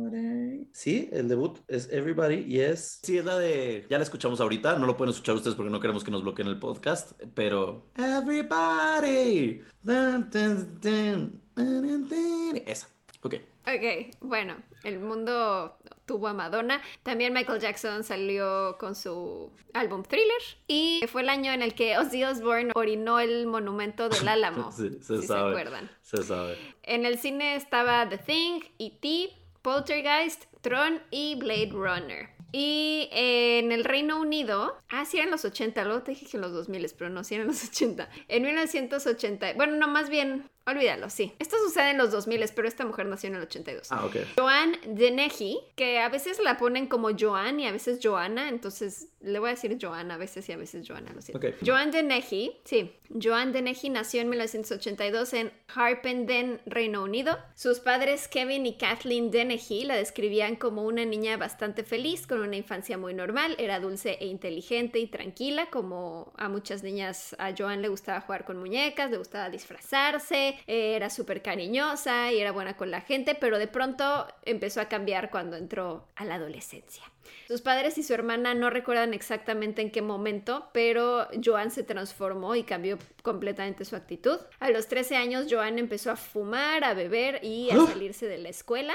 Sí, 0.71 1.09
el 1.11 1.27
debut 1.27 1.59
es 1.67 1.91
Everybody 1.91 2.45
y 2.47 2.61
es. 2.61 3.01
Sí, 3.03 3.17
es 3.17 3.25
la 3.25 3.37
de. 3.37 3.85
Ya 3.89 3.97
la 3.97 4.05
escuchamos 4.05 4.39
ahorita. 4.39 4.79
No 4.79 4.85
lo 4.85 4.95
pueden 4.95 5.11
escuchar 5.11 5.35
ustedes 5.35 5.57
porque 5.57 5.69
no 5.69 5.81
queremos 5.81 6.05
que 6.05 6.11
nos 6.11 6.23
bloqueen 6.23 6.47
el 6.47 6.57
podcast. 6.57 7.21
Pero. 7.35 7.91
Everybody. 7.97 9.61
Dun, 9.81 10.29
dun, 10.29 10.79
dun, 10.79 11.41
dun, 11.53 11.81
dun, 11.81 12.07
dun. 12.07 12.61
Esa. 12.65 12.87
Ok. 13.21 13.35
Ok, 13.67 14.15
bueno, 14.21 14.55
el 14.85 14.99
mundo 14.99 15.77
tuvo 16.05 16.29
a 16.29 16.33
Madonna. 16.33 16.81
También 17.03 17.33
Michael 17.33 17.59
Jackson 17.59 18.05
salió 18.05 18.77
con 18.79 18.95
su 18.95 19.51
álbum 19.73 20.03
Thriller. 20.03 20.41
Y 20.67 21.03
fue 21.11 21.21
el 21.21 21.27
año 21.29 21.51
en 21.51 21.61
el 21.61 21.75
que 21.75 21.97
Ozzy 21.97 22.23
Osbourne 22.23 22.71
orinó 22.75 23.19
el 23.19 23.45
monumento 23.45 24.07
del 24.07 24.27
Álamo. 24.29 24.71
Sí, 24.71 24.97
se 25.01 25.15
si 25.17 25.21
se 25.21 25.27
sabe. 25.27 25.49
acuerdan. 25.49 25.91
Se 26.01 26.23
sabe. 26.23 26.57
En 26.83 27.05
el 27.05 27.19
cine 27.19 27.55
estaba 27.55 28.07
The 28.07 28.17
Thing, 28.19 28.61
E.T., 28.79 29.33
Poltergeist, 29.61 30.45
Tron 30.61 31.01
y 31.11 31.35
Blade 31.35 31.71
Runner. 31.73 32.29
Y 32.53 33.09
en 33.11 33.73
el 33.73 33.83
Reino 33.83 34.21
Unido, 34.21 34.77
ah, 34.87 35.03
sí 35.03 35.17
eran 35.17 35.31
los 35.31 35.43
80, 35.43 35.83
luego 35.83 36.03
te 36.03 36.11
dije 36.11 36.25
que 36.25 36.37
en 36.37 36.41
los 36.41 36.53
2000, 36.53 36.89
pero 36.97 37.09
no, 37.09 37.25
sí 37.25 37.35
eran 37.35 37.47
los 37.47 37.61
80. 37.65 38.09
En 38.29 38.43
1980, 38.43 39.53
bueno, 39.55 39.75
no, 39.75 39.89
más 39.89 40.09
bien, 40.09 40.49
olvídalo, 40.67 41.09
sí. 41.09 41.33
Esto 41.39 41.55
sucede 41.65 41.91
en 41.91 41.97
los 41.97 42.11
2000, 42.11 42.45
pero 42.55 42.67
esta 42.67 42.85
mujer 42.85 43.05
nació 43.05 43.29
en 43.29 43.35
el 43.35 43.43
82. 43.43 43.91
Ah, 43.91 44.05
ok. 44.05 44.15
Joan 44.37 44.77
Dennehy, 44.85 45.59
que 45.75 45.99
a 45.99 46.09
veces 46.09 46.39
la 46.43 46.57
ponen 46.57 46.87
como 46.87 47.09
Joan 47.17 47.59
y 47.59 47.67
a 47.67 47.71
veces 47.71 47.99
Joana, 48.03 48.49
entonces 48.49 49.07
le 49.21 49.39
voy 49.39 49.49
a 49.49 49.53
decir 49.53 49.77
Joan 49.81 50.11
a 50.11 50.17
veces 50.17 50.47
y 50.49 50.51
a 50.51 50.57
veces 50.57 50.87
Joana, 50.87 51.11
lo 51.13 51.21
siento. 51.21 51.45
Ok. 51.45 51.55
Joan 51.65 51.91
Dennehy, 51.91 52.57
sí, 52.65 52.93
Joan 53.21 53.51
Dennehy 53.51 53.89
nació 53.89 54.21
en 54.21 54.29
1982 54.29 55.33
en 55.33 55.51
Harpenden, 55.73 56.61
Reino 56.65 57.03
Unido. 57.03 57.37
Sus 57.55 57.79
padres 57.79 58.27
Kevin 58.27 58.65
y 58.65 58.77
Kathleen 58.77 59.31
Dennehy 59.31 59.85
la 59.85 59.95
describían 59.95 60.55
como 60.55 60.83
una 60.83 61.05
niña 61.05 61.37
bastante 61.37 61.83
feliz, 61.83 62.27
con 62.27 62.41
una 62.41 62.57
infancia 62.57 62.97
muy 62.97 63.13
normal, 63.13 63.55
era 63.57 63.79
dulce 63.79 64.17
e 64.19 64.27
inteligente 64.27 64.99
y 64.99 65.07
tranquila, 65.07 65.67
como 65.69 66.33
a 66.37 66.49
muchas 66.49 66.83
niñas, 66.83 67.35
a 67.39 67.53
Joan 67.57 67.81
le 67.81 67.87
gustaba 67.87 68.21
jugar 68.21 68.45
con 68.45 68.57
muñecas, 68.57 69.09
le 69.11 69.17
gustaba 69.17 69.49
disfrazarse, 69.49 70.56
eh, 70.65 70.95
era 70.95 71.09
súper 71.09 71.41
cariñosa 71.41 72.31
y 72.31 72.39
era 72.39 72.51
buena 72.51 72.75
con 72.75 72.91
la 72.91 73.01
gente, 73.01 73.35
pero 73.35 73.59
de 73.59 73.67
pronto 73.67 74.27
empezó 74.43 74.81
a 74.81 74.85
cambiar 74.85 75.29
cuando 75.29 75.57
entró 75.57 76.07
a 76.15 76.25
la 76.25 76.35
adolescencia. 76.35 77.03
Sus 77.47 77.61
padres 77.61 77.97
y 77.97 78.03
su 78.03 78.13
hermana 78.13 78.53
no 78.53 78.69
recuerdan 78.69 79.13
exactamente 79.13 79.81
en 79.81 79.91
qué 79.91 80.01
momento, 80.01 80.69
pero 80.73 81.27
Joan 81.43 81.71
se 81.71 81.83
transformó 81.83 82.55
y 82.55 82.63
cambió 82.63 82.97
completamente 83.23 83.85
su 83.85 83.95
actitud. 83.95 84.37
A 84.59 84.69
los 84.69 84.87
13 84.87 85.15
años, 85.15 85.47
Joan 85.49 85.79
empezó 85.79 86.11
a 86.11 86.15
fumar, 86.15 86.83
a 86.83 86.93
beber 86.93 87.43
y 87.43 87.69
a 87.69 87.75
¡Ah! 87.75 87.87
salirse 87.87 88.27
de 88.27 88.37
la 88.37 88.49
escuela. 88.49 88.93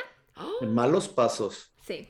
En 0.60 0.74
malos 0.74 1.08
pasos. 1.08 1.70
Sí. 1.82 2.08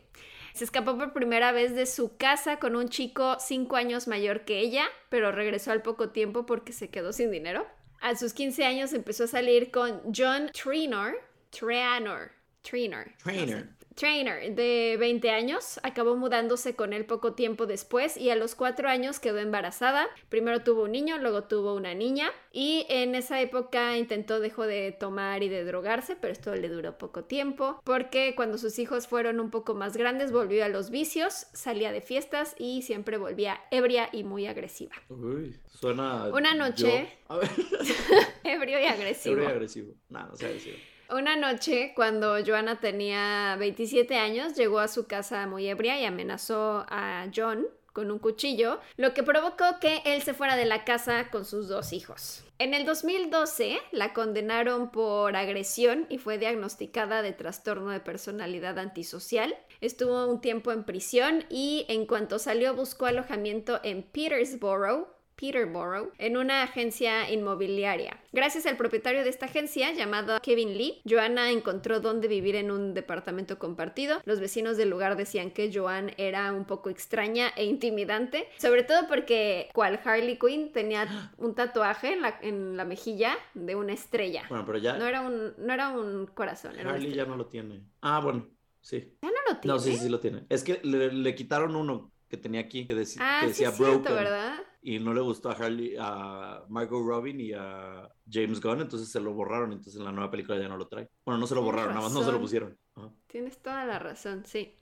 Se 0.54 0.64
escapó 0.64 0.98
por 0.98 1.12
primera 1.12 1.52
vez 1.52 1.74
de 1.74 1.86
su 1.86 2.16
casa 2.16 2.58
con 2.58 2.76
un 2.76 2.88
chico 2.88 3.36
cinco 3.40 3.76
años 3.76 4.06
mayor 4.06 4.44
que 4.44 4.58
ella, 4.58 4.84
pero 5.08 5.32
regresó 5.32 5.72
al 5.72 5.82
poco 5.82 6.10
tiempo 6.10 6.44
porque 6.44 6.72
se 6.72 6.90
quedó 6.90 7.12
sin 7.12 7.30
dinero. 7.30 7.66
A 8.02 8.16
sus 8.16 8.32
15 8.32 8.64
años 8.64 8.92
empezó 8.94 9.24
a 9.24 9.26
salir 9.28 9.70
con 9.70 10.02
John 10.12 10.50
Trainor, 10.52 11.20
Trainor, 11.56 12.32
Trainor, 12.62 13.12
Trainer. 13.22 13.68
Trainer, 13.94 14.54
de 14.54 14.96
20 14.98 15.30
años, 15.30 15.78
acabó 15.82 16.16
mudándose 16.16 16.74
con 16.74 16.92
él 16.92 17.04
poco 17.06 17.34
tiempo 17.34 17.66
después 17.66 18.16
y 18.16 18.30
a 18.30 18.36
los 18.36 18.54
4 18.54 18.88
años 18.88 19.20
quedó 19.20 19.38
embarazada. 19.38 20.06
Primero 20.28 20.62
tuvo 20.62 20.84
un 20.84 20.92
niño, 20.92 21.18
luego 21.18 21.44
tuvo 21.44 21.74
una 21.74 21.94
niña 21.94 22.30
y 22.52 22.86
en 22.88 23.14
esa 23.14 23.40
época 23.40 23.96
intentó 23.98 24.40
dejó 24.40 24.66
de 24.66 24.92
tomar 24.92 25.42
y 25.42 25.48
de 25.48 25.64
drogarse, 25.64 26.16
pero 26.16 26.32
esto 26.32 26.54
le 26.54 26.68
duró 26.68 26.98
poco 26.98 27.24
tiempo 27.24 27.80
porque 27.84 28.34
cuando 28.36 28.58
sus 28.58 28.78
hijos 28.78 29.06
fueron 29.06 29.40
un 29.40 29.50
poco 29.50 29.74
más 29.74 29.96
grandes 29.96 30.32
volvió 30.32 30.64
a 30.64 30.68
los 30.68 30.90
vicios, 30.90 31.46
salía 31.52 31.92
de 31.92 32.00
fiestas 32.00 32.54
y 32.58 32.82
siempre 32.82 33.16
volvía 33.18 33.60
ebria 33.70 34.08
y 34.12 34.24
muy 34.24 34.46
agresiva. 34.46 34.94
Uy, 35.08 35.58
suena. 35.80 36.26
Una 36.32 36.54
noche- 36.54 37.08
yo- 37.28 37.34
A 37.34 37.38
ver. 37.38 37.50
Ebrio 38.44 38.80
y 38.80 38.84
agresivo. 38.86 39.34
Ebrio 39.34 39.48
y 39.48 39.52
agresivo. 39.52 39.94
No, 40.08 40.26
no 40.26 40.36
sea 40.36 40.48
agresivo. 40.48 40.76
Una 41.10 41.36
noche, 41.36 41.92
cuando 41.94 42.36
Joanna 42.44 42.80
tenía 42.80 43.56
27 43.58 44.16
años, 44.16 44.54
llegó 44.54 44.78
a 44.78 44.88
su 44.88 45.06
casa 45.06 45.46
muy 45.46 45.68
ebria 45.68 46.00
y 46.00 46.04
amenazó 46.04 46.86
a 46.88 47.26
John 47.34 47.66
con 47.92 48.10
un 48.10 48.18
cuchillo, 48.18 48.80
lo 48.96 49.14
que 49.14 49.22
provocó 49.22 49.78
que 49.80 50.02
él 50.04 50.22
se 50.22 50.34
fuera 50.34 50.56
de 50.56 50.64
la 50.64 50.84
casa 50.84 51.30
con 51.30 51.44
sus 51.44 51.68
dos 51.68 51.92
hijos. 51.92 52.44
En 52.58 52.74
el 52.74 52.84
2012 52.84 53.78
la 53.90 54.12
condenaron 54.12 54.90
por 54.90 55.36
agresión 55.36 56.06
y 56.08 56.18
fue 56.18 56.38
diagnosticada 56.38 57.22
de 57.22 57.32
trastorno 57.32 57.90
de 57.90 58.00
personalidad 58.00 58.78
antisocial. 58.78 59.54
Estuvo 59.80 60.26
un 60.26 60.40
tiempo 60.40 60.72
en 60.72 60.84
prisión 60.84 61.44
y 61.50 61.84
en 61.88 62.06
cuanto 62.06 62.38
salió 62.38 62.74
buscó 62.74 63.06
alojamiento 63.06 63.80
en 63.82 64.02
Petersboro, 64.02 65.14
Peterborough 65.36 66.12
en 66.18 66.36
una 66.36 66.62
agencia 66.62 67.30
inmobiliaria. 67.30 68.18
Gracias 68.32 68.66
al 68.66 68.76
propietario 68.76 69.24
de 69.24 69.30
esta 69.30 69.46
agencia, 69.46 69.92
llamado 69.92 70.38
Kevin 70.42 70.76
Lee, 70.78 71.00
Joanna 71.08 71.50
encontró 71.50 72.00
dónde 72.00 72.28
vivir 72.28 72.56
en 72.56 72.70
un 72.70 72.94
departamento 72.94 73.58
compartido. 73.58 74.20
Los 74.24 74.40
vecinos 74.40 74.76
del 74.76 74.90
lugar 74.90 75.16
decían 75.16 75.50
que 75.50 75.70
Joan 75.72 76.12
era 76.16 76.52
un 76.52 76.64
poco 76.64 76.90
extraña 76.90 77.48
e 77.56 77.64
intimidante, 77.64 78.48
sobre 78.58 78.82
todo 78.84 79.06
porque 79.08 79.68
cual 79.74 80.00
Harley 80.04 80.38
Quinn 80.38 80.72
tenía 80.72 81.32
un 81.38 81.54
tatuaje 81.54 82.12
en 82.12 82.22
la, 82.22 82.38
en 82.42 82.76
la 82.76 82.84
mejilla 82.84 83.36
de 83.54 83.74
una 83.74 83.92
estrella. 83.92 84.44
Bueno, 84.48 84.64
pero 84.66 84.78
ya. 84.78 84.96
No 84.98 85.06
era 85.06 85.20
un, 85.22 85.54
no 85.58 85.72
era 85.72 85.88
un 85.90 86.26
corazón, 86.26 86.78
era 86.78 86.90
Harley 86.90 87.12
ya 87.12 87.24
no 87.24 87.36
lo 87.36 87.46
tiene. 87.46 87.82
Ah, 88.00 88.20
bueno, 88.20 88.48
sí. 88.80 89.16
¿Ya 89.22 89.28
no 89.30 89.36
lo 89.54 89.60
tiene? 89.60 89.74
No, 89.74 89.78
sí, 89.80 89.96
sí 89.96 90.08
lo 90.08 90.20
tiene. 90.20 90.46
Es 90.48 90.62
que 90.64 90.80
le, 90.82 91.12
le 91.12 91.34
quitaron 91.34 91.76
uno 91.76 92.10
que 92.28 92.36
tenía 92.36 92.60
aquí 92.60 92.86
que, 92.86 92.94
deci- 92.96 93.18
Ah, 93.20 93.40
que 93.42 93.48
decía 93.48 93.70
cierto, 93.72 93.98
Broken. 94.00 94.14
¿verdad? 94.14 94.54
Y 94.82 94.98
no 94.98 95.14
le 95.14 95.20
gustó 95.20 95.50
a 95.50 95.52
Harley, 95.52 95.94
a 95.98 96.64
Margot 96.68 97.06
Robin 97.06 97.40
y 97.40 97.52
a 97.52 98.10
James 98.28 98.60
Gunn, 98.60 98.80
entonces 98.80 99.10
se 99.10 99.20
lo 99.20 99.32
borraron. 99.32 99.72
Entonces 99.72 99.96
en 99.96 100.04
la 100.04 100.12
nueva 100.12 100.30
película 100.30 100.58
ya 100.58 100.68
no 100.68 100.76
lo 100.76 100.88
trae. 100.88 101.08
Bueno, 101.24 101.38
no 101.38 101.46
se 101.46 101.54
lo 101.54 101.60
Tienes 101.60 101.74
borraron, 101.74 101.94
nada 101.94 102.06
más 102.06 102.12
no 102.12 102.24
se 102.24 102.32
lo 102.32 102.40
pusieron. 102.40 102.76
Ajá. 102.96 103.10
Tienes 103.28 103.58
toda 103.58 103.84
la 103.86 103.98
razón, 104.00 104.44
sí. 104.44 104.74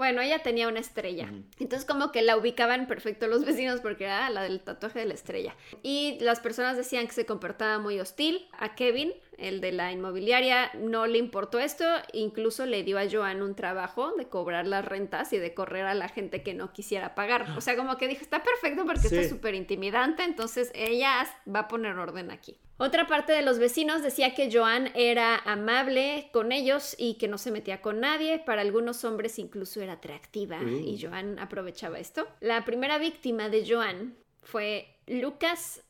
Bueno, 0.00 0.22
ella 0.22 0.42
tenía 0.42 0.66
una 0.66 0.80
estrella. 0.80 1.30
Entonces 1.58 1.84
como 1.84 2.10
que 2.10 2.22
la 2.22 2.38
ubicaban 2.38 2.86
perfecto 2.86 3.26
los 3.26 3.44
vecinos 3.44 3.80
porque 3.82 4.04
era 4.04 4.30
la 4.30 4.42
del 4.42 4.62
tatuaje 4.62 5.00
de 5.00 5.04
la 5.04 5.12
estrella. 5.12 5.54
Y 5.82 6.16
las 6.20 6.40
personas 6.40 6.78
decían 6.78 7.06
que 7.06 7.12
se 7.12 7.26
comportaba 7.26 7.78
muy 7.78 8.00
hostil. 8.00 8.48
A 8.52 8.74
Kevin, 8.74 9.12
el 9.40 9.60
de 9.60 9.72
la 9.72 9.92
inmobiliaria, 9.92 10.70
no 10.78 11.06
le 11.06 11.18
importó 11.18 11.58
esto. 11.58 11.84
Incluso 12.12 12.66
le 12.66 12.82
dio 12.82 12.98
a 12.98 13.08
Joan 13.10 13.42
un 13.42 13.54
trabajo 13.54 14.12
de 14.16 14.28
cobrar 14.28 14.66
las 14.66 14.84
rentas 14.84 15.32
y 15.32 15.38
de 15.38 15.54
correr 15.54 15.86
a 15.86 15.94
la 15.94 16.08
gente 16.08 16.42
que 16.42 16.54
no 16.54 16.72
quisiera 16.72 17.14
pagar. 17.14 17.46
O 17.56 17.60
sea, 17.60 17.76
como 17.76 17.96
que 17.98 18.08
dijo, 18.08 18.22
está 18.22 18.42
perfecto 18.42 18.84
porque 18.86 19.08
Sí. 19.08 19.16
está 19.16 19.28
súper 19.28 19.54
intimidante. 19.54 20.22
Entonces 20.24 20.70
ella 20.74 21.26
va 21.52 21.60
a 21.60 21.68
poner 21.68 21.96
orden 21.96 22.30
aquí. 22.30 22.58
Otra 22.78 23.06
parte 23.06 23.32
de 23.34 23.42
los 23.42 23.58
vecinos 23.58 24.02
decía 24.02 24.34
que 24.34 24.50
Joan 24.50 24.90
era 24.94 25.36
amable 25.36 26.30
con 26.32 26.50
ellos 26.50 26.94
y 26.98 27.14
que 27.18 27.28
no 27.28 27.36
se 27.36 27.50
metía 27.50 27.82
con 27.82 28.00
nadie. 28.00 28.38
Para 28.38 28.62
algunos 28.62 29.04
hombres 29.04 29.38
incluso 29.38 29.82
era 29.82 29.94
atractiva 29.94 30.58
Uh. 30.62 30.68
y 30.68 30.98
Joan 31.00 31.38
aprovechaba 31.38 31.98
esto. 31.98 32.26
La 32.40 32.64
primera 32.64 32.96
víctima 32.98 33.48
de 33.50 33.66
Joan 33.68 34.16
fue 34.42 34.96
Lucas 35.06 35.82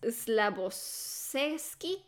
Slavosevsky. 0.90 2.04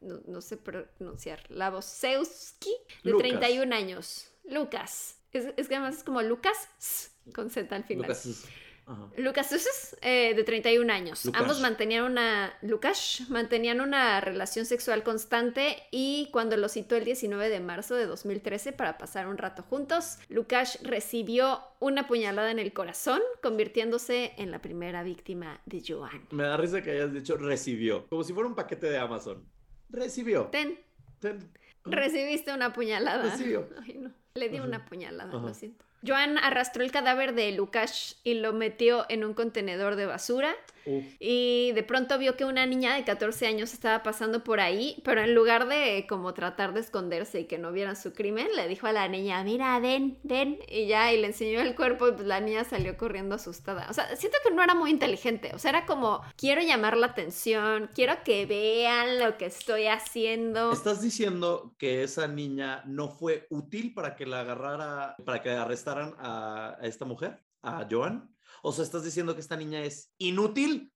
No, 0.00 0.20
no 0.26 0.40
sé 0.40 0.56
pronunciar. 0.56 1.42
Lavosewski, 1.50 2.74
de 3.04 3.10
Lucas. 3.10 3.28
31 3.28 3.74
años. 3.74 4.30
Lucas. 4.44 5.18
Es, 5.32 5.46
es 5.56 5.68
que 5.68 5.76
además 5.76 5.98
es 5.98 6.04
como 6.04 6.22
Lucas 6.22 7.10
con 7.34 7.50
Z 7.50 7.74
al 7.74 7.84
final. 7.84 8.02
Lucas 8.02 8.46
ajá. 8.86 9.10
Lucas 9.16 9.96
eh, 10.00 10.34
de 10.34 10.44
31 10.44 10.92
años. 10.92 11.24
Lucas. 11.24 11.40
Ambos 11.40 11.60
mantenían 11.60 12.04
una. 12.04 12.54
Lucas 12.62 13.22
mantenían 13.28 13.80
una 13.80 14.20
relación 14.20 14.64
sexual 14.64 15.02
constante 15.02 15.76
y 15.90 16.28
cuando 16.32 16.56
lo 16.56 16.68
citó 16.68 16.96
el 16.96 17.04
19 17.04 17.48
de 17.48 17.60
marzo 17.60 17.96
de 17.96 18.06
2013 18.06 18.72
para 18.72 18.96
pasar 18.96 19.26
un 19.26 19.38
rato 19.38 19.62
juntos, 19.62 20.18
Lucas 20.28 20.78
recibió 20.82 21.60
una 21.80 22.06
puñalada 22.06 22.50
en 22.50 22.58
el 22.58 22.72
corazón, 22.72 23.20
convirtiéndose 23.42 24.32
en 24.38 24.50
la 24.50 24.62
primera 24.62 25.02
víctima 25.02 25.60
de 25.66 25.82
Joan. 25.86 26.26
Me 26.30 26.44
da 26.44 26.56
risa 26.56 26.82
que 26.82 26.92
hayas 26.92 27.12
dicho 27.12 27.36
recibió. 27.36 28.06
Como 28.08 28.22
si 28.22 28.32
fuera 28.32 28.48
un 28.48 28.54
paquete 28.54 28.88
de 28.88 28.98
Amazon. 28.98 29.44
Recibió. 29.88 30.44
Ten, 30.46 30.78
Ten- 31.20 31.50
recibiste 31.84 32.52
una 32.52 32.72
puñalada. 32.72 33.22
Recibió. 33.30 33.68
Ay, 33.86 33.94
no. 33.98 34.10
Le 34.34 34.48
di 34.48 34.56
Ajá. 34.58 34.66
una 34.66 34.84
puñalada, 34.84 35.30
Ajá. 35.30 35.46
lo 35.46 35.54
siento. 35.54 35.84
Joan 36.06 36.38
arrastró 36.38 36.84
el 36.84 36.92
cadáver 36.92 37.34
de 37.34 37.52
Lukash 37.52 38.14
y 38.22 38.34
lo 38.34 38.52
metió 38.52 39.06
en 39.08 39.24
un 39.24 39.34
contenedor 39.34 39.96
de 39.96 40.06
basura. 40.06 40.54
Uf. 40.86 41.04
Y 41.18 41.72
de 41.72 41.82
pronto 41.82 42.18
vio 42.18 42.36
que 42.36 42.44
una 42.44 42.64
niña 42.66 42.94
de 42.94 43.04
14 43.04 43.46
años 43.46 43.72
estaba 43.72 44.02
pasando 44.02 44.44
por 44.44 44.60
ahí, 44.60 45.00
pero 45.04 45.20
en 45.20 45.34
lugar 45.34 45.68
de 45.68 46.06
como 46.08 46.34
tratar 46.34 46.72
de 46.72 46.80
esconderse 46.80 47.40
y 47.40 47.44
que 47.44 47.58
no 47.58 47.72
vieran 47.72 47.96
su 47.96 48.12
crimen, 48.12 48.48
le 48.54 48.68
dijo 48.68 48.86
a 48.86 48.92
la 48.92 49.08
niña, 49.08 49.42
mira, 49.44 49.78
ven, 49.80 50.18
ven, 50.22 50.58
y 50.68 50.86
ya, 50.86 51.12
y 51.12 51.20
le 51.20 51.28
enseñó 51.28 51.60
el 51.60 51.74
cuerpo 51.74 52.08
y 52.08 52.12
pues 52.12 52.26
la 52.26 52.40
niña 52.40 52.64
salió 52.64 52.96
corriendo 52.96 53.34
asustada. 53.34 53.88
O 53.90 53.94
sea, 53.94 54.14
siento 54.16 54.38
que 54.44 54.54
no 54.54 54.62
era 54.62 54.74
muy 54.74 54.90
inteligente, 54.90 55.52
o 55.54 55.58
sea, 55.58 55.70
era 55.70 55.86
como, 55.86 56.22
quiero 56.36 56.62
llamar 56.62 56.96
la 56.96 57.08
atención, 57.08 57.90
quiero 57.94 58.14
que 58.24 58.46
vean 58.46 59.18
lo 59.18 59.36
que 59.36 59.46
estoy 59.46 59.86
haciendo. 59.86 60.72
¿Estás 60.72 61.02
diciendo 61.02 61.74
que 61.78 62.02
esa 62.02 62.28
niña 62.28 62.82
no 62.86 63.08
fue 63.08 63.46
útil 63.50 63.94
para 63.94 64.16
que 64.16 64.26
la 64.26 64.40
agarrara, 64.40 65.16
para 65.24 65.42
que 65.42 65.50
arrestaran 65.50 66.14
a, 66.18 66.76
a 66.80 66.86
esta 66.86 67.04
mujer, 67.04 67.42
a 67.62 67.86
Joan? 67.90 68.35
O 68.68 68.72
sea, 68.72 68.82
¿estás 68.82 69.04
diciendo 69.04 69.32
que 69.32 69.40
esta 69.40 69.56
niña 69.56 69.84
es 69.84 70.10
inútil? 70.18 70.92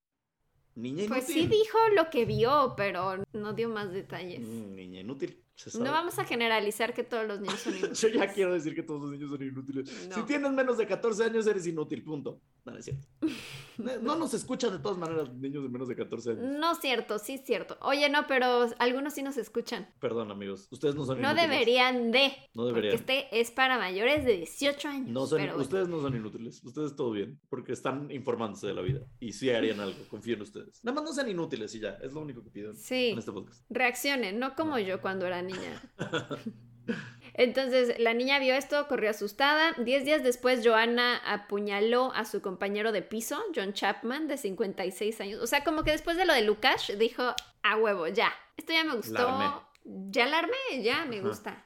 Niña 0.75 1.05
inútil. 1.05 1.23
Pues 1.23 1.27
sí 1.27 1.47
dijo 1.47 1.79
lo 1.95 2.11
que 2.11 2.25
vio, 2.25 2.75
pero 2.77 3.23
no 3.33 3.53
dio 3.53 3.69
más 3.69 3.93
detalles. 3.93 4.41
Mm, 4.41 4.75
niña 4.75 5.01
inútil. 5.03 5.41
No 5.79 5.91
vamos 5.93 6.19
a 6.19 6.25
generalizar 6.25 6.95
que 6.95 7.05
todos 7.05 7.27
los 7.27 7.41
niños 7.41 7.61
son 7.61 7.75
inútiles. 7.77 8.01
Yo 8.01 8.09
ya 8.09 8.33
quiero 8.33 8.53
decir 8.55 8.75
que 8.75 8.83
todos 8.83 9.03
los 9.03 9.11
niños 9.13 9.31
son 9.31 9.43
inútiles. 9.43 10.09
No. 10.09 10.15
Si 10.17 10.23
tienes 10.23 10.51
menos 10.53 10.79
de 10.79 10.87
14 10.87 11.25
años, 11.25 11.47
eres 11.47 11.67
inútil, 11.67 12.03
punto. 12.03 12.41
No, 12.65 12.73
no 12.73 12.79
es 12.79 12.85
cierto. 12.85 13.07
No, 13.79 13.97
no 13.97 14.17
nos 14.17 14.35
escuchan 14.35 14.73
de 14.73 14.79
todas 14.79 14.99
maneras 14.99 15.33
niños 15.33 15.63
de 15.63 15.71
menos 15.71 15.89
de 15.89 15.97
14 15.97 16.33
años. 16.33 16.43
No 16.59 16.73
es 16.73 16.81
cierto, 16.81 17.19
sí 17.19 17.33
es 17.37 17.45
cierto. 17.47 17.79
Oye, 17.81 18.11
no, 18.11 18.27
pero 18.27 18.69
algunos 18.79 19.15
sí 19.15 19.23
nos 19.23 19.39
escuchan. 19.39 19.89
Perdón, 20.01 20.31
amigos. 20.31 20.69
Ustedes 20.71 20.95
no 20.97 21.07
son 21.07 21.19
No 21.23 21.29
inútiles. 21.31 21.51
deberían 21.51 22.11
de. 22.13 22.31
No 22.53 22.67
deberían. 22.67 22.99
Porque 22.99 23.15
este 23.23 23.41
es 23.41 23.51
para 23.51 23.79
mayores 23.79 24.27
de 24.27 24.37
18 24.37 24.87
años. 24.89 25.09
No 25.09 25.25
son, 25.27 25.39
pero 25.39 25.53
bueno. 25.55 25.63
ustedes 25.63 25.89
no 25.89 26.03
son 26.03 26.15
inútiles, 26.15 26.63
ustedes 26.63 26.95
todo 26.95 27.11
bien, 27.13 27.41
porque 27.49 27.73
están 27.73 28.11
informándose 28.11 28.67
de 28.67 28.75
la 28.75 28.83
vida 28.83 29.01
y 29.19 29.33
sí 29.33 29.49
harían 29.49 29.81
algo, 29.81 29.97
confío 30.11 30.35
en 30.35 30.43
ustedes. 30.43 30.85
Nada 30.85 30.97
más 30.97 31.05
no 31.05 31.15
sean 31.15 31.31
inútiles 31.31 31.75
y 31.75 31.81
ya, 31.81 31.97
es 32.03 32.13
lo 32.13 32.21
único 32.21 32.43
que 32.45 32.51
pido 32.51 32.75
Sí. 32.75 33.13
en 33.13 33.19
este 33.19 33.33
podcast. 33.33 33.65
Reaccionen, 33.71 34.39
no 34.39 34.55
como 34.57 34.79
yo 34.79 35.01
cuando 35.01 35.25
era 35.27 35.41
niña. 35.53 35.83
Entonces 37.35 37.99
la 37.99 38.13
niña 38.13 38.39
vio 38.39 38.55
esto, 38.55 38.87
corrió 38.89 39.11
asustada. 39.11 39.73
Diez 39.79 40.05
días 40.05 40.23
después, 40.23 40.61
Joanna 40.65 41.17
apuñaló 41.25 42.13
a 42.15 42.25
su 42.25 42.43
compañero 42.43 42.93
de 42.93 43.03
piso, 43.03 43.43
John 43.55 43.73
Chapman, 43.73 44.29
de 44.29 44.37
56 44.37 45.21
años. 45.21 45.41
O 45.41 45.47
sea, 45.47 45.65
como 45.65 45.85
que 45.85 45.93
después 45.93 46.17
de 46.17 46.27
lo 46.27 46.35
de 46.35 46.43
Lukash, 46.43 46.93
dijo, 46.93 47.35
a 47.63 47.77
huevo, 47.77 48.09
ya. 48.09 48.33
Esto 48.57 48.73
ya 48.73 48.85
me 48.85 48.97
gustó. 48.97 49.13
La. 49.13 49.63
Ya 49.85 50.27
la 50.27 50.41
armé, 50.41 50.83
ya 50.83 51.05
me 51.07 51.19
Ajá. 51.19 51.29
gusta. 51.29 51.65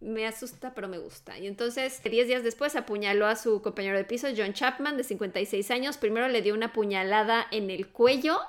Me 0.00 0.26
asusta, 0.26 0.72
pero 0.74 0.88
me 0.88 0.96
gusta. 0.96 1.38
Y 1.38 1.46
entonces, 1.46 2.02
10 2.02 2.26
días 2.26 2.42
después, 2.42 2.74
apuñaló 2.74 3.26
a 3.26 3.36
su 3.36 3.60
compañero 3.60 3.98
de 3.98 4.04
piso, 4.04 4.28
John 4.34 4.54
Chapman, 4.54 4.96
de 4.96 5.04
56 5.04 5.70
años. 5.70 5.98
Primero 5.98 6.28
le 6.28 6.40
dio 6.40 6.54
una 6.54 6.72
puñalada 6.72 7.46
en 7.50 7.70
el 7.70 7.88
cuello 7.88 8.40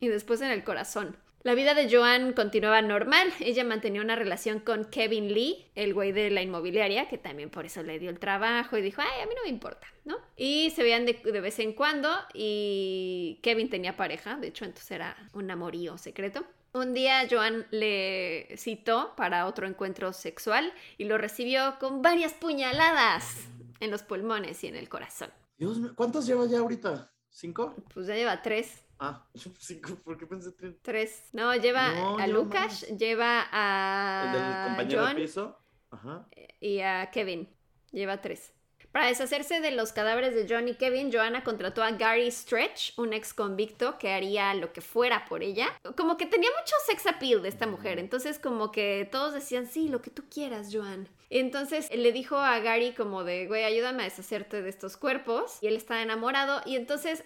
y 0.00 0.08
después 0.08 0.40
en 0.40 0.50
el 0.50 0.64
corazón. 0.64 1.16
La 1.42 1.54
vida 1.54 1.72
de 1.72 1.90
Joan 1.90 2.34
continuaba 2.34 2.82
normal. 2.82 3.32
Ella 3.40 3.64
mantenía 3.64 4.02
una 4.02 4.14
relación 4.14 4.60
con 4.60 4.84
Kevin 4.84 5.32
Lee, 5.32 5.70
el 5.74 5.94
güey 5.94 6.12
de 6.12 6.28
la 6.28 6.42
inmobiliaria, 6.42 7.08
que 7.08 7.16
también 7.16 7.48
por 7.48 7.64
eso 7.64 7.82
le 7.82 7.98
dio 7.98 8.10
el 8.10 8.18
trabajo 8.18 8.76
y 8.76 8.82
dijo, 8.82 9.00
ay, 9.00 9.22
a 9.22 9.26
mí 9.26 9.32
no 9.34 9.44
me 9.44 9.48
importa, 9.48 9.86
¿no? 10.04 10.18
Y 10.36 10.70
se 10.76 10.82
veían 10.82 11.06
de, 11.06 11.14
de 11.14 11.40
vez 11.40 11.58
en 11.58 11.72
cuando 11.72 12.10
y 12.34 13.40
Kevin 13.42 13.70
tenía 13.70 13.96
pareja, 13.96 14.36
de 14.36 14.48
hecho, 14.48 14.66
entonces 14.66 14.90
era 14.90 15.16
un 15.32 15.50
amorío 15.50 15.96
secreto. 15.96 16.44
Un 16.74 16.92
día 16.92 17.26
Joan 17.28 17.66
le 17.70 18.54
citó 18.58 19.14
para 19.16 19.46
otro 19.46 19.66
encuentro 19.66 20.12
sexual 20.12 20.72
y 20.98 21.04
lo 21.04 21.16
recibió 21.16 21.78
con 21.80 22.02
varias 22.02 22.34
puñaladas 22.34 23.48
en 23.80 23.90
los 23.90 24.02
pulmones 24.02 24.62
y 24.62 24.66
en 24.66 24.76
el 24.76 24.90
corazón. 24.90 25.30
Dios 25.56 25.78
¿cuántas 25.96 26.26
lleva 26.26 26.46
ya 26.46 26.58
ahorita? 26.58 27.10
¿Cinco? 27.30 27.74
Pues 27.94 28.06
ya 28.06 28.14
lleva 28.14 28.42
tres. 28.42 28.84
Ah, 29.00 29.26
cinco, 29.58 29.96
¿por 30.04 30.16
qué 30.18 30.26
pensé 30.26 30.52
tres? 30.52 30.74
Tres. 30.82 31.28
No, 31.32 31.54
lleva 31.56 31.92
No, 31.94 32.18
a 32.18 32.26
Lucas, 32.26 32.82
lleva 32.96 33.40
El 33.42 34.32
del 34.32 34.42
a 34.42 34.64
compañero 34.68 35.00
Ah, 35.00 35.06
John 35.06 35.16
de 35.16 35.22
piso. 35.22 35.58
Ajá. 35.90 36.28
y 36.60 36.80
a 36.80 37.10
Kevin. 37.10 37.48
Lleva 37.90 38.20
tres. 38.20 38.52
Para 38.92 39.06
deshacerse 39.06 39.60
de 39.60 39.70
los 39.70 39.92
cadáveres 39.92 40.34
de 40.34 40.46
John 40.52 40.66
y 40.66 40.74
Kevin, 40.74 41.12
Joanna 41.12 41.44
contrató 41.44 41.82
a 41.84 41.92
Gary 41.92 42.28
Stretch, 42.30 42.92
un 42.98 43.12
ex 43.12 43.32
convicto 43.32 43.98
que 43.98 44.10
haría 44.12 44.52
lo 44.54 44.72
que 44.72 44.80
fuera 44.80 45.24
por 45.26 45.44
ella. 45.44 45.68
Como 45.96 46.16
que 46.16 46.26
tenía 46.26 46.50
mucho 46.58 46.74
sex 46.86 47.06
appeal 47.06 47.40
de 47.40 47.48
esta 47.50 47.68
mujer, 47.68 48.00
entonces 48.00 48.40
como 48.40 48.72
que 48.72 49.08
todos 49.10 49.32
decían, 49.32 49.66
sí, 49.68 49.88
lo 49.88 50.02
que 50.02 50.10
tú 50.10 50.24
quieras, 50.28 50.70
Joan. 50.72 51.08
Entonces 51.30 51.88
le 51.94 52.10
dijo 52.10 52.36
a 52.36 52.58
Gary 52.58 52.92
como 52.92 53.22
de, 53.22 53.46
güey, 53.46 53.62
ayúdame 53.62 54.02
a 54.02 54.06
deshacerte 54.06 54.60
de 54.60 54.68
estos 54.68 54.96
cuerpos. 54.96 55.58
Y 55.62 55.68
él 55.68 55.76
estaba 55.76 56.02
enamorado 56.02 56.60
y 56.66 56.74
entonces 56.74 57.22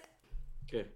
¿Qué? 0.67 0.95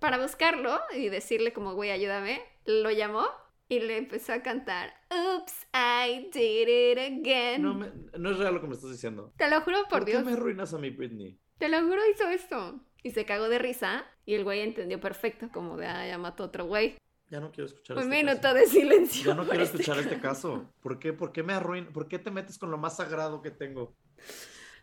Para 0.00 0.18
buscarlo 0.18 0.80
y 0.96 1.08
decirle 1.08 1.52
como, 1.52 1.74
güey, 1.74 1.90
ayúdame, 1.90 2.42
lo 2.64 2.90
llamó 2.90 3.26
y 3.68 3.80
le 3.80 3.96
empezó 3.96 4.32
a 4.32 4.42
cantar, 4.42 4.92
Oops, 5.10 5.66
I 5.72 6.28
did 6.32 6.68
it 6.68 6.98
again. 6.98 7.62
No, 7.62 7.74
me- 7.74 7.90
no 8.18 8.30
es 8.30 8.38
real 8.38 8.54
lo 8.54 8.60
que 8.60 8.66
me 8.66 8.74
estás 8.74 8.90
diciendo. 8.90 9.32
Te 9.36 9.48
lo 9.48 9.60
juro 9.62 9.78
por, 9.84 10.00
¿Por 10.00 10.04
Dios. 10.04 10.18
qué 10.22 10.24
me 10.26 10.32
arruinas 10.32 10.74
a 10.74 10.78
mi 10.78 10.90
Britney? 10.90 11.38
Te 11.58 11.68
lo 11.68 11.80
juro, 11.82 12.00
hizo 12.12 12.28
esto. 12.28 12.80
Y 13.02 13.10
se 13.12 13.24
cagó 13.24 13.48
de 13.48 13.58
risa 13.58 14.06
y 14.26 14.34
el 14.34 14.44
güey 14.44 14.60
entendió 14.60 14.98
perfecto 15.00 15.48
como 15.52 15.76
de, 15.76 15.86
ah, 15.86 16.06
ya 16.06 16.18
mató 16.18 16.42
a 16.44 16.46
otro 16.46 16.64
güey. 16.66 16.96
Ya 17.30 17.40
no 17.40 17.50
quiero 17.50 17.66
escuchar 17.66 17.96
Un 17.96 18.04
este 18.04 18.16
minuto 18.16 18.42
caso. 18.42 18.54
de 18.54 18.66
silencio. 18.66 19.24
Ya 19.24 19.34
no 19.34 19.42
por 19.42 19.50
quiero 19.50 19.64
este 19.64 19.78
escuchar 19.78 19.98
este 20.02 20.20
caso. 20.20 20.70
¿Por 20.82 20.98
qué? 20.98 21.12
¿Por 21.12 21.32
qué 21.32 21.42
me 21.42 21.52
arruinas? 21.54 21.92
¿Por 21.92 22.06
qué 22.08 22.18
te 22.18 22.30
metes 22.30 22.58
con 22.58 22.70
lo 22.70 22.76
más 22.78 22.96
sagrado 22.96 23.40
que 23.42 23.50
tengo? 23.50 23.94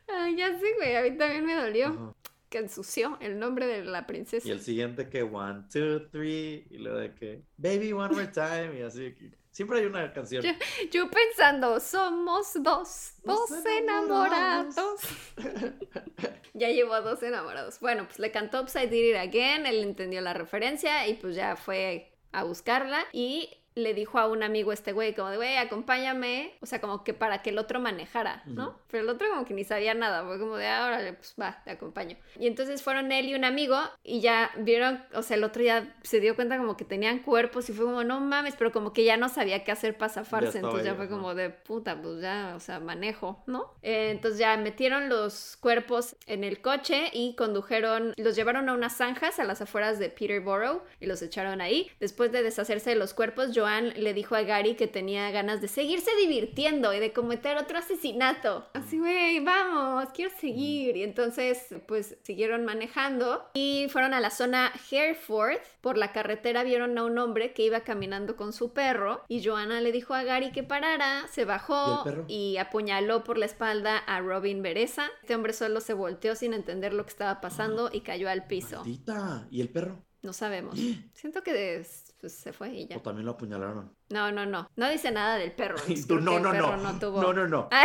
Ay, 0.08 0.36
ya 0.36 0.58
sé, 0.60 0.74
güey, 0.78 0.96
a 0.96 1.02
mí 1.04 1.18
también 1.18 1.46
me 1.46 1.56
dolió. 1.56 2.16
Que 2.52 2.58
ensució 2.60 3.18
el 3.22 3.40
nombre 3.40 3.66
de 3.66 3.84
la 3.86 4.06
princesa. 4.06 4.48
Y 4.48 4.52
el 4.52 4.60
siguiente 4.62 5.10
que 5.10 5.24
one, 5.24 5.64
two, 5.72 6.08
three, 6.12 6.68
y 6.70 6.78
luego 6.80 7.00
de 7.00 7.16
que 7.16 7.44
baby 7.58 7.94
one 7.94 8.14
more 8.14 8.28
time, 8.28 8.78
y 8.78 8.82
así. 8.84 9.16
que- 9.16 9.32
Siempre 9.52 9.80
hay 9.80 9.86
una 9.86 10.14
canción. 10.14 10.44
Yo 10.92 11.10
pensando, 11.10 11.80
somos 11.82 12.54
dos, 12.62 13.16
Dos 13.24 13.50
dos 13.50 13.66
enamorados. 13.66 14.76
enamorados. 14.78 15.02
ya 16.54 16.70
llevó 16.70 16.94
a 16.94 17.02
dos 17.02 17.22
enamorados. 17.24 17.80
Bueno, 17.80 18.06
pues 18.06 18.20
le 18.20 18.32
cantó 18.32 18.62
Upside 18.62 18.88
Did 18.88 19.12
It 19.12 19.16
Again, 19.18 19.66
él 19.66 19.84
entendió 19.84 20.22
la 20.22 20.34
referencia 20.34 21.06
y 21.08 21.16
pues 21.16 21.36
ya 21.36 21.56
fue 21.58 22.14
a 22.32 22.44
buscarla 22.46 23.04
y 23.12 23.50
le 23.84 23.94
dijo 23.94 24.20
a 24.20 24.28
un 24.28 24.44
amigo 24.44 24.72
este 24.72 24.92
güey 24.94 25.14
como 25.14 25.30
de, 25.30 25.38
güey, 25.38 25.58
acompáñame, 25.58 26.58
o 26.62 26.66
sea, 26.66 26.82
como 26.82 27.04
que 27.04 27.14
para 27.14 27.42
que 27.42 27.50
el 27.50 27.58
otro 27.58 27.80
manejara, 27.80 28.44
¿no? 28.46 28.80
Pero 28.90 29.04
el 29.04 29.10
otro 29.10 29.30
como 29.30 29.46
que 29.46 29.54
ni 29.54 29.64
sabía 29.64 29.94
nada, 29.94 30.26
fue 30.26 30.40
como 30.40 30.58
de, 30.58 30.68
ah, 30.68 30.86
órale, 30.88 31.14
pues 31.14 31.36
va, 31.40 31.62
te 31.64 31.72
acompaño. 31.72 32.18
Y 32.40 32.48
entonces 32.48 32.82
fueron 32.82 33.12
él 33.12 33.28
y 33.28 33.36
un 33.36 33.44
amigo 33.44 33.78
y 34.04 34.22
ya 34.22 34.52
vieron, 34.58 35.04
o 35.14 35.24
sea, 35.24 35.38
el 35.38 35.44
otro 35.44 35.64
ya 35.64 35.96
se 36.04 36.20
dio 36.20 36.36
cuenta 36.36 36.58
como 36.58 36.78
que 36.78 36.86
tenían 36.86 37.20
cuerpos 37.20 37.70
y 37.70 37.74
fue 37.74 37.86
como, 37.86 38.04
no 38.04 38.20
mames, 38.20 38.56
pero 38.58 38.72
como 38.72 38.94
que 38.94 39.04
ya 39.04 39.18
no 39.18 39.30
sabía 39.30 39.64
qué 39.64 39.72
hacer 39.72 39.98
para 39.98 40.14
zafarse, 40.14 40.60
entonces 40.60 40.86
ya 40.86 40.96
fue 40.96 41.10
como 41.10 41.36
de 41.36 41.50
puta, 41.50 42.02
pues 42.02 42.22
ya, 42.22 42.54
o 42.56 42.60
sea, 42.60 42.80
manejo, 42.80 43.44
¿no? 43.48 43.74
Eh, 43.82 44.10
entonces 44.12 44.40
ya 44.40 44.56
metieron 44.58 45.10
los 45.10 45.58
cuerpos 45.58 46.16
en 46.28 46.44
el 46.44 46.62
coche 46.62 47.10
y 47.14 47.36
condujeron, 47.36 48.14
los 48.18 48.36
llevaron 48.36 48.70
a 48.70 48.74
unas 48.74 48.98
zanjas 48.98 49.40
a 49.40 49.44
las 49.44 49.62
afueras 49.62 50.00
de 50.00 50.10
Peterborough 50.10 50.84
y 51.00 51.06
los 51.06 51.22
echaron 51.22 51.62
ahí. 51.62 51.92
Después 52.00 52.32
de 52.32 52.44
deshacerse 52.44 52.92
de 52.92 52.96
los 52.96 53.14
cuerpos, 53.14 53.52
Joan 53.56 53.71
le 53.80 54.14
dijo 54.14 54.36
a 54.36 54.42
Gary 54.42 54.76
que 54.76 54.88
tenía 54.88 55.32
ganas 55.32 55.62
de 55.62 55.68
seguirse 55.68 56.12
divirtiendo 56.20 56.94
y 56.94 57.00
de 57.00 57.14
cometer 57.14 57.58
otro 57.58 57.78
asesinato. 57.78 58.68
Así, 58.74 59.00
güey, 59.00 59.40
vamos, 59.40 60.10
quiero 60.14 60.32
seguir. 60.40 60.98
Y 60.98 61.04
entonces, 61.04 61.68
pues 61.88 62.18
siguieron 62.24 62.66
manejando 62.66 63.46
y 63.54 63.88
fueron 63.90 64.14
a 64.14 64.20
la 64.20 64.32
zona 64.32 64.74
Hereford. 64.92 65.60
Por 65.82 65.98
la 65.98 66.12
carretera 66.12 66.64
vieron 66.64 66.98
a 66.98 67.04
un 67.04 67.18
hombre 67.18 67.54
que 67.54 67.64
iba 67.64 67.82
caminando 67.82 68.36
con 68.36 68.54
su 68.54 68.74
perro 68.74 69.22
y 69.28 69.44
Joanna 69.44 69.82
le 69.82 69.92
dijo 69.92 70.14
a 70.14 70.24
Gary 70.24 70.52
que 70.52 70.64
parara, 70.64 71.28
se 71.32 71.46
bajó 71.46 72.04
¿Y 72.28 72.58
apuñaló 72.58 73.24
por 73.24 73.38
la 73.38 73.46
espalda 73.46 73.98
a 73.98 74.20
Robin 74.20 74.62
Bereza. 74.62 75.08
Este 75.22 75.36
hombre 75.36 75.54
solo 75.54 75.80
se 75.82 75.94
volteó 75.94 76.36
sin 76.36 76.54
entender 76.54 76.94
lo 76.94 77.04
que 77.04 77.10
estaba 77.10 77.42
pasando 77.42 77.90
y 77.92 78.02
cayó 78.02 78.30
al 78.30 78.46
piso. 78.46 78.78
Maldita. 78.80 79.48
¿Y 79.52 79.62
el 79.62 79.70
perro? 79.70 80.04
No 80.22 80.34
sabemos. 80.34 80.78
Siento 81.14 81.42
que 81.44 81.84
pues, 82.20 82.34
se 82.34 82.54
fue 82.54 82.70
y 82.70 82.88
ya. 82.88 82.98
O 82.98 83.02
también 83.02 83.26
lo 83.26 83.32
apuñalaron. 83.32 83.92
No, 84.10 84.32
no, 84.32 84.46
no. 84.46 84.70
No 84.76 84.90
dice 84.90 85.12
nada 85.12 85.38
del 85.38 85.52
perro. 85.52 85.78
Tú, 86.08 86.20
no, 86.20 86.40
no, 86.40 86.52
perro 86.52 86.78
no. 86.78 86.94
no 86.94 87.00
tuvo- 87.00 87.22
No, 87.22 87.34
no, 87.34 87.48
no. 87.48 87.70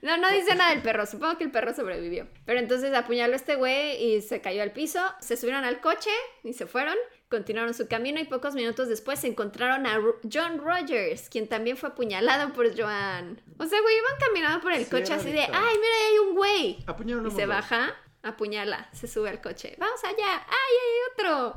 No, 0.00 0.16
no 0.16 0.30
dice 0.30 0.54
nada 0.54 0.70
del 0.70 0.80
perro. 0.80 1.04
Supongo 1.04 1.36
que 1.36 1.44
el 1.44 1.50
perro 1.50 1.74
sobrevivió. 1.74 2.26
Pero 2.46 2.58
entonces 2.58 2.94
apuñaló 2.94 3.34
a 3.34 3.36
este 3.36 3.56
güey 3.56 4.02
y 4.02 4.22
se 4.22 4.40
cayó 4.40 4.62
al 4.62 4.72
piso. 4.72 5.00
Se 5.20 5.36
subieron 5.36 5.64
al 5.64 5.80
coche 5.82 6.08
y 6.42 6.54
se 6.54 6.66
fueron. 6.66 6.94
Continuaron 7.28 7.74
su 7.74 7.86
camino 7.86 8.18
y 8.18 8.24
pocos 8.24 8.54
minutos 8.54 8.88
después 8.88 9.18
se 9.18 9.26
encontraron 9.26 9.86
a 9.86 10.00
John 10.32 10.56
Rogers, 10.58 11.28
quien 11.28 11.48
también 11.48 11.76
fue 11.76 11.90
apuñalado 11.90 12.54
por 12.54 12.74
Joan. 12.74 13.42
O 13.58 13.66
sea, 13.66 13.82
güey, 13.82 13.96
iban 13.98 14.20
caminando 14.26 14.60
por 14.62 14.72
el 14.72 14.84
Sí, 14.84 14.90
coche 14.90 15.12
así 15.12 15.30
de, 15.30 15.40
ay, 15.40 15.48
mira, 15.50 15.58
ahí 15.60 16.12
hay 16.12 16.18
un 16.20 16.34
güey. 16.34 16.78
Y 17.26 17.30
se 17.32 17.44
baja, 17.44 17.94
apuñala, 18.28 18.88
se 18.92 19.06
sube 19.08 19.30
al 19.30 19.40
coche. 19.40 19.76
Vamos 19.78 20.02
allá, 20.04 20.46
ay, 20.46 20.74
hay 20.84 21.12
otro. 21.12 21.56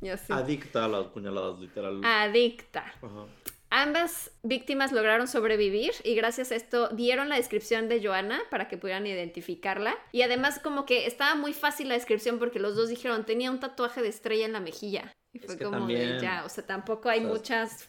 Y 0.00 0.08
así. 0.08 0.32
Adicta 0.32 0.84
a 0.84 0.88
las 0.88 1.06
puñaladas, 1.08 1.60
literal. 1.60 2.00
Adicta. 2.04 2.92
Ajá. 3.02 3.26
Ambas 3.74 4.30
víctimas 4.42 4.92
lograron 4.92 5.26
sobrevivir 5.26 5.92
y 6.04 6.14
gracias 6.14 6.52
a 6.52 6.56
esto 6.56 6.88
dieron 6.88 7.30
la 7.30 7.36
descripción 7.36 7.88
de 7.88 8.04
Joana 8.04 8.38
para 8.50 8.68
que 8.68 8.76
pudieran 8.76 9.06
identificarla. 9.06 9.96
Y 10.12 10.20
además 10.20 10.58
como 10.58 10.84
que 10.84 11.06
estaba 11.06 11.36
muy 11.36 11.54
fácil 11.54 11.88
la 11.88 11.94
descripción 11.94 12.38
porque 12.38 12.58
los 12.58 12.76
dos 12.76 12.90
dijeron 12.90 13.24
tenía 13.24 13.50
un 13.50 13.60
tatuaje 13.60 14.02
de 14.02 14.08
estrella 14.08 14.44
en 14.44 14.52
la 14.52 14.60
mejilla. 14.60 15.10
Y 15.34 15.38
fue 15.38 15.56
como 15.58 15.86
de 15.86 16.18
ya, 16.20 16.44
o 16.44 16.48
sea, 16.48 16.66
tampoco 16.66 17.08
hay 17.08 17.20
muchas 17.20 17.88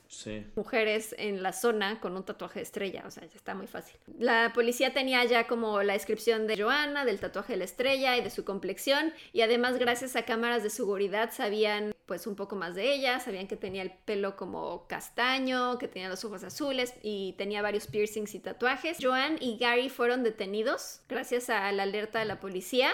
mujeres 0.55 1.13
en 1.17 1.43
la 1.43 1.51
zona 1.51 1.99
con 1.99 2.15
un 2.15 2.23
tatuaje 2.23 2.59
de 2.59 2.63
estrella, 2.63 3.03
o 3.05 3.11
sea, 3.11 3.25
ya 3.25 3.35
está 3.35 3.53
muy 3.53 3.67
fácil. 3.67 3.97
La 4.17 4.51
policía 4.53 4.93
tenía 4.93 5.25
ya 5.25 5.45
como 5.45 5.83
la 5.83 5.93
descripción 5.93 6.47
de 6.47 6.61
Joana, 6.61 7.03
del 7.03 7.19
tatuaje 7.19 7.53
de 7.53 7.57
la 7.57 7.65
estrella 7.65 8.15
y 8.17 8.21
de 8.21 8.29
su 8.29 8.45
complexión, 8.45 9.13
y 9.33 9.41
además 9.41 9.77
gracias 9.77 10.15
a 10.15 10.23
cámaras 10.23 10.63
de 10.63 10.69
seguridad 10.69 11.31
sabían 11.33 11.93
pues 12.05 12.27
un 12.27 12.35
poco 12.35 12.55
más 12.55 12.75
de 12.75 12.93
ella, 12.93 13.19
sabían 13.19 13.47
que 13.47 13.55
tenía 13.55 13.81
el 13.81 13.91
pelo 13.91 14.35
como 14.35 14.87
castaño, 14.87 15.77
que 15.77 15.87
tenía 15.87 16.09
los 16.09 16.23
ojos 16.25 16.43
azules 16.43 16.93
y 17.01 17.33
tenía 17.37 17.61
varios 17.61 17.87
piercings 17.87 18.35
y 18.35 18.39
tatuajes. 18.39 18.97
Joan 19.01 19.37
y 19.39 19.57
Gary 19.57 19.89
fueron 19.89 20.23
detenidos 20.23 21.01
gracias 21.07 21.49
a 21.49 21.71
la 21.71 21.83
alerta 21.83 22.19
de 22.19 22.25
la 22.25 22.39
policía 22.39 22.89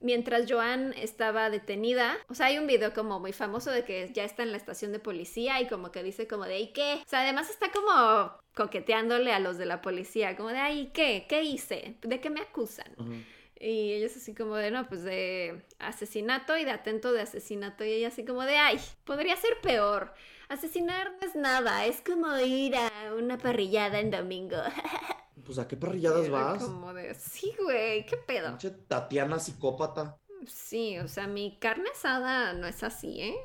mientras 0.00 0.50
Joan 0.50 0.94
estaba 0.96 1.50
detenida. 1.50 2.16
O 2.28 2.34
sea, 2.34 2.46
hay 2.46 2.58
un 2.58 2.66
video 2.66 2.92
como 2.92 3.20
muy 3.20 3.32
famoso 3.32 3.70
de 3.70 3.84
que 3.84 4.10
ya 4.12 4.24
está 4.24 4.42
en 4.42 4.52
la 4.52 4.58
estación 4.58 4.92
de 4.92 4.98
policía 4.98 5.60
y 5.60 5.68
como 5.68 5.92
que 5.92 6.02
dice 6.02 6.26
como 6.26 6.44
de 6.44 6.60
¿y 6.60 6.72
qué? 6.72 7.00
O 7.04 7.08
sea, 7.08 7.22
además 7.22 7.50
está 7.50 7.70
como 7.70 8.32
coqueteándole 8.54 9.32
a 9.32 9.38
los 9.38 9.58
de 9.58 9.66
la 9.66 9.82
policía, 9.82 10.36
como 10.36 10.48
de 10.48 10.58
¿ay 10.58 10.90
qué? 10.92 11.26
¿Qué 11.28 11.42
hice? 11.42 11.96
¿De 12.02 12.20
qué 12.20 12.30
me 12.30 12.40
acusan? 12.40 12.94
Y 13.58 13.92
ellos 13.92 14.14
así 14.16 14.34
como 14.34 14.56
de, 14.56 14.70
no, 14.70 14.86
pues 14.86 15.02
de 15.02 15.62
asesinato 15.78 16.58
y 16.58 16.64
de 16.64 16.72
atento 16.72 17.12
de 17.12 17.22
asesinato. 17.22 17.84
Y 17.84 17.92
ella 17.92 18.08
así 18.08 18.24
como 18.24 18.42
de, 18.42 18.56
ay, 18.56 18.78
podría 19.04 19.36
ser 19.36 19.60
peor. 19.62 20.12
Asesinar 20.48 21.12
no 21.20 21.26
es 21.26 21.34
nada, 21.34 21.86
es 21.86 22.00
como 22.02 22.36
ir 22.38 22.76
a 22.76 22.90
una 23.18 23.38
parrillada 23.38 23.98
en 23.98 24.10
domingo. 24.10 24.56
Pues 25.46 25.58
a 25.58 25.68
qué 25.68 25.76
parrilladas 25.76 26.28
vas? 26.28 26.62
Como 26.64 26.92
de, 26.92 27.14
sí, 27.14 27.54
güey, 27.62 28.04
qué 28.04 28.16
pedo. 28.16 28.58
Tatiana 28.88 29.38
psicópata. 29.38 30.18
Sí, 30.46 30.98
o 30.98 31.08
sea, 31.08 31.26
mi 31.26 31.58
carne 31.58 31.88
asada 31.90 32.52
no 32.52 32.66
es 32.66 32.82
así, 32.82 33.20
¿eh? 33.20 33.36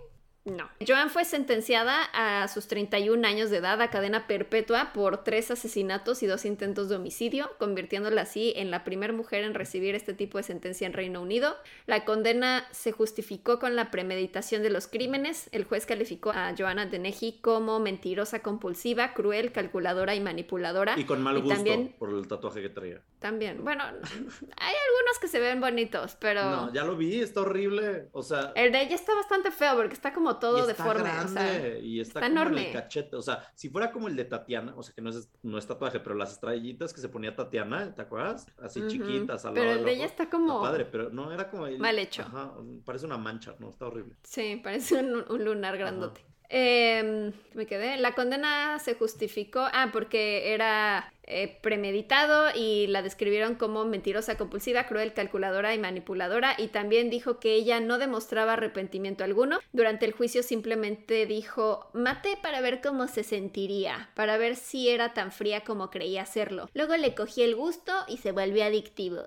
No. 0.43 0.67
Joan 0.85 1.11
fue 1.11 1.23
sentenciada 1.23 2.03
a 2.13 2.47
sus 2.47 2.67
31 2.67 3.27
años 3.27 3.51
de 3.51 3.57
edad 3.57 3.79
a 3.79 3.91
cadena 3.91 4.25
perpetua 4.25 4.91
por 4.91 5.23
tres 5.23 5.51
asesinatos 5.51 6.23
y 6.23 6.27
dos 6.27 6.45
intentos 6.45 6.89
de 6.89 6.95
homicidio, 6.95 7.51
convirtiéndola 7.59 8.23
así 8.23 8.53
en 8.55 8.71
la 8.71 8.83
primera 8.83 9.13
mujer 9.13 9.43
en 9.43 9.53
recibir 9.53 9.93
este 9.93 10.15
tipo 10.15 10.39
de 10.39 10.43
sentencia 10.43 10.87
en 10.87 10.93
Reino 10.93 11.21
Unido. 11.21 11.55
La 11.85 12.05
condena 12.05 12.65
se 12.71 12.91
justificó 12.91 13.59
con 13.59 13.75
la 13.75 13.91
premeditación 13.91 14.63
de 14.63 14.71
los 14.71 14.87
crímenes. 14.87 15.47
El 15.51 15.65
juez 15.65 15.85
calificó 15.85 16.31
a 16.31 16.55
Joanna 16.57 16.87
Dennehy 16.87 17.39
como 17.41 17.79
mentirosa 17.79 18.39
compulsiva, 18.39 19.13
cruel, 19.13 19.51
calculadora 19.51 20.15
y 20.15 20.21
manipuladora. 20.21 20.97
Y 20.97 21.03
con 21.03 21.21
mal 21.21 21.39
gusto 21.39 21.53
también, 21.53 21.93
por 21.99 22.09
el 22.09 22.27
tatuaje 22.27 22.63
que 22.63 22.69
traía. 22.69 23.01
También. 23.22 23.63
Bueno, 23.63 23.84
hay 23.84 24.76
algunos 24.88 25.19
que 25.22 25.28
se 25.28 25.39
ven 25.39 25.61
bonitos, 25.61 26.17
pero. 26.19 26.41
No, 26.41 26.74
ya 26.74 26.84
lo 26.84 26.97
vi, 26.97 27.22
está 27.22 27.41
horrible. 27.41 28.09
O 28.13 28.24
sea. 28.24 28.51
El 28.55 28.72
de 28.72 28.82
ella 28.82 28.95
está 28.95 29.13
bastante 29.13 29.51
feo 29.51 29.76
porque 29.76 29.93
está 29.93 30.11
como 30.11 30.39
todo 30.39 30.65
deforme. 30.65 31.11
y 31.84 31.99
está, 31.99 32.26
enorme. 32.26 32.69
el 32.69 32.74
cachete. 32.74 33.15
O 33.15 33.22
sea, 33.22 33.47
si 33.53 33.69
fuera 33.69 33.91
como 33.91 34.07
el 34.07 34.15
de 34.15 34.26
Tatiana, 34.26 34.74
o 34.76 34.82
sea, 34.82 34.95
que 34.95 35.03
no 35.03 35.11
es, 35.11 35.30
no 35.43 35.59
es 35.59 35.67
tatuaje, 35.67 35.99
pero 35.99 36.15
las 36.15 36.32
estrellitas 36.32 36.93
que 36.93 36.99
se 36.99 37.09
ponía 37.09 37.36
Tatiana, 37.36 37.93
¿te 37.93 38.01
acuerdas? 38.01 38.47
Así 38.59 38.82
chiquitas. 38.88 39.45
Al 39.45 39.53
pero 39.53 39.72
el 39.72 39.86
de 39.86 39.91
ella 39.93 40.05
está 40.05 40.28
como. 40.28 40.59
padre, 40.59 40.86
pero 40.86 41.11
no 41.11 41.32
era 41.32 41.47
como. 41.47 41.69
Mal 41.78 41.99
hecho. 41.99 42.24
Ajá, 42.24 42.53
parece 42.84 43.05
una 43.05 43.19
mancha, 43.19 43.53
¿no? 43.59 43.69
Está 43.69 43.86
horrible. 43.86 44.15
Sí, 44.24 44.59
parece 44.63 44.95
un, 44.95 45.43
lunar 45.45 45.78
grandote. 45.78 46.26
Eh, 46.53 47.31
me 47.53 47.65
quedé. 47.65 47.95
La 47.97 48.13
condena 48.13 48.77
se 48.79 48.95
justificó. 48.95 49.61
Ah, 49.71 49.89
porque 49.93 50.53
era 50.53 51.11
eh, 51.23 51.57
premeditado 51.61 52.49
y 52.53 52.87
la 52.87 53.01
describieron 53.01 53.55
como 53.55 53.85
mentirosa, 53.85 54.37
compulsiva, 54.37 54.85
cruel, 54.85 55.13
calculadora 55.13 55.73
y 55.73 55.79
manipuladora. 55.79 56.55
Y 56.57 56.67
también 56.67 57.09
dijo 57.09 57.39
que 57.39 57.53
ella 57.53 57.79
no 57.79 57.97
demostraba 57.97 58.53
arrepentimiento 58.53 59.23
alguno. 59.23 59.59
Durante 59.71 60.05
el 60.05 60.11
juicio 60.11 60.43
simplemente 60.43 61.25
dijo: 61.25 61.89
Maté 61.93 62.35
para 62.35 62.59
ver 62.59 62.81
cómo 62.81 63.07
se 63.07 63.23
sentiría, 63.23 64.09
para 64.13 64.35
ver 64.37 64.57
si 64.57 64.89
era 64.89 65.13
tan 65.13 65.31
fría 65.31 65.61
como 65.61 65.89
creía 65.89 66.25
serlo. 66.25 66.69
Luego 66.73 66.97
le 66.97 67.15
cogí 67.15 67.43
el 67.43 67.55
gusto 67.55 67.93
y 68.09 68.17
se 68.17 68.33
volvió 68.33 68.65
adictivo. 68.65 69.21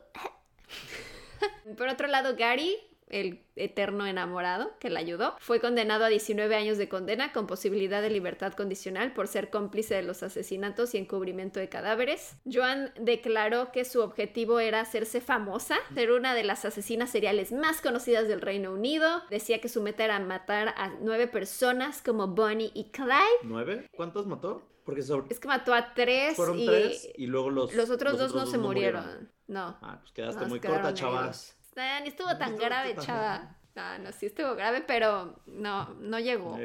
Por 1.79 1.89
otro 1.89 2.07
lado, 2.07 2.37
Gary 2.37 2.77
el 3.09 3.45
eterno 3.57 4.07
enamorado 4.07 4.73
que 4.79 4.91
la 4.91 5.01
ayudó, 5.01 5.35
fue 5.39 5.61
condenado 5.61 6.05
a 6.05 6.09
19 6.09 6.55
años 6.55 6.79
de 6.79 6.89
condena 6.89 7.33
con 7.33 7.47
posibilidad 7.47 8.03
de 8.03 8.11
libertad 8.11 8.53
condicional 8.55 9.13
por 9.13 9.29
ser 9.29 9.51
cómplice 9.51 9.95
de 9.95 10.03
los 10.03 10.23
asesinatos 10.23 10.95
y 10.95 10.99
encubrimiento 10.99 11.61
de 11.61 11.69
cadáveres. 11.69 12.37
Joan 12.51 12.93
declaró 12.99 13.73
que 13.73 13.85
su 13.85 14.01
objetivo 14.01 14.61
era 14.61 14.81
hacerse 14.81 15.21
famosa, 15.21 15.77
ser 15.95 16.13
una 16.13 16.35
de 16.35 16.45
las 16.45 16.65
asesinas 16.65 17.11
seriales 17.11 17.53
más 17.53 17.81
conocidas 17.81 18.29
del 18.29 18.41
Reino 18.41 18.73
Unido. 18.73 19.23
Decía 19.31 19.61
que 19.61 19.69
su 19.69 19.83
meta 19.83 20.05
era 20.05 20.19
matar 20.19 20.69
a 20.77 20.89
nueve 21.01 21.29
personas 21.29 22.03
como 22.03 22.29
Bonnie 22.29 22.73
y 22.75 22.91
Clyde. 22.91 23.43
¿Nueve? 23.45 23.89
¿Cuántos 23.95 24.27
mató? 24.27 24.63
Porque 24.85 25.01
Es 25.01 25.41
que 25.41 25.49
mató 25.49 25.73
a 25.73 25.95
tres. 25.95 26.37
Fueron 26.37 26.59
y... 26.59 26.67
tres 26.67 27.09
y 27.17 27.27
luego 27.27 27.51
los, 27.51 27.75
los 27.75 27.89
otros 27.89 28.19
dos 28.19 28.35
no 28.35 28.45
se 28.45 28.59
murieron. 28.59 29.31
No. 29.47 29.79
Ah, 29.81 29.99
pues 30.01 30.13
quedaste 30.13 30.45
muy 30.47 30.61
corta, 30.61 30.93
chavas 30.93 31.57
ni 32.03 32.09
estuvo 32.09 32.37
tan 32.37 32.57
grave, 32.57 32.97
chava. 32.97 33.57
No, 33.75 33.99
no, 33.99 34.13
sí 34.13 34.27
estuvo 34.27 34.55
grave, 34.55 34.85
pero 34.87 35.35
no, 35.47 35.93
no 35.95 36.21
llegó. 36.21 36.57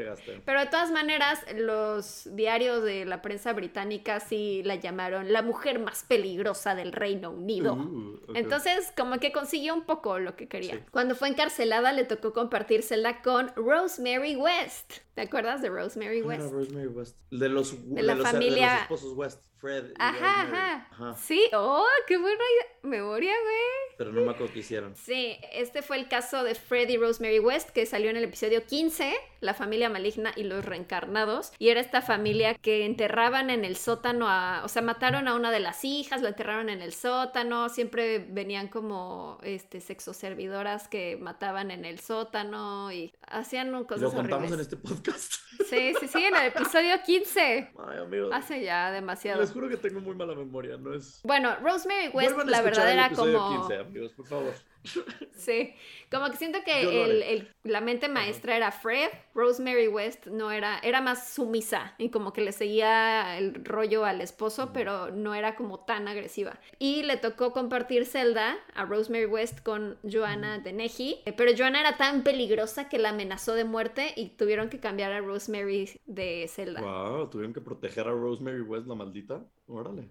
pero 0.45 0.59
de 0.59 0.67
todas 0.67 0.91
maneras, 0.91 1.43
los 1.55 2.29
diarios 2.35 2.83
de 2.83 3.05
la 3.05 3.23
prensa 3.23 3.51
británica 3.53 4.19
sí 4.19 4.61
la 4.63 4.75
llamaron 4.75 5.33
la 5.33 5.41
mujer 5.41 5.79
más 5.79 6.03
peligrosa 6.03 6.75
del 6.75 6.91
Reino 6.91 7.31
Unido. 7.31 7.73
Uh, 7.73 8.19
Entonces, 8.35 8.93
como 8.95 9.17
que 9.17 9.31
consiguió 9.31 9.73
un 9.73 9.85
poco 9.85 10.19
lo 10.19 10.35
que 10.35 10.47
quería. 10.47 10.85
Cuando 10.91 11.15
fue 11.15 11.29
encarcelada, 11.29 11.93
le 11.93 12.03
tocó 12.03 12.31
compartírsela 12.31 13.23
con 13.23 13.51
Rosemary 13.55 14.35
West. 14.35 14.99
¿Te 15.19 15.25
acuerdas 15.25 15.61
de 15.61 15.67
Rosemary 15.67 16.21
West? 16.21 16.49
Rosemary 16.49 16.87
West. 16.87 17.17
De 17.29 17.49
los, 17.49 17.93
de 17.93 18.03
la 18.03 18.15
familia... 18.15 18.67
de 18.67 18.71
los 18.71 18.81
esposos 18.83 19.17
West. 19.17 19.41
Fred. 19.59 19.91
ajá, 19.99 20.87
ajá, 20.89 21.15
Sí, 21.17 21.41
oh, 21.53 21.85
qué 22.07 22.17
buena 22.17 22.39
memoria, 22.81 23.33
güey. 23.43 23.97
Pero 23.97 24.13
no 24.13 24.21
me 24.21 24.31
acuerdo 24.31 24.53
qué 24.53 24.59
hicieron. 24.59 24.95
Sí, 24.95 25.37
este 25.51 25.81
fue 25.81 25.97
el 25.97 26.07
caso 26.07 26.45
de 26.45 26.55
Fred 26.55 26.87
y 26.87 26.95
Rosemary 26.95 27.39
West, 27.39 27.71
que 27.71 27.85
salió 27.85 28.09
en 28.09 28.15
el 28.15 28.23
episodio 28.23 28.65
15, 28.65 29.13
La 29.41 29.53
familia 29.53 29.89
maligna 29.89 30.31
y 30.37 30.43
los 30.43 30.63
reencarnados. 30.63 31.51
Y 31.59 31.69
era 31.69 31.81
esta 31.81 32.01
familia 32.01 32.53
que 32.53 32.85
enterraban 32.85 33.49
en 33.49 33.65
el 33.65 33.75
sótano 33.75 34.29
a. 34.29 34.61
O 34.63 34.69
sea, 34.69 34.81
mataron 34.81 35.27
a 35.27 35.35
una 35.35 35.51
de 35.51 35.59
las 35.59 35.83
hijas, 35.83 36.21
la 36.21 36.29
enterraron 36.29 36.69
en 36.69 36.81
el 36.81 36.93
sótano. 36.93 37.67
Siempre 37.67 38.19
venían 38.19 38.69
como 38.69 39.39
este 39.43 39.81
sexoservidoras 39.81 40.87
que 40.87 41.17
mataban 41.17 41.69
en 41.71 41.83
el 41.83 41.99
sótano 41.99 42.93
y 42.93 43.13
hacían 43.27 43.83
cosas. 43.83 44.03
Lo 44.03 44.13
contamos 44.13 44.51
en 44.53 44.59
este 44.61 44.77
podcast. 44.77 45.08
Sí, 45.69 45.93
sí, 45.99 46.07
sí, 46.07 46.23
en 46.23 46.35
el 46.35 46.47
episodio 46.47 46.95
15. 47.05 47.71
Ay, 47.87 47.97
amigo. 47.99 48.33
Hace 48.33 48.63
ya 48.63 48.91
demasiado 48.91 49.41
les 49.41 49.51
juro 49.51 49.67
que 49.69 49.77
tengo 49.77 49.99
muy 49.99 50.15
mala 50.15 50.33
memoria, 50.33 50.77
no 50.77 50.93
es... 50.93 51.19
Bueno, 51.23 51.55
Rosemary 51.61 52.07
West, 52.09 52.37
la 52.45 52.61
verdad 52.61 52.91
era 52.91 53.09
como... 53.09 53.67
15, 53.67 53.77
amigos, 53.77 54.11
por 54.13 54.25
favor. 54.27 54.53
Sí, 55.35 55.73
como 56.11 56.29
que 56.29 56.37
siento 56.37 56.59
que 56.65 57.03
el, 57.03 57.47
la 57.63 57.81
mente 57.81 58.07
maestra 58.07 58.57
era 58.57 58.71
Fred, 58.71 59.09
Rosemary 59.33 59.87
West 59.87 60.27
no 60.27 60.51
era, 60.51 60.79
era 60.79 61.01
más 61.01 61.33
sumisa 61.33 61.95
y 61.97 62.09
como 62.09 62.33
que 62.33 62.41
le 62.41 62.51
seguía 62.51 63.37
el 63.37 63.63
rollo 63.63 64.05
al 64.05 64.21
esposo, 64.21 64.71
pero 64.73 65.11
no 65.11 65.35
era 65.35 65.55
como 65.55 65.79
tan 65.79 66.07
agresiva. 66.07 66.59
Y 66.77 67.03
le 67.03 67.17
tocó 67.17 67.53
compartir 67.53 68.05
celda 68.05 68.57
a 68.73 68.85
Rosemary 68.85 69.25
West 69.25 69.61
con 69.63 69.97
Joanna 70.03 70.59
Dennehy, 70.59 71.21
eh, 71.25 71.33
pero 71.33 71.51
Joanna 71.57 71.81
era 71.81 71.97
tan 71.97 72.23
peligrosa 72.23 72.89
que 72.89 72.99
la 72.99 73.09
amenazó 73.09 73.53
de 73.53 73.63
muerte 73.63 74.13
y 74.15 74.29
tuvieron 74.29 74.69
que 74.69 74.79
cambiar 74.79 75.11
a 75.11 75.21
Rosemary 75.21 75.89
de 76.05 76.47
celda. 76.49 76.81
Wow, 76.81 77.29
tuvieron 77.29 77.53
que 77.53 77.61
proteger 77.61 78.07
a 78.07 78.11
Rosemary 78.11 78.61
West, 78.61 78.87
la 78.87 78.95
maldita. 78.95 79.45
Órale. 79.71 80.09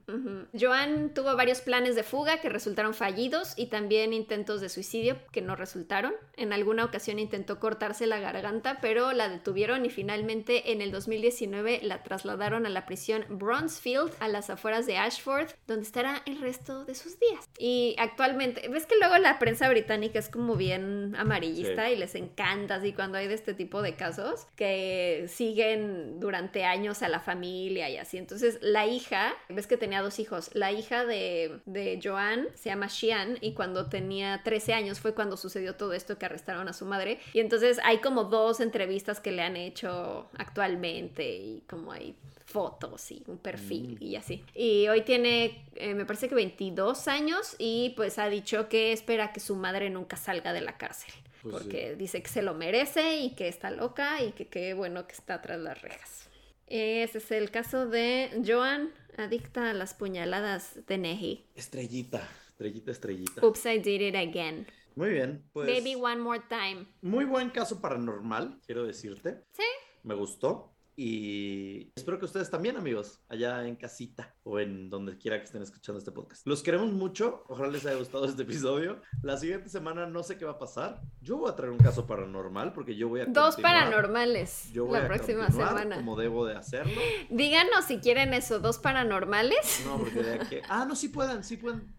Joan 0.58 1.12
tuvo 1.14 1.34
varios 1.34 1.60
planes 1.60 1.96
de 1.96 2.04
fuga 2.04 2.40
que 2.40 2.48
resultaron 2.48 2.94
fallidos 2.94 3.54
y 3.56 3.66
también 3.66 4.12
intentos 4.12 4.60
de 4.60 4.68
suicidio 4.68 5.18
que 5.32 5.42
no 5.42 5.56
resultaron. 5.56 6.14
En 6.36 6.52
alguna 6.52 6.84
ocasión 6.84 7.18
intentó 7.18 7.58
cortarse 7.58 8.06
la 8.06 8.20
garganta, 8.20 8.78
pero 8.80 9.12
la 9.12 9.28
detuvieron 9.28 9.84
y 9.84 9.90
finalmente 9.90 10.70
en 10.70 10.80
el 10.80 10.92
2019 10.92 11.80
la 11.82 12.04
trasladaron 12.04 12.66
a 12.66 12.68
la 12.68 12.86
prisión 12.86 13.24
Bronzefield 13.28 14.12
a 14.20 14.28
las 14.28 14.48
afueras 14.48 14.86
de 14.86 14.96
Ashford, 14.96 15.48
donde 15.66 15.82
estará 15.82 16.22
el 16.26 16.40
resto 16.40 16.84
de 16.84 16.94
sus 16.94 17.18
días. 17.18 17.48
Y 17.58 17.96
actualmente, 17.98 18.68
ves 18.68 18.86
que 18.86 18.96
luego 18.96 19.18
la 19.18 19.40
prensa 19.40 19.68
británica 19.68 20.20
es 20.20 20.28
como 20.28 20.54
bien 20.54 21.16
amarillista 21.16 21.90
y 21.90 21.96
les 21.96 22.14
encanta 22.14 22.76
así 22.76 22.92
cuando 22.92 23.18
hay 23.18 23.26
de 23.26 23.34
este 23.34 23.54
tipo 23.54 23.82
de 23.82 23.96
casos 23.96 24.46
que 24.54 25.26
siguen 25.28 26.20
durante 26.20 26.64
años 26.64 27.02
a 27.02 27.08
la 27.08 27.18
familia 27.18 27.90
y 27.90 27.96
así. 27.96 28.18
Entonces 28.18 28.58
la 28.62 28.86
hija 28.86 29.34
ves 29.48 29.66
que 29.66 29.76
tenía 29.76 30.02
dos 30.02 30.18
hijos. 30.18 30.50
La 30.54 30.72
hija 30.72 31.04
de, 31.04 31.60
de 31.66 31.98
Joan 32.02 32.46
se 32.54 32.68
llama 32.70 32.88
Xian 32.88 33.38
y 33.40 33.52
cuando 33.54 33.86
tenía 33.88 34.42
13 34.44 34.74
años 34.74 35.00
fue 35.00 35.14
cuando 35.14 35.36
sucedió 35.36 35.74
todo 35.74 35.92
esto 35.92 36.18
que 36.18 36.26
arrestaron 36.26 36.68
a 36.68 36.72
su 36.72 36.84
madre. 36.84 37.18
Y 37.32 37.40
entonces 37.40 37.78
hay 37.84 37.98
como 37.98 38.24
dos 38.24 38.60
entrevistas 38.60 39.20
que 39.20 39.32
le 39.32 39.42
han 39.42 39.56
hecho 39.56 40.28
actualmente 40.36 41.36
y 41.36 41.62
como 41.68 41.92
hay 41.92 42.14
fotos 42.44 43.10
y 43.10 43.22
un 43.26 43.36
perfil 43.38 43.98
Mm. 44.00 44.02
y 44.02 44.16
así. 44.16 44.44
Y 44.54 44.88
hoy 44.88 45.02
tiene, 45.02 45.64
eh, 45.74 45.94
me 45.94 46.06
parece 46.06 46.28
que 46.28 46.34
22 46.34 47.06
años 47.08 47.54
y 47.58 47.92
pues 47.96 48.18
ha 48.18 48.28
dicho 48.28 48.68
que 48.68 48.92
espera 48.92 49.32
que 49.32 49.40
su 49.40 49.54
madre 49.56 49.90
nunca 49.90 50.16
salga 50.16 50.52
de 50.52 50.60
la 50.62 50.76
cárcel. 50.78 51.10
Pues 51.42 51.54
sí. 51.54 51.60
porque 51.62 51.94
dice 51.96 52.20
que 52.20 52.28
se 52.28 52.42
lo 52.42 52.52
merece 52.54 53.18
y 53.18 53.30
que 53.36 53.46
está 53.46 53.70
loca 53.70 54.22
y 54.22 54.32
que 54.32 54.46
qué 54.48 54.74
bueno 54.74 55.06
que 55.06 55.12
está 55.12 55.40
tras 55.40 55.60
las 55.60 55.80
rejas. 55.82 56.28
Ese 56.66 57.18
es 57.18 57.30
el 57.30 57.50
caso 57.50 57.86
de 57.86 58.42
Joan, 58.46 58.90
adicta 59.18 59.70
a 59.70 59.74
las 59.74 59.94
puñaladas 59.94 60.86
de 60.86 60.98
Neji. 60.98 61.50
Estrellita, 61.54 62.28
estrellita, 62.48 62.90
estrellita. 62.90 63.46
Oops, 63.46 63.66
I 63.66 63.78
did 63.78 64.00
it 64.00 64.14
again. 64.14 64.66
Muy 64.94 65.10
bien, 65.10 65.44
pues. 65.52 65.68
Baby, 65.68 65.94
one 65.94 66.16
more 66.16 66.42
time. 66.48 66.86
Muy 67.02 67.24
buen 67.24 67.50
caso 67.50 67.80
paranormal, 67.80 68.60
quiero 68.66 68.84
decirte. 68.84 69.44
Sí. 69.52 69.62
Me 70.02 70.14
gustó. 70.14 70.74
Y 71.00 71.92
espero 71.94 72.18
que 72.18 72.24
ustedes 72.24 72.50
también, 72.50 72.76
amigos, 72.76 73.20
allá 73.28 73.64
en 73.68 73.76
casita 73.76 74.34
o 74.42 74.58
en 74.58 74.90
donde 74.90 75.16
quiera 75.16 75.38
que 75.38 75.44
estén 75.44 75.62
escuchando 75.62 76.00
este 76.00 76.10
podcast. 76.10 76.44
Los 76.44 76.60
queremos 76.60 76.90
mucho. 76.90 77.44
Ojalá 77.46 77.68
les 77.68 77.86
haya 77.86 77.94
gustado 77.94 78.24
este 78.24 78.42
episodio. 78.42 79.00
La 79.22 79.36
siguiente 79.36 79.68
semana 79.68 80.06
no 80.06 80.24
sé 80.24 80.36
qué 80.36 80.44
va 80.44 80.54
a 80.54 80.58
pasar. 80.58 81.00
Yo 81.20 81.36
voy 81.36 81.52
a 81.52 81.54
traer 81.54 81.70
un 81.70 81.78
caso 81.78 82.04
paranormal 82.04 82.72
porque 82.72 82.96
yo 82.96 83.08
voy 83.08 83.20
a. 83.20 83.26
Dos 83.26 83.58
paranormales 83.58 84.72
Yo 84.72 84.86
voy 84.86 84.98
la 84.98 85.04
a 85.04 85.06
próxima 85.06 85.48
semana. 85.52 85.94
Como 85.94 86.16
debo 86.16 86.44
de 86.46 86.56
hacerlo. 86.56 87.00
Díganos 87.30 87.84
si 87.84 87.98
quieren 87.98 88.34
eso, 88.34 88.58
dos 88.58 88.78
paranormales. 88.78 89.84
No, 89.84 89.98
porque 89.98 90.20
de 90.20 90.34
aquí. 90.34 90.56
Ah, 90.68 90.84
no, 90.84 90.96
sí 90.96 91.10
pueden, 91.10 91.44
sí 91.44 91.58
pueden. 91.58 91.94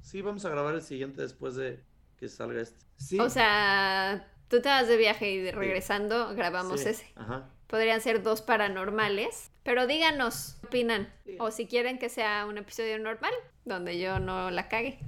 Sí, 0.00 0.22
vamos 0.22 0.44
a 0.44 0.50
grabar 0.50 0.76
el 0.76 0.82
siguiente 0.82 1.22
después 1.22 1.56
de 1.56 1.84
que 2.16 2.28
salga 2.28 2.60
este. 2.60 2.86
Sí. 2.98 3.18
O 3.18 3.28
sea, 3.28 4.30
tú 4.46 4.62
te 4.62 4.68
vas 4.68 4.86
de 4.86 4.96
viaje 4.96 5.28
y 5.28 5.50
regresando 5.50 6.36
grabamos 6.36 6.82
sí, 6.82 6.90
ese. 6.90 7.12
Ajá. 7.16 7.50
Podrían 7.68 8.00
ser 8.00 8.22
dos 8.22 8.42
paranormales. 8.42 9.52
Pero 9.62 9.86
díganos 9.86 10.56
qué 10.60 10.66
opinan. 10.66 11.12
Sí. 11.24 11.36
O 11.38 11.50
si 11.50 11.66
quieren 11.66 11.98
que 11.98 12.08
sea 12.08 12.46
un 12.46 12.58
episodio 12.58 12.98
normal, 12.98 13.32
donde 13.64 13.98
yo 13.98 14.18
no 14.18 14.50
la 14.50 14.68
cague. 14.68 14.98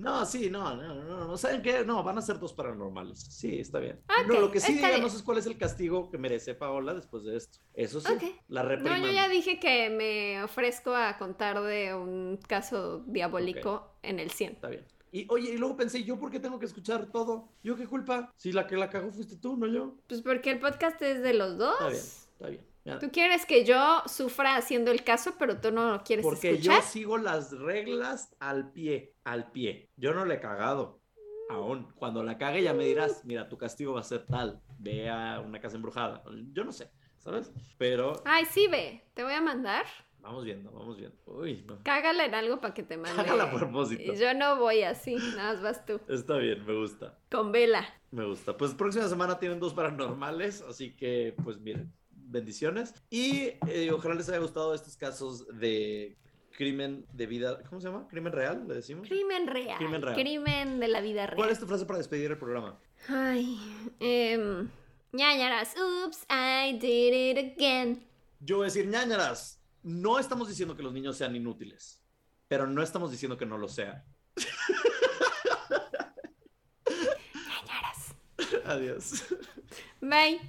No, 0.00 0.24
sí, 0.24 0.48
no, 0.48 0.74
no, 0.76 0.94
no, 0.94 1.26
no, 1.26 1.36
¿saben 1.36 1.60
qué? 1.60 1.84
No, 1.84 2.02
van 2.02 2.16
a 2.16 2.22
ser 2.22 2.38
dos 2.38 2.54
paranormales. 2.54 3.18
Sí, 3.20 3.60
está 3.60 3.80
bien. 3.80 4.00
Ok, 4.08 4.28
no, 4.28 4.40
lo 4.40 4.50
que 4.50 4.58
sí 4.58 4.72
bien. 4.72 5.04
es 5.04 5.22
cuál 5.22 5.36
es 5.36 5.46
el 5.46 5.58
castigo 5.58 6.10
que 6.10 6.16
merece 6.16 6.54
Paola 6.54 6.94
después 6.94 7.24
de 7.24 7.36
esto. 7.36 7.58
Eso 7.74 8.00
sí, 8.00 8.10
Ok. 8.10 8.22
la 8.48 8.62
No, 8.62 8.96
yo 8.96 9.12
ya 9.12 9.28
dije 9.28 9.58
que 9.58 9.90
me 9.90 10.42
ofrezco 10.42 10.94
a 10.94 11.18
contar 11.18 11.60
de 11.60 11.94
un 11.94 12.38
caso 12.48 13.00
diabólico 13.06 13.92
en 14.02 14.20
el 14.20 14.30
100. 14.30 14.52
Está 14.52 14.68
bien. 14.68 14.86
Y 15.12 15.26
oye, 15.28 15.50
y 15.54 15.58
luego 15.58 15.76
pensé, 15.76 16.04
¿yo 16.04 16.18
por 16.18 16.30
qué 16.30 16.38
tengo 16.40 16.58
que 16.58 16.66
escuchar 16.66 17.06
todo? 17.06 17.48
¿Yo 17.62 17.76
qué 17.76 17.86
culpa? 17.86 18.32
Si 18.36 18.52
la 18.52 18.66
que 18.66 18.76
la 18.76 18.88
cagó 18.88 19.10
fuiste 19.10 19.36
tú, 19.36 19.56
no 19.56 19.66
yo. 19.66 19.96
Pues 20.06 20.22
porque 20.22 20.50
el 20.52 20.58
podcast 20.60 21.00
es 21.02 21.22
de 21.22 21.34
los 21.34 21.58
dos. 21.58 21.72
Está 21.80 21.88
bien, 21.88 22.02
está 22.32 22.48
bien. 22.48 22.66
Ya. 22.84 22.98
Tú 22.98 23.10
quieres 23.10 23.44
que 23.44 23.64
yo 23.66 24.02
sufra 24.06 24.56
haciendo 24.56 24.90
el 24.90 25.04
caso, 25.04 25.34
pero 25.38 25.60
tú 25.60 25.70
no 25.70 25.92
lo 25.92 26.02
quieres 26.02 26.24
Porque 26.24 26.52
escuchar. 26.52 26.76
yo 26.80 26.82
sigo 26.88 27.18
las 27.18 27.52
reglas 27.52 28.34
al 28.38 28.72
pie, 28.72 29.14
al 29.24 29.50
pie. 29.50 29.90
Yo 29.96 30.14
no 30.14 30.24
le 30.24 30.36
he 30.36 30.40
cagado. 30.40 30.98
Aún. 31.50 31.92
Cuando 31.96 32.22
la 32.22 32.38
cague 32.38 32.62
ya 32.62 32.72
me 32.72 32.84
dirás, 32.86 33.24
mira, 33.24 33.48
tu 33.48 33.58
castigo 33.58 33.94
va 33.94 34.00
a 34.00 34.04
ser 34.04 34.24
tal. 34.26 34.62
Ve 34.78 35.10
a 35.10 35.40
una 35.40 35.60
casa 35.60 35.76
embrujada. 35.76 36.22
Yo 36.52 36.64
no 36.64 36.72
sé, 36.72 36.90
¿sabes? 37.18 37.52
Pero 37.76 38.22
Ay, 38.24 38.46
sí, 38.46 38.66
ve. 38.68 39.04
Te 39.12 39.24
voy 39.24 39.34
a 39.34 39.42
mandar. 39.42 39.84
Vamos 40.22 40.44
viendo, 40.44 40.70
vamos 40.70 40.96
viendo. 40.96 41.16
Uy, 41.26 41.64
no. 41.66 41.82
Cágala 41.82 42.24
en 42.24 42.34
algo 42.34 42.60
para 42.60 42.74
que 42.74 42.82
te 42.82 42.96
mande. 42.96 43.16
Cágala 43.16 43.44
a 43.44 43.50
propósito. 43.50 44.14
Yo 44.14 44.34
no 44.34 44.58
voy 44.58 44.82
así, 44.82 45.14
nada 45.14 45.54
más 45.54 45.62
vas 45.62 45.86
tú. 45.86 46.00
Está 46.08 46.36
bien, 46.36 46.64
me 46.64 46.74
gusta. 46.74 47.18
Con 47.30 47.52
vela. 47.52 47.86
Me 48.10 48.24
gusta. 48.24 48.56
Pues 48.56 48.74
próxima 48.74 49.08
semana 49.08 49.38
tienen 49.38 49.60
dos 49.60 49.74
paranormales, 49.74 50.62
así 50.62 50.94
que 50.96 51.34
pues 51.44 51.60
miren, 51.60 51.92
bendiciones. 52.10 52.94
Y 53.10 53.52
eh, 53.68 53.90
ojalá 53.92 54.14
les 54.14 54.28
haya 54.28 54.38
gustado 54.38 54.74
estos 54.74 54.96
casos 54.96 55.46
de 55.58 56.16
crimen 56.60 57.06
de 57.12 57.26
vida, 57.26 57.62
¿cómo 57.68 57.80
se 57.80 57.88
llama? 57.88 58.06
¿Crimen 58.08 58.32
real? 58.32 58.66
¿Le 58.68 58.74
decimos? 58.74 59.08
Crimen 59.08 59.46
real. 59.46 59.78
Crimen 59.78 60.02
real. 60.02 60.14
Crimen 60.14 60.80
de 60.80 60.88
la 60.88 61.00
vida 61.00 61.26
real. 61.26 61.36
¿Cuál 61.36 61.50
es 61.50 61.58
tu 61.58 61.66
frase 61.66 61.86
para 61.86 61.98
despedir 61.98 62.30
el 62.30 62.38
programa? 62.38 62.78
Ay, 63.08 63.58
eh, 63.98 64.66
ñañaras, 65.12 65.74
oops, 65.76 66.26
I 66.28 66.78
did 66.78 67.12
it 67.14 67.54
again. 67.54 68.04
Yo 68.40 68.56
voy 68.56 68.64
a 68.64 68.66
decir, 68.66 68.86
ñañaras, 68.86 69.59
no 69.82 70.18
estamos 70.18 70.48
diciendo 70.48 70.76
que 70.76 70.82
los 70.82 70.92
niños 70.92 71.16
sean 71.16 71.36
inútiles, 71.36 72.02
pero 72.48 72.66
no 72.66 72.82
estamos 72.82 73.10
diciendo 73.10 73.36
que 73.36 73.46
no 73.46 73.58
lo 73.58 73.68
sean. 73.68 74.02
Adiós. 78.64 79.24
Bye. 80.00 80.40